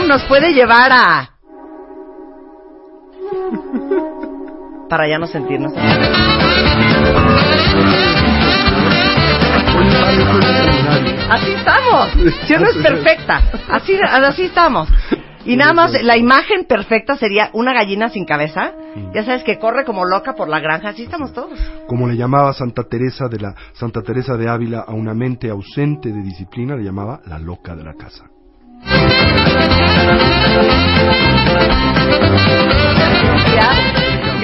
Nos 0.06 0.22
puede 0.24 0.52
llevar 0.52 0.92
a... 0.92 1.30
Para 4.88 5.08
ya 5.08 5.18
no 5.18 5.26
sentirnos. 5.26 5.72
Así 11.30 11.52
estamos. 11.52 12.10
Si 12.46 12.52
no 12.54 12.66
es 12.68 12.76
perfecta. 12.76 13.42
Así, 13.68 13.98
así 14.02 14.42
estamos. 14.44 14.88
Y 15.46 15.56
nada 15.56 15.72
más, 15.74 15.92
la 16.02 16.16
imagen 16.16 16.64
perfecta 16.64 17.16
sería 17.16 17.50
una 17.52 17.74
gallina 17.74 18.08
sin 18.08 18.24
cabeza. 18.24 18.72
Ya 19.12 19.24
sabes 19.24 19.42
que 19.42 19.58
corre 19.58 19.84
como 19.84 20.04
loca 20.04 20.34
por 20.34 20.48
la 20.48 20.60
granja. 20.60 20.90
Así 20.90 21.02
estamos 21.04 21.32
todos. 21.32 21.58
Como 21.86 22.06
le 22.08 22.16
llamaba 22.16 22.52
Santa 22.52 22.84
Teresa 22.84 23.28
de 23.28 23.40
la 23.40 23.54
Santa 23.72 24.02
Teresa 24.02 24.36
de 24.36 24.48
Ávila 24.48 24.84
a 24.86 24.92
una 24.92 25.14
mente 25.14 25.50
ausente 25.50 26.12
de 26.12 26.22
disciplina, 26.22 26.76
le 26.76 26.84
llamaba 26.84 27.20
la 27.26 27.38
loca 27.38 27.74
de 27.74 27.84
la 27.84 27.94
casa. 27.94 28.24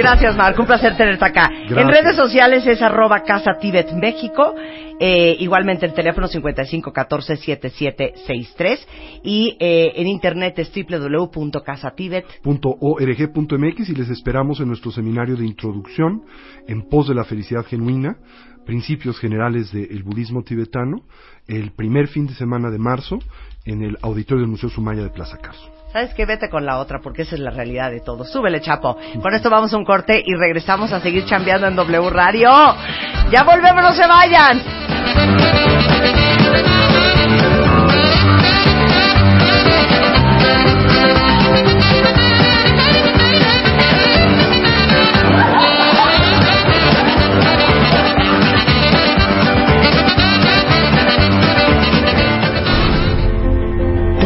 Gracias, 0.00 0.34
Marco. 0.36 0.62
Un 0.62 0.66
placer 0.66 0.96
tenerte 0.96 1.24
acá. 1.24 1.50
Gracias. 1.50 1.78
En 1.78 1.88
redes 1.88 2.16
sociales 2.16 2.66
es 2.66 2.80
arroba 2.80 3.22
Casa 3.22 3.58
Tibet 3.60 3.92
México. 3.92 4.54
Eh, 4.98 5.36
igualmente 5.40 5.86
el 5.86 5.92
teléfono 5.92 6.26
55 6.26 6.92
14 6.92 7.36
7763. 7.36 8.88
Y 9.22 9.56
eh, 9.60 9.92
en 9.96 10.06
internet 10.06 10.58
es 10.58 10.72
www.casatibet. 10.74 12.24
.org.mx 12.44 13.88
y 13.88 13.94
les 13.94 14.10
esperamos 14.10 14.60
en 14.60 14.68
nuestro 14.68 14.90
seminario 14.90 15.36
de 15.36 15.46
introducción 15.46 16.22
en 16.66 16.88
pos 16.88 17.08
de 17.08 17.14
la 17.14 17.24
felicidad 17.24 17.64
genuina, 17.64 18.16
principios 18.70 19.18
generales 19.18 19.72
del 19.72 20.04
budismo 20.04 20.44
tibetano, 20.44 21.02
el 21.48 21.72
primer 21.72 22.06
fin 22.06 22.28
de 22.28 22.34
semana 22.34 22.70
de 22.70 22.78
marzo 22.78 23.18
en 23.64 23.82
el 23.82 23.98
auditorio 24.00 24.42
del 24.42 24.50
Museo 24.52 24.70
Sumaya 24.70 25.02
de 25.02 25.10
Plaza 25.10 25.38
Carso. 25.38 25.68
¿Sabes 25.92 26.14
qué? 26.14 26.24
Vete 26.24 26.48
con 26.48 26.64
la 26.64 26.78
otra 26.78 27.00
porque 27.00 27.22
esa 27.22 27.34
es 27.34 27.40
la 27.40 27.50
realidad 27.50 27.90
de 27.90 27.98
todo. 27.98 28.24
Súbele, 28.24 28.60
Chapo. 28.60 28.96
Con 29.20 29.34
esto 29.34 29.50
vamos 29.50 29.74
a 29.74 29.76
un 29.76 29.84
corte 29.84 30.22
y 30.24 30.36
regresamos 30.36 30.92
a 30.92 31.00
seguir 31.00 31.24
chambeando 31.24 31.66
en 31.66 31.74
W 31.74 32.10
Radio. 32.10 32.48
Ya 33.32 33.42
volvemos, 33.42 33.82
no 33.82 33.92
se 33.92 34.06
vayan. 34.06 34.62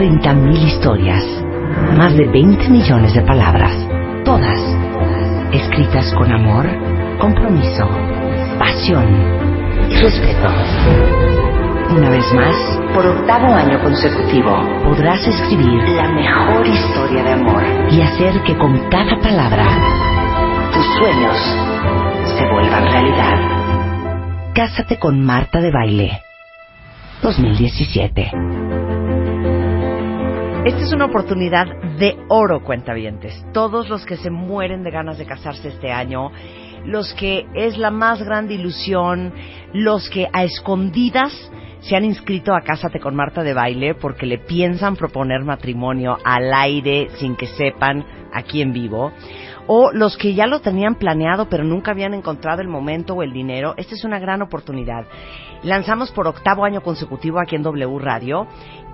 Treinta 0.04 0.34
mil 0.34 0.62
historias, 0.62 1.24
más 1.96 2.14
de 2.14 2.26
20 2.26 2.68
millones 2.68 3.14
de 3.14 3.22
palabras, 3.22 3.72
todas 4.22 4.60
escritas 5.50 6.12
con 6.12 6.30
amor, 6.30 6.66
compromiso, 7.18 7.88
pasión 8.58 9.06
y 9.88 9.96
respeto. 9.96 10.48
Una 11.96 12.10
vez 12.10 12.34
más, 12.34 12.54
por 12.92 13.06
octavo 13.06 13.54
año 13.54 13.80
consecutivo, 13.82 14.54
podrás 14.84 15.26
escribir 15.26 15.88
la 15.96 16.10
mejor 16.10 16.66
historia 16.66 17.22
de 17.22 17.32
amor 17.32 17.62
y 17.90 18.02
hacer 18.02 18.42
que 18.42 18.58
con 18.58 18.76
cada 18.90 19.18
palabra 19.22 19.64
tus 20.74 20.84
sueños 20.98 21.36
se 22.36 22.46
vuelvan 22.52 22.84
realidad. 22.92 24.52
Cásate 24.54 24.98
con 24.98 25.24
Marta 25.24 25.62
de 25.62 25.70
Baile 25.70 26.20
2017. 27.22 29.13
Esta 30.64 30.80
es 30.80 30.94
una 30.94 31.04
oportunidad 31.04 31.66
de 31.98 32.16
oro, 32.28 32.64
cuentavientes. 32.64 33.44
Todos 33.52 33.90
los 33.90 34.06
que 34.06 34.16
se 34.16 34.30
mueren 34.30 34.82
de 34.82 34.90
ganas 34.90 35.18
de 35.18 35.26
casarse 35.26 35.68
este 35.68 35.92
año, 35.92 36.32
los 36.86 37.12
que 37.12 37.46
es 37.54 37.76
la 37.76 37.90
más 37.90 38.22
grande 38.22 38.54
ilusión, 38.54 39.34
los 39.74 40.08
que 40.08 40.26
a 40.32 40.42
escondidas 40.42 41.32
se 41.80 41.96
han 41.96 42.06
inscrito 42.06 42.54
a 42.54 42.62
Cásate 42.62 42.98
con 42.98 43.14
Marta 43.14 43.42
de 43.42 43.52
Baile 43.52 43.94
porque 43.94 44.24
le 44.24 44.38
piensan 44.38 44.96
proponer 44.96 45.44
matrimonio 45.44 46.16
al 46.24 46.50
aire 46.54 47.10
sin 47.18 47.36
que 47.36 47.46
sepan 47.46 48.02
aquí 48.32 48.62
en 48.62 48.72
vivo, 48.72 49.12
o 49.66 49.92
los 49.92 50.16
que 50.16 50.34
ya 50.34 50.46
lo 50.46 50.60
tenían 50.60 50.96
planeado 50.96 51.48
pero 51.48 51.64
nunca 51.64 51.92
habían 51.92 52.14
encontrado 52.14 52.60
el 52.60 52.68
momento 52.68 53.14
o 53.14 53.22
el 53.22 53.32
dinero, 53.32 53.74
esta 53.76 53.94
es 53.94 54.04
una 54.04 54.18
gran 54.18 54.42
oportunidad. 54.42 55.06
Lanzamos 55.62 56.10
por 56.10 56.26
octavo 56.26 56.64
año 56.64 56.82
consecutivo 56.82 57.40
aquí 57.40 57.56
en 57.56 57.62
W 57.62 57.98
Radio 57.98 58.46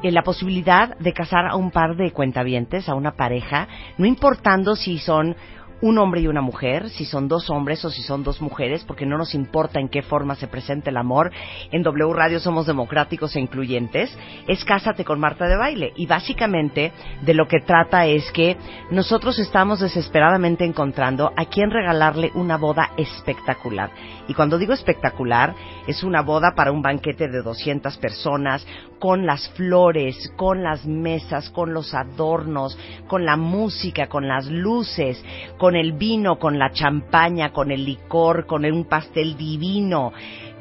eh, 0.02 0.12
la 0.12 0.22
posibilidad 0.22 0.96
de 0.98 1.12
casar 1.12 1.46
a 1.46 1.56
un 1.56 1.70
par 1.70 1.96
de 1.96 2.12
cuentavientes, 2.12 2.88
a 2.88 2.94
una 2.94 3.16
pareja, 3.16 3.68
no 3.98 4.06
importando 4.06 4.76
si 4.76 4.98
son 4.98 5.36
un 5.82 5.98
hombre 5.98 6.20
y 6.20 6.26
una 6.26 6.40
mujer, 6.40 6.90
si 6.90 7.04
son 7.04 7.28
dos 7.28 7.50
hombres 7.50 7.84
o 7.84 7.90
si 7.90 8.02
son 8.02 8.22
dos 8.22 8.40
mujeres, 8.40 8.84
porque 8.84 9.06
no 9.06 9.16
nos 9.16 9.34
importa 9.34 9.80
en 9.80 9.88
qué 9.88 10.02
forma 10.02 10.34
se 10.34 10.46
presente 10.46 10.90
el 10.90 10.96
amor. 10.96 11.30
En 11.70 11.82
W 11.82 12.12
Radio 12.12 12.40
somos 12.40 12.66
democráticos 12.66 13.34
e 13.36 13.40
incluyentes. 13.40 14.16
Es 14.46 14.64
Cásate 14.64 15.04
con 15.04 15.20
Marta 15.20 15.46
de 15.46 15.56
Baile. 15.56 15.92
Y 15.96 16.06
básicamente 16.06 16.92
de 17.22 17.34
lo 17.34 17.46
que 17.48 17.60
trata 17.60 18.06
es 18.06 18.30
que 18.32 18.56
nosotros 18.90 19.38
estamos 19.38 19.80
desesperadamente 19.80 20.64
encontrando 20.64 21.32
a 21.36 21.46
quien 21.46 21.70
regalarle 21.70 22.30
una 22.34 22.56
boda 22.56 22.90
espectacular. 22.96 23.90
Y 24.28 24.34
cuando 24.34 24.58
digo 24.58 24.72
espectacular, 24.72 25.54
es 25.86 26.02
una 26.02 26.22
boda 26.22 26.54
para 26.54 26.72
un 26.72 26.82
banquete 26.82 27.28
de 27.28 27.42
200 27.42 27.96
personas, 27.98 28.66
con 28.98 29.24
las 29.24 29.48
flores, 29.50 30.30
con 30.36 30.62
las 30.62 30.84
mesas, 30.86 31.48
con 31.50 31.72
los 31.72 31.94
adornos, 31.94 32.78
con 33.08 33.24
la 33.24 33.36
música, 33.36 34.08
con 34.08 34.28
las 34.28 34.46
luces, 34.46 35.24
con 35.58 35.69
el 35.76 35.92
vino, 35.92 36.38
con 36.38 36.58
la 36.58 36.70
champaña, 36.70 37.52
con 37.52 37.70
el 37.70 37.84
licor, 37.84 38.46
con 38.46 38.64
un 38.64 38.84
pastel 38.84 39.36
divino. 39.36 40.12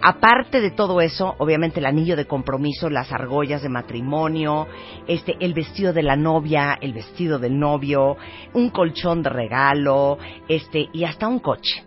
Aparte 0.01 0.61
de 0.61 0.71
todo 0.71 1.01
eso, 1.01 1.35
obviamente 1.39 1.79
el 1.79 1.85
anillo 1.85 2.15
de 2.15 2.25
compromiso, 2.25 2.89
las 2.89 3.11
argollas 3.11 3.61
de 3.61 3.69
matrimonio, 3.69 4.67
este, 5.07 5.35
el 5.41 5.53
vestido 5.53 5.91
de 5.91 6.03
la 6.03 6.15
novia, 6.15 6.77
el 6.79 6.93
vestido 6.93 7.37
del 7.37 7.59
novio, 7.59 8.15
un 8.53 8.69
colchón 8.69 9.21
de 9.21 9.29
regalo, 9.29 10.17
este, 10.47 10.87
y 10.93 11.03
hasta 11.03 11.27
un 11.27 11.39
coche. 11.39 11.83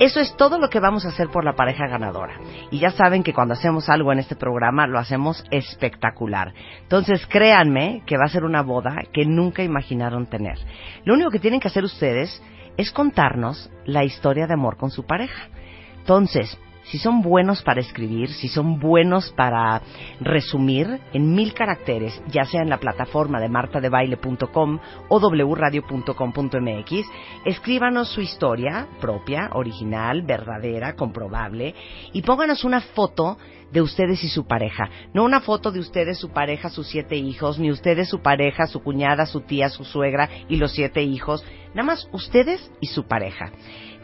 Eso 0.00 0.18
es 0.18 0.36
todo 0.36 0.58
lo 0.58 0.68
que 0.68 0.80
vamos 0.80 1.04
a 1.04 1.10
hacer 1.10 1.28
por 1.28 1.44
la 1.44 1.52
pareja 1.52 1.86
ganadora. 1.86 2.34
Y 2.72 2.80
ya 2.80 2.90
saben 2.90 3.22
que 3.22 3.32
cuando 3.32 3.54
hacemos 3.54 3.88
algo 3.88 4.12
en 4.12 4.18
este 4.18 4.34
programa 4.34 4.88
lo 4.88 4.98
hacemos 4.98 5.44
espectacular. 5.52 6.52
Entonces 6.82 7.24
créanme 7.28 8.02
que 8.04 8.16
va 8.16 8.24
a 8.24 8.28
ser 8.28 8.42
una 8.42 8.62
boda 8.62 8.96
que 9.12 9.24
nunca 9.24 9.62
imaginaron 9.62 10.26
tener. 10.26 10.58
Lo 11.04 11.14
único 11.14 11.30
que 11.30 11.38
tienen 11.38 11.60
que 11.60 11.68
hacer 11.68 11.84
ustedes 11.84 12.42
es 12.76 12.90
contarnos 12.90 13.70
la 13.84 14.04
historia 14.04 14.46
de 14.46 14.54
amor 14.54 14.76
con 14.76 14.90
su 14.90 15.04
pareja. 15.04 15.48
Entonces, 15.98 16.58
si 16.84 16.98
son 16.98 17.22
buenos 17.22 17.62
para 17.62 17.80
escribir, 17.80 18.30
si 18.30 18.48
son 18.48 18.78
buenos 18.78 19.32
para 19.32 19.82
resumir 20.20 21.00
en 21.12 21.34
mil 21.34 21.54
caracteres, 21.54 22.22
ya 22.28 22.44
sea 22.44 22.62
en 22.62 22.70
la 22.70 22.78
plataforma 22.78 23.40
de 23.40 23.48
martadebaile.com 23.48 24.78
o 25.08 25.18
wradio.com.mx, 25.18 27.06
escríbanos 27.44 28.08
su 28.08 28.20
historia 28.20 28.86
propia, 29.00 29.50
original, 29.52 30.22
verdadera, 30.22 30.94
comprobable, 30.94 31.74
y 32.12 32.22
pónganos 32.22 32.64
una 32.64 32.80
foto 32.80 33.38
de 33.74 33.82
ustedes 33.82 34.22
y 34.22 34.28
su 34.28 34.46
pareja. 34.46 34.88
No 35.12 35.24
una 35.24 35.40
foto 35.40 35.72
de 35.72 35.80
ustedes, 35.80 36.18
su 36.18 36.30
pareja, 36.30 36.70
sus 36.70 36.86
siete 36.86 37.16
hijos, 37.16 37.58
ni 37.58 37.72
ustedes, 37.72 38.08
su 38.08 38.20
pareja, 38.20 38.66
su 38.66 38.80
cuñada, 38.80 39.26
su 39.26 39.40
tía, 39.40 39.68
su 39.68 39.84
suegra 39.84 40.30
y 40.48 40.56
los 40.56 40.72
siete 40.72 41.02
hijos. 41.02 41.44
Nada 41.74 41.82
más 41.82 42.08
ustedes 42.12 42.70
y 42.80 42.86
su 42.86 43.08
pareja. 43.08 43.50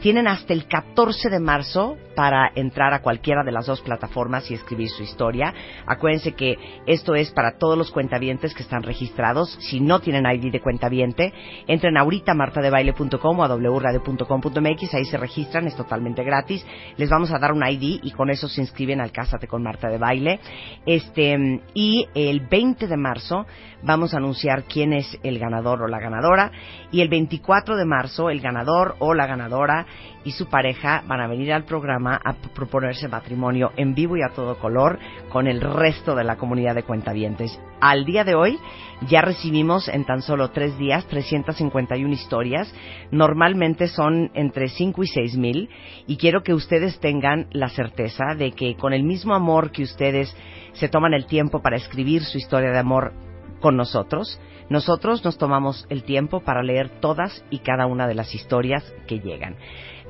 Tienen 0.03 0.27
hasta 0.27 0.55
el 0.55 0.67
14 0.67 1.31
de 1.31 1.41
marzo 1.41 1.97
para 2.21 2.53
entrar 2.55 2.93
a 2.93 3.01
cualquiera 3.01 3.43
de 3.45 3.51
las 3.51 3.65
dos 3.65 3.81
plataformas 3.81 4.51
y 4.51 4.55
escribir 4.55 4.91
su 4.91 5.03
historia. 5.03 5.55
Acuérdense 5.87 6.35
que 6.35 6.59
esto 6.85 7.15
es 7.15 7.31
para 7.31 7.57
todos 7.57 7.79
los 7.79 7.91
cuentavientes 7.91 8.53
que 8.53 8.63
están 8.63 8.83
registrados. 8.83 9.57
Si 9.59 9.81
no 9.81 10.01
tienen 10.01 10.27
ID 10.27 10.53
de 10.53 10.61
cuentaviente, 10.61 11.33
entren 11.67 11.97
ahorita 11.97 12.33
a 12.33 12.35
martadebaile.com 12.35 13.39
o 13.39 13.43
a 13.43 13.57
wradio.com.mx, 13.57 14.95
ahí 14.95 15.07
se 15.07 15.17
registran, 15.17 15.67
es 15.67 15.75
totalmente 15.75 16.23
gratis. 16.23 16.63
Les 16.99 17.09
vamos 17.09 17.33
a 17.33 17.39
dar 17.39 17.53
un 17.53 17.67
ID 17.67 18.01
y 18.03 18.11
con 18.11 18.29
eso 18.29 18.49
se 18.49 18.61
inscriben 18.61 19.01
al 19.01 19.13
Cásate 19.13 19.47
con 19.47 19.63
Marta 19.63 19.89
de 19.89 19.97
Baile. 19.97 20.41
Este, 20.85 21.63
y 21.73 22.07
el 22.15 22.41
20 22.41 22.87
de 22.87 22.97
marzo 22.99 23.47
vamos 23.83 24.13
a 24.13 24.19
anunciar 24.19 24.65
quién 24.65 24.93
es 24.93 25.19
el 25.23 25.39
ganador 25.39 25.81
o 25.81 25.89
la 25.89 26.01
ganadora. 26.01 26.53
Y 26.93 27.01
el 27.01 27.09
24 27.09 27.77
de 27.77 27.87
marzo, 27.87 28.29
el 28.29 28.43
ganador 28.43 28.97
o 28.99 29.15
la 29.15 29.27
ganadora 29.27 29.87
y 30.23 30.33
su 30.33 30.51
pareja 30.51 31.03
van 31.07 31.21
a 31.21 31.29
venir 31.29 31.53
al 31.53 31.65
programa 31.65 32.10
a 32.15 32.35
proponerse 32.55 33.09
matrimonio 33.09 33.73
en 33.77 33.95
vivo 33.95 34.17
y 34.17 34.23
a 34.23 34.35
todo 34.35 34.59
color 34.59 34.99
con 35.29 35.47
el 35.47 35.61
resto 35.61 36.15
de 36.15 36.25
la 36.25 36.37
comunidad 36.37 36.75
de 36.75 36.83
cuentavientes. 36.83 37.61
Al 37.81 38.05
día 38.05 38.25
de 38.25 38.35
hoy 38.35 38.59
ya 39.09 39.23
recibimos 39.23 39.89
en 39.89 40.05
tan 40.05 40.23
solo 40.23 40.51
tres 40.51 40.77
días 40.79 41.07
351 41.07 42.13
historias. 42.13 42.73
Normalmente 43.11 43.89
son 43.89 44.31
entre 44.35 44.69
5 44.69 45.03
y 45.03 45.07
6 45.07 45.37
mil 45.37 45.71
y 46.07 46.17
quiero 46.17 46.43
que 46.43 46.55
ustedes 46.55 47.01
tengan 47.01 47.49
la 47.53 47.69
certeza 47.69 48.35
de 48.37 48.53
que 48.53 48.77
con 48.77 48.93
el 48.93 49.03
mismo 49.03 49.35
amor 49.35 49.71
que 49.71 49.83
ustedes 49.83 50.35
se 50.73 50.89
toman 50.89 51.15
el 51.15 51.27
tiempo 51.27 51.63
para 51.63 51.77
escribir 51.77 52.23
su 52.25 52.39
historia 52.39 52.71
de 52.71 52.79
amor 52.79 53.13
con 53.61 53.77
nosotros, 53.77 54.41
nosotros 54.71 55.25
nos 55.25 55.37
tomamos 55.37 55.87
el 55.91 56.05
tiempo 56.05 56.41
para 56.41 56.63
leer 56.63 57.01
todas 57.01 57.45
y 57.51 57.59
cada 57.59 57.87
una 57.87 58.07
de 58.07 58.15
las 58.15 58.35
historias 58.35 58.85
que 59.07 59.19
llegan. 59.19 59.57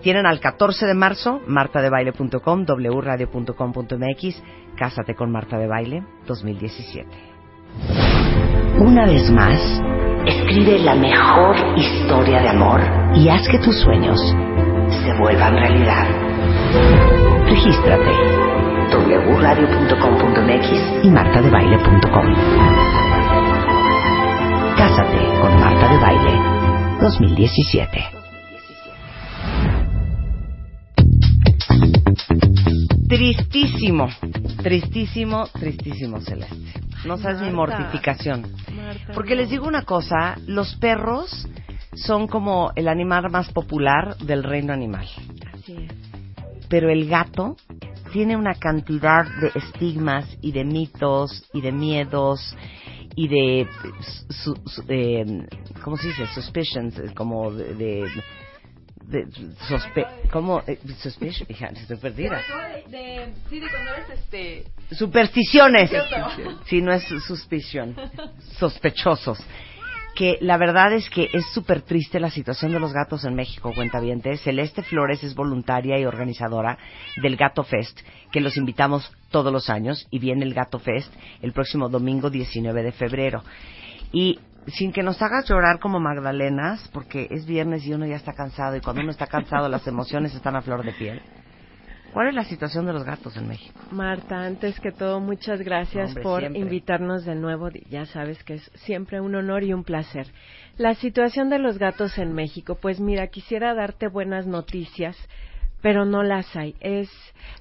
Tienen 0.02 0.26
al 0.26 0.40
14 0.40 0.86
de 0.86 0.94
marzo, 0.94 1.40
martadebaile.com, 1.46 2.64
wradio.com.mx, 2.66 4.42
Cásate 4.76 5.14
con 5.14 5.30
Marta 5.30 5.58
de 5.58 5.66
Baile 5.66 6.02
2017. 6.26 7.08
Una 8.78 9.04
vez 9.04 9.30
más, 9.30 9.60
escribe 10.24 10.78
la 10.78 10.94
mejor 10.94 11.54
historia 11.76 12.40
de 12.40 12.48
amor 12.48 12.80
y 13.14 13.28
haz 13.28 13.46
que 13.48 13.58
tus 13.58 13.78
sueños 13.78 14.18
se 14.88 15.18
vuelvan 15.18 15.54
realidad. 15.54 16.06
Regístrate 17.46 18.50
wradio.com.mx 19.40 21.04
y 21.04 21.10
martadebaile.com. 21.10 22.34
Cásate 24.76 25.18
con 25.40 25.60
Marta 25.60 25.92
de 25.92 25.98
Baile 25.98 27.00
2017. 27.00 28.19
Tristísimo, 33.08 34.08
tristísimo, 34.62 35.46
tristísimo, 35.48 36.20
Celeste. 36.20 36.56
No 37.04 37.16
sabes 37.16 37.40
mi 37.40 37.50
mortificación. 37.50 38.42
Marta, 38.74 39.12
Porque 39.14 39.34
les 39.34 39.50
digo 39.50 39.66
una 39.66 39.82
cosa, 39.82 40.36
los 40.46 40.76
perros 40.76 41.48
son 41.94 42.28
como 42.28 42.70
el 42.76 42.88
animal 42.88 43.30
más 43.30 43.50
popular 43.52 44.16
del 44.18 44.44
reino 44.44 44.72
animal. 44.72 45.06
Así 45.54 45.72
es. 45.72 45.92
Pero 46.68 46.88
el 46.88 47.08
gato 47.08 47.56
tiene 48.12 48.36
una 48.36 48.54
cantidad 48.54 49.24
de 49.40 49.50
estigmas 49.56 50.26
y 50.40 50.52
de 50.52 50.64
mitos 50.64 51.44
y 51.52 51.60
de 51.62 51.72
miedos 51.72 52.56
y 53.16 53.26
de, 53.28 53.66
su- 54.28 54.54
su- 54.66 54.84
eh, 54.88 55.46
¿cómo 55.82 55.96
se 55.96 56.08
dice? 56.08 56.26
Suspicions, 56.28 56.94
como 57.14 57.50
de... 57.52 57.74
de, 57.74 58.04
de 59.06 59.26
sospe 59.68 60.06
¿Cómo? 60.30 60.62
Eh, 60.66 60.78
hija, 61.48 61.66
estoy 61.66 61.96
perdida. 61.96 62.40
sí, 62.40 63.60
de 63.60 63.68
cuando 63.68 63.90
eres 63.94 64.10
este... 64.10 64.64
Supersticiones. 64.94 65.90
Si 66.66 66.80
no 66.80 66.92
es 66.92 67.04
suspicion. 67.26 67.96
Sospechosos. 68.58 69.38
Que 70.14 70.38
la 70.40 70.58
verdad 70.58 70.92
es 70.92 71.08
que 71.08 71.30
es 71.32 71.46
súper 71.52 71.82
triste 71.82 72.20
la 72.20 72.30
situación 72.30 72.72
de 72.72 72.80
los 72.80 72.92
gatos 72.92 73.24
en 73.24 73.34
México, 73.34 73.72
cuentavientes. 73.74 74.42
Celeste 74.42 74.82
Flores 74.82 75.22
es 75.24 75.34
voluntaria 75.34 75.98
y 75.98 76.04
organizadora 76.04 76.78
del 77.22 77.36
Gato 77.36 77.64
Fest, 77.64 78.00
que 78.30 78.40
los 78.40 78.56
invitamos 78.56 79.10
todos 79.30 79.52
los 79.52 79.70
años 79.70 80.06
y 80.10 80.18
viene 80.18 80.44
el 80.44 80.52
Gato 80.52 80.78
Fest 80.78 81.12
el 81.42 81.52
próximo 81.52 81.88
domingo 81.88 82.28
19 82.28 82.82
de 82.82 82.92
febrero. 82.92 83.42
Y 84.12 84.40
sin 84.66 84.92
que 84.92 85.02
nos 85.02 85.20
hagas 85.22 85.48
llorar 85.48 85.78
como 85.80 86.00
Magdalenas, 86.00 86.88
porque 86.92 87.26
es 87.30 87.46
viernes 87.46 87.84
y 87.86 87.92
uno 87.92 88.06
ya 88.06 88.16
está 88.16 88.32
cansado 88.32 88.76
y 88.76 88.80
cuando 88.80 89.02
uno 89.02 89.10
está 89.10 89.26
cansado 89.26 89.68
las 89.68 89.86
emociones 89.86 90.34
están 90.34 90.56
a 90.56 90.62
flor 90.62 90.84
de 90.84 90.92
piel. 90.92 91.22
¿Cuál 92.12 92.28
es 92.28 92.34
la 92.34 92.44
situación 92.44 92.86
de 92.86 92.92
los 92.92 93.04
gatos 93.04 93.36
en 93.36 93.46
México? 93.46 93.78
Marta, 93.92 94.44
antes 94.44 94.80
que 94.80 94.90
todo, 94.90 95.20
muchas 95.20 95.60
gracias 95.60 96.08
Hombre, 96.08 96.22
por 96.24 96.40
siempre. 96.40 96.60
invitarnos 96.60 97.24
de 97.24 97.36
nuevo. 97.36 97.68
Ya 97.88 98.04
sabes 98.06 98.42
que 98.42 98.54
es 98.54 98.70
siempre 98.74 99.20
un 99.20 99.34
honor 99.36 99.62
y 99.62 99.72
un 99.72 99.84
placer. 99.84 100.26
La 100.76 100.94
situación 100.94 101.50
de 101.50 101.60
los 101.60 101.78
gatos 101.78 102.18
en 102.18 102.32
México, 102.32 102.76
pues 102.80 102.98
mira, 102.98 103.28
quisiera 103.28 103.74
darte 103.74 104.08
buenas 104.08 104.46
noticias, 104.46 105.16
pero 105.82 106.04
no 106.04 106.24
las 106.24 106.54
hay. 106.56 106.74
Es 106.80 107.08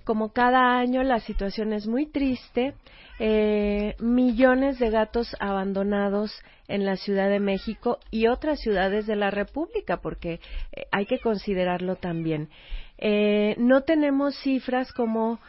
como 0.03 0.33
cada 0.33 0.79
año 0.79 1.03
la 1.03 1.19
situación 1.19 1.71
es 1.71 1.85
muy 1.85 2.07
triste. 2.07 2.73
Eh, 3.21 3.95
millones 3.99 4.79
de 4.79 4.89
gatos 4.89 5.35
abandonados 5.41 6.31
en 6.69 6.85
la 6.85 6.95
Ciudad 6.95 7.29
de 7.29 7.41
México 7.41 7.99
y 8.11 8.27
otras 8.27 8.61
ciudades 8.61 9.07
de 9.07 9.17
la 9.17 9.29
República, 9.29 9.97
porque 9.97 10.39
eh, 10.71 10.85
hay 10.91 11.05
que 11.05 11.19
considerarlo 11.19 11.97
también. 11.97 12.49
Eh, 12.97 13.55
no 13.57 13.81
tenemos 13.81 14.37
cifras 14.37 14.93
como 14.93 15.39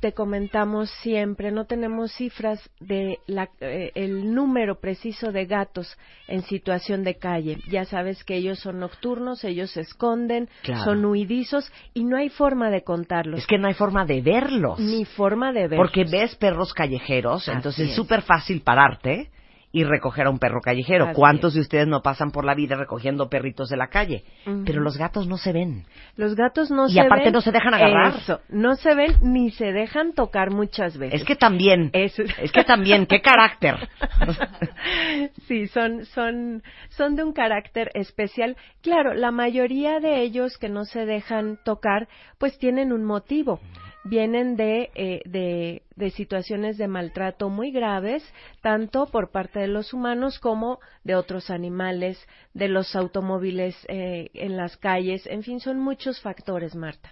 te 0.00 0.12
comentamos 0.12 0.90
siempre, 1.02 1.50
no 1.50 1.64
tenemos 1.66 2.12
cifras 2.12 2.60
de 2.80 3.18
la, 3.26 3.48
eh, 3.60 3.90
el 3.94 4.32
número 4.34 4.80
preciso 4.80 5.32
de 5.32 5.46
gatos 5.46 5.96
en 6.28 6.42
situación 6.42 7.02
de 7.04 7.16
calle. 7.16 7.58
Ya 7.68 7.84
sabes 7.84 8.22
que 8.24 8.36
ellos 8.36 8.60
son 8.60 8.78
nocturnos, 8.78 9.42
ellos 9.44 9.70
se 9.72 9.80
esconden, 9.80 10.48
Claro. 10.62 10.84
son 10.84 11.04
huidizos 11.04 11.70
y 11.94 12.04
no 12.04 12.16
hay 12.16 12.28
forma 12.28 12.70
de 12.70 12.82
contarlos. 12.82 13.40
Es 13.40 13.46
que 13.46 13.58
no 13.58 13.68
hay 13.68 13.74
forma 13.74 14.04
de 14.04 14.20
verlos. 14.20 14.78
Ni 14.78 15.04
forma 15.04 15.52
de 15.52 15.68
verlos. 15.68 15.78
Porque 15.88 16.04
ves 16.04 16.34
perros 16.36 16.72
callejeros, 16.72 17.42
Así 17.48 17.56
entonces 17.56 17.84
es 17.86 17.90
es. 17.90 17.96
súper 17.96 18.22
fácil 18.22 18.60
pararte 18.62 19.30
y 19.70 19.84
recoger 19.84 20.26
a 20.26 20.30
un 20.30 20.38
perro 20.38 20.60
callejero. 20.60 21.06
Así 21.06 21.14
¿Cuántos 21.14 21.54
de 21.54 21.60
ustedes 21.60 21.86
no 21.86 22.00
pasan 22.02 22.30
por 22.30 22.44
la 22.44 22.54
vida 22.54 22.76
recogiendo 22.76 23.28
perritos 23.28 23.68
de 23.68 23.76
la 23.76 23.88
calle? 23.88 24.24
Pero 24.64 24.80
los 24.80 24.96
gatos 24.96 25.26
no 25.26 25.36
se 25.36 25.52
ven. 25.52 25.84
Los 26.16 26.34
gatos 26.34 26.70
no 26.70 26.86
Y 26.88 26.92
se 26.94 27.00
aparte 27.00 27.24
ven. 27.24 27.32
no 27.34 27.40
se 27.42 27.52
dejan 27.52 27.74
agarrar. 27.74 28.14
Eso, 28.16 28.40
no 28.48 28.76
se 28.76 28.94
ven 28.94 29.16
ni 29.20 29.50
se 29.50 29.72
dejan 29.72 30.14
tocar 30.14 30.50
muchas 30.50 30.96
veces. 30.96 31.20
Es 31.20 31.26
que 31.26 31.36
también, 31.36 31.90
Eso- 31.92 32.22
es 32.42 32.50
que 32.50 32.64
también, 32.64 33.06
qué 33.06 33.20
carácter. 33.20 33.76
sí, 35.46 35.66
son, 35.68 36.04
son, 36.06 36.62
son 36.90 37.16
de 37.16 37.24
un 37.24 37.32
carácter 37.32 37.90
especial. 37.94 38.56
Claro, 38.82 39.14
la 39.14 39.30
mayoría 39.30 40.00
de 40.00 40.22
ellos 40.22 40.56
que 40.58 40.68
no 40.68 40.84
se 40.84 41.04
dejan 41.06 41.58
tocar, 41.64 42.08
pues 42.38 42.58
tienen 42.58 42.92
un 42.92 43.04
motivo. 43.04 43.60
Vienen 44.08 44.56
de, 44.56 44.90
eh, 44.94 45.20
de, 45.26 45.82
de 45.96 46.10
situaciones 46.10 46.78
de 46.78 46.88
maltrato 46.88 47.50
muy 47.50 47.70
graves, 47.70 48.22
tanto 48.62 49.06
por 49.06 49.30
parte 49.30 49.60
de 49.60 49.68
los 49.68 49.92
humanos 49.92 50.38
como 50.38 50.80
de 51.04 51.14
otros 51.14 51.50
animales, 51.50 52.18
de 52.54 52.68
los 52.68 52.96
automóviles 52.96 53.76
eh, 53.88 54.30
en 54.34 54.56
las 54.56 54.76
calles, 54.76 55.26
en 55.26 55.42
fin, 55.42 55.60
son 55.60 55.78
muchos 55.78 56.20
factores, 56.20 56.74
Marta. 56.74 57.10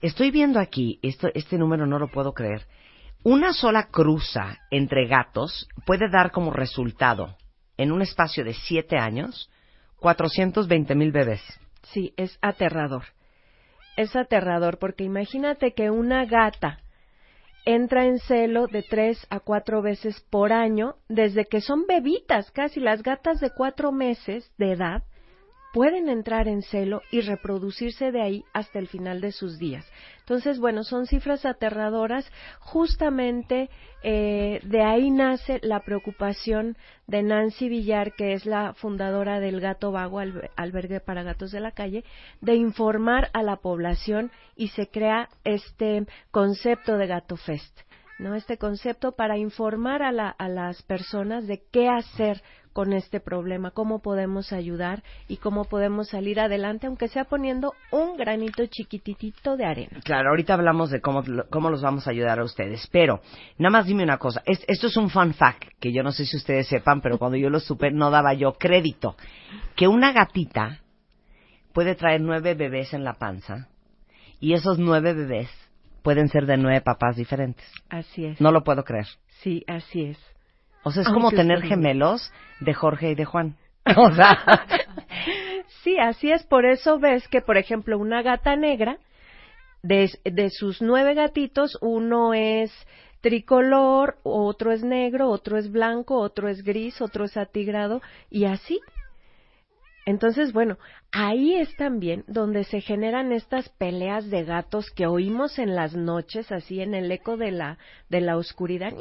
Estoy 0.00 0.30
viendo 0.30 0.60
aquí, 0.60 0.98
esto, 1.02 1.28
este 1.34 1.58
número 1.58 1.86
no 1.86 1.98
lo 1.98 2.08
puedo 2.08 2.32
creer. 2.32 2.66
Una 3.22 3.52
sola 3.52 3.88
cruza 3.88 4.58
entre 4.70 5.08
gatos 5.08 5.68
puede 5.84 6.08
dar 6.08 6.30
como 6.30 6.52
resultado, 6.52 7.36
en 7.76 7.92
un 7.92 8.02
espacio 8.02 8.44
de 8.44 8.54
siete 8.54 8.98
años, 8.98 9.50
420 9.98 10.94
mil 10.94 11.12
bebés. 11.12 11.42
Sí, 11.82 12.12
es 12.16 12.38
aterrador. 12.40 13.04
Es 13.96 14.14
aterrador 14.14 14.78
porque 14.78 15.04
imagínate 15.04 15.72
que 15.72 15.90
una 15.90 16.24
gata 16.26 16.78
entra 17.64 18.04
en 18.06 18.18
celo 18.20 18.68
de 18.68 18.82
tres 18.82 19.26
a 19.30 19.40
cuatro 19.40 19.82
veces 19.82 20.20
por 20.30 20.52
año 20.52 20.96
desde 21.08 21.46
que 21.46 21.60
son 21.60 21.86
bebitas, 21.86 22.50
casi 22.52 22.78
las 22.78 23.02
gatas 23.02 23.40
de 23.40 23.50
cuatro 23.50 23.90
meses 23.90 24.52
de 24.58 24.72
edad 24.72 25.02
pueden 25.76 26.08
entrar 26.08 26.48
en 26.48 26.62
celo 26.62 27.02
y 27.10 27.20
reproducirse 27.20 28.10
de 28.10 28.22
ahí 28.22 28.44
hasta 28.54 28.78
el 28.78 28.86
final 28.88 29.20
de 29.20 29.30
sus 29.30 29.58
días. 29.58 29.84
Entonces, 30.20 30.58
bueno, 30.58 30.84
son 30.84 31.04
cifras 31.06 31.44
aterradoras. 31.44 32.24
Justamente 32.60 33.68
eh, 34.02 34.60
de 34.64 34.82
ahí 34.82 35.10
nace 35.10 35.60
la 35.62 35.80
preocupación 35.80 36.78
de 37.06 37.22
Nancy 37.22 37.68
Villar, 37.68 38.14
que 38.14 38.32
es 38.32 38.46
la 38.46 38.72
fundadora 38.72 39.38
del 39.38 39.60
Gato 39.60 39.92
Vago, 39.92 40.18
albe- 40.18 40.48
albergue 40.56 41.00
para 41.00 41.22
gatos 41.22 41.50
de 41.52 41.60
la 41.60 41.72
calle, 41.72 42.04
de 42.40 42.54
informar 42.54 43.28
a 43.34 43.42
la 43.42 43.56
población 43.56 44.30
y 44.56 44.68
se 44.68 44.88
crea 44.88 45.28
este 45.44 46.06
concepto 46.30 46.96
de 46.96 47.06
Gato 47.06 47.36
Fest. 47.36 47.85
¿No? 48.18 48.34
Este 48.34 48.58
concepto 48.58 49.12
para 49.12 49.36
informar 49.36 50.02
a, 50.02 50.12
la- 50.12 50.30
a 50.30 50.48
las 50.48 50.82
personas 50.82 51.46
de 51.46 51.62
qué 51.70 51.88
hacer 51.88 52.42
con 52.72 52.92
este 52.92 53.20
problema, 53.20 53.70
cómo 53.70 54.02
podemos 54.02 54.52
ayudar 54.52 55.02
y 55.28 55.38
cómo 55.38 55.64
podemos 55.64 56.08
salir 56.08 56.38
adelante, 56.40 56.86
aunque 56.86 57.08
sea 57.08 57.24
poniendo 57.24 57.72
un 57.90 58.18
granito 58.18 58.66
chiquititito 58.66 59.56
de 59.56 59.64
arena. 59.64 60.00
Claro, 60.04 60.28
ahorita 60.28 60.52
hablamos 60.52 60.90
de 60.90 61.00
cómo, 61.00 61.22
cómo 61.48 61.70
los 61.70 61.80
vamos 61.80 62.06
a 62.06 62.10
ayudar 62.10 62.38
a 62.38 62.44
ustedes, 62.44 62.86
pero 62.92 63.20
nada 63.56 63.70
más 63.70 63.86
dime 63.86 64.02
una 64.02 64.18
cosa, 64.18 64.42
es- 64.44 64.62
esto 64.68 64.88
es 64.88 64.96
un 64.98 65.08
fun 65.08 65.32
fact 65.32 65.64
que 65.80 65.90
yo 65.90 66.02
no 66.02 66.12
sé 66.12 66.26
si 66.26 66.36
ustedes 66.36 66.68
sepan, 66.68 67.00
pero 67.00 67.16
cuando 67.18 67.38
yo 67.38 67.48
lo 67.48 67.60
supe 67.60 67.90
no 67.90 68.10
daba 68.10 68.34
yo 68.34 68.52
crédito, 68.52 69.16
que 69.74 69.88
una 69.88 70.12
gatita 70.12 70.80
puede 71.72 71.94
traer 71.94 72.20
nueve 72.20 72.54
bebés 72.54 72.92
en 72.92 73.04
la 73.04 73.14
panza 73.14 73.68
y 74.38 74.52
esos 74.52 74.78
nueve 74.78 75.14
bebés 75.14 75.48
pueden 76.06 76.28
ser 76.28 76.46
de 76.46 76.56
nueve 76.56 76.82
papás 76.82 77.16
diferentes. 77.16 77.66
Así 77.88 78.26
es. 78.26 78.40
No 78.40 78.52
lo 78.52 78.62
puedo 78.62 78.84
creer. 78.84 79.06
Sí, 79.42 79.64
así 79.66 80.04
es. 80.04 80.18
O 80.84 80.92
sea, 80.92 81.02
es 81.02 81.08
Aunque 81.08 81.20
como 81.20 81.30
tener 81.32 81.62
gemelos 81.62 82.32
de 82.60 82.74
Jorge 82.74 83.10
y 83.10 83.14
de 83.16 83.24
Juan. 83.24 83.56
O 83.96 84.14
sea, 84.14 84.38
Sí, 85.82 85.98
así 85.98 86.30
es. 86.30 86.44
Por 86.44 86.64
eso 86.64 87.00
ves 87.00 87.26
que, 87.26 87.40
por 87.40 87.56
ejemplo, 87.56 87.98
una 87.98 88.22
gata 88.22 88.54
negra, 88.54 88.98
de, 89.82 90.08
de 90.22 90.50
sus 90.50 90.80
nueve 90.80 91.14
gatitos, 91.14 91.76
uno 91.80 92.34
es 92.34 92.72
tricolor, 93.20 94.18
otro 94.22 94.70
es 94.70 94.84
negro, 94.84 95.28
otro 95.28 95.58
es 95.58 95.72
blanco, 95.72 96.20
otro 96.20 96.48
es 96.48 96.62
gris, 96.62 97.00
otro 97.00 97.24
es 97.24 97.36
atigrado, 97.36 98.00
y 98.30 98.44
así. 98.44 98.78
Entonces, 100.06 100.52
bueno, 100.52 100.78
ahí 101.10 101.56
es 101.56 101.74
también 101.76 102.24
donde 102.28 102.62
se 102.62 102.80
generan 102.80 103.32
estas 103.32 103.68
peleas 103.70 104.30
de 104.30 104.44
gatos 104.44 104.88
que 104.92 105.08
oímos 105.08 105.58
en 105.58 105.74
las 105.74 105.96
noches, 105.96 106.52
así 106.52 106.80
en 106.80 106.94
el 106.94 107.10
eco 107.10 107.36
de 107.36 107.50
la, 107.50 107.78
de 108.08 108.20
la 108.20 108.36
oscuridad, 108.36 108.92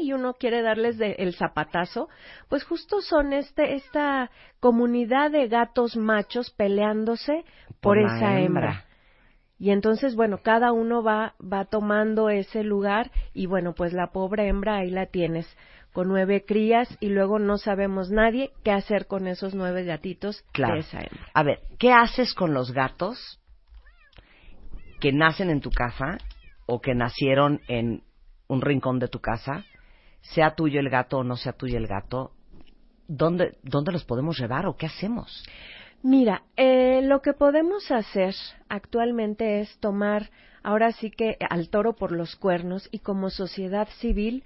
y 0.00 0.12
uno 0.12 0.34
quiere 0.34 0.60
darles 0.60 0.98
de- 0.98 1.14
el 1.18 1.36
zapatazo, 1.36 2.08
pues 2.48 2.64
justo 2.64 3.00
son 3.00 3.32
este, 3.32 3.74
esta 3.74 4.32
comunidad 4.58 5.30
de 5.30 5.46
gatos 5.46 5.96
machos 5.96 6.50
peleándose 6.50 7.44
por, 7.80 7.98
esa 7.98 8.40
hembra. 8.40 8.40
hembra. 8.40 8.84
Y 9.56 9.70
entonces, 9.70 10.16
bueno, 10.16 10.38
cada 10.42 10.72
uno 10.72 11.04
va, 11.04 11.34
va 11.40 11.64
tomando 11.64 12.28
ese 12.28 12.64
lugar 12.64 13.12
y 13.32 13.46
bueno, 13.46 13.72
pues 13.72 13.92
la 13.92 14.08
pobre 14.08 14.48
hembra 14.48 14.78
ahí 14.78 14.90
la 14.90 15.06
tienes 15.06 15.46
con 15.94 16.08
nueve 16.08 16.44
crías 16.44 16.88
y 16.98 17.08
luego 17.10 17.38
no 17.38 17.56
sabemos 17.56 18.10
nadie 18.10 18.50
qué 18.64 18.72
hacer 18.72 19.06
con 19.06 19.28
esos 19.28 19.54
nueve 19.54 19.84
gatitos 19.84 20.44
Claro. 20.52 20.74
de 20.74 20.80
esa 20.80 20.98
hembra. 20.98 21.28
A 21.32 21.42
ver, 21.44 21.60
¿qué 21.78 21.92
haces 21.92 22.34
con 22.34 22.52
los 22.52 22.72
gatos 22.72 23.40
que 25.00 25.12
nacen 25.12 25.50
en 25.50 25.60
tu 25.60 25.70
casa 25.70 26.18
o 26.66 26.80
que 26.80 26.96
nacieron 26.96 27.60
en 27.68 28.02
un 28.48 28.60
rincón 28.60 28.98
de 28.98 29.06
tu 29.06 29.20
casa? 29.20 29.64
Sea 30.20 30.56
tuyo 30.56 30.80
el 30.80 30.90
gato 30.90 31.18
o 31.18 31.24
no 31.24 31.36
sea 31.36 31.52
tuyo 31.52 31.78
el 31.78 31.86
gato, 31.86 32.32
¿dónde, 33.06 33.56
dónde 33.62 33.92
los 33.92 34.04
podemos 34.04 34.36
llevar 34.36 34.66
o 34.66 34.76
qué 34.76 34.86
hacemos? 34.86 35.44
Mira, 36.02 36.42
eh, 36.56 37.02
lo 37.04 37.22
que 37.22 37.34
podemos 37.34 37.92
hacer 37.92 38.34
actualmente 38.68 39.60
es 39.60 39.78
tomar 39.78 40.28
ahora 40.64 40.90
sí 40.90 41.12
que 41.12 41.36
al 41.48 41.68
toro 41.68 41.94
por 41.94 42.10
los 42.10 42.34
cuernos 42.34 42.88
y 42.90 42.98
como 42.98 43.30
sociedad 43.30 43.86
civil 44.00 44.42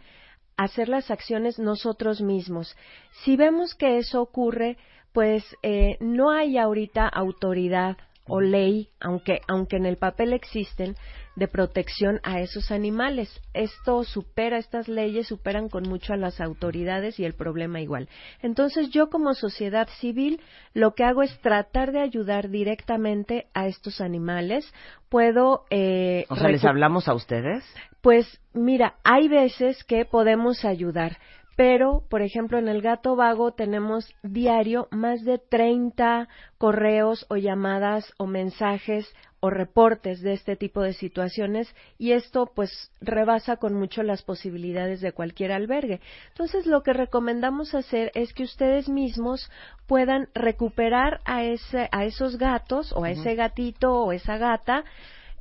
hacer 0.59 0.89
las 0.89 1.11
acciones 1.11 1.59
nosotros 1.59 2.21
mismos. 2.21 2.77
Si 3.25 3.37
vemos 3.37 3.75
que 3.75 3.97
eso 3.97 4.21
ocurre, 4.21 4.77
pues 5.13 5.45
eh, 5.63 5.97
no 6.01 6.31
hay 6.31 6.59
ahorita 6.59 7.09
autoridad 7.09 7.97
o 8.29 8.41
ley, 8.41 8.89
aunque, 9.01 9.41
aunque 9.49 9.77
en 9.77 9.87
el 9.87 9.97
papel 9.97 10.33
existen, 10.33 10.95
de 11.39 11.47
protección 11.47 12.21
a 12.25 12.41
esos 12.41 12.73
animales. 12.73 13.41
Esto 13.55 14.03
supera, 14.03 14.59
estas 14.59 14.89
leyes 14.89 15.29
superan 15.29 15.69
con 15.69 15.89
mucho 15.89 16.13
a 16.13 16.17
las 16.17 16.41
autoridades 16.41 17.21
y 17.21 17.25
el 17.25 17.35
problema 17.35 17.81
igual. 17.81 18.09
Entonces 18.43 18.91
yo 18.91 19.09
como 19.09 19.35
sociedad 19.35 19.89
civil 20.01 20.41
lo 20.75 20.95
que 20.95 21.05
hago 21.05 21.23
es 21.23 21.39
tratar 21.41 21.93
de 21.93 22.01
ayudar 22.01 22.51
directamente 22.51 23.47
a 23.55 23.69
estos 23.69 24.01
animales. 24.01 24.73
Puedo... 25.09 25.65
Eh, 25.71 26.27
O 26.29 26.37
sea, 26.37 26.49
¿les 26.49 26.65
hablamos 26.65 27.09
a 27.09 27.15
ustedes? 27.15 27.65
pues 28.01 28.41
mira, 28.53 28.95
hay 29.05 29.29
veces 29.29 29.83
que 29.85 30.05
podemos 30.05 30.65
ayudar, 30.65 31.19
pero, 31.59 32.05
por 32.09 32.23
ejemplo, 32.23 32.57
en 32.59 32.69
el 32.69 32.83
gato 32.83 33.17
vago 33.17 33.51
tenemos 33.51 34.15
diario 34.23 34.87
más 34.93 35.25
de 35.25 35.39
30 35.39 36.29
correos 36.57 37.27
o 37.29 37.37
llamadas 37.37 38.15
o 38.17 38.29
mensajes 38.29 39.13
o 39.41 39.51
reportes 39.51 40.21
de 40.21 40.35
este 40.35 40.55
tipo 40.55 40.83
de 40.83 40.93
situaciones 40.93 41.75
y 41.99 42.13
esto 42.13 42.53
pues 42.55 42.93
rebasa 43.01 43.57
con 43.57 43.75
mucho 43.75 44.05
las 44.05 44.23
posibilidades 44.23 45.01
de 45.01 45.11
cualquier 45.11 45.51
albergue. 45.51 46.01
Entonces 46.29 46.65
lo 46.65 46.85
que 46.85 46.93
recomendamos 46.93 47.75
hacer 47.75 48.13
es 48.15 48.33
que 48.33 48.45
ustedes 48.45 48.89
mismos 48.89 49.51
puedan 49.89 50.29
recuperar 50.35 51.21
a 51.25 51.43
ese 51.43 51.89
a 51.91 52.05
esos 52.05 52.39
gatos 52.39 52.93
o 52.93 53.03
a 53.03 53.11
ese 53.11 53.35
gatito 53.35 53.95
o 53.95 54.13
esa 54.13 54.39
gata 54.39 54.85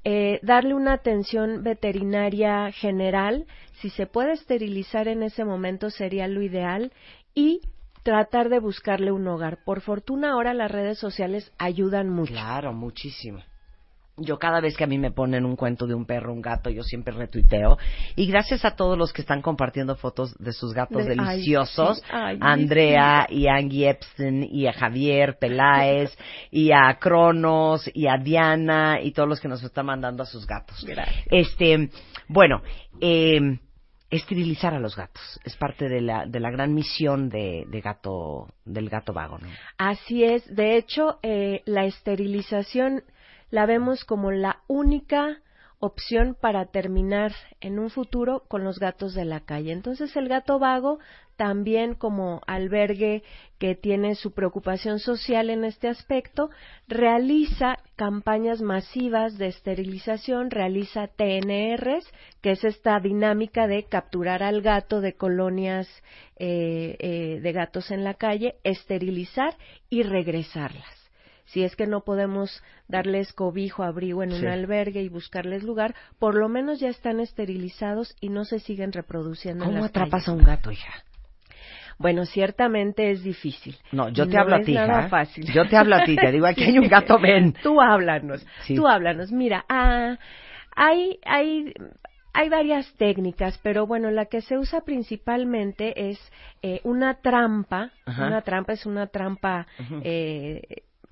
eh, 0.03 0.39
darle 0.43 0.73
una 0.73 0.93
atención 0.93 1.63
veterinaria 1.63 2.71
general, 2.71 3.45
si 3.81 3.89
se 3.89 4.07
puede 4.07 4.33
esterilizar 4.33 5.07
en 5.07 5.23
ese 5.23 5.45
momento 5.45 5.89
sería 5.89 6.27
lo 6.27 6.41
ideal 6.41 6.91
y 7.35 7.61
tratar 8.03 8.49
de 8.49 8.59
buscarle 8.59 9.11
un 9.11 9.27
hogar. 9.27 9.63
Por 9.65 9.81
fortuna 9.81 10.31
ahora 10.31 10.53
las 10.53 10.71
redes 10.71 10.97
sociales 10.97 11.51
ayudan 11.57 12.09
mucho. 12.09 12.31
Claro, 12.31 12.73
muchísimo. 12.73 13.43
Yo 14.19 14.39
cada 14.39 14.59
vez 14.61 14.75
que 14.75 14.83
a 14.83 14.87
mí 14.87 14.97
me 14.97 15.11
ponen 15.11 15.45
un 15.45 15.55
cuento 15.55 15.85
de 15.85 15.93
un 15.93 16.05
perro, 16.05 16.33
un 16.33 16.41
gato, 16.41 16.69
yo 16.71 16.81
siempre 16.83 17.13
retuiteo. 17.13 17.77
Y 18.15 18.25
gracias 18.25 18.65
a 18.65 18.71
todos 18.75 18.97
los 18.97 19.13
que 19.13 19.21
están 19.21 19.41
compartiendo 19.43 19.95
fotos 19.95 20.35
de 20.39 20.53
sus 20.53 20.73
gatos 20.73 21.05
De- 21.05 21.11
ay, 21.19 21.27
deliciosos. 21.37 21.97
sí. 21.99 22.03
Ay, 22.11 22.37
a 22.41 22.51
Andrea 22.51 23.27
y 23.29 23.47
a 23.47 23.55
Angie 23.55 23.89
Epstein 23.89 24.43
y 24.43 24.65
a 24.67 24.73
Javier 24.73 25.37
Peláez 25.39 26.17
y 26.51 26.71
a 26.71 26.97
Cronos 26.99 27.89
y 27.93 28.07
a 28.07 28.17
Diana 28.17 28.99
y 29.01 29.11
todos 29.11 29.29
los 29.29 29.39
que 29.39 29.47
nos 29.47 29.61
están 29.63 29.85
mandando 29.85 30.23
a 30.23 30.25
sus 30.25 30.47
gatos. 30.47 30.83
Gracias. 30.83 31.25
Este, 31.29 31.89
bueno, 32.27 32.61
eh, 32.99 33.59
esterilizar 34.09 34.73
a 34.73 34.79
los 34.79 34.95
gatos 34.95 35.39
es 35.43 35.55
parte 35.57 35.89
de 35.89 36.01
la, 36.01 36.25
de 36.25 36.39
la 36.39 36.49
gran 36.49 36.73
misión 36.73 37.29
de, 37.29 37.65
de 37.69 37.81
gato, 37.81 38.47
del 38.65 38.89
gato 38.89 39.13
vago, 39.13 39.37
¿no? 39.37 39.47
Así 39.77 40.23
es. 40.23 40.43
De 40.55 40.77
hecho, 40.77 41.19
eh, 41.21 41.61
la 41.65 41.85
esterilización 41.85 43.03
la 43.49 43.65
vemos 43.65 44.03
como 44.03 44.31
la 44.31 44.61
única 44.67 45.41
opción 45.79 46.35
para 46.39 46.65
terminar 46.65 47.33
en 47.61 47.77
un 47.77 47.89
futuro 47.89 48.43
con 48.47 48.63
los 48.63 48.79
gatos 48.79 49.13
de 49.13 49.25
la 49.25 49.41
calle. 49.41 49.71
Entonces, 49.71 50.15
el 50.15 50.27
gato 50.27 50.57
vago 50.57 50.99
también 51.35 51.93
como 51.93 52.41
albergue 52.47 53.21
que 53.59 53.75
tiene 53.75 54.15
su 54.15 54.33
preocupación 54.33 54.99
social 54.99 55.51
en 55.51 55.63
este 55.63 55.87
aspecto, 55.87 56.49
realiza 56.87 57.77
campañas 57.95 58.59
masivas 58.61 59.37
de 59.37 59.47
esterilización, 59.47 60.49
realiza 60.49 61.07
TNRs, 61.07 62.11
que 62.41 62.51
es 62.51 62.63
esta 62.63 62.99
dinámica 62.99 63.67
de 63.67 63.83
capturar 63.83 64.41
al 64.41 64.61
gato 64.61 64.99
de 64.99 65.13
colonias 65.13 65.87
eh, 66.37 66.97
eh, 66.99 67.39
de 67.39 67.51
gatos 67.51 67.91
en 67.91 68.03
la 68.03 68.15
calle, 68.15 68.55
esterilizar 68.63 69.55
y 69.89 70.01
regresarlas. 70.01 71.06
Si 71.47 71.63
es 71.63 71.75
que 71.75 71.87
no 71.87 72.01
podemos 72.05 72.63
darles 72.87 73.33
cobijo, 73.33 73.83
abrigo 73.83 74.23
en 74.23 74.31
Sí. 74.31 74.41
un 74.45 74.47
albergue 74.47 75.01
y 75.01 75.09
buscarles 75.09 75.63
lugar, 75.63 75.95
por 76.19 76.35
lo 76.35 76.47
menos 76.49 76.79
ya 76.79 76.89
están 76.89 77.19
esterilizados 77.19 78.15
y 78.21 78.29
no 78.29 78.45
se 78.45 78.59
siguen 78.59 78.91
reproduciendo. 78.93 79.63
en 79.65 79.69
¿Cómo 79.71 79.81
las 79.81 79.89
atrapas 79.89 80.25
calles. 80.25 80.27
a 80.29 80.31
un 80.33 80.43
gato, 80.43 80.71
hija? 80.71 80.93
Bueno, 81.99 82.25
ciertamente 82.25 83.09
es 83.11 83.23
difícil. 83.23 83.75
No, 83.91 84.09
yo 84.09 84.27
te 84.27 84.35
No 84.35 84.41
hablo 84.41 84.55
a 84.55 84.59
es 84.59 84.65
ti, 84.67 84.73
nada 84.73 84.99
hija. 84.99 85.09
fácil. 85.09 85.45
Yo 85.51 85.67
te 85.67 85.75
hablo 85.77 85.95
a 85.95 86.03
ti, 86.05 86.15
te 86.15 86.31
digo, 86.31 86.45
aquí 86.45 86.63
hay 86.63 86.77
un 86.77 86.87
gato, 86.89 87.17
ven. 87.19 87.53
Tú 87.63 87.81
háblanos, 87.81 88.45
Sí. 88.65 88.75
tú 88.75 88.87
háblanos. 88.87 89.31
Mira, 89.31 89.65
ah, 89.67 90.17
hay, 90.75 91.17
hay, 91.25 91.73
hay 92.33 92.49
varias 92.49 92.93
técnicas, 92.97 93.57
pero 93.63 93.87
bueno, 93.87 94.11
la 94.11 94.25
que 94.25 94.41
se 94.41 94.59
usa 94.59 94.81
principalmente 94.81 96.11
es 96.11 96.19
eh, 96.61 96.81
una 96.83 97.15
trampa. 97.21 97.89
Ajá. 98.05 98.27
Una 98.27 98.41
trampa 98.43 98.73
es 98.73 98.85
una 98.85 99.07
trampa 99.07 99.65
eh, 100.03 100.61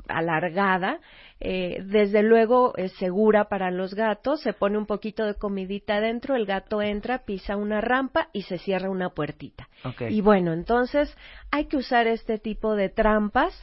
alargada. 0.07 0.99
eh, 1.41 1.84
desde 1.86 2.23
luego 2.23 2.73
es 2.77 2.94
segura 2.94 3.49
para 3.49 3.69
los 3.69 3.94
gatos. 3.94 4.41
Se 4.41 4.53
pone 4.53 4.77
un 4.77 4.86
poquito 4.86 5.26
de 5.26 5.36
comidita 5.36 5.95
adentro, 5.95 6.36
el 6.36 6.45
gato 6.45 6.82
entra, 6.82 7.26
pisa 7.26 7.57
una 7.57 7.82
rampa 7.82 8.30
y 8.32 8.44
se 8.44 8.57
cierra 8.57 8.90
una 8.90 9.10
puertita. 9.10 9.68
Y 10.10 10.22
bueno, 10.22 10.53
entonces 10.53 11.14
hay 11.52 11.65
que 11.65 11.77
usar 11.77 12.07
este 12.07 12.40
tipo 12.40 12.76
de 12.76 12.88
trampas 12.90 13.53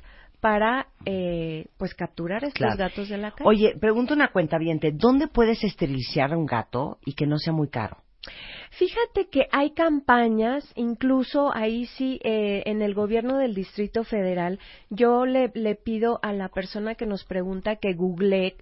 para 0.40 0.88
eh, 1.06 1.66
pues 1.78 1.94
capturar 1.94 2.44
estos 2.44 2.58
Claro. 2.58 2.76
gatos 2.76 3.08
de 3.08 3.16
la 3.16 3.30
calle. 3.30 3.48
Oye, 3.48 3.76
pregunta 3.80 4.12
una 4.12 4.32
cuenta 4.32 4.58
¿dónde 4.92 5.28
puedes 5.28 5.62
esterilizar 5.64 6.32
a 6.32 6.36
un 6.36 6.46
gato 6.46 6.98
y 7.06 7.14
que 7.14 7.26
no 7.26 7.38
sea 7.38 7.52
muy 7.52 7.68
caro? 7.68 7.96
Fíjate 8.78 9.28
que 9.30 9.48
hay 9.52 9.72
campañas, 9.72 10.64
incluso 10.76 11.54
ahí 11.54 11.84
sí, 11.86 12.18
eh, 12.24 12.62
en 12.66 12.80
el 12.80 12.94
gobierno 12.94 13.36
del 13.36 13.54
Distrito 13.54 14.02
Federal, 14.02 14.58
yo 14.88 15.26
le, 15.26 15.50
le 15.54 15.74
pido 15.74 16.18
a 16.22 16.32
la 16.32 16.48
persona 16.48 16.94
que 16.94 17.04
nos 17.06 17.24
pregunta 17.24 17.76
que 17.76 17.92
googlee 17.92 18.54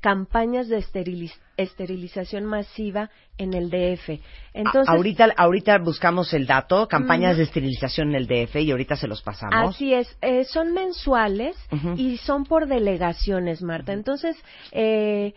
campañas 0.00 0.68
de 0.68 0.78
esteriliz- 0.78 1.36
esterilización 1.56 2.44
masiva 2.44 3.10
en 3.38 3.54
el 3.54 3.70
DF. 3.70 4.20
Entonces, 4.54 4.88
A- 4.88 4.92
ahorita, 4.92 5.32
ahorita 5.36 5.78
buscamos 5.78 6.32
el 6.32 6.46
dato, 6.46 6.86
campañas 6.86 7.36
de 7.36 7.42
esterilización 7.44 8.10
en 8.10 8.14
el 8.14 8.26
DF 8.28 8.56
y 8.62 8.70
ahorita 8.70 8.94
se 8.94 9.08
los 9.08 9.20
pasamos. 9.22 9.74
Así 9.74 9.92
es, 9.94 10.16
eh, 10.22 10.44
son 10.44 10.74
mensuales 10.74 11.56
y 11.96 12.18
son 12.18 12.44
por 12.44 12.68
delegaciones, 12.68 13.62
Marta. 13.62 13.92
Entonces, 13.92 14.36
eh, 14.70 15.34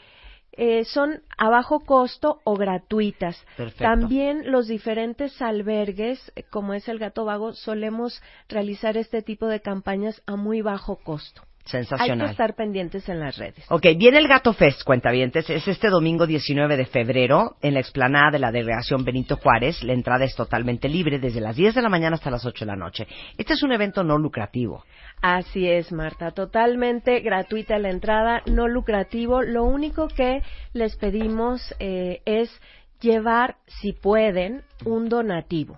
eh, 0.53 0.83
son 0.85 1.21
a 1.37 1.49
bajo 1.49 1.79
costo 1.81 2.39
o 2.43 2.55
gratuitas. 2.55 3.43
Perfecto. 3.55 3.83
También 3.83 4.51
los 4.51 4.67
diferentes 4.67 5.41
albergues, 5.41 6.31
eh, 6.35 6.43
como 6.43 6.73
es 6.73 6.87
el 6.87 6.99
Gato 6.99 7.25
Vago, 7.25 7.53
solemos 7.53 8.21
realizar 8.47 8.97
este 8.97 9.21
tipo 9.21 9.47
de 9.47 9.61
campañas 9.61 10.21
a 10.25 10.35
muy 10.35 10.61
bajo 10.61 10.97
costo. 10.97 11.43
Hay 11.65 11.83
Sensacional. 11.83 12.27
que 12.27 12.31
estar 12.31 12.55
pendientes 12.55 13.07
en 13.09 13.19
las 13.19 13.37
redes. 13.37 13.63
Ok, 13.69 13.85
viene 13.95 14.17
el 14.17 14.27
Gato 14.27 14.53
Fest, 14.53 14.83
cuentavientes. 14.83 15.49
Es 15.49 15.67
este 15.67 15.89
domingo 15.89 16.25
19 16.25 16.77
de 16.77 16.85
febrero 16.85 17.57
en 17.61 17.75
la 17.75 17.79
explanada 17.79 18.31
de 18.31 18.39
la 18.39 18.51
delegación 18.51 19.03
Benito 19.03 19.37
Juárez. 19.37 19.83
La 19.83 19.93
entrada 19.93 20.25
es 20.25 20.35
totalmente 20.35 20.89
libre 20.89 21.19
desde 21.19 21.41
las 21.41 21.55
10 21.55 21.75
de 21.75 21.81
la 21.81 21.89
mañana 21.89 22.15
hasta 22.15 22.31
las 22.31 22.43
8 22.45 22.65
de 22.65 22.71
la 22.71 22.75
noche. 22.75 23.07
Este 23.37 23.53
es 23.53 23.61
un 23.61 23.71
evento 23.71 24.03
no 24.03 24.17
lucrativo. 24.17 24.83
Así 25.21 25.67
es, 25.67 25.91
Marta, 25.91 26.31
totalmente 26.31 27.19
gratuita 27.19 27.77
la 27.77 27.89
entrada, 27.89 28.41
no 28.45 28.67
lucrativo. 28.69 29.41
Lo 29.41 29.65
único 29.65 30.07
que 30.07 30.41
les 30.73 30.95
pedimos 30.95 31.75
eh, 31.79 32.21
es 32.25 32.49
llevar, 33.01 33.57
si 33.67 33.91
pueden, 33.91 34.63
un 34.85 35.09
donativo. 35.09 35.77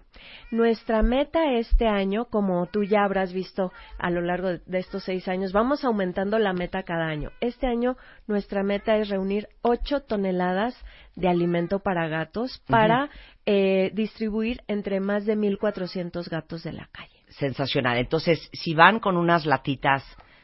Nuestra 0.51 1.01
meta 1.01 1.53
este 1.53 1.88
año, 1.88 2.26
como 2.26 2.68
tú 2.68 2.84
ya 2.84 3.03
habrás 3.03 3.34
visto 3.34 3.72
a 3.97 4.11
lo 4.11 4.22
largo 4.22 4.49
de- 4.49 4.80
estos 4.80 5.03
seis 5.05 5.27
años, 5.27 5.51
vamos 5.53 5.84
aumentando 5.84 6.38
la 6.38 6.53
meta 6.53 6.84
cada 6.84 7.05
año. 7.07 7.31
Este 7.41 7.65
año 7.65 7.97
nuestra 8.27 8.61
meta 8.61 8.97
es 8.97 9.09
reunir 9.09 9.47
ocho 9.63 10.01
toneladas 10.01 10.76
de 11.15 11.30
alimento 11.30 11.80
para 11.80 12.07
gatos 12.07 12.61
para 12.68 13.09
eh, 13.47 13.89
distribuir 13.95 14.61
entre 14.68 14.99
más 14.99 15.26
de 15.26 15.35
1.400 15.35 16.30
gatos 16.30 16.61
de 16.63 16.73
la 16.73 16.88
calle. 16.91 17.20
Sensacional. 17.31 17.97
Entonces, 17.97 18.49
si 18.53 18.73
van 18.73 18.99
con 18.99 19.17
unas 19.17 19.45
latitas, 19.45 20.03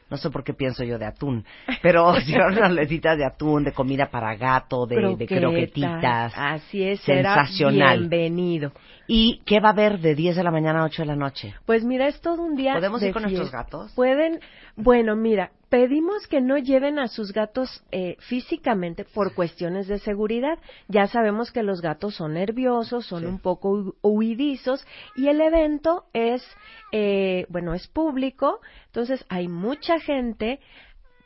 no 0.10 0.18
sé 0.18 0.30
por 0.30 0.44
qué 0.44 0.54
pienso 0.54 0.84
yo 0.84 0.98
de 0.98 1.06
atún, 1.06 1.46
pero 1.82 2.14
si 2.22 2.34
van 2.34 2.58
unas 2.58 2.72
latitas 2.72 3.18
de 3.18 3.26
atún, 3.26 3.64
de 3.64 3.74
comida 3.74 4.10
para 4.10 4.36
gato, 4.36 4.86
de, 4.86 5.16
de 5.16 5.28
croquetitas. 5.28 6.34
Así 6.36 6.84
es, 6.84 7.02
será 7.02 7.46
Sensacional. 7.46 8.00
bienvenido. 8.00 8.72
¿Y 9.08 9.42
qué 9.46 9.60
va 9.60 9.70
a 9.70 9.72
haber 9.72 10.00
de 10.00 10.16
10 10.16 10.36
de 10.36 10.44
la 10.44 10.52
mañana 10.52 10.82
a 10.82 10.86
8 10.86 11.04
de 11.04 11.06
la 11.08 11.16
noche? 11.16 11.56
Pues 11.66 11.84
mira, 11.84 12.08
es 12.08 12.20
todo 12.22 12.42
un 12.44 12.56
día. 12.56 12.74
¿Podemos 12.74 13.00
de 13.02 13.08
ir 13.08 13.14
con 13.14 13.24
nuestros 13.24 13.52
gatos? 13.52 13.94
Pueden, 13.94 14.40
bueno, 14.76 15.16
mira, 15.16 15.52
pedimos 15.70 16.28
que 16.28 16.42
no 16.42 16.58
lleven 16.58 17.00
a 17.00 17.08
sus 17.08 17.32
gatos 17.32 17.84
eh, 17.92 18.18
físicamente 18.20 19.06
por 19.06 19.34
cuestiones 19.34 19.88
de 19.88 20.00
seguridad. 20.00 20.60
Ya 20.90 21.08
sabemos 21.08 21.52
que 21.52 21.64
los 21.64 21.82
gatos 21.82 22.16
son 22.16 22.34
nerviosos, 22.34 23.06
son 23.06 23.26
un 23.26 23.40
poco 23.40 23.72
hu- 23.72 23.96
huidizos 24.02 24.86
y 25.16 25.28
el 25.30 25.40
evento 25.42 26.06
es, 26.14 26.46
eh, 26.92 27.46
bueno, 27.50 27.74
es 27.74 27.88
público, 27.88 28.60
entonces 28.88 29.26
hay 29.30 29.48
mucha 29.48 30.00
gente. 30.00 30.60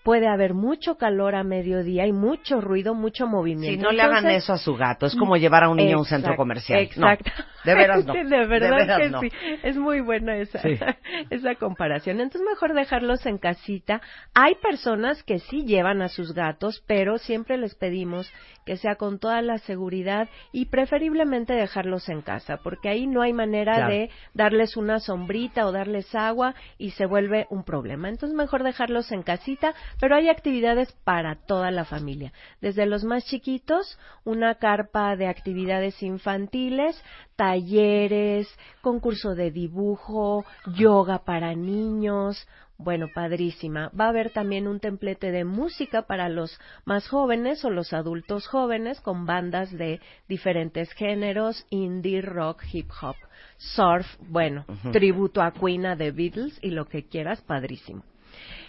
Puede 0.03 0.27
haber 0.27 0.55
mucho 0.55 0.95
calor 0.97 1.35
a 1.35 1.43
mediodía 1.43 2.07
y 2.07 2.11
mucho 2.11 2.59
ruido, 2.59 2.95
mucho 2.95 3.27
movimiento. 3.27 3.77
Si 3.79 3.83
no 3.83 3.91
le 3.91 4.01
hagan 4.01 4.27
eso 4.31 4.51
a 4.53 4.57
su 4.57 4.75
gato, 4.75 5.05
es 5.05 5.15
como 5.15 5.37
llevar 5.37 5.63
a 5.63 5.69
un 5.69 5.77
niño 5.77 5.97
a 5.97 5.99
un 5.99 6.05
centro 6.05 6.35
comercial. 6.35 6.89
No, 6.97 7.09
Exacto. 7.11 7.43
de 7.63 7.75
veras 7.75 8.05
no. 8.05 8.13
de 8.13 8.23
verdad 8.23 8.69
De 8.69 8.75
veras 8.75 8.99
que 8.99 9.09
no. 9.09 9.21
sí. 9.21 9.29
Es 9.61 9.77
muy 9.77 10.01
buena 10.01 10.37
esa, 10.37 10.59
Sí. 10.59 10.77
esa 11.29 11.55
comparación. 11.55 12.19
Entonces, 12.19 12.41
mejor 12.49 12.73
dejarlos 12.73 13.25
en 13.27 13.37
casita. 13.37 14.01
Hay 14.33 14.55
personas 14.55 15.21
que 15.23 15.37
sí 15.39 15.65
llevan 15.65 16.01
a 16.01 16.07
sus 16.07 16.33
gatos, 16.33 16.83
pero 16.87 17.19
siempre 17.19 17.57
les 17.57 17.75
pedimos 17.75 18.31
que 18.65 18.77
sea 18.77 18.95
con 18.95 19.19
toda 19.19 19.41
la 19.41 19.57
seguridad 19.59 20.29
y 20.51 20.65
preferiblemente 20.65 21.53
dejarlos 21.53 22.09
en 22.09 22.21
casa, 22.21 22.57
porque 22.63 22.89
ahí 22.89 23.07
no 23.07 23.21
hay 23.21 23.33
manera 23.33 23.75
Claro. 23.75 23.93
de 23.93 24.09
darles 24.33 24.77
una 24.77 24.99
sombrita 24.99 25.65
o 25.65 25.71
darles 25.71 26.13
agua 26.15 26.55
y 26.77 26.91
se 26.91 27.05
vuelve 27.05 27.47
un 27.49 27.63
problema. 27.63 28.09
Entonces, 28.09 28.35
mejor 28.37 28.63
dejarlos 28.63 29.11
en 29.11 29.23
casita, 29.23 29.73
pero 29.99 30.15
hay 30.15 30.29
actividades 30.29 30.91
para 31.03 31.35
toda 31.35 31.71
la 31.71 31.85
familia. 31.85 32.33
Desde 32.61 32.85
los 32.85 33.03
más 33.03 33.25
chiquitos, 33.25 33.97
una 34.23 34.55
carpa 34.55 35.15
de 35.15 35.27
actividades 35.27 36.01
infantiles, 36.03 37.01
talleres, 37.35 38.47
concurso 38.81 39.35
de 39.35 39.51
dibujo, 39.51 40.45
yoga 40.75 41.19
para 41.25 41.55
niños. 41.55 42.47
Bueno, 42.83 43.09
padrísima. 43.13 43.91
Va 43.99 44.05
a 44.05 44.09
haber 44.09 44.31
también 44.31 44.67
un 44.67 44.79
templete 44.79 45.31
de 45.31 45.45
música 45.45 46.03
para 46.03 46.29
los 46.29 46.59
más 46.83 47.07
jóvenes 47.07 47.63
o 47.63 47.69
los 47.69 47.93
adultos 47.93 48.47
jóvenes 48.47 48.99
con 49.01 49.25
bandas 49.25 49.71
de 49.71 49.99
diferentes 50.27 50.91
géneros, 50.93 51.65
indie, 51.69 52.21
rock, 52.21 52.63
hip 52.73 52.89
hop, 53.01 53.15
surf, 53.57 54.07
bueno, 54.27 54.65
tributo 54.91 55.41
a 55.41 55.51
Queen, 55.51 55.85
a 55.85 55.95
The 55.95 56.11
Beatles 56.11 56.57
y 56.61 56.71
lo 56.71 56.85
que 56.85 57.05
quieras, 57.05 57.41
padrísimo. 57.41 58.03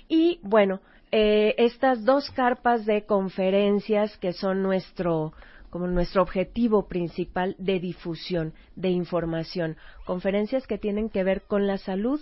Y 0.08 0.40
bueno, 0.42 0.80
eh, 1.10 1.54
estas 1.58 2.04
dos 2.04 2.30
carpas 2.30 2.84
de 2.84 3.06
conferencias 3.06 4.16
que 4.18 4.32
son 4.32 4.62
nuestro 4.62 5.32
como 5.70 5.86
nuestro 5.86 6.20
objetivo 6.20 6.86
principal 6.86 7.56
de 7.58 7.80
difusión, 7.80 8.52
de 8.76 8.90
información, 8.90 9.78
conferencias 10.04 10.66
que 10.66 10.76
tienen 10.76 11.08
que 11.08 11.24
ver 11.24 11.44
con 11.44 11.66
la 11.66 11.78
salud 11.78 12.20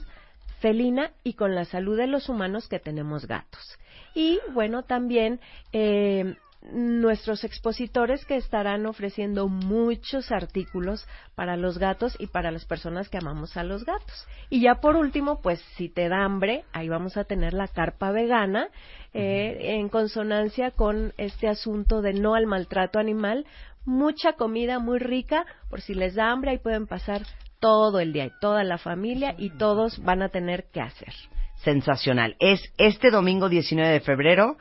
felina 0.61 1.13
y 1.25 1.35
con 1.35 1.55
la 1.55 1.65
salud 1.65 1.97
de 1.97 2.07
los 2.07 2.29
humanos 2.29 2.69
que 2.69 2.79
tenemos 2.79 3.27
gatos. 3.27 3.79
Y 4.15 4.41
bueno, 4.53 4.83
también 4.83 5.41
eh, 5.73 6.37
nuestros 6.63 7.43
expositores 7.45 8.25
que 8.27 8.37
estarán 8.37 8.85
ofreciendo 8.87 9.49
muchos 9.49 10.31
artículos 10.31 11.07
para 11.35 11.57
los 11.57 11.79
gatos 11.79 12.17
y 12.19 12.27
para 12.27 12.51
las 12.51 12.67
personas 12.67 13.09
que 13.09 13.19
amamos 13.19 13.57
a 13.57 13.65
los 13.65 13.85
gatos. 13.85 14.27
Y 14.51 14.61
ya 14.61 14.77
por 14.77 14.97
último, 14.97 15.41
pues 15.41 15.61
si 15.77 15.89
te 15.89 16.09
da 16.09 16.25
hambre, 16.25 16.65
ahí 16.73 16.89
vamos 16.89 17.17
a 17.17 17.25
tener 17.25 17.55
la 17.55 17.69
carpa 17.69 18.11
vegana 18.13 18.69
eh, 19.15 19.77
en 19.79 19.89
consonancia 19.89 20.71
con 20.71 21.15
este 21.17 21.49
asunto 21.49 22.03
de 22.03 22.13
no 22.13 22.35
al 22.35 22.47
maltrato 22.47 22.99
animal. 22.99 23.47
Mucha 23.87 24.35
comida 24.35 24.79
muy 24.79 24.99
rica, 24.99 25.47
por 25.71 25.81
si 25.81 25.95
les 25.95 26.15
da 26.15 26.31
hambre, 26.31 26.51
ahí 26.51 26.59
pueden 26.59 26.87
pasar 26.87 27.23
todo 27.61 28.01
el 28.01 28.13
día 28.13 28.27
y 28.27 28.33
toda 28.41 28.65
la 28.65 28.79
familia 28.79 29.35
y 29.39 29.51
todos 29.51 30.03
van 30.03 30.23
a 30.23 30.31
tener 30.31 30.65
que 30.73 30.81
hacer. 30.81 31.13
Sensacional. 31.57 32.37
Es 32.41 32.61
este 32.79 33.11
domingo 33.11 33.49
19 33.49 33.93
de 33.93 34.01
febrero, 34.01 34.57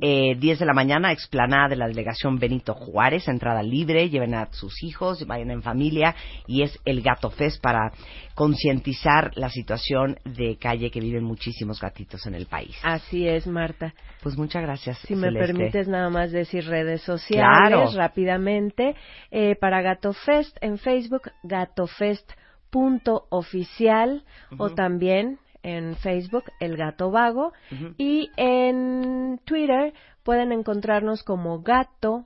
eh, 0.00 0.34
10 0.38 0.58
de 0.60 0.66
la 0.66 0.72
mañana, 0.74 1.12
explanada 1.12 1.68
de 1.68 1.76
la 1.76 1.88
delegación 1.88 2.38
Benito 2.38 2.74
Juárez, 2.74 3.26
entrada 3.28 3.62
libre, 3.62 4.08
lleven 4.10 4.34
a 4.34 4.48
sus 4.52 4.82
hijos, 4.82 5.26
vayan 5.26 5.50
en 5.50 5.62
familia 5.62 6.14
y 6.46 6.62
es 6.62 6.78
el 6.84 7.02
Gato 7.02 7.30
Fest 7.30 7.60
para 7.62 7.92
concientizar 8.34 9.32
la 9.36 9.48
situación 9.50 10.18
de 10.24 10.56
calle 10.56 10.90
que 10.90 11.00
viven 11.00 11.24
muchísimos 11.24 11.80
gatitos 11.80 12.26
en 12.26 12.34
el 12.34 12.46
país. 12.46 12.76
Así 12.82 13.26
es, 13.26 13.46
Marta. 13.46 13.92
Pues 14.22 14.36
muchas 14.38 14.62
gracias. 14.62 14.98
Si 14.98 15.14
me 15.14 15.32
permites 15.32 15.88
nada 15.88 16.10
más 16.10 16.30
decir 16.32 16.66
redes 16.66 17.02
sociales 17.02 17.68
Claro. 17.70 17.90
rápidamente. 17.94 18.94
Eh, 19.30 19.54
para 19.56 19.80
GatoFest 19.82 20.56
en 20.60 20.78
Facebook, 20.78 21.30
gatofest.oficial 21.42 24.24
o 24.58 24.66
Ujú. 24.66 24.74
también 24.74 25.38
en 25.62 25.96
Facebook, 25.96 26.44
El 26.60 26.76
Gato 26.76 27.10
Vago. 27.10 27.52
Y 27.96 28.30
en 28.36 29.40
Twitter 29.44 29.92
pueden 30.22 30.52
encontrarnos 30.52 31.22
como 31.22 31.62
gato-fest 31.62 32.20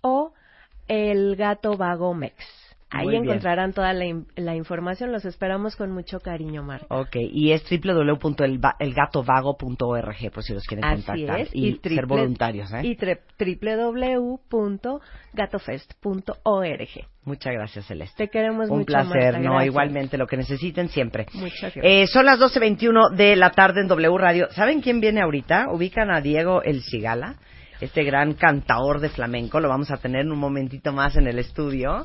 o 0.00 0.32
El 0.88 1.36
Gato 1.36 1.76
Vago 1.76 2.14
Mex. 2.14 2.63
Ahí 2.94 3.04
Muy 3.06 3.12
bien. 3.12 3.24
encontrarán 3.24 3.72
toda 3.72 3.92
la, 3.92 4.04
in- 4.04 4.26
la 4.36 4.54
información. 4.54 5.10
Los 5.12 5.24
esperamos 5.24 5.74
con 5.76 5.90
mucho 5.90 6.20
cariño, 6.20 6.62
Marta. 6.62 6.86
Ok, 6.88 7.16
y 7.16 7.50
es 7.52 7.64
www.elgatovago.org 7.68 10.30
por 10.32 10.42
si 10.42 10.54
los 10.54 10.64
quieren 10.64 10.84
Así 10.84 11.02
contactar 11.04 11.40
es. 11.40 11.50
y, 11.52 11.72
ser 11.72 11.80
triple- 11.80 12.06
voluntarios. 12.06 12.72
¿eh? 12.72 12.80
Y 12.84 12.94
www.gatofest.org. 15.74 17.06
Muchas 17.24 17.52
gracias, 17.54 17.86
Celeste. 17.86 18.26
Te 18.26 18.30
queremos 18.30 18.68
Un 18.70 18.78
mucho, 18.80 18.86
placer, 18.86 19.32
Marta, 19.34 19.38
no, 19.40 19.62
igualmente, 19.64 20.18
lo 20.18 20.26
que 20.26 20.36
necesiten 20.36 20.88
siempre. 20.88 21.26
Muchas 21.32 21.74
gracias. 21.74 21.84
Eh, 21.84 22.06
son 22.06 22.26
las 22.26 22.38
12.21 22.38 23.10
de 23.14 23.34
la 23.36 23.50
tarde 23.50 23.80
en 23.80 23.88
W 23.88 24.18
Radio. 24.18 24.48
¿Saben 24.50 24.80
quién 24.82 25.00
viene 25.00 25.22
ahorita? 25.22 25.68
Ubican 25.72 26.10
a 26.10 26.20
Diego 26.20 26.62
El 26.62 26.82
Cigala, 26.82 27.36
este 27.80 28.04
gran 28.04 28.34
cantaor 28.34 29.00
de 29.00 29.08
flamenco. 29.08 29.58
Lo 29.60 29.68
vamos 29.70 29.90
a 29.90 29.96
tener 29.96 30.20
en 30.22 30.32
un 30.32 30.38
momentito 30.38 30.92
más 30.92 31.16
en 31.16 31.26
el 31.26 31.38
estudio. 31.38 32.04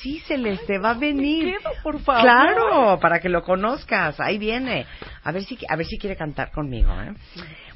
Sí, 0.00 0.20
Celeste, 0.26 0.78
va 0.78 0.90
a 0.90 0.98
venir. 0.98 1.54
por 1.82 2.00
favor. 2.00 2.22
Claro, 2.22 2.98
para 3.00 3.20
que 3.20 3.28
lo 3.28 3.42
conozcas. 3.42 4.18
Ahí 4.20 4.38
viene. 4.38 4.86
A 5.24 5.32
ver 5.32 5.44
si, 5.44 5.58
a 5.68 5.76
ver 5.76 5.86
si 5.86 5.98
quiere 5.98 6.16
cantar 6.16 6.50
conmigo, 6.52 6.92
¿eh? 7.00 7.12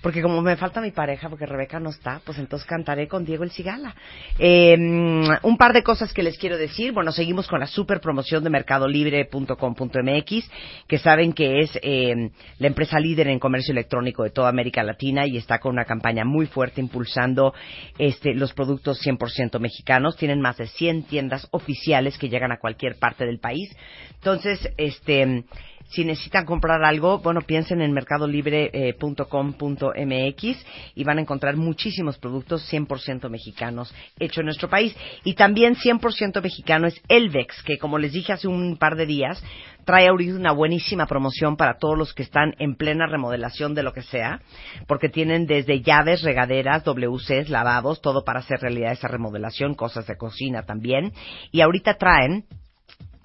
Porque 0.02 0.20
como 0.20 0.42
me 0.42 0.56
falta 0.56 0.80
mi 0.80 0.90
pareja, 0.90 1.28
porque 1.28 1.46
Rebeca 1.46 1.78
no 1.78 1.90
está, 1.90 2.20
pues 2.24 2.36
entonces 2.38 2.66
cantaré 2.66 3.06
con 3.06 3.24
Diego 3.24 3.44
El 3.44 3.52
Cigala. 3.52 3.94
Eh, 4.38 4.76
un 4.76 5.56
par 5.56 5.72
de 5.72 5.84
cosas 5.84 6.12
que 6.12 6.24
les 6.24 6.36
quiero 6.36 6.58
decir. 6.58 6.92
Bueno, 6.92 7.12
seguimos 7.12 7.46
con 7.46 7.60
la 7.60 7.68
super 7.68 8.00
promoción 8.00 8.42
de 8.42 8.50
mercadolibre.com.mx, 8.50 10.50
que 10.88 10.98
saben 10.98 11.32
que 11.32 11.60
es 11.60 11.78
eh, 11.82 12.32
la 12.58 12.66
empresa 12.66 12.98
líder 12.98 13.28
en 13.28 13.38
comercio 13.38 13.70
electrónico 13.70 14.24
de 14.24 14.30
toda 14.30 14.48
América 14.48 14.82
Latina 14.82 15.24
y 15.26 15.36
está 15.36 15.60
con 15.60 15.70
una 15.72 15.84
campaña 15.84 16.24
muy 16.24 16.46
fuerte 16.46 16.80
impulsando 16.80 17.54
este, 17.96 18.34
los 18.34 18.52
productos 18.54 19.00
100% 19.06 19.60
mexicanos. 19.60 20.16
Tienen 20.16 20.40
más 20.40 20.56
de 20.56 20.66
100 20.66 21.04
tiendas 21.04 21.46
oficiales 21.52 22.18
que 22.18 22.28
llegan 22.28 22.50
a 22.50 22.58
cualquier 22.58 22.98
parte 22.98 23.24
del 23.24 23.38
país. 23.38 23.70
Entonces, 24.14 24.68
este 24.76 25.44
si 25.92 26.04
necesitan 26.04 26.44
comprar 26.46 26.84
algo, 26.84 27.18
bueno, 27.18 27.40
piensen 27.42 27.82
en 27.82 27.92
mercadolibre.com.mx 27.92 30.66
y 30.94 31.04
van 31.04 31.18
a 31.18 31.20
encontrar 31.20 31.56
muchísimos 31.56 32.16
productos 32.18 32.66
100% 32.72 33.28
mexicanos 33.28 33.94
hechos 34.18 34.38
en 34.38 34.46
nuestro 34.46 34.70
país. 34.70 34.96
Y 35.24 35.34
también 35.34 35.76
100% 35.76 36.42
mexicano 36.42 36.86
es 36.86 36.98
Elvex, 37.08 37.62
que 37.62 37.76
como 37.78 37.98
les 37.98 38.12
dije 38.12 38.32
hace 38.32 38.48
un 38.48 38.78
par 38.78 38.96
de 38.96 39.04
días, 39.06 39.42
trae 39.84 40.08
ahorita 40.08 40.34
una 40.34 40.52
buenísima 40.52 41.06
promoción 41.06 41.56
para 41.56 41.76
todos 41.76 41.98
los 41.98 42.14
que 42.14 42.22
están 42.22 42.54
en 42.58 42.76
plena 42.76 43.06
remodelación 43.06 43.74
de 43.74 43.82
lo 43.82 43.92
que 43.92 44.02
sea, 44.02 44.40
porque 44.86 45.08
tienen 45.08 45.46
desde 45.46 45.82
llaves, 45.82 46.22
regaderas, 46.22 46.84
WCs, 46.84 47.50
lavados, 47.50 48.00
todo 48.00 48.24
para 48.24 48.40
hacer 48.40 48.60
realidad 48.60 48.92
esa 48.92 49.08
remodelación, 49.08 49.74
cosas 49.74 50.06
de 50.06 50.16
cocina 50.16 50.62
también. 50.62 51.12
Y 51.50 51.60
ahorita 51.60 51.94
traen 51.94 52.44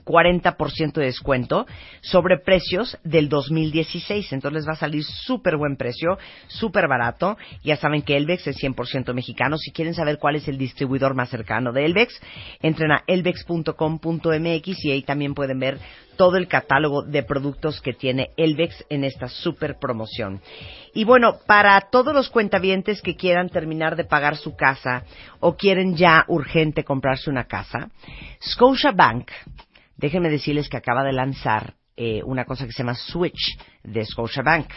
40% 0.07 0.93
de 0.93 1.05
descuento 1.05 1.67
sobre 2.01 2.37
precios 2.39 2.97
del 3.03 3.27
2016. 3.27 4.31
Entonces 4.31 4.61
les 4.61 4.67
va 4.67 4.73
a 4.73 4.77
salir 4.77 5.03
súper 5.03 5.57
buen 5.57 5.75
precio, 5.75 6.17
súper 6.47 6.87
barato. 6.87 7.37
Ya 7.63 7.75
saben 7.75 8.01
que 8.01 8.15
Elvex 8.15 8.47
es 8.47 8.57
100% 8.57 9.13
mexicano. 9.13 9.57
Si 9.57 9.71
quieren 9.71 9.93
saber 9.93 10.17
cuál 10.17 10.37
es 10.37 10.47
el 10.47 10.57
distribuidor 10.57 11.13
más 11.13 11.29
cercano 11.29 11.73
de 11.73 11.85
Elvex, 11.85 12.19
entren 12.61 12.91
a 12.91 13.03
elvex.com.mx 13.05 14.85
y 14.85 14.91
ahí 14.91 15.01
también 15.01 15.33
pueden 15.33 15.59
ver 15.59 15.77
todo 16.17 16.37
el 16.37 16.47
catálogo 16.47 17.03
de 17.03 17.23
productos 17.23 17.79
que 17.79 17.93
tiene 17.93 18.31
Elvex 18.37 18.85
en 18.89 19.03
esta 19.03 19.27
súper 19.27 19.77
promoción. 19.79 20.41
Y 20.93 21.03
bueno, 21.03 21.37
para 21.45 21.79
todos 21.91 22.13
los 22.13 22.29
cuentavientes 22.29 23.01
que 23.01 23.15
quieran 23.15 23.49
terminar 23.49 23.95
de 23.95 24.03
pagar 24.03 24.35
su 24.35 24.55
casa 24.55 25.03
o 25.39 25.55
quieren 25.55 25.95
ya 25.95 26.25
urgente 26.27 26.83
comprarse 26.83 27.29
una 27.29 27.45
casa, 27.45 27.89
Scotia 28.41 28.91
Bank 28.91 29.29
déjenme 29.97 30.29
decirles 30.29 30.69
que 30.69 30.77
acaba 30.77 31.03
de 31.03 31.13
lanzar 31.13 31.75
eh, 31.95 32.21
una 32.23 32.45
cosa 32.45 32.65
que 32.65 32.71
se 32.71 32.79
llama 32.79 32.95
Switch 32.95 33.57
de 33.87 34.05
Scotiabank, 34.05 34.67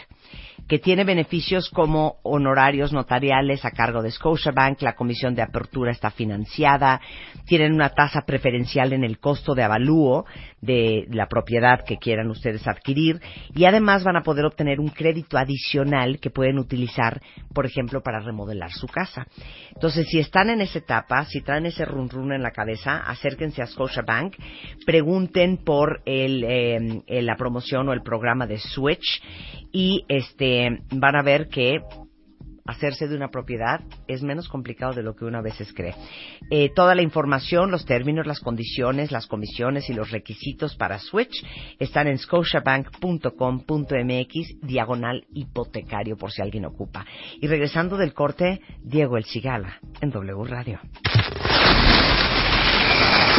que 0.67 0.79
tiene 0.79 1.03
beneficios 1.03 1.69
como 1.69 2.19
honorarios 2.23 2.93
notariales 2.93 3.65
a 3.65 3.71
cargo 3.71 4.01
de 4.01 4.11
Scotiabank, 4.11 4.81
la 4.81 4.95
comisión 4.95 5.35
de 5.35 5.41
apertura 5.41 5.91
está 5.91 6.11
financiada, 6.11 7.01
tienen 7.45 7.73
una 7.73 7.89
tasa 7.89 8.21
preferencial 8.21 8.93
en 8.93 9.03
el 9.03 9.19
costo 9.19 9.53
de 9.53 9.63
avalúo 9.63 10.25
de 10.61 11.07
la 11.09 11.27
propiedad 11.27 11.83
que 11.83 11.97
quieran 11.97 12.29
ustedes 12.29 12.65
adquirir 12.67 13.19
y 13.53 13.65
además 13.65 14.03
van 14.03 14.15
a 14.15 14.23
poder 14.23 14.45
obtener 14.45 14.79
un 14.79 14.89
crédito 14.89 15.37
adicional 15.37 16.19
que 16.19 16.29
pueden 16.29 16.57
utilizar, 16.57 17.21
por 17.53 17.65
ejemplo, 17.65 18.01
para 18.01 18.19
remodelar 18.19 18.71
su 18.71 18.87
casa. 18.87 19.27
Entonces, 19.73 20.07
si 20.07 20.19
están 20.19 20.49
en 20.49 20.61
esa 20.61 20.79
etapa, 20.79 21.25
si 21.25 21.41
traen 21.41 21.65
ese 21.65 21.83
run 21.83 22.09
run 22.09 22.31
en 22.31 22.43
la 22.43 22.51
cabeza, 22.51 22.97
acérquense 22.97 23.61
a 23.61 23.65
Scotiabank, 23.65 24.35
pregunten 24.85 25.57
por 25.57 26.01
el, 26.05 26.43
eh, 26.45 27.21
la 27.21 27.35
promoción 27.35 27.89
o 27.89 27.93
el 27.93 28.03
programa 28.03 28.47
de 28.47 28.57
Switch 28.57 29.00
y 29.71 30.05
este 30.07 30.79
van 30.91 31.15
a 31.15 31.23
ver 31.23 31.47
que 31.47 31.81
hacerse 32.65 33.07
de 33.07 33.15
una 33.15 33.29
propiedad 33.29 33.81
es 34.07 34.23
menos 34.23 34.49
complicado 34.49 34.93
de 34.93 35.03
lo 35.03 35.15
que 35.15 35.25
uno 35.25 35.39
a 35.39 35.41
veces 35.41 35.73
cree. 35.73 35.93
Eh, 36.49 36.69
toda 36.73 36.95
la 36.95 37.01
información, 37.01 37.69
los 37.71 37.85
términos, 37.85 38.25
las 38.25 38.39
condiciones, 38.39 39.11
las 39.11 39.27
comisiones 39.27 39.89
y 39.89 39.93
los 39.93 40.11
requisitos 40.11 40.75
para 40.75 40.99
Switch 40.99 41.45
están 41.79 42.07
en 42.07 42.17
scotiabank.com.mx 42.17 44.61
diagonal 44.61 45.25
hipotecario 45.33 46.15
por 46.17 46.31
si 46.31 46.41
alguien 46.41 46.65
ocupa. 46.65 47.05
Y 47.39 47.47
regresando 47.47 47.95
del 47.97 48.13
corte, 48.13 48.61
Diego 48.83 49.17
El 49.17 49.25
Cigala 49.25 49.79
en 50.01 50.11
W 50.11 50.43
Radio. 50.45 50.79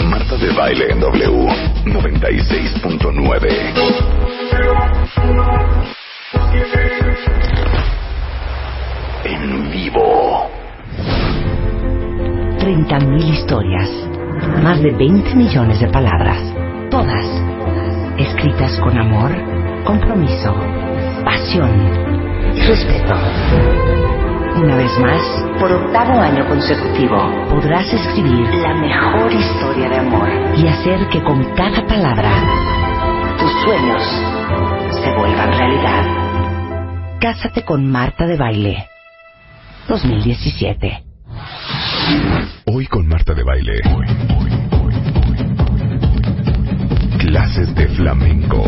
Marta 0.08 0.36
de 0.36 0.52
baile 0.52 0.90
en 0.90 1.00
W 1.00 1.46
96.9. 1.84 3.48
En 9.24 9.70
vivo. 9.70 10.50
30.000 12.58 13.24
historias, 13.28 13.90
más 14.62 14.80
de 14.82 14.90
20 14.92 15.34
millones 15.34 15.80
de 15.80 15.88
palabras, 15.88 16.38
todas 16.90 17.26
escritas 18.18 18.78
con 18.80 18.98
amor, 18.98 19.30
compromiso, 19.84 20.54
pasión 21.24 21.70
y 22.54 22.60
respeto. 22.60 24.21
Una 24.56 24.76
vez 24.76 24.98
más, 24.98 25.22
por 25.58 25.72
octavo 25.72 26.20
año 26.20 26.46
consecutivo, 26.46 27.16
podrás 27.50 27.92
escribir 27.92 28.46
la 28.56 28.74
mejor 28.74 29.32
historia 29.32 29.88
de 29.88 29.98
amor 29.98 30.28
y 30.56 30.68
hacer 30.68 31.08
que 31.08 31.22
con 31.22 31.42
cada 31.54 31.86
palabra 31.86 32.30
tus 33.38 33.50
sueños 33.64 34.02
se 35.02 35.12
vuelvan 35.16 35.52
realidad. 35.56 37.18
Cásate 37.20 37.64
con 37.64 37.90
Marta 37.90 38.26
de 38.26 38.36
Baile 38.36 38.88
2017. 39.88 41.02
Hoy 42.66 42.86
con 42.86 43.06
Marta 43.06 43.34
de 43.34 43.42
baile. 43.42 43.80
Clases 47.18 47.74
de 47.74 47.88
flamenco. 47.88 48.62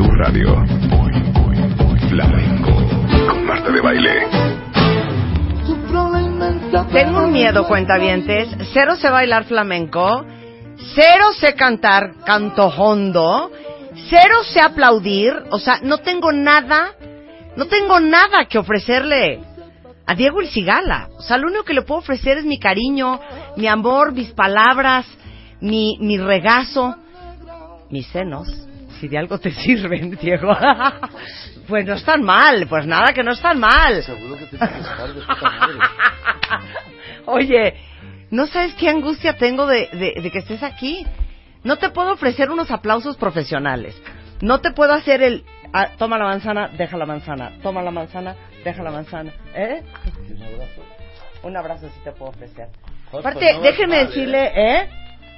W 0.00 0.16
Radio. 0.16 0.64
Flamenco. 2.08 2.72
Con 3.28 3.44
Marta 3.44 3.70
de 3.70 3.80
baile. 3.82 4.28
Tengo 6.90 7.24
un 7.24 7.32
miedo, 7.32 7.66
cuentavientes. 7.68 8.48
Cero 8.72 8.96
sé 8.96 9.10
bailar 9.10 9.44
flamenco. 9.44 10.24
Cero 10.94 11.32
sé 11.38 11.54
cantar 11.54 12.14
canto 12.24 12.68
hondo. 12.68 13.50
Cero 14.08 14.36
sé 14.44 14.60
aplaudir. 14.62 15.34
O 15.50 15.58
sea, 15.58 15.80
no 15.82 15.98
tengo 15.98 16.32
nada, 16.32 16.92
no 17.56 17.66
tengo 17.66 18.00
nada 18.00 18.46
que 18.46 18.56
ofrecerle 18.56 19.40
a 20.06 20.14
Diego 20.14 20.40
El 20.40 20.48
Cigala. 20.48 21.10
O 21.18 21.22
sea, 21.22 21.36
lo 21.36 21.48
único 21.48 21.64
que 21.64 21.74
le 21.74 21.82
puedo 21.82 22.00
ofrecer 22.00 22.38
es 22.38 22.44
mi 22.46 22.58
cariño, 22.58 23.20
mi 23.56 23.66
amor, 23.66 24.12
mis 24.12 24.30
palabras, 24.30 25.04
mi, 25.60 25.98
mi 26.00 26.16
regazo, 26.16 26.96
mis 27.90 28.06
senos. 28.06 28.69
Si 29.00 29.08
de 29.08 29.18
algo 29.18 29.38
te 29.38 29.50
sirven, 29.64 30.10
Diego. 30.20 30.54
pues 31.68 31.86
no 31.86 31.94
están 31.94 32.22
mal, 32.22 32.66
pues 32.68 32.86
nada 32.86 33.12
que 33.14 33.22
no 33.22 33.32
están 33.32 33.58
mal. 33.58 34.02
Seguro 34.02 34.36
que 34.36 34.46
que 34.48 34.56
estar 34.56 35.14
de 35.14 35.20
puta 35.22 35.50
madre. 35.50 35.78
Oye, 37.26 37.74
¿no 38.30 38.46
sabes 38.46 38.74
qué 38.74 38.88
angustia 38.88 39.36
tengo 39.36 39.66
de, 39.66 39.88
de- 39.92 40.20
de 40.20 40.30
que 40.30 40.38
estés 40.38 40.62
aquí? 40.62 41.06
No 41.64 41.76
te 41.76 41.90
puedo 41.90 42.12
ofrecer 42.12 42.50
unos 42.50 42.70
aplausos 42.70 43.16
profesionales. 43.16 44.00
No 44.40 44.60
te 44.60 44.70
puedo 44.72 44.92
hacer 44.94 45.22
el... 45.22 45.44
ah, 45.72 45.88
toma 45.98 46.16
la 46.18 46.24
manzana, 46.24 46.68
deja 46.68 46.96
la 46.96 47.06
manzana. 47.06 47.52
Toma 47.62 47.82
la 47.82 47.90
manzana, 47.90 48.34
deja 48.64 48.82
la 48.82 48.90
manzana. 48.90 49.32
¿Eh? 49.54 49.82
Un 51.42 51.56
abrazo 51.56 51.88
sí 51.88 52.00
te 52.04 52.12
puedo 52.12 52.30
ofrecer. 52.30 52.68
Pues, 53.10 53.24
Aparte, 53.24 53.58
déjenme 53.62 54.06
decirle, 54.06 54.52
¿eh? 54.54 54.88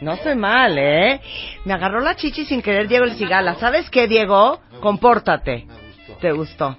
No 0.03 0.15
estoy 0.15 0.35
mal, 0.35 0.77
¿eh? 0.79 1.21
Me 1.65 1.73
agarró 1.73 2.01
la 2.01 2.17
chichi 2.17 2.45
sin 2.45 2.61
querer 2.61 2.89
Diego 2.89 3.05
el 3.05 3.15
Cigala. 3.15 3.55
¿Sabes 3.55 3.89
qué, 3.89 4.09
Diego? 4.09 4.61
Compórtate. 4.81 5.67
¿Te 6.21 6.33
gustó? 6.33 6.77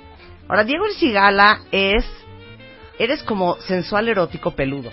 Ahora, 0.49 0.65
Diego 0.65 0.85
el 0.85 0.93
Cigala 0.95 1.61
es... 1.71 2.05
Eres 2.99 3.23
como 3.23 3.55
sensual 3.61 4.09
erótico 4.09 4.51
peludo. 4.51 4.89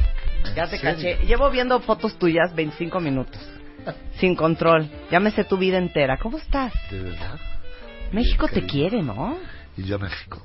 Ya 0.55 0.69
te 0.69 0.79
caché. 0.79 1.17
Llevo 1.27 1.51
viendo 1.51 1.81
fotos 1.81 2.19
tuyas 2.19 2.55
25 2.55 3.01
minutos. 3.01 3.41
Sin 4.21 4.37
control. 4.37 4.89
Ya 5.11 5.19
me 5.19 5.33
sé 5.33 5.43
tu 5.45 5.57
vida 5.57 5.79
entera. 5.79 6.17
¿Cómo 6.17 6.39
estás? 6.39 6.73
¿De 6.89 7.03
verdad? 7.03 7.39
México 8.13 8.47
te 8.47 8.65
quiere, 8.65 9.03
¿no? 9.03 9.39
Y 9.77 9.83
yo 9.83 9.99
México. 9.99 10.41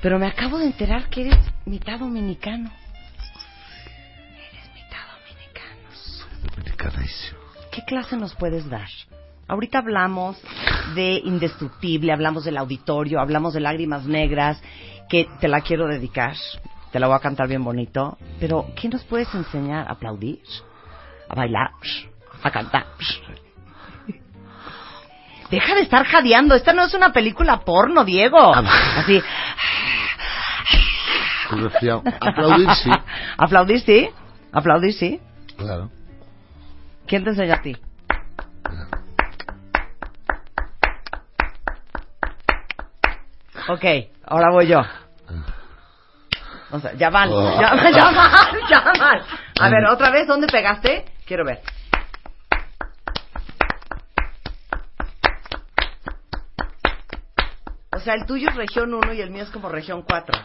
Pero 0.00 0.20
me 0.20 0.26
acabo 0.26 0.58
de 0.58 0.66
enterar 0.66 1.08
que 1.08 1.22
eres 1.22 1.38
mitad 1.64 1.98
dominicano. 1.98 2.70
¿Qué 7.70 7.84
clase 7.84 8.16
nos 8.16 8.34
puedes 8.34 8.68
dar? 8.68 8.88
Ahorita 9.48 9.78
hablamos 9.78 10.36
de 10.94 11.20
Indestructible, 11.24 12.12
hablamos 12.12 12.44
del 12.44 12.56
auditorio, 12.56 13.20
hablamos 13.20 13.54
de 13.54 13.60
Lágrimas 13.60 14.04
Negras, 14.04 14.60
que 15.08 15.28
te 15.40 15.46
la 15.48 15.60
quiero 15.60 15.86
dedicar, 15.86 16.34
te 16.90 16.98
la 16.98 17.06
voy 17.06 17.16
a 17.16 17.20
cantar 17.20 17.46
bien 17.46 17.62
bonito, 17.62 18.18
pero 18.40 18.66
¿qué 18.74 18.88
nos 18.88 19.04
puedes 19.04 19.32
enseñar? 19.34 19.86
¿A 19.88 19.92
aplaudir? 19.92 20.40
¿A 21.28 21.34
bailar? 21.34 21.70
¿A 22.42 22.50
cantar? 22.50 22.86
Deja 25.50 25.74
de 25.76 25.82
estar 25.82 26.04
jadeando, 26.04 26.56
esta 26.56 26.72
no 26.72 26.84
es 26.84 26.94
una 26.94 27.12
película 27.12 27.60
porno, 27.60 28.04
Diego. 28.04 28.52
Así, 28.52 29.22
Estoy 31.44 31.60
resfriado. 31.60 32.02
Aplaudir 32.20 32.68
sí. 32.74 32.90
aplaudir 33.38 33.80
sí, 33.80 34.10
aplaudir 34.52 34.92
sí. 34.92 35.20
Claro. 35.56 35.90
¿Quién 37.06 37.24
te 37.24 37.30
enseña 37.30 37.54
a 37.56 37.62
ti? 37.62 37.74
Ok, 43.68 43.84
ahora 44.26 44.50
voy 44.52 44.66
yo. 44.68 44.80
O 46.70 46.80
sea, 46.80 46.92
ya 46.94 47.10
van, 47.10 47.28
Oh. 47.32 47.60
ya 47.60 47.74
van, 47.74 47.92
ya 47.94 48.10
van, 48.10 48.68
ya 48.68 48.80
van. 48.80 49.22
A 49.60 49.68
ver, 49.70 49.86
otra 49.86 50.10
vez, 50.10 50.26
¿dónde 50.26 50.46
pegaste? 50.46 51.04
Quiero 51.24 51.44
ver. 51.44 51.60
O 57.92 58.00
sea, 58.00 58.14
el 58.14 58.26
tuyo 58.26 58.48
es 58.50 58.56
región 58.56 58.92
1 58.92 59.14
y 59.14 59.20
el 59.20 59.30
mío 59.30 59.42
es 59.44 59.50
como 59.50 59.68
región 59.68 60.02
4. 60.02 60.38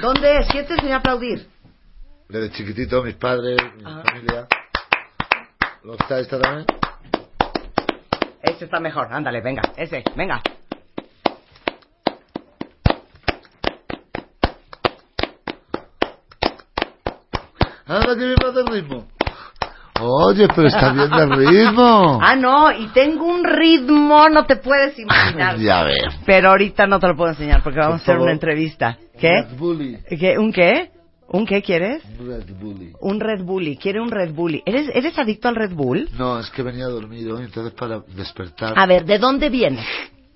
¿Dónde 0.00 0.38
es? 0.38 0.48
¿Quién 0.48 0.66
te 0.66 0.74
enseñó 0.74 0.94
a 0.94 0.98
aplaudir? 0.98 1.48
Desde 2.28 2.50
chiquitito, 2.52 3.02
mis 3.02 3.14
padres, 3.16 3.56
mi 3.76 3.84
Ajá. 3.84 4.02
familia. 4.02 4.46
¿Lo 5.82 5.94
está 5.94 6.18
esta 6.20 6.40
también? 6.40 6.66
Ese 8.42 8.64
está 8.64 8.80
mejor, 8.80 9.08
ándale, 9.12 9.40
venga, 9.40 9.62
ese, 9.76 10.02
venga. 10.16 10.40
Anda, 17.86 18.14
que 18.16 18.24
bien 18.26 18.36
va 18.42 18.50
de 18.50 18.62
ritmo. 18.70 19.04
Oye, 20.00 20.48
pero 20.54 20.66
está 20.68 20.92
bien 20.92 21.10
de 21.10 21.26
ritmo. 21.36 22.20
Ah, 22.26 22.34
no, 22.36 22.72
y 22.72 22.88
tengo 22.88 23.26
un 23.26 23.44
ritmo, 23.44 24.28
no 24.28 24.44
te 24.46 24.56
puedes 24.56 24.98
imaginar. 24.98 25.58
Ya 25.58 25.82
ves. 25.84 26.02
Pero 26.24 26.50
ahorita 26.50 26.86
no 26.86 26.98
te 26.98 27.08
lo 27.08 27.16
puedo 27.16 27.30
enseñar 27.30 27.62
porque 27.62 27.78
vamos 27.78 28.00
a 28.00 28.02
hacer 28.02 28.14
favor. 28.14 28.22
una 28.22 28.32
entrevista. 28.32 28.96
¿Qué? 29.18 29.44
¿Qué? 30.18 30.38
¿Un 30.38 30.52
qué? 30.52 30.90
¿Un 31.28 31.46
qué 31.46 31.62
quieres? 31.62 32.02
Red 32.18 32.50
Bully. 32.60 32.92
Un 33.00 33.18
Red 33.20 33.42
Bully. 33.42 33.76
¿Quiere 33.76 34.00
un 34.00 34.10
Red 34.10 34.32
Bully? 34.34 34.62
¿Eres, 34.66 34.88
¿Eres 34.94 35.18
adicto 35.18 35.48
al 35.48 35.56
Red 35.56 35.72
Bull? 35.74 36.08
No, 36.16 36.38
es 36.38 36.50
que 36.50 36.62
venía 36.62 36.86
dormido, 36.86 37.40
entonces 37.40 37.72
para 37.74 38.00
despertar. 38.14 38.74
A 38.78 38.86
ver, 38.86 39.04
¿de 39.04 39.18
dónde 39.18 39.48
vienes? 39.48 39.86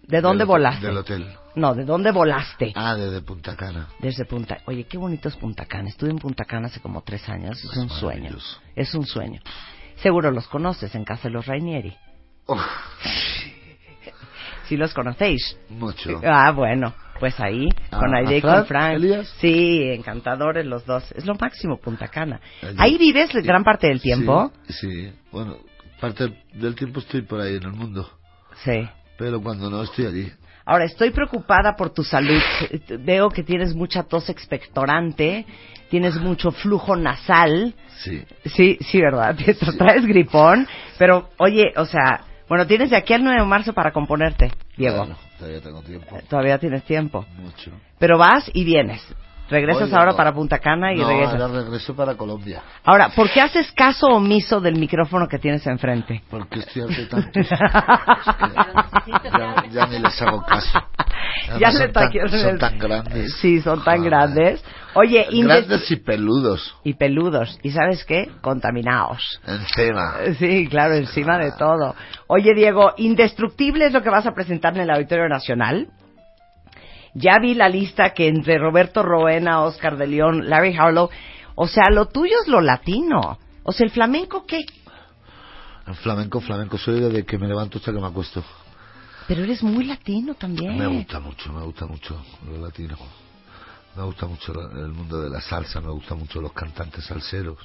¿De 0.02 0.20
dónde 0.20 0.42
Del- 0.42 0.48
volaste? 0.48 0.86
Del 0.86 0.96
hotel. 0.96 1.26
No, 1.54 1.74
¿de 1.74 1.84
dónde 1.84 2.10
volaste? 2.12 2.72
Ah, 2.74 2.94
desde 2.96 3.20
Punta 3.20 3.54
Cana. 3.56 3.88
Desde 4.00 4.24
Punta. 4.24 4.58
Oye, 4.66 4.84
qué 4.84 4.96
bonito 4.96 5.28
es 5.28 5.36
Punta 5.36 5.66
Cana. 5.66 5.88
Estuve 5.88 6.10
en 6.10 6.18
Punta 6.18 6.44
Cana 6.44 6.66
hace 6.68 6.80
como 6.80 7.02
tres 7.02 7.28
años. 7.28 7.62
Es 7.62 7.76
un 7.76 7.90
sueño. 7.90 8.30
Es 8.74 8.94
un 8.94 9.04
sueño. 9.06 9.40
Seguro 9.96 10.30
los 10.30 10.46
conoces 10.48 10.94
en 10.94 11.04
casa 11.04 11.24
de 11.24 11.30
los 11.30 11.46
Rainieri. 11.46 11.94
¿Sí 14.68 14.76
los 14.76 14.92
conocéis? 14.92 15.56
Mucho. 15.70 16.20
Ah, 16.24 16.50
bueno. 16.52 16.94
Pues 17.18 17.40
ahí, 17.40 17.68
Ah, 17.90 17.98
con 17.98 18.14
Aide 18.14 18.36
y 18.36 18.38
¿a 18.38 18.42
Frank, 18.42 18.56
con 18.58 18.66
Frank. 18.66 18.94
Elías? 18.94 19.34
Sí, 19.40 19.82
encantadores 19.90 20.64
los 20.66 20.86
dos. 20.86 21.10
Es 21.12 21.26
lo 21.26 21.34
máximo 21.34 21.78
Punta 21.78 22.06
Cana. 22.06 22.40
Allí. 22.62 22.76
¿Ahí 22.78 22.98
vives 22.98 23.30
gran 23.42 23.64
parte 23.64 23.88
del 23.88 24.00
tiempo? 24.00 24.52
Sí, 24.68 24.72
sí. 24.74 25.12
bueno, 25.32 25.56
parte 26.00 26.32
del 26.54 26.76
tiempo 26.76 27.00
estoy 27.00 27.22
por 27.22 27.40
ahí 27.40 27.56
en 27.56 27.64
el 27.64 27.72
mundo. 27.72 28.08
Sí. 28.62 28.88
Pero 29.16 29.40
cuando 29.42 29.68
no 29.68 29.82
estoy 29.82 30.06
allí. 30.06 30.32
Ahora, 30.64 30.84
estoy 30.84 31.10
preocupada 31.10 31.74
por 31.74 31.90
tu 31.90 32.04
salud. 32.04 32.40
Veo 33.00 33.30
que 33.30 33.42
tienes 33.42 33.74
mucha 33.74 34.02
tos 34.04 34.28
expectorante, 34.28 35.44
tienes 35.90 36.14
mucho 36.20 36.52
flujo 36.52 36.94
nasal. 36.94 37.74
Sí. 37.98 38.22
Sí, 38.44 38.78
sí, 38.80 39.00
¿verdad? 39.00 39.34
Te 39.44 39.54
traes 39.54 40.04
gripón. 40.06 40.68
Pero, 40.98 41.30
oye, 41.38 41.72
o 41.76 41.84
sea, 41.86 42.20
bueno, 42.48 42.66
tienes 42.66 42.90
de 42.90 42.96
aquí 42.96 43.12
al 43.12 43.22
9 43.22 43.40
de 43.40 43.46
marzo 43.46 43.72
para 43.72 43.92
componerte, 43.92 44.52
Diego. 44.76 45.04
Claro, 45.04 45.18
todavía 45.38 45.60
tengo 45.60 45.82
tiempo. 45.82 46.18
Todavía 46.28 46.58
tienes 46.58 46.82
tiempo. 46.84 47.26
Mucho. 47.36 47.70
Pero 47.98 48.18
vas 48.18 48.50
y 48.54 48.64
vienes. 48.64 49.02
Regresas 49.50 49.92
ahora 49.92 50.10
no. 50.12 50.16
para 50.16 50.32
Punta 50.32 50.58
Cana 50.58 50.92
y 50.92 50.98
no, 50.98 51.08
regresas. 51.08 51.40
ahora 51.40 51.60
regreso 51.62 51.94
para 51.96 52.14
Colombia. 52.16 52.62
Ahora, 52.84 53.08
¿por 53.10 53.30
qué 53.30 53.40
haces 53.40 53.72
caso 53.72 54.06
omiso 54.08 54.60
del 54.60 54.76
micrófono 54.76 55.26
que 55.26 55.38
tienes 55.38 55.66
enfrente? 55.66 56.22
Porque 56.30 56.58
estoy 56.60 56.82
harto 56.82 56.94
de 56.94 57.06
tantos. 57.06 57.48
Es 59.08 59.22
que 59.22 59.30
ya, 59.30 59.64
ya 59.70 59.86
ni 59.86 59.98
les 60.00 60.20
hago 60.22 60.42
caso. 60.42 60.78
Ya 61.58 61.68
Además, 61.68 61.74
le 61.74 61.80
son, 61.80 61.92
tan, 61.92 62.28
son 62.30 62.58
tan 62.58 62.78
grandes. 62.78 63.34
Sí, 63.40 63.60
son 63.62 63.82
tan 63.82 64.02
grandes. 64.02 64.62
Oye, 64.94 65.26
Grandes 65.30 65.90
y 65.90 65.96
peludos. 65.96 66.76
y 66.84 66.94
peludos. 66.94 67.58
¿Y 67.62 67.70
sabes 67.70 68.04
qué? 68.04 68.30
Contaminados. 68.40 69.40
Encima. 69.46 70.14
Sí, 70.38 70.66
claro, 70.68 70.94
encima 70.94 71.38
de 71.38 71.52
todo. 71.52 71.94
Oye, 72.26 72.54
Diego, 72.54 72.92
Indestructible 72.96 73.86
es 73.86 73.92
lo 73.92 74.02
que 74.02 74.10
vas 74.10 74.26
a 74.26 74.32
presentar 74.32 74.74
en 74.74 74.82
el 74.82 74.90
Auditorio 74.90 75.28
Nacional. 75.28 75.88
Ya 77.14 77.38
vi 77.40 77.54
la 77.54 77.68
lista 77.68 78.10
que 78.10 78.28
entre 78.28 78.58
Roberto 78.58 79.02
Roena, 79.02 79.62
Oscar 79.62 79.96
de 79.96 80.06
León, 80.06 80.48
Larry 80.48 80.76
Harlow, 80.76 81.10
o 81.54 81.66
sea, 81.66 81.90
lo 81.90 82.06
tuyo 82.06 82.36
es 82.42 82.48
lo 82.48 82.60
latino. 82.60 83.38
O 83.64 83.72
sea, 83.72 83.84
el 83.84 83.90
flamenco, 83.90 84.46
¿qué? 84.46 84.64
El 85.86 85.94
flamenco, 85.96 86.40
flamenco. 86.40 86.78
Soy 86.78 87.00
desde 87.00 87.24
que 87.24 87.38
me 87.38 87.48
levanto 87.48 87.78
hasta 87.78 87.92
que 87.92 87.98
me 87.98 88.06
acuesto. 88.06 88.44
Pero 89.26 89.42
eres 89.42 89.62
muy 89.62 89.84
latino 89.84 90.34
también. 90.34 90.78
Me 90.78 90.86
gusta 90.86 91.18
mucho, 91.20 91.52
me 91.52 91.62
gusta 91.62 91.86
mucho 91.86 92.24
lo 92.46 92.58
latino. 92.58 92.96
Me 93.96 94.02
gusta 94.04 94.26
mucho 94.26 94.52
el 94.52 94.92
mundo 94.92 95.20
de 95.20 95.30
la 95.30 95.40
salsa, 95.40 95.80
me 95.80 95.90
gusta 95.90 96.14
mucho 96.14 96.40
los 96.40 96.52
cantantes 96.52 97.04
salseros. 97.04 97.58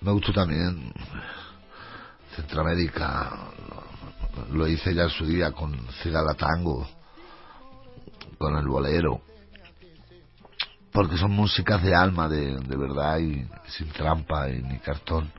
Me 0.00 0.10
gusta 0.12 0.32
también 0.32 0.92
Centroamérica. 2.34 3.50
Lo, 4.48 4.56
lo 4.56 4.66
hice 4.66 4.94
ya 4.94 5.04
en 5.04 5.10
su 5.10 5.26
día 5.26 5.52
con 5.52 5.76
Cigala 6.02 6.34
Tango, 6.34 6.88
con 8.36 8.56
el 8.56 8.66
bolero. 8.66 9.20
Porque 10.92 11.16
son 11.16 11.30
músicas 11.32 11.82
de 11.82 11.94
alma, 11.94 12.28
de, 12.28 12.58
de 12.58 12.76
verdad, 12.76 13.18
y 13.18 13.46
sin 13.68 13.88
trampa 13.90 14.48
y 14.48 14.62
ni 14.62 14.78
cartón. 14.78 15.30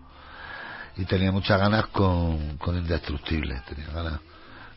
Y 0.96 1.06
tenía 1.06 1.32
muchas 1.32 1.60
ganas 1.60 1.88
con, 1.88 2.58
con 2.58 2.78
Indestructible, 2.78 3.62
tenía 3.68 3.88
ganas. 3.92 4.20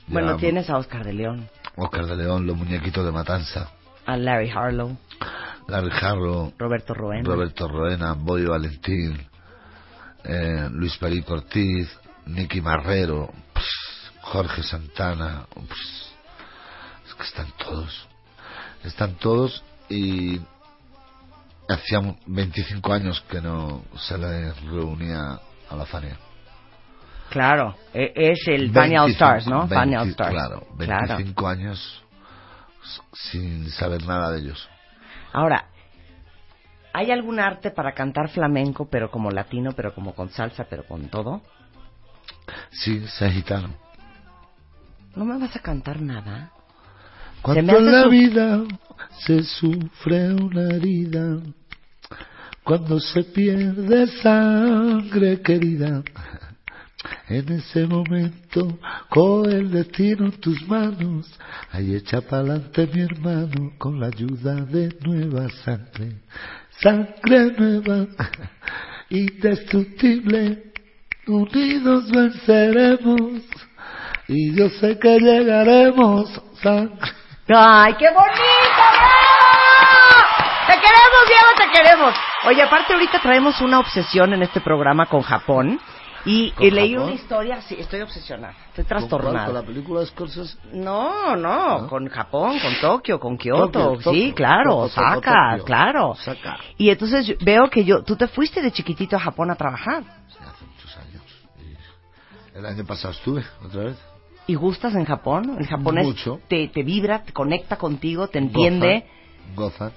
Bueno, 0.07 0.37
tienes 0.37 0.69
a 0.69 0.79
Oscar 0.79 1.05
de 1.05 1.13
León, 1.13 1.49
Oscar 1.77 2.07
de 2.07 2.17
León, 2.17 2.47
los 2.47 2.57
muñequitos 2.57 3.05
de 3.05 3.13
Matanza, 3.13 3.71
a 4.05 4.17
Larry 4.17 4.51
Harlow, 4.51 4.97
Larry 5.69 5.91
Harlow, 6.01 6.53
Roberto 6.59 6.95
Roena. 6.95 7.23
Roberto 7.25 7.69
Roena, 7.69 8.15
Boyo 8.15 8.51
Valentín, 8.51 9.27
eh, 10.25 10.69
Luis 10.73 10.97
Perico 10.99 11.35
Ortiz, 11.35 11.89
Nicky 12.27 12.61
Marrero, 12.61 13.31
pss, 13.55 14.13
Jorge 14.23 14.63
Santana, 14.63 15.47
pss, 15.55 16.12
es 17.13 17.15
que 17.17 17.23
están 17.25 17.53
todos, 17.59 18.09
están 18.85 19.15
todos 19.17 19.63
y 19.89 20.41
hacía 21.69 22.01
25 22.27 22.93
años 22.93 23.21
que 23.29 23.41
no 23.41 23.83
se 23.97 24.19
les 24.19 24.61
reunía 24.63 25.39
a 25.71 25.77
la 25.77 25.87
Fania. 25.87 26.17
Claro, 27.31 27.77
e- 27.95 28.13
es 28.15 28.47
el 28.49 28.71
Fania 28.73 29.03
All 29.03 29.09
25, 29.09 29.13
Stars, 29.13 29.47
¿no? 29.47 29.61
20, 29.61 29.75
Fania 29.75 30.01
All 30.03 30.09
Stars. 30.11 30.31
Claro, 30.31 30.67
Claro. 30.79 31.17
25 31.17 31.49
años 31.49 32.03
sin 33.13 33.71
saber 33.71 34.05
nada 34.07 34.31
de 34.33 34.41
ellos. 34.41 34.69
Ahora, 35.33 35.67
¿hay 36.93 37.11
algún 37.11 37.41
arte 37.41 37.71
para 37.71 37.93
cantar 37.93 38.29
flamenco, 38.29 38.89
pero 38.91 39.11
como 39.11 39.31
latino, 39.31 39.73
pero 39.73 39.95
como 39.95 40.15
con 40.15 40.31
salsa, 40.31 40.65
pero 40.69 40.85
con 40.85 41.09
todo? 41.09 41.41
Sí, 42.71 43.07
sé 43.07 43.31
gitano. 43.31 43.71
¿No 45.15 45.25
me 45.25 45.39
vas 45.39 45.55
a 45.57 45.61
cantar 45.61 46.01
nada? 46.01 46.51
Cuando 47.43 47.79
en 47.79 47.93
la 47.93 48.05
su- 48.05 48.11
vida 48.11 48.65
se 49.27 49.43
sufre 49.43 50.33
una 50.35 50.75
herida, 50.77 51.41
cuando 52.65 53.01
se 53.01 53.25
pierde 53.25 54.07
sangre 54.23 55.41
querida, 55.43 56.03
en 57.29 57.53
ese 57.53 57.87
momento 57.87 58.79
coge 59.09 59.57
el 59.57 59.71
destino 59.73 60.27
en 60.27 60.33
tus 60.41 60.67
manos, 60.69 61.27
ahí 61.73 61.95
echa 61.97 62.21
pa'lante 62.21 62.89
mi 62.95 63.01
hermano 63.03 63.73
con 63.79 63.99
la 63.99 64.07
ayuda 64.07 64.55
de 64.67 64.97
nueva 65.05 65.49
sangre, 65.65 66.21
sangre 66.81 67.53
nueva, 67.59 68.07
indestructible, 69.11 70.73
unidos 71.27 72.11
venceremos, 72.11 73.43
y 74.29 74.55
yo 74.55 74.69
sé 74.71 74.99
que 74.99 75.19
llegaremos, 75.19 76.41
sangre. 76.63 76.99
¡Ay, 77.49 77.95
qué 77.95 78.07
bonito! 78.11 78.83
¡Bravo! 78.93 80.67
¡Te 80.67 80.75
queremos, 80.75 81.27
Diego, 81.27 81.49
te 81.57 81.71
queremos! 81.79 82.15
Oye, 82.47 82.63
aparte 82.63 82.93
ahorita 82.93 83.21
traemos 83.21 83.61
una 83.61 83.81
obsesión 83.81 84.33
en 84.33 84.43
este 84.43 84.61
programa 84.61 85.07
con 85.07 85.23
Japón. 85.23 85.81
Y, 86.25 86.53
¿Con 86.53 86.65
y 86.67 86.71
leí 86.71 86.93
Japón? 86.93 87.07
una 87.09 87.15
historia, 87.17 87.61
sí, 87.63 87.75
estoy 87.81 88.01
obsesionada, 88.01 88.55
estoy 88.69 88.85
trastornada. 88.85 89.47
¿Con 89.47 89.55
la 89.57 89.63
película 89.63 90.01
de 90.01 90.07
Scorsese? 90.07 90.57
No, 90.73 91.35
no, 91.35 91.89
con 91.89 92.09
Japón, 92.09 92.61
con 92.61 92.81
Tokio, 92.81 93.19
con 93.19 93.37
Kioto, 93.37 93.73
Tokio, 93.73 94.13
sí, 94.13 94.21
Tokio, 94.31 94.35
claro, 94.37 94.89
Tokio, 94.89 95.21
Tokio. 95.21 95.65
claro. 95.65 96.11
Osaka. 96.11 96.59
Y 96.79 96.91
entonces 96.91 97.37
veo 97.41 97.69
que 97.69 97.85
yo, 97.85 98.05
tú 98.05 98.15
te 98.15 98.29
fuiste 98.29 98.63
de 98.63 98.71
chiquitito 98.71 99.17
a 99.17 99.19
Japón 99.19 99.51
a 99.51 99.57
trabajar. 99.57 100.05
Sí, 100.29 100.39
hace 100.49 100.65
muchos 100.65 100.97
años. 100.97 101.23
Y 102.55 102.57
el 102.59 102.67
año 102.67 102.85
pasado 102.87 103.13
estuve, 103.15 103.45
otra 103.67 103.83
vez. 103.87 103.97
¿Y 104.47 104.55
gustas 104.55 104.95
en 104.95 105.05
Japón? 105.05 105.57
El 105.59 105.67
japonés 105.67 106.05
Mucho. 106.05 106.41
Te, 106.49 106.69
te 106.69 106.83
vibra, 106.83 107.23
te 107.23 107.33
conecta 107.33 107.77
contigo, 107.77 108.29
te 108.29 108.39
entiende. 108.39 109.07
Gozan. 109.55 109.93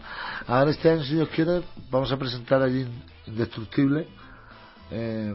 Ahora 0.47 0.71
este 0.71 0.89
año, 0.89 1.03
si 1.03 1.15
Dios 1.15 1.29
quiere, 1.29 1.61
vamos 1.89 2.11
a 2.11 2.17
presentar 2.17 2.61
allí 2.61 2.85
Indestructible. 3.27 4.07
Eh, 4.91 5.33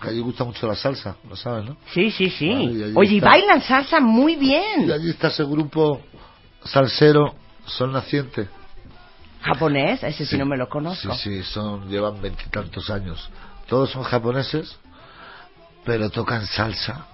que 0.00 0.08
allí 0.08 0.20
gusta 0.20 0.44
mucho 0.44 0.66
la 0.66 0.74
salsa, 0.74 1.16
lo 1.28 1.36
sabes, 1.36 1.64
¿no? 1.64 1.76
Sí, 1.92 2.10
sí, 2.10 2.30
sí. 2.30 2.48
Vale, 2.48 2.72
y 2.72 2.82
allí 2.82 2.92
Oye, 2.96 3.14
y 3.16 3.20
bailan 3.20 3.60
salsa 3.62 4.00
muy 4.00 4.36
bien. 4.36 4.88
Y 4.88 4.92
allí 4.92 5.10
está 5.10 5.28
ese 5.28 5.44
grupo 5.44 6.00
salsero, 6.64 7.34
Sol 7.66 7.92
Naciente. 7.92 8.48
¿Japonés? 9.40 10.02
Ese 10.02 10.24
sí, 10.24 10.38
no 10.38 10.46
me 10.46 10.56
lo 10.56 10.68
conozco. 10.68 11.14
Sí, 11.14 11.42
sí, 11.42 11.42
son, 11.42 11.88
llevan 11.88 12.20
veintitantos 12.20 12.88
años. 12.88 13.30
Todos 13.68 13.90
son 13.90 14.02
japoneses, 14.02 14.76
pero 15.84 16.08
tocan 16.10 16.46
salsa. 16.46 17.06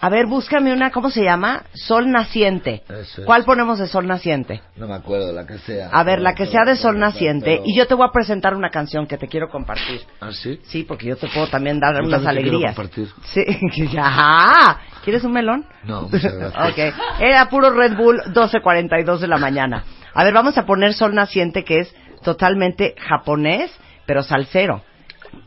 A 0.00 0.08
ver, 0.10 0.26
búscame 0.26 0.72
una, 0.72 0.90
¿cómo 0.90 1.10
se 1.10 1.22
llama? 1.24 1.64
Sol 1.72 2.10
Naciente. 2.10 2.82
Eso 2.88 3.22
es. 3.22 3.26
¿Cuál 3.26 3.44
ponemos 3.44 3.78
de 3.78 3.86
Sol 3.86 4.06
Naciente? 4.06 4.60
No 4.76 4.86
me 4.86 4.94
acuerdo, 4.94 5.32
la 5.32 5.46
que 5.46 5.58
sea. 5.58 5.88
A 5.90 6.04
ver, 6.04 6.20
la 6.20 6.34
que 6.34 6.46
sea 6.46 6.64
de 6.66 6.76
Sol 6.76 6.98
Naciente. 6.98 7.46
Pero- 7.56 7.62
Y 7.64 7.76
yo 7.76 7.86
te 7.86 7.94
voy 7.94 8.06
a 8.06 8.12
presentar 8.12 8.54
una 8.54 8.68
canción 8.70 9.06
que 9.06 9.16
te 9.16 9.26
quiero 9.26 9.48
compartir. 9.48 10.02
¿Ah, 10.20 10.30
sí? 10.32 10.60
Sí, 10.64 10.82
porque 10.84 11.06
yo 11.06 11.16
te 11.16 11.28
puedo 11.28 11.46
también 11.48 11.80
dar 11.80 11.94
Yo 11.94 12.06
unas 12.06 12.22
también 12.22 12.44
te 12.44 12.50
quiero 12.50 12.56
alegrías. 12.58 12.76
compartir. 12.76 13.08
Sí, 13.24 13.88
ya. 13.92 14.78
¿Quieres 15.02 15.24
un 15.24 15.32
melón? 15.32 15.64
No, 15.84 16.02
muchas 16.10 16.34
gracias. 16.34 16.70
ok. 16.72 17.20
Era 17.20 17.48
puro 17.48 17.70
Red 17.70 17.96
Bull, 17.96 18.20
12.42 18.34 19.18
de 19.20 19.28
la 19.28 19.38
mañana. 19.38 19.84
A 20.12 20.24
ver, 20.24 20.34
vamos 20.34 20.56
a 20.58 20.66
poner 20.66 20.92
Sol 20.94 21.14
Naciente, 21.14 21.64
que 21.64 21.78
es 21.80 21.94
totalmente 22.22 22.94
japonés, 22.98 23.70
pero 24.04 24.22
salsero. 24.22 24.82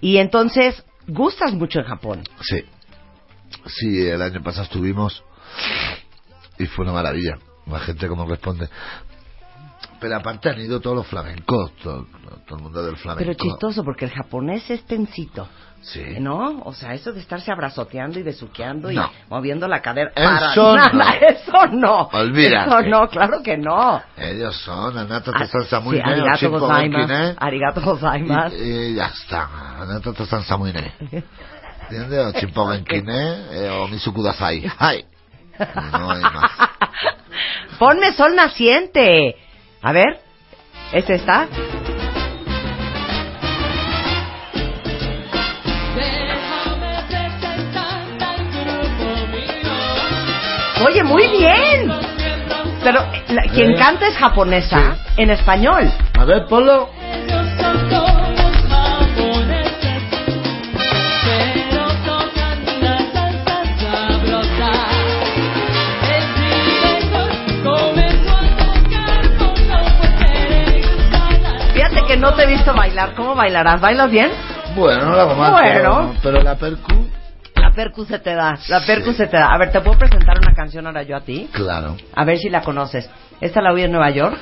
Y 0.01 0.17
entonces, 0.17 0.83
gustas 1.07 1.53
mucho 1.53 1.79
en 1.79 1.85
Japón. 1.85 2.23
Sí. 2.41 2.63
Sí, 3.65 4.07
el 4.07 4.21
año 4.21 4.41
pasado 4.41 4.63
estuvimos 4.63 5.23
y 6.57 6.65
fue 6.67 6.83
una 6.85 6.93
maravilla. 6.93 7.37
La 7.67 7.79
gente 7.79 8.07
como 8.07 8.25
responde. 8.25 8.67
Pero 9.99 10.15
aparte 10.15 10.49
han 10.49 10.59
ido 10.61 10.79
todos 10.79 10.95
los 10.95 11.07
flamencos, 11.07 11.71
todo, 11.83 12.07
todo 12.47 12.57
el 12.57 12.63
mundo 12.63 12.81
del 12.83 12.95
flamenco. 12.95 13.19
Pero 13.25 13.33
chistoso, 13.33 13.83
porque 13.83 14.05
el 14.05 14.11
japonés 14.11 14.69
es 14.69 14.83
tensito. 14.85 15.47
Sí. 15.81 16.03
¿No? 16.19 16.61
O 16.65 16.73
sea, 16.73 16.93
eso 16.93 17.13
de 17.13 17.21
estarse 17.21 17.51
abrazoteando 17.51 18.19
y 18.19 18.23
besuqueando 18.23 18.91
y 18.91 18.95
No. 18.95 19.09
moviendo 19.29 19.65
la 19.67 19.81
cadera. 19.81 20.11
Eso 20.15 20.73
para 20.73 20.87
no. 20.91 20.93
nada, 20.99 21.13
eso 21.29 21.67
no. 21.71 22.01
Olvídate. 22.11 22.69
Eso 22.69 22.81
no, 22.89 23.07
claro 23.07 23.41
que 23.43 23.57
no. 23.57 24.01
Ellos 24.17 24.55
son, 24.57 24.97
Anata 24.97 25.31
Ah, 25.33 25.47
Tosan 25.47 25.83
sí, 25.89 25.99
arigato 26.03 26.49
gozaimasu, 26.51 27.35
arigato 27.39 27.81
gozaimasu. 27.81 28.55
Y, 28.57 28.61
y 28.61 28.95
ya 28.95 29.05
está. 29.07 29.81
Anata 29.81 30.11
Tosan 30.13 30.43
Samuine. 30.43 30.93
¿Entiendes? 31.89 32.25
O 32.25 32.31
Chimpo 32.39 32.63
Gonkine, 32.65 33.35
eh, 33.51 33.69
o 33.69 33.87
Misu 33.87 34.13
Kudasai. 34.13 34.63
¡Ay! 34.77 35.05
No 35.91 36.11
hay 36.11 36.21
más. 36.21 36.51
Ponme 37.79 38.13
sol 38.13 38.35
naciente. 38.35 39.35
A 39.81 39.91
ver, 39.91 40.19
¿es 40.93 41.09
esta? 41.09 41.47
Oye, 50.85 51.03
muy 51.03 51.27
bien. 51.27 51.91
Pero 52.83 53.01
la- 53.29 53.43
quien 53.53 53.71
Eh. 53.71 53.75
canta 53.77 54.07
es 54.07 54.15
japonesa 54.17 54.95
en 55.17 55.29
español. 55.31 55.91
A 56.17 56.25
ver, 56.25 56.45
Polo. 56.47 56.89
Fíjate 72.09 72.13
que 72.15 72.17
no 72.17 72.33
te 72.35 72.43
he 72.43 72.47
visto 72.47 72.73
bailar. 72.73 73.13
¿Cómo 73.15 73.35
bailarás? 73.35 73.79
¿Bailas 73.79 74.09
bien? 74.09 74.31
Bueno, 74.75 75.05
no 75.05 75.15
la 75.15 75.25
mal, 75.35 75.51
Bueno. 75.51 75.61
pero, 75.61 76.13
pero 76.23 76.41
la 76.43 76.55
percu, 76.55 77.07
La 77.55 77.71
percu 77.71 78.03
se 78.05 78.17
te 78.19 78.33
da. 78.33 78.57
La 78.67 78.81
percu 78.81 79.13
se 79.13 79.27
te 79.27 79.37
da. 79.37 79.47
A 79.53 79.57
ver, 79.59 79.71
¿te 79.71 79.79
puedo 79.81 79.97
presentar 79.99 80.37
una 80.39 80.53
canción 80.55 80.87
ahora 80.87 81.03
yo 81.03 81.15
a 81.15 81.21
ti? 81.21 81.47
claro. 81.53 81.95
A 82.15 82.25
ver 82.25 82.37
si 82.39 82.49
la 82.49 82.61
conoces. 82.61 83.07
Esta 83.39 83.61
la 83.61 83.71
oí 83.71 83.83
en 83.83 83.91
Nueva 83.91 84.09
York, 84.09 84.37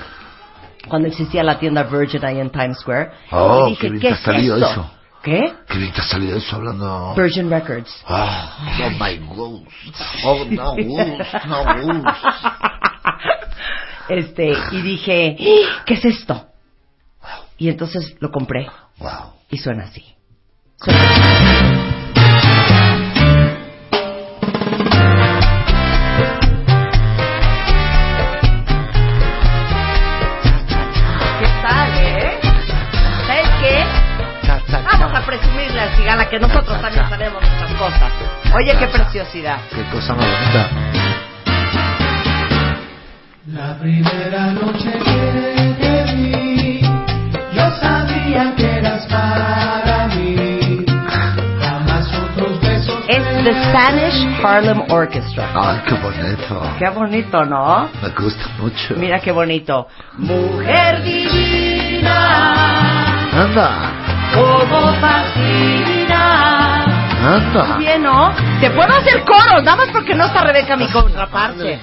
cuando 0.88 1.08
existía 1.10 1.44
la 1.44 1.60
tienda 1.60 1.84
Virgin 1.84 2.24
ahí 2.26 2.40
en 2.40 2.50
Times 2.52 2.80
Square. 2.80 3.12
Oh, 3.32 3.68
y 3.68 3.72
dije, 3.72 3.82
qué 3.82 3.90
bien 3.90 4.02
¿qué 4.02 4.08
te 4.10 4.14
es 4.14 4.20
ha 4.22 4.24
salido 4.32 4.56
esto? 4.56 4.70
eso. 4.72 4.92
¿Qué? 5.24 5.54
Qué 5.68 5.78
bien 5.78 5.92
te 5.92 6.02
ha 6.02 6.04
salido 6.06 6.38
eso 6.38 6.56
hablando. 6.56 7.14
Virgin 7.18 7.50
Records. 7.50 8.04
Ah, 8.08 8.58
oh 8.86 8.90
my 8.92 9.18
God. 9.36 9.62
Oh, 10.24 10.46
no, 10.50 10.72
Gus, 10.78 11.28
no, 11.48 11.64
Gus. 11.84 12.14
Este, 14.10 14.54
y 14.72 14.82
dije, 14.82 15.36
"¡Ah! 15.38 15.84
¿qué 15.86 15.96
es 15.96 16.06
esto? 16.06 16.46
Y 17.58 17.70
entonces 17.70 18.16
lo 18.20 18.32
compré. 18.32 18.68
Wow. 19.00 19.34
Y 19.50 19.58
suena 19.58 19.86
así. 19.86 20.04
¿Qué 20.86 20.94
tal, 31.64 31.90
eh? 31.98 32.40
¿Sabes 33.26 33.50
qué? 33.62 33.84
Vamos 34.72 35.18
a 35.18 35.26
presumirle 35.26 35.82
al 35.82 35.96
cigala 35.96 36.30
que 36.30 36.40
nosotros 36.40 36.80
también 36.80 37.10
sabemos 37.10 37.42
nuestras 37.42 37.74
cosas. 37.74 38.12
Oye, 38.54 38.78
qué 38.78 38.88
preciosidad. 38.88 39.60
Qué 39.72 39.84
cosa 39.92 40.14
más 40.14 40.26
bonita. 40.26 40.70
La 43.48 43.80
primera 43.80 44.52
noche 44.52 44.92
The 53.48 53.54
Spanish 53.70 54.44
Harlem 54.44 54.92
Orchestra. 54.92 55.50
Ay, 55.56 55.80
qué 55.88 55.96
bonito. 55.96 56.62
Qué 56.80 56.90
bonito, 56.90 57.46
¿no? 57.46 57.90
Me 58.04 58.10
gusta 58.10 58.46
mucho. 58.60 58.96
Mira 58.98 59.22
qué 59.22 59.32
bonito. 59.32 59.88
Mujer 60.18 61.02
divina, 61.02 62.12
Anda, 63.32 63.94
como 64.34 64.92
fascina. 65.00 66.84
anda. 67.24 67.78
Bien, 67.78 68.04
¿no? 68.04 68.34
Te 68.60 68.70
puedo 68.72 68.94
hacer 68.94 69.24
coros, 69.24 69.64
nada 69.64 69.78
más 69.78 69.92
porque 69.94 70.14
no 70.14 70.26
está 70.26 70.42
Rebeca 70.42 70.76
mi 70.76 70.90
contraparte. 70.92 71.80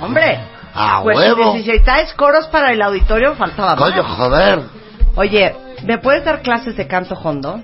Hombre. 0.00 0.38
A 0.72 1.00
pues 1.02 1.18
huevo. 1.18 1.50
si 1.54 1.58
necesitáis 1.58 2.12
coros 2.14 2.46
para 2.46 2.70
el 2.70 2.80
auditorio, 2.80 3.34
faltaba 3.34 3.74
más. 3.74 3.90
Coño, 3.90 4.04
joder. 4.04 4.60
Oye, 5.16 5.56
¿me 5.82 5.98
puedes 5.98 6.24
dar 6.24 6.42
clases 6.42 6.76
de 6.76 6.86
canto 6.86 7.16
hondo? 7.16 7.60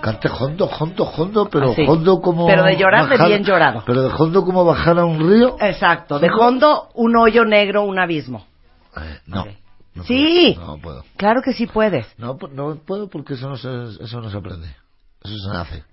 Cante 0.00 0.28
hondo, 0.28 0.66
hondo, 0.66 1.04
hondo, 1.04 1.48
pero 1.50 1.72
Así. 1.72 1.84
hondo 1.86 2.20
como... 2.20 2.46
Pero 2.46 2.62
de 2.64 2.76
llorar, 2.76 3.04
de 3.08 3.16
bajar- 3.16 3.28
bien 3.28 3.44
llorado. 3.44 3.82
Pero 3.86 4.02
de 4.02 4.10
hondo 4.16 4.44
como 4.44 4.64
bajar 4.64 4.98
a 4.98 5.04
un 5.04 5.18
río. 5.18 5.56
Exacto. 5.60 6.18
De 6.18 6.30
hondo, 6.30 6.88
un 6.94 7.16
hoyo 7.16 7.44
negro, 7.44 7.82
un 7.84 7.98
abismo. 7.98 8.46
Eh, 8.96 9.18
no. 9.26 9.46
no 9.94 10.04
Sí. 10.04 10.54
puedo, 10.56 10.66
No 10.76 10.78
puedo. 10.78 11.04
Claro 11.16 11.40
que 11.42 11.52
sí 11.54 11.66
puedes. 11.66 12.06
No, 12.18 12.38
no 12.52 12.76
puedo 12.76 13.08
porque 13.08 13.34
eso 13.34 13.48
no 13.48 13.56
se, 13.56 13.68
eso 14.04 14.20
no 14.20 14.30
se 14.30 14.36
aprende. 14.36 14.68
Eso 15.24 15.34
se 15.38 15.48
nace. 15.52 15.84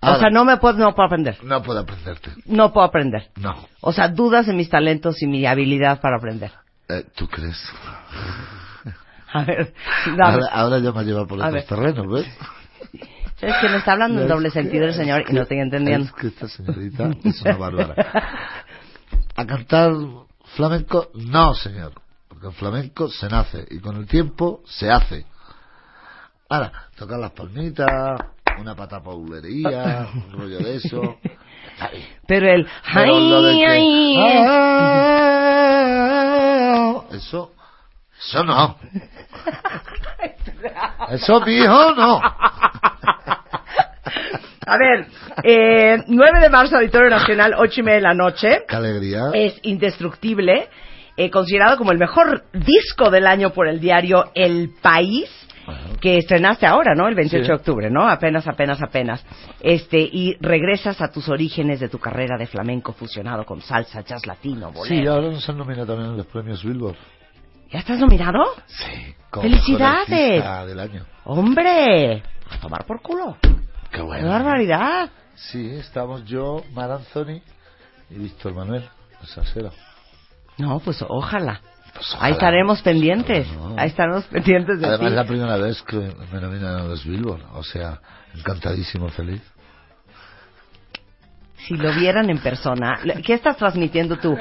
o 0.00 0.06
Ahora, 0.06 0.18
sea, 0.20 0.30
no 0.30 0.44
me 0.44 0.56
puedo, 0.58 0.78
no 0.78 0.94
puedo 0.94 1.06
aprender. 1.06 1.38
No 1.42 1.62
puedo 1.62 1.80
aprenderte. 1.80 2.30
No 2.46 2.72
puedo 2.72 2.86
aprender. 2.86 3.30
No. 3.36 3.54
O 3.80 3.92
sea, 3.92 4.08
dudas 4.08 4.46
en 4.48 4.56
mis 4.56 4.68
talentos 4.70 5.20
y 5.22 5.26
mi 5.26 5.44
habilidad 5.46 6.00
para 6.00 6.18
aprender. 6.18 6.52
Eh, 6.88 7.04
¿Tú 7.16 7.26
crees? 7.26 7.56
A 9.32 9.42
ver, 9.42 9.74
dame. 10.16 10.22
Ahora, 10.34 10.46
ahora 10.52 10.78
ya 10.78 10.92
me 10.92 11.00
ha 11.00 11.02
llevado 11.02 11.26
por 11.26 11.42
A 11.42 11.50
ver. 11.50 11.64
terrenos, 11.66 12.06
¿ves? 12.06 12.26
Es 13.46 13.56
que 13.60 13.68
me 13.68 13.76
está 13.78 13.92
hablando 13.92 14.22
en 14.22 14.28
doble 14.28 14.50
sentido 14.50 14.86
el 14.86 14.94
señor 14.94 15.24
y 15.28 15.32
no 15.32 15.42
estoy 15.42 15.58
entendiendo. 15.60 16.06
Es 16.06 16.12
que 16.12 16.26
esta 16.28 16.48
señorita 16.48 17.10
es 17.24 17.40
una 17.42 17.56
bárbara. 17.56 17.94
A 19.36 19.46
cantar 19.46 19.92
flamenco, 20.54 21.08
no, 21.14 21.54
señor. 21.54 21.92
Porque 22.28 22.46
el 22.48 22.52
flamenco 22.54 23.08
se 23.08 23.28
nace 23.28 23.64
y 23.70 23.78
con 23.80 23.96
el 23.96 24.06
tiempo 24.06 24.62
se 24.66 24.90
hace. 24.90 25.24
Ahora, 26.48 26.72
tocar 26.96 27.18
las 27.18 27.30
palmitas, 27.32 27.88
una 28.60 28.74
pata 28.76 29.02
paulería, 29.02 30.08
un 30.14 30.32
rollo 30.32 30.58
de 30.58 30.76
eso. 30.76 31.00
Ay, 31.80 32.06
Pero 32.26 32.52
el... 32.52 32.66
Pero 32.92 33.18
lo 33.18 33.42
de 33.42 33.52
ay, 33.52 33.58
que- 33.58 33.66
ay, 33.66 34.44
Ah, 35.76 37.02
Eso, 37.12 37.52
eso 38.18 38.44
no. 38.44 38.76
Eso, 41.10 41.40
mijo, 41.42 41.94
no. 41.94 42.20
A 44.66 44.78
ver, 44.78 45.06
eh, 45.42 45.98
9 46.06 46.40
de 46.40 46.48
marzo, 46.48 46.76
Auditorio 46.76 47.10
Nacional, 47.10 47.54
8 47.58 47.80
y 47.80 47.82
media 47.82 47.96
de 47.96 48.02
la 48.02 48.14
noche. 48.14 48.62
Qué 48.66 48.76
alegría. 48.76 49.24
Es 49.34 49.58
indestructible, 49.62 50.68
eh, 51.18 51.30
considerado 51.30 51.76
como 51.76 51.92
el 51.92 51.98
mejor 51.98 52.44
disco 52.54 53.10
del 53.10 53.26
año 53.26 53.50
por 53.50 53.68
el 53.68 53.78
diario 53.78 54.30
El 54.34 54.70
País, 54.80 55.28
que 56.00 56.18
estrenaste 56.18 56.66
ahora, 56.66 56.94
¿no? 56.94 57.08
El 57.08 57.14
28 57.14 57.44
Sí. 57.44 57.48
de 57.48 57.54
octubre, 57.54 57.90
¿no? 57.90 58.06
Apenas, 58.08 58.46
apenas, 58.46 58.82
apenas. 58.82 59.24
Este, 59.60 59.98
y 59.98 60.36
regresas 60.40 61.00
a 61.00 61.10
tus 61.10 61.28
orígenes 61.28 61.80
de 61.80 61.88
tu 61.88 61.98
carrera 61.98 62.36
de 62.38 62.46
flamenco 62.46 62.92
fusionado 62.92 63.44
con 63.44 63.60
salsa, 63.62 64.00
jazz 64.02 64.26
latino, 64.26 64.72
bolero. 64.72 64.94
Sí, 64.94 65.06
ahora 65.06 65.28
nos 65.30 65.48
han 65.48 65.56
nominado 65.58 65.86
también 65.86 66.10
en 66.10 66.16
los 66.18 66.26
premios 66.26 66.62
Billboard. 66.64 66.96
¿Ya 67.74 67.80
estás 67.80 67.98
nominado? 67.98 68.38
Sí. 68.68 69.16
como 69.30 69.42
¡Felicidades! 69.42 70.08
mejor 70.08 70.46
artista 70.46 70.66
del 70.66 70.78
año. 70.78 71.06
¡Hombre! 71.24 72.22
A 72.48 72.58
tomar 72.60 72.84
por 72.86 73.02
culo. 73.02 73.36
Qué 73.42 73.50
¡Qué 73.90 74.00
bueno. 74.00 74.28
barbaridad! 74.28 75.10
Sí, 75.34 75.70
estamos 75.74 76.24
yo, 76.24 76.62
Mar 76.72 76.92
Anthony 76.92 77.42
y 78.10 78.14
Víctor 78.14 78.54
Manuel, 78.54 78.88
el 79.20 79.26
salsero. 79.26 79.72
No, 80.56 80.78
pues 80.78 81.04
ojalá. 81.08 81.60
Pues 81.94 82.16
Ahí 82.20 82.34
estaremos 82.34 82.80
pendientes. 82.80 83.50
No. 83.52 83.74
Ahí 83.76 83.88
estaremos 83.88 84.22
pendientes 84.26 84.78
de 84.78 84.86
Además, 84.86 85.00
ti. 85.00 85.06
es 85.06 85.12
la 85.14 85.24
primera 85.24 85.56
vez 85.56 85.82
que 85.82 85.96
me 85.96 86.40
nominan 86.40 86.76
a 86.76 86.82
los 86.84 87.04
Billboard. 87.04 87.42
O 87.54 87.64
sea, 87.64 88.00
encantadísimo, 88.36 89.08
feliz. 89.08 89.42
Si 91.66 91.74
lo 91.76 91.92
vieran 91.92 92.30
en 92.30 92.38
persona. 92.38 93.00
¿Qué 93.26 93.34
estás 93.34 93.56
transmitiendo 93.56 94.16
tú? 94.16 94.36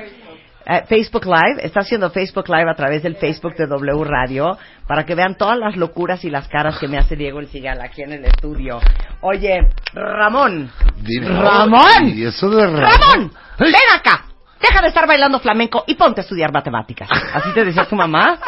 Eh, 0.66 0.84
Facebook 0.88 1.26
Live, 1.26 1.62
está 1.62 1.82
haciendo 1.82 2.10
Facebook 2.10 2.48
Live 2.48 2.70
a 2.70 2.76
través 2.76 3.04
del 3.04 3.18
Facebook 3.18 3.56
de 3.56 3.68
W 3.68 4.04
Radio 4.06 4.58
para 4.88 5.06
que 5.06 5.14
vean 5.14 5.36
todas 5.36 5.58
las 5.58 5.76
locuras 5.76 6.24
y 6.24 6.30
las 6.30 6.48
caras 6.48 6.80
que 6.80 6.88
me 6.88 6.98
hace 6.98 7.18
Diego 7.18 7.40
El 7.40 7.48
Cigal 7.48 7.82
aquí 7.82 8.02
en 8.02 8.14
el 8.14 8.26
estudio. 8.26 8.80
Oye, 9.22 9.70
Ramón, 9.94 10.72
Dime, 11.02 11.28
Ramón, 11.28 12.10
Y 12.16 12.24
eso 12.24 12.50
de 12.50 12.66
Ramón. 12.66 12.82
Ramón, 12.82 13.32
ven 13.60 13.74
acá, 13.94 14.26
deja 14.62 14.82
de 14.82 14.88
estar 14.88 15.06
bailando 15.06 15.40
flamenco 15.40 15.84
y 15.86 15.96
ponte 15.96 16.22
a 16.22 16.24
estudiar 16.24 16.54
matemáticas. 16.54 17.10
¿Así 17.34 17.52
te 17.54 17.66
decía 17.66 17.86
tu 17.86 17.98
mamá? 17.98 18.40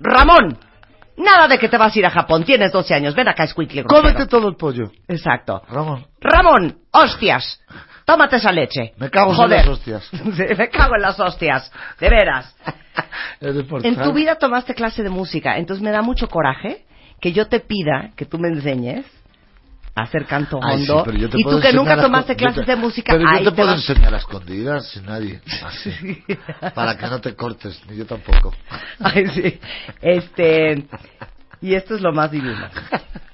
Ramón, 0.00 0.58
nada 1.16 1.46
de 1.46 1.58
que 1.58 1.68
te 1.68 1.78
vas 1.78 1.94
a 1.94 1.98
ir 1.98 2.06
a 2.06 2.10
Japón, 2.10 2.44
tienes 2.44 2.72
12 2.72 2.92
años, 2.92 3.14
ven 3.14 3.28
acá, 3.28 3.46
Squinkly. 3.46 3.84
Cómete 3.84 4.26
todo 4.26 4.48
el 4.48 4.56
pollo. 4.56 4.90
Exacto. 5.06 5.62
Ramón. 5.68 6.06
Ramón, 6.20 6.78
hostias, 6.90 7.60
tómate 8.06 8.36
esa 8.36 8.50
leche. 8.52 8.94
Me 8.96 9.10
cago 9.10 9.32
en 9.32 9.36
Joder. 9.36 9.58
las 9.66 9.68
hostias. 9.68 10.08
Me 10.58 10.70
cago 10.70 10.94
en 10.96 11.02
las 11.02 11.20
hostias, 11.20 11.70
de 12.00 12.08
veras. 12.08 12.56
En 13.82 13.96
tu 13.96 14.12
vida 14.14 14.36
tomaste 14.36 14.74
clase 14.74 15.02
de 15.02 15.10
música, 15.10 15.58
entonces 15.58 15.82
me 15.82 15.90
da 15.90 16.00
mucho 16.00 16.28
coraje 16.28 16.86
que 17.20 17.32
yo 17.32 17.46
te 17.48 17.60
pida 17.60 18.12
que 18.16 18.24
tú 18.24 18.38
me 18.38 18.48
enseñes 18.48 19.04
a 19.94 20.02
hacer 20.02 20.24
canto 20.24 20.58
Ay, 20.62 20.86
hondo. 20.88 21.04
y 21.12 21.42
tú 21.44 21.60
que 21.60 21.72
nunca 21.74 22.00
tomaste 22.00 22.34
clases 22.36 22.64
te- 22.64 22.72
de 22.72 22.76
música, 22.76 23.12
Pero 23.12 23.30
yo 23.30 23.38
te 23.38 23.44
te 23.44 23.52
puedo 23.52 23.68
vas- 23.72 23.88
enseñar 23.88 24.14
a 24.14 24.18
escondidas 24.18 24.88
sin 24.90 25.04
nadie. 25.06 25.40
Así. 25.64 26.22
para 26.74 26.96
que 26.96 27.06
no 27.06 27.20
te 27.20 27.34
cortes, 27.34 27.78
ni 27.88 27.96
yo 27.98 28.06
tampoco. 28.06 28.54
Ay, 29.00 29.26
sí. 29.28 29.60
Este, 30.00 30.86
y 31.60 31.74
esto 31.74 31.94
es 31.96 32.00
lo 32.00 32.12
más 32.12 32.30
divino. 32.30 32.66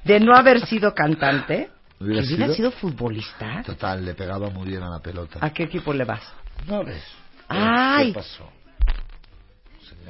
De 0.05 0.19
no 0.19 0.35
haber 0.35 0.66
sido 0.66 0.93
cantante, 0.94 1.69
¿Hubiera 2.02 2.22
¿hubiera 2.22 2.46
sido? 2.46 2.54
sido 2.54 2.70
futbolista? 2.72 3.62
Total, 3.64 4.04
le 4.04 4.14
pegaba 4.14 4.50
muy 4.50 4.68
bien 4.68 4.82
a 4.82 4.90
la 4.90 5.00
pelota. 5.00 5.38
¿A 5.40 5.50
qué 5.50 5.64
equipo 5.64 5.92
le 5.92 6.04
vas? 6.04 6.22
No 6.66 6.84
ves. 6.84 7.02
Ay. 7.48 8.08
¿Qué 8.08 8.14
pasó? 8.14 8.48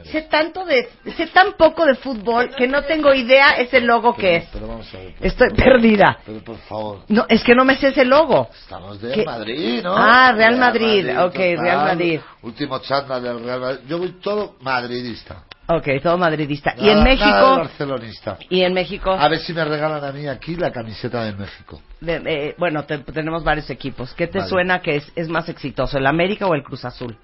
Sé 0.04 0.22
tanto 0.22 0.64
de, 0.64 0.88
sé 1.16 1.28
tan 1.28 1.52
poco 1.52 1.84
de 1.84 1.94
fútbol 1.94 2.50
que 2.56 2.66
no 2.66 2.82
tengo 2.82 3.14
idea 3.14 3.52
ese 3.52 3.80
logo 3.80 4.16
que 4.16 4.36
es. 4.36 4.48
Pero 4.52 4.66
vamos 4.66 4.92
a 4.94 4.98
ver. 4.98 5.14
Estoy 5.20 5.50
perdida. 5.50 6.18
Pero 6.26 6.40
por 6.40 6.56
favor. 6.58 7.00
No, 7.08 7.24
es 7.28 7.44
que 7.44 7.54
no 7.54 7.64
me 7.64 7.76
sé 7.76 7.88
ese 7.88 8.04
logo. 8.04 8.48
Estamos 8.52 9.00
de 9.00 9.12
¿Qué? 9.12 9.24
Madrid, 9.24 9.80
¿no? 9.82 9.94
Ah, 9.96 10.32
Real 10.32 10.56
Madrid. 10.58 11.08
Ok, 11.20 11.32
total. 11.34 11.58
Real 11.58 11.78
Madrid. 11.78 12.20
Último 12.42 12.78
chándal 12.80 13.22
del 13.22 13.44
Real 13.44 13.60
Madrid. 13.60 13.80
Yo 13.86 13.98
voy 13.98 14.10
todo 14.20 14.56
madridista. 14.60 15.44
Ok, 15.76 15.88
todo 16.02 16.18
madridista. 16.18 16.74
y 16.76 16.80
Nada- 16.82 16.92
en 16.92 16.98
nada 16.98 17.08
de 17.10 17.16
México, 17.16 17.56
barcelonista. 17.56 18.38
y 18.50 18.62
en 18.62 18.74
México, 18.74 19.10
A 19.12 19.28
ver 19.28 19.38
si 19.38 19.52
me 19.54 19.64
regalan 19.64 20.04
a 20.04 20.12
mí 20.12 20.26
aquí 20.26 20.56
la 20.56 20.70
camiseta 20.70 21.24
de 21.24 21.32
México. 21.34 21.80
de- 22.00 22.22
eh, 22.26 22.54
bueno, 22.58 22.84
te- 22.84 22.98
tenemos 22.98 23.42
varios 23.44 23.70
equipos. 23.70 24.12
¿Qué 24.14 24.26
te 24.26 24.38
Vale. 24.38 24.50
suena 24.50 24.80
que 24.82 24.96
es, 24.96 25.12
es 25.16 25.28
más 25.28 25.48
exitoso, 25.48 25.98
el 25.98 26.06
América 26.06 26.46
o 26.46 26.54
el 26.54 26.62
Cruz 26.62 26.84
Azul? 26.84 27.16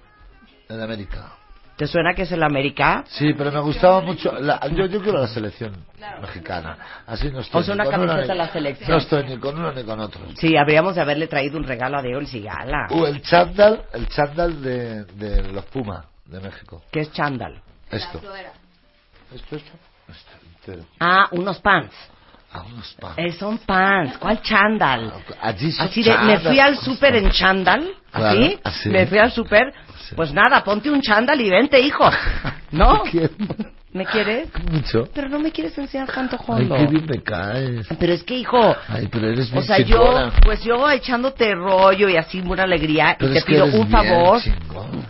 En 0.69 0.81
América. 0.81 1.33
¿Te 1.75 1.87
suena 1.87 2.13
que 2.13 2.23
es 2.23 2.31
el 2.33 2.43
América? 2.43 3.05
Sí, 3.07 3.33
pero 3.37 3.51
me 3.53 3.59
gustaba 3.61 4.01
mucho. 4.01 4.33
la- 4.39 4.59
yo, 4.71 4.85
yo 4.87 5.01
quiero 5.01 5.19
la 5.19 5.27
selección 5.27 5.73
mexicana. 6.21 6.77
Así 7.07 7.31
no 7.31 7.39
estoy. 7.39 7.61
O 7.61 7.63
sea, 7.63 7.73
una 7.75 7.87
uno 7.87 7.91
camiseta 8.05 8.33
a 8.33 8.35
la 8.35 8.51
selección. 8.51 8.91
No 8.91 8.97
estoy 8.97 9.23
ni 9.25 9.37
con 9.37 9.57
uno 9.57 9.71
ni 9.71 9.83
con 9.83 9.99
otro. 9.99 10.21
Sí, 10.35 10.57
habríamos 10.57 10.95
de 10.95 11.01
haberle 11.01 11.27
traído 11.27 11.57
un 11.57 11.63
regalo 11.63 11.97
a 11.97 12.01
Diego 12.01 12.19
el 12.19 12.27
Cigala. 12.27 12.87
O 12.91 13.07
el 13.07 13.21
chándal, 13.21 13.83
el 13.93 14.07
chándal 14.09 14.61
de, 14.61 15.05
de 15.05 15.53
los 15.53 15.63
Pumas 15.65 16.03
de 16.25 16.41
México. 16.41 16.83
¿Qué 16.91 16.99
es 16.99 17.11
chándal? 17.13 17.61
Esto. 17.91 18.21
Esto, 19.33 19.55
esto. 19.55 19.71
Esto 20.07 20.31
entero. 20.57 20.85
Ah, 20.99 21.27
unos 21.31 21.59
pants. 21.59 21.93
Ah, 22.51 22.63
unos 22.71 22.95
pants. 22.99 23.17
Eh, 23.17 23.31
son 23.33 23.57
pants. 23.59 24.17
¿Cuál 24.17 24.41
chándal? 24.41 25.13
Allí 25.41 25.71
son 25.71 25.87
Así 25.87 26.03
de, 26.03 26.17
me 26.19 26.39
fui 26.39 26.59
al 26.59 26.77
súper 26.77 27.15
en 27.15 27.29
chándal, 27.31 27.91
Claro, 28.11 28.39
¿así? 28.39 28.59
así. 28.63 28.89
Me 28.89 29.05
fui 29.05 29.19
al 29.19 29.31
súper, 29.31 29.73
pues 30.15 30.33
nada, 30.33 30.63
ponte 30.63 30.89
un 30.89 31.01
chándal 31.01 31.39
y 31.41 31.49
vente, 31.49 31.79
hijo. 31.79 32.09
¿No? 32.71 33.03
¿Me 33.91 34.05
quieres? 34.05 34.49
Mucho. 34.71 35.07
Pero 35.13 35.29
no 35.29 35.39
me 35.39 35.51
quieres 35.51 35.75
enseñar 35.77 36.11
tanto 36.11 36.37
Ay, 36.39 36.45
hondo. 36.47 36.75
qué 36.75 36.85
bien 36.87 37.05
me 37.07 37.21
caes. 37.23 37.87
Pero 37.99 38.13
es 38.13 38.23
que, 38.23 38.35
hijo, 38.35 38.75
Ay, 38.87 39.07
pero 39.11 39.27
eres 39.29 39.49
o 39.49 39.53
bien 39.53 39.63
sea, 39.63 39.79
yo, 39.79 39.85
chingona. 39.97 40.33
pues 40.43 40.63
yo 40.63 40.89
echándote 40.91 41.53
rollo 41.55 42.07
y 42.09 42.15
así 42.17 42.39
una 42.41 42.63
alegría, 42.63 43.15
Pero 43.17 43.31
y 43.31 43.33
te 43.35 43.41
pido 43.43 43.65
eres 43.65 43.75
un 43.75 43.87
bien 43.87 43.91
favor. 43.91 44.41
chingón. 44.41 45.05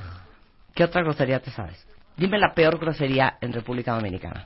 ¿Qué 0.74 0.84
otra 0.86 1.02
grosería 1.04 1.40
te 1.42 1.52
sabes? 1.52 1.86
Dime 2.20 2.38
la 2.38 2.54
peor 2.54 2.78
grosería 2.78 3.38
en 3.42 3.54
República 3.54 3.94
Dominicana. 3.94 4.46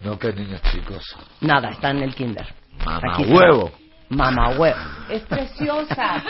No, 0.00 0.16
que 0.18 0.32
niños 0.32 0.62
chicos. 0.72 1.04
Nada, 1.40 1.70
está 1.70 1.90
en 1.90 2.02
el 2.04 2.14
kinder. 2.14 2.46
Mamá 2.86 3.00
Aquí 3.14 3.22
está. 3.24 3.34
huevo. 3.34 3.72
Mamá 4.10 4.50
huevo. 4.50 4.78
Es 5.10 5.22
preciosa. 5.22 6.22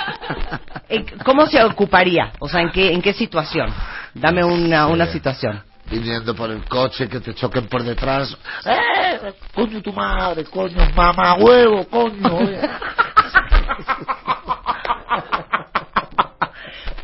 ¿Cómo 1.24 1.46
se 1.46 1.62
ocuparía? 1.62 2.32
O 2.40 2.48
sea, 2.48 2.62
¿en 2.62 2.70
qué, 2.70 2.92
en 2.92 3.02
qué 3.02 3.12
situación? 3.12 3.72
Dame 4.14 4.42
una, 4.42 4.86
una 4.86 5.04
Sí. 5.06 5.12
situación. 5.12 5.62
Viniendo 5.90 6.34
por 6.34 6.50
el 6.50 6.64
coche, 6.64 7.08
que 7.08 7.20
te 7.20 7.34
choquen 7.34 7.66
por 7.68 7.82
detrás. 7.82 8.36
¡Eh! 8.64 9.32
Coño, 9.54 9.80
tu 9.82 9.92
madre, 9.92 10.44
coño, 10.44 10.76
mamá 10.94 11.34
huevo, 11.34 11.84
coño. 11.88 12.38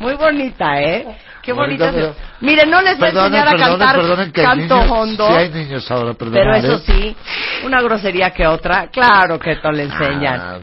Muy 0.00 0.14
bonita, 0.14 0.80
¿eh? 0.82 1.16
Qué 1.44 1.52
Bonita, 1.52 1.92
pero- 1.92 2.14
Miren, 2.40 2.70
no 2.70 2.80
les 2.80 2.98
voy 2.98 3.08
a 3.08 3.10
enseñar 3.10 3.48
a 3.48 3.56
cantar 3.56 3.96
perdonen 3.96 4.32
que 4.32 4.42
canto 4.42 4.76
niños, 4.76 4.90
hondo. 4.90 5.28
Sí 5.28 5.34
hay 5.34 5.48
niños 5.50 5.90
ahora, 5.90 6.14
pero 6.14 6.54
eso 6.54 6.76
¿eh? 6.76 6.82
sí, 6.86 7.16
una 7.64 7.82
grosería 7.82 8.30
que 8.30 8.46
otra, 8.46 8.88
claro 8.90 9.38
que 9.38 9.56
te 9.56 9.72
le 9.72 9.82
enseñan. 9.84 10.40
Ah, 10.40 10.58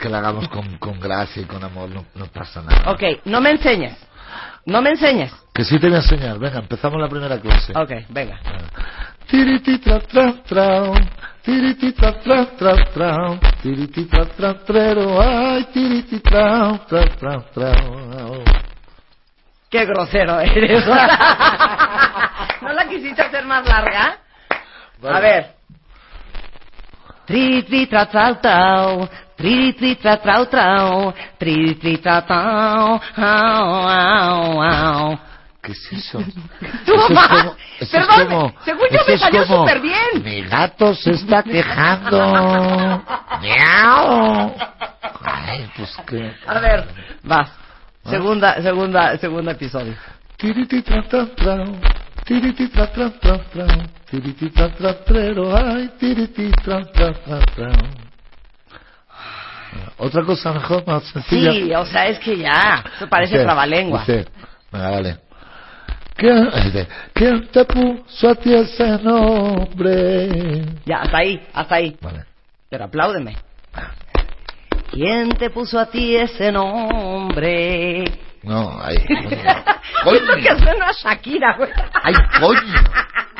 que 0.00 0.08
la 0.08 0.18
hagamos 0.18 0.48
con, 0.48 0.78
con 0.78 0.98
gracia 0.98 1.42
y 1.42 1.44
con 1.44 1.62
amor, 1.62 1.90
no, 1.90 2.06
no 2.14 2.26
pasa 2.26 2.62
nada. 2.62 2.90
Ok, 2.92 3.02
no 3.26 3.40
me 3.40 3.50
enseñes. 3.50 3.96
No 4.64 4.80
me 4.80 4.90
enseñes. 4.90 5.32
Que 5.52 5.64
sí 5.64 5.78
te 5.78 5.88
voy 5.88 5.96
a 5.96 6.00
enseñar. 6.00 6.38
Venga, 6.38 6.60
empezamos 6.60 7.00
la 7.00 7.08
primera 7.08 7.38
clase. 7.38 7.72
Ok, 7.76 7.90
venga. 8.08 8.38
Tiriti 9.28 9.78
tra 9.78 10.00
tra 10.00 10.82
tiriti 11.42 11.92
tra 11.92 12.12
tra 12.12 12.46
tra 12.46 13.38
tiriti 13.60 14.06
tra 14.06 14.24
tra 14.26 14.54
trero, 14.64 15.20
ay, 15.20 15.64
tiriti 15.72 16.20
trao, 16.20 16.80
tra 16.88 17.04
tra 17.18 17.40
trao. 17.52 18.42
Qué 19.72 19.86
grosero 19.86 20.38
eres. 20.38 20.86
¿No 22.60 22.72
la 22.74 22.84
quisiste 22.88 23.22
hacer 23.22 23.44
más 23.46 23.66
larga? 23.66 24.18
A 25.02 25.18
ver. 25.20 25.52
Tri, 27.24 27.62
tri, 27.62 27.86
tra, 27.86 28.06
trau, 28.06 28.34
trau. 28.40 29.08
Tri, 29.36 29.72
tri, 29.72 29.96
tra, 29.96 30.18
trau, 30.18 30.44
trau. 30.46 31.14
Tri, 31.38 31.74
tri, 31.76 31.96
tra, 31.98 32.20
trau. 32.26 33.00
Au, 33.16 33.88
au, 33.88 34.62
au. 34.62 35.18
¿Qué 35.62 35.72
es 35.72 35.92
eso? 35.92 36.18
Tu 36.84 36.92
Eso 36.94 37.04
es 37.06 37.10
mamá. 37.10 37.28
como- 37.28 37.56
eso 37.80 37.98
es 37.98 38.06
Perdón, 38.06 38.26
como- 38.28 38.54
según 38.64 38.86
yo 38.90 39.00
me 39.08 39.16
salió 39.18 39.44
súper 39.46 39.80
bien. 39.80 40.22
Mi 40.22 40.42
gato 40.42 40.94
se 40.94 41.12
está 41.12 41.42
quejando. 41.42 42.18
Miau. 43.40 44.54
Ay, 45.24 45.70
pues 45.76 45.96
qué. 46.06 46.34
A 46.46 46.58
ver, 46.58 46.84
vas. 47.22 47.48
Segunda, 48.04 48.60
segunda, 48.62 49.16
segundo 49.18 49.50
episodio. 49.50 49.94
Trao. 57.54 57.74
Otra 59.98 60.24
cosa 60.24 60.52
mejor, 60.52 60.86
más 60.86 61.04
sencilla. 61.04 61.52
Sí, 61.52 61.74
o 61.74 61.86
sea, 61.86 62.06
es 62.08 62.18
que 62.18 62.36
ya. 62.36 62.84
Eso 62.96 63.08
parece 63.08 63.34
Dice, 63.34 63.44
trabalengua. 63.44 64.00
dice, 64.00 64.26
venga, 64.70 64.90
vale. 64.90 65.18
¿Quién, 66.16 66.50
dice, 66.64 66.88
¿Quién 67.12 67.48
te 67.48 67.64
puso 67.64 68.28
a 68.28 68.34
ti 68.34 68.52
ese 68.54 68.98
nombre? 68.98 70.64
Ya, 70.84 70.98
hasta 70.98 71.18
ahí, 71.18 71.46
hasta 71.54 71.74
ahí. 71.76 71.96
Vale. 72.00 72.24
Pero 72.68 72.84
apláudeme. 72.84 73.36
¿Quién 74.92 75.30
te 75.30 75.50
puso 75.50 75.78
a 75.78 75.86
ti 75.86 76.14
ese 76.16 76.52
nombre? 76.52 78.04
No, 78.42 78.78
ahí. 78.82 78.96
Es 78.96 80.22
lo 80.22 80.34
que 80.36 80.58
suena 80.58 80.88
a 80.88 80.92
Shakira, 80.92 81.56
güey. 81.56 81.70
¡Ay, 82.02 82.14
coño! 82.40 82.84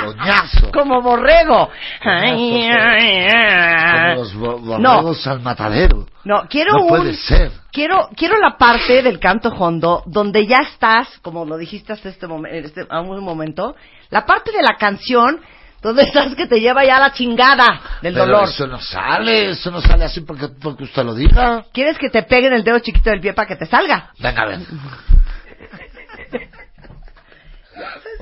¡Coñazo! 0.04 0.70
Como 0.72 1.02
borrego. 1.02 1.68
Ay, 2.02 2.68
ay, 2.70 3.26
ay. 3.34 4.14
Como 4.14 4.22
los 4.22 4.34
bo- 4.34 4.78
No. 4.78 4.94
borregos 4.94 5.26
al 5.26 5.40
matadero. 5.40 6.06
No, 6.24 6.44
quiero 6.48 6.72
No 6.72 6.82
un... 6.82 6.88
puede 6.88 7.14
ser. 7.14 7.50
Quiero, 7.72 8.08
quiero 8.16 8.38
la 8.38 8.56
parte 8.56 9.02
del 9.02 9.18
canto 9.18 9.48
hondo 9.50 10.02
donde 10.06 10.46
ya 10.46 10.58
estás, 10.72 11.18
como 11.20 11.44
lo 11.44 11.56
dijiste 11.56 11.92
hasta 11.92 12.08
este 12.08 12.26
momento, 12.26 12.66
este, 12.66 12.86
a 12.88 13.00
un 13.00 13.22
momento, 13.24 13.74
la 14.10 14.24
parte 14.24 14.52
de 14.52 14.62
la 14.62 14.76
canción 14.78 15.40
donde 15.82 16.04
estás 16.04 16.34
que 16.34 16.46
te 16.46 16.60
lleva 16.60 16.84
ya 16.84 16.96
a 16.96 17.00
la 17.00 17.12
chingada 17.12 17.98
del 18.00 18.14
Pero 18.14 18.26
dolor. 18.26 18.48
eso 18.48 18.66
no 18.66 18.80
sale, 18.80 19.50
eso 19.50 19.70
no 19.70 19.80
sale 19.80 20.04
así 20.04 20.20
porque, 20.20 20.48
porque 20.48 20.84
usted 20.84 21.04
lo 21.04 21.14
diga. 21.14 21.64
¿Quieres 21.72 21.98
que 21.98 22.08
te 22.08 22.22
peguen 22.22 22.52
el 22.52 22.62
dedo 22.62 22.78
chiquito 22.78 23.10
del 23.10 23.20
pie 23.20 23.34
para 23.34 23.48
que 23.48 23.56
te 23.56 23.66
salga? 23.66 24.10
Venga, 24.18 24.42
a 24.42 24.46
ver. 24.46 24.60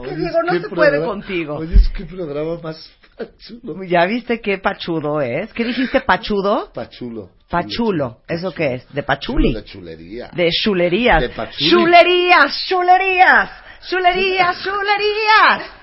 que 0.03 0.17
Diego, 0.17 0.43
no 0.43 0.53
se 0.59 0.69
puede 0.71 1.05
contigo. 1.05 1.57
Oye, 1.57 1.75
es 1.75 1.89
que 1.91 2.05
programa 2.07 2.59
más 2.63 2.91
pachulo. 3.17 3.85
¿Ya 3.85 4.07
viste 4.07 4.41
qué 4.41 4.57
pachudo 4.59 5.21
es? 5.21 5.53
¿Qué 5.53 5.65
dijiste 5.65 6.01
pachudo? 6.01 6.73
Pachulo. 6.73 7.31
Pachulo. 7.51 8.21
¿Eso 8.27 8.53
qué 8.53 8.75
es? 8.77 8.93
¿De 8.95 9.03
pachuli? 9.03 9.53
De 9.53 9.65
chulería. 9.65 10.31
De 10.33 10.49
chulerías. 10.51 11.21
De 11.21 11.29
pachuli. 11.31 11.69
Chulerías, 11.71 12.67
chulerías, 12.69 13.51
chulerías, 13.89 14.63
chulerías. 14.63 15.80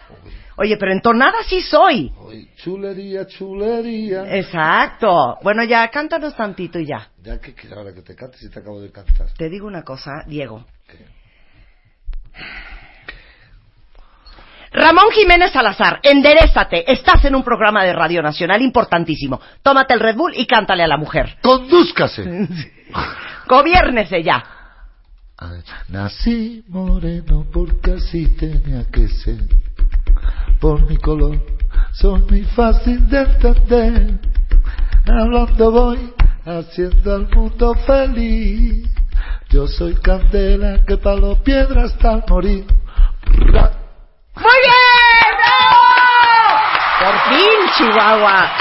Oye, 0.58 0.76
pero 0.78 0.92
entonada 0.92 1.38
sí 1.48 1.62
soy. 1.62 2.12
Chulería, 2.58 3.28
chulería. 3.28 4.36
Exacto. 4.36 5.38
Bueno, 5.44 5.64
ya 5.64 5.88
cántanos 5.90 6.36
tantito 6.36 6.80
y 6.80 6.88
ya. 6.88 7.10
Ya 7.22 7.40
que 7.40 7.54
quiero 7.54 7.78
ahora 7.78 7.94
que 7.94 8.02
te 8.02 8.16
cantes 8.16 8.42
y 8.42 8.50
te 8.50 8.60
acabo 8.60 8.82
de 8.82 8.92
cantar. 8.92 9.28
Te 9.38 9.50
digo 9.50 9.68
una 9.68 9.84
cosa, 9.84 10.24
Diego. 10.26 10.66
Ramón 14.72 15.12
Jiménez 15.12 15.52
Salazar, 15.52 16.00
enderezate. 16.02 16.92
Estás 16.92 17.24
en 17.26 17.36
un 17.36 17.44
programa 17.44 17.84
de 17.84 17.94
Radio 17.94 18.24
Nacional 18.24 18.62
importantísimo. 18.62 19.40
Tómate 19.62 19.94
el 19.94 20.00
Red 20.00 20.16
Bull 20.16 20.34
y 20.36 20.48
cántale 20.48 20.84
a 20.84 20.88
la 20.88 20.98
mujer. 20.98 21.38
Condúzcase. 21.42 22.24
Gobiérnese 23.48 24.24
ya. 24.24 24.44
Nací 25.90 26.64
moreno 26.68 27.46
porque 27.54 27.92
así 27.92 28.36
tenía 28.36 28.86
que 28.92 29.08
ser. 29.08 29.67
Por 30.60 30.82
mi 30.90 30.98
color, 30.98 31.38
soy 31.94 32.22
muy 32.30 32.44
fácil 32.44 33.08
de 33.10 33.22
entender. 33.22 34.20
hablando 35.08 35.72
voy, 35.72 36.14
haciendo 36.46 37.16
al 37.16 37.30
mundo 37.30 37.74
feliz. 37.86 38.90
Yo 39.50 39.68
soy 39.68 39.96
candela 39.96 40.84
que 40.86 40.98
palo 40.98 41.42
piedra 41.44 41.84
hasta 41.84 42.24
morir. 42.28 42.66
¡Muy 43.30 43.44
bien! 43.46 44.84
¡Bravo! 45.38 45.78
Por 47.00 47.16
fin, 47.30 47.70
Chihuahua. 47.78 48.52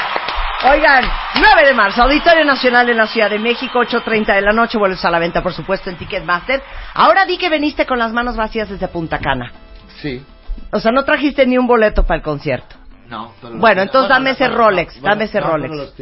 Oigan, 0.64 1.04
9 1.34 1.66
de 1.66 1.74
marzo, 1.74 2.02
Auditorio 2.02 2.44
Nacional 2.44 2.88
en 2.88 2.96
la 2.96 3.06
Ciudad 3.06 3.30
de 3.30 3.38
México, 3.38 3.78
8.30 3.78 4.34
de 4.34 4.40
la 4.40 4.52
noche, 4.52 4.78
vuelves 4.78 5.04
a 5.04 5.10
la 5.10 5.18
venta, 5.18 5.42
por 5.42 5.52
supuesto, 5.52 5.90
en 5.90 5.96
Ticketmaster. 5.96 6.62
Ahora 6.94 7.26
di 7.26 7.36
que 7.36 7.48
veniste 7.48 7.84
con 7.86 7.98
las 7.98 8.12
manos 8.12 8.36
vacías 8.36 8.68
desde 8.68 8.88
Punta 8.88 9.18
Cana. 9.18 9.52
Sí. 10.00 10.24
O 10.76 10.80
sea, 10.80 10.92
no 10.92 11.04
trajiste 11.04 11.46
ni 11.46 11.56
un 11.56 11.66
boleto 11.66 12.02
para 12.04 12.18
el 12.18 12.22
concierto. 12.22 12.76
No. 13.08 13.32
pero 13.40 13.56
Bueno, 13.56 13.82
entonces 13.82 14.08
dame 14.10 14.30
ese 14.30 14.48
Rolex, 14.48 15.00
dame 15.00 15.24
ese 15.24 15.40
Rolex. 15.40 15.94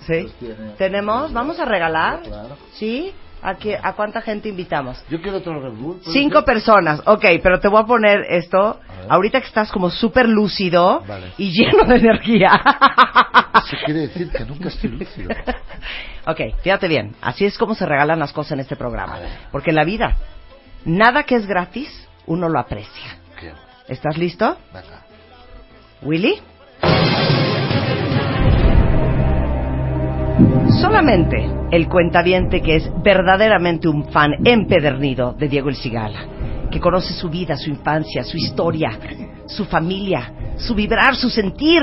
¿Sí? 0.00 0.32
¿Tenemos? 0.76 1.32
¿Vamos 1.32 1.60
a 1.60 1.64
regalar? 1.64 2.22
Claro. 2.22 2.56
¿Sí? 2.74 3.12
¿A, 3.42 3.54
qué- 3.54 3.78
¿A 3.80 3.92
cuánta 3.92 4.20
gente 4.20 4.48
invitamos? 4.48 5.00
Yo 5.08 5.20
quiero 5.22 5.38
otro 5.38 5.60
Red 5.60 5.72
Bull. 5.74 5.98
¿puede 5.98 6.12
Cinco 6.12 6.44
personas, 6.44 7.00
ok, 7.04 7.24
pero 7.40 7.60
te 7.60 7.68
voy 7.68 7.80
a 7.80 7.86
poner 7.86 8.24
esto, 8.30 8.80
ahorita 9.08 9.40
que 9.40 9.46
estás 9.46 9.70
como 9.70 9.90
súper 9.90 10.28
lúcido 10.28 11.04
Vale. 11.06 11.32
y 11.38 11.52
lleno 11.52 11.84
de 11.84 11.96
energía. 11.96 12.50
Eso 13.64 13.76
quiere 13.84 14.00
decir 14.00 14.30
que 14.32 14.44
nunca 14.44 14.68
estoy 14.68 14.90
lúcido. 14.90 15.30
ok, 16.26 16.40
fíjate 16.62 16.88
bien, 16.88 17.14
así 17.20 17.44
es 17.44 17.56
como 17.56 17.76
se 17.76 17.86
regalan 17.86 18.18
las 18.18 18.32
cosas 18.32 18.52
en 18.52 18.60
este 18.60 18.74
programa. 18.74 19.18
Porque 19.52 19.70
en 19.70 19.76
la 19.76 19.84
vida, 19.84 20.16
nada 20.84 21.22
que 21.22 21.36
es 21.36 21.46
gratis, 21.46 22.08
uno 22.26 22.48
lo 22.48 22.58
aprecia. 22.58 23.17
¿Estás 23.88 24.18
listo? 24.18 24.56
Venga. 24.72 25.02
¿Willy? 26.02 26.34
Solamente 30.80 31.50
el 31.72 31.88
cuentaviente 31.88 32.60
que 32.60 32.76
es 32.76 32.90
verdaderamente 33.02 33.88
un 33.88 34.10
fan 34.12 34.32
empedernido 34.44 35.32
de 35.32 35.48
Diego 35.48 35.70
El 35.70 35.76
Cigala, 35.76 36.20
que 36.70 36.78
conoce 36.78 37.14
su 37.14 37.30
vida, 37.30 37.56
su 37.56 37.70
infancia, 37.70 38.22
su 38.24 38.36
historia, 38.36 38.90
su 39.46 39.64
familia, 39.64 40.32
su 40.56 40.74
vibrar, 40.74 41.16
su 41.16 41.30
sentir, 41.30 41.82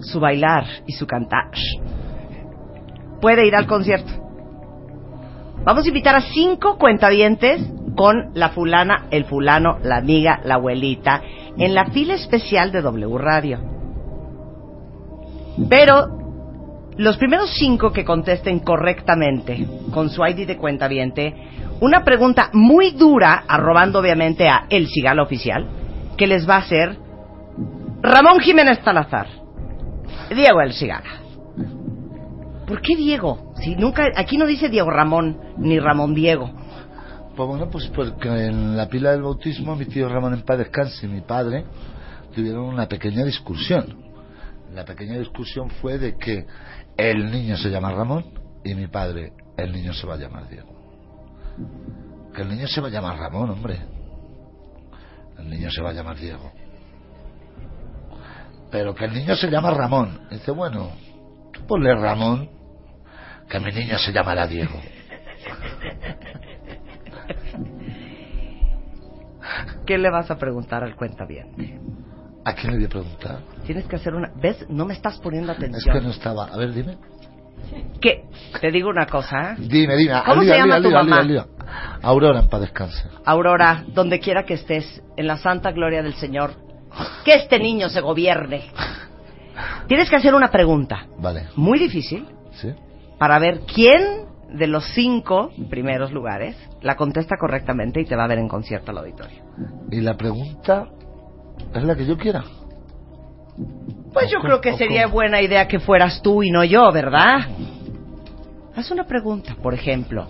su 0.00 0.18
bailar 0.18 0.64
y 0.86 0.92
su 0.92 1.06
cantar, 1.06 1.50
puede 3.20 3.46
ir 3.46 3.54
al 3.54 3.66
concierto. 3.66 4.12
Vamos 5.64 5.84
a 5.84 5.88
invitar 5.88 6.16
a 6.16 6.20
cinco 6.20 6.76
cuentavientes 6.78 7.62
con 7.96 8.32
la 8.34 8.50
fulana, 8.50 9.06
el 9.10 9.24
fulano, 9.24 9.78
la 9.82 9.96
amiga, 9.96 10.40
la 10.44 10.54
abuelita, 10.54 11.22
en 11.56 11.74
la 11.74 11.86
fila 11.86 12.14
especial 12.14 12.70
de 12.70 12.82
W 12.82 13.18
Radio. 13.18 13.58
Pero 15.68 16.06
los 16.98 17.16
primeros 17.16 17.50
cinco 17.58 17.92
que 17.92 18.04
contesten 18.04 18.60
correctamente 18.60 19.66
con 19.92 20.10
su 20.10 20.24
ID 20.24 20.46
de 20.46 20.56
cuentaviente, 20.56 21.34
una 21.80 22.04
pregunta 22.04 22.50
muy 22.52 22.92
dura, 22.92 23.44
arrobando 23.48 23.98
obviamente 23.98 24.48
a 24.48 24.66
El 24.70 24.88
Cigala 24.88 25.22
Oficial, 25.22 25.66
que 26.16 26.26
les 26.26 26.48
va 26.48 26.56
a 26.56 26.60
hacer 26.60 26.96
Ramón 28.02 28.40
Jiménez 28.40 28.78
Salazar, 28.84 29.26
Diego 30.34 30.60
El 30.60 30.72
Cigala. 30.72 31.20
¿Por 32.66 32.80
qué 32.80 32.96
Diego? 32.96 33.52
Si 33.62 33.76
nunca, 33.76 34.08
aquí 34.16 34.36
no 34.36 34.46
dice 34.46 34.68
Diego 34.68 34.90
Ramón 34.90 35.38
ni 35.58 35.78
Ramón 35.78 36.14
Diego. 36.14 36.50
Pues 37.36 37.48
bueno, 37.50 37.68
pues 37.68 37.86
porque 37.94 38.28
en 38.28 38.78
la 38.78 38.88
pila 38.88 39.10
del 39.10 39.20
bautismo 39.20 39.76
mi 39.76 39.84
tío 39.84 40.08
Ramón 40.08 40.32
en 40.32 40.42
paz 40.42 40.56
descanse 40.56 41.04
y 41.04 41.08
mi 41.10 41.20
padre 41.20 41.66
tuvieron 42.34 42.64
una 42.64 42.88
pequeña 42.88 43.24
discusión. 43.24 43.94
La 44.72 44.86
pequeña 44.86 45.18
discusión 45.18 45.68
fue 45.68 45.98
de 45.98 46.16
que 46.16 46.46
el 46.96 47.30
niño 47.30 47.58
se 47.58 47.68
llama 47.68 47.92
Ramón 47.92 48.24
y 48.64 48.74
mi 48.74 48.86
padre, 48.86 49.34
el 49.58 49.70
niño 49.70 49.92
se 49.92 50.06
va 50.06 50.14
a 50.14 50.16
llamar 50.16 50.48
Diego. 50.48 50.74
Que 52.34 52.40
el 52.40 52.48
niño 52.48 52.66
se 52.68 52.80
va 52.80 52.88
a 52.88 52.90
llamar 52.90 53.18
Ramón, 53.18 53.50
hombre. 53.50 53.80
El 55.38 55.50
niño 55.50 55.70
se 55.70 55.82
va 55.82 55.90
a 55.90 55.92
llamar 55.92 56.16
Diego. 56.16 56.50
Pero 58.70 58.94
que 58.94 59.04
el 59.04 59.12
niño 59.12 59.36
se 59.36 59.50
llama 59.50 59.72
Ramón. 59.72 60.26
Dice, 60.30 60.52
bueno, 60.52 60.90
tú 61.52 61.66
ponle 61.66 61.94
Ramón, 61.94 62.48
que 63.46 63.60
mi 63.60 63.72
niño 63.72 63.98
se 63.98 64.10
llamará 64.10 64.46
Diego. 64.46 64.80
¿Qué 69.86 69.98
le 69.98 70.10
vas 70.10 70.30
a 70.30 70.36
preguntar 70.36 70.82
al 70.84 70.96
cuentaviente? 70.96 71.78
¿A 72.44 72.54
quién 72.54 72.72
le 72.72 72.78
voy 72.78 72.86
a 72.86 72.88
preguntar? 72.88 73.38
Tienes 73.66 73.86
que 73.86 73.96
hacer 73.96 74.14
una... 74.14 74.30
¿Ves? 74.40 74.66
No 74.68 74.84
me 74.84 74.94
estás 74.94 75.18
poniendo 75.18 75.52
Es 75.52 75.58
atención. 75.58 75.94
que 75.98 76.04
no 76.04 76.10
estaba. 76.10 76.46
A 76.46 76.56
ver, 76.56 76.72
dime. 76.72 76.96
¿Qué? 78.00 78.24
Te 78.60 78.70
digo 78.70 78.88
una 78.88 79.06
cosa, 79.06 79.52
¿eh? 79.52 79.56
Dime, 79.58 79.96
dime. 79.96 80.14
¿Cómo 80.24 80.40
Alía, 80.42 80.54
se 80.54 80.60
llama 80.60 80.74
alía, 80.76 80.90
tu 80.90 80.96
alía, 80.96 81.46
mamá? 81.46 81.98
Aurora, 82.02 82.40
en 82.40 82.48
paz 82.48 82.60
descanse. 82.60 83.02
Aurora, 83.24 83.84
donde 83.88 84.20
quiera 84.20 84.44
que 84.44 84.54
estés, 84.54 85.02
en 85.16 85.26
la 85.26 85.36
santa 85.38 85.72
gloria 85.72 86.02
del 86.02 86.14
Señor, 86.14 86.52
que 87.24 87.32
este 87.34 87.58
niño 87.58 87.88
se 87.88 88.00
gobierne. 88.00 88.70
Tienes 89.88 90.08
que 90.10 90.16
hacer 90.16 90.34
una 90.34 90.50
pregunta 90.50 91.06
Vale. 91.18 91.48
muy 91.56 91.78
difícil 91.78 92.26
¿Sí? 92.52 92.72
para 93.18 93.38
ver 93.38 93.60
quién 93.72 94.25
de 94.50 94.66
los 94.66 94.84
cinco 94.94 95.50
primeros 95.68 96.12
lugares 96.12 96.56
la 96.82 96.96
contesta 96.96 97.36
correctamente 97.38 98.00
y 98.00 98.04
te 98.04 98.16
va 98.16 98.24
a 98.24 98.28
ver 98.28 98.38
en 98.38 98.48
concierto 98.48 98.90
al 98.90 98.98
auditorio. 98.98 99.42
Y 99.90 100.00
la 100.00 100.16
pregunta 100.16 100.88
es 101.74 101.82
la 101.82 101.96
que 101.96 102.06
yo 102.06 102.16
quiera. 102.16 102.44
Pues 104.12 104.30
yo 104.30 104.40
creo 104.40 104.60
que 104.60 104.76
sería 104.76 105.06
buena 105.06 105.40
idea 105.40 105.66
que 105.66 105.80
fueras 105.80 106.22
tú 106.22 106.42
y 106.42 106.50
no 106.50 106.64
yo, 106.64 106.90
¿verdad? 106.92 107.48
Haz 108.74 108.90
una 108.90 109.04
pregunta, 109.04 109.56
por 109.62 109.74
ejemplo. 109.74 110.26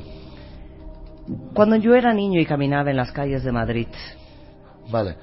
Cuando 1.54 1.76
yo 1.76 1.94
era 1.94 2.12
niño 2.12 2.40
y 2.40 2.46
caminaba 2.46 2.90
en 2.90 2.96
las 2.96 3.10
calles 3.10 3.42
de 3.42 3.50
Madrid, 3.50 3.88
Vale. 4.90 5.16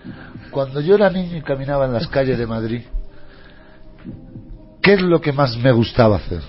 Cuando 0.52 0.82
yo 0.82 0.96
era 0.96 1.10
niño 1.10 1.38
y 1.38 1.42
caminaba 1.42 1.86
en 1.86 1.94
las 1.94 2.08
calles 2.08 2.38
de 2.38 2.46
Madrid, 2.46 2.82
¿qué 4.82 4.94
es 4.94 5.02
lo 5.02 5.22
que 5.22 5.32
más 5.32 5.58
me 5.58 5.72
gustaba 5.72 6.18
hacer? 6.18 6.42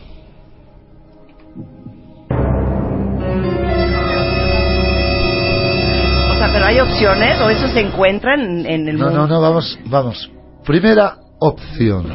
Pero 6.54 6.66
hay 6.66 6.78
opciones 6.78 7.40
o 7.40 7.50
eso 7.50 7.66
se 7.66 7.80
encuentra 7.80 8.34
en, 8.34 8.64
en 8.64 8.88
el 8.88 8.96
No, 8.96 9.06
mundo. 9.06 9.20
no, 9.22 9.26
no, 9.26 9.40
vamos, 9.40 9.76
vamos. 9.86 10.30
Primera 10.64 11.16
opción. 11.40 12.06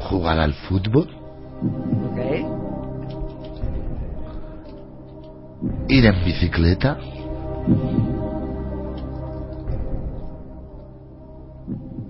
Jugar 0.00 0.38
al 0.38 0.52
fútbol, 0.52 1.08
ir 5.88 6.04
en 6.04 6.24
bicicleta, 6.26 6.98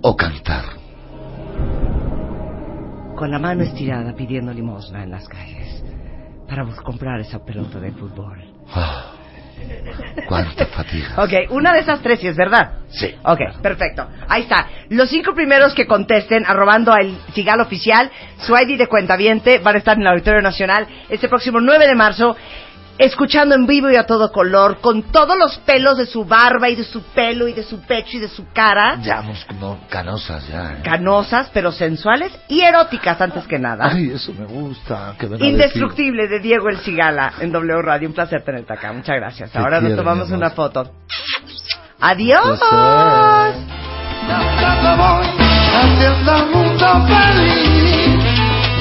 o 0.02 0.16
cantar. 0.16 0.64
Con 3.16 3.30
la 3.30 3.38
mano 3.38 3.62
estirada 3.62 4.12
pidiendo 4.14 4.52
limosna 4.52 5.04
en 5.04 5.10
las 5.12 5.28
calles 5.28 5.84
para 6.50 6.66
comprar 6.82 7.20
esa 7.20 7.38
pelota 7.44 7.78
de 7.78 7.92
fútbol. 7.92 8.42
Ah, 8.74 9.12
cuánta 10.26 10.66
fatiga. 10.66 11.14
Ok, 11.18 11.50
una 11.50 11.72
de 11.72 11.80
esas 11.80 12.00
tres 12.02 12.18
sí 12.18 12.26
es 12.26 12.36
verdad. 12.36 12.72
Sí. 12.88 13.14
Ok, 13.22 13.38
perfecto. 13.62 14.08
Ahí 14.28 14.42
está. 14.42 14.66
Los 14.88 15.08
cinco 15.10 15.32
primeros 15.32 15.74
que 15.74 15.86
contesten, 15.86 16.44
arrobando 16.44 16.92
al 16.92 17.16
Cigal 17.34 17.60
Oficial, 17.60 18.10
su 18.38 18.56
ID 18.56 18.76
de 18.78 18.88
cuentaviente, 18.88 19.58
van 19.58 19.76
a 19.76 19.78
estar 19.78 19.96
en 19.96 20.02
el 20.02 20.08
Auditorio 20.08 20.42
Nacional 20.42 20.88
este 21.08 21.28
próximo 21.28 21.60
9 21.60 21.86
de 21.86 21.94
marzo, 21.94 22.36
escuchando 23.00 23.54
en 23.54 23.66
vivo 23.66 23.90
y 23.90 23.96
a 23.96 24.04
todo 24.04 24.30
color, 24.30 24.78
con 24.80 25.04
todos 25.04 25.36
los 25.38 25.56
pelos 25.58 25.96
de 25.96 26.06
su 26.06 26.24
barba 26.24 26.68
y 26.68 26.76
de 26.76 26.84
su 26.84 27.02
pelo 27.02 27.48
y 27.48 27.52
de 27.54 27.62
su 27.62 27.80
pecho 27.80 28.18
y 28.18 28.20
de 28.20 28.28
su 28.28 28.46
cara, 28.52 28.98
Ya, 29.02 29.16
vamos 29.16 29.44
como 29.46 29.80
canosas 29.88 30.46
ya. 30.48 30.74
¿eh? 30.74 30.82
canosas, 30.84 31.50
pero 31.54 31.72
sensuales 31.72 32.30
y 32.48 32.60
eróticas 32.60 33.20
antes 33.20 33.46
que 33.46 33.58
nada. 33.58 33.88
Ay, 33.90 34.10
eso 34.14 34.32
me 34.34 34.44
gusta. 34.44 35.14
Que 35.18 35.26
Indestructible 35.26 36.28
de 36.28 36.40
Diego 36.40 36.68
El 36.68 36.78
Cigala 36.80 37.32
en 37.40 37.50
W 37.52 37.82
Radio. 37.82 38.08
Un 38.08 38.14
placer 38.14 38.42
tenerte 38.44 38.72
acá. 38.72 38.92
Muchas 38.92 39.16
gracias. 39.16 39.50
Te 39.50 39.58
Ahora 39.58 39.80
nos 39.80 39.96
tomamos 39.96 40.30
una 40.30 40.50
foto. 40.50 40.92
Adiós. 42.00 42.60
Haciendo 45.72 47.06
feliz. 47.06 48.00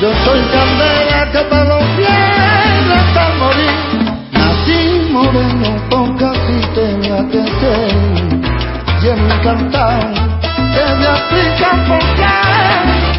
Yo 0.02 0.14
soy 0.26 0.42
candela 0.52 1.32
que 1.32 1.44
te 1.44 1.64
lo 1.66 1.78
quiero 1.96 2.94
hasta 2.94 3.34
morir. 3.38 3.89
Así 4.70 5.10
moreno 5.12 5.90
con 5.90 6.16
casi 6.18 6.62
tenía 6.76 7.28
que 7.30 7.44
ser 7.60 7.90
y 9.02 9.08
en 9.08 9.28
mi 9.28 9.34
cantar 9.44 10.14
te 10.74 10.94
voy 10.94 11.06
a 11.06 11.16
explicar 11.16 11.88
por 11.88 12.00
qué. 12.16 13.19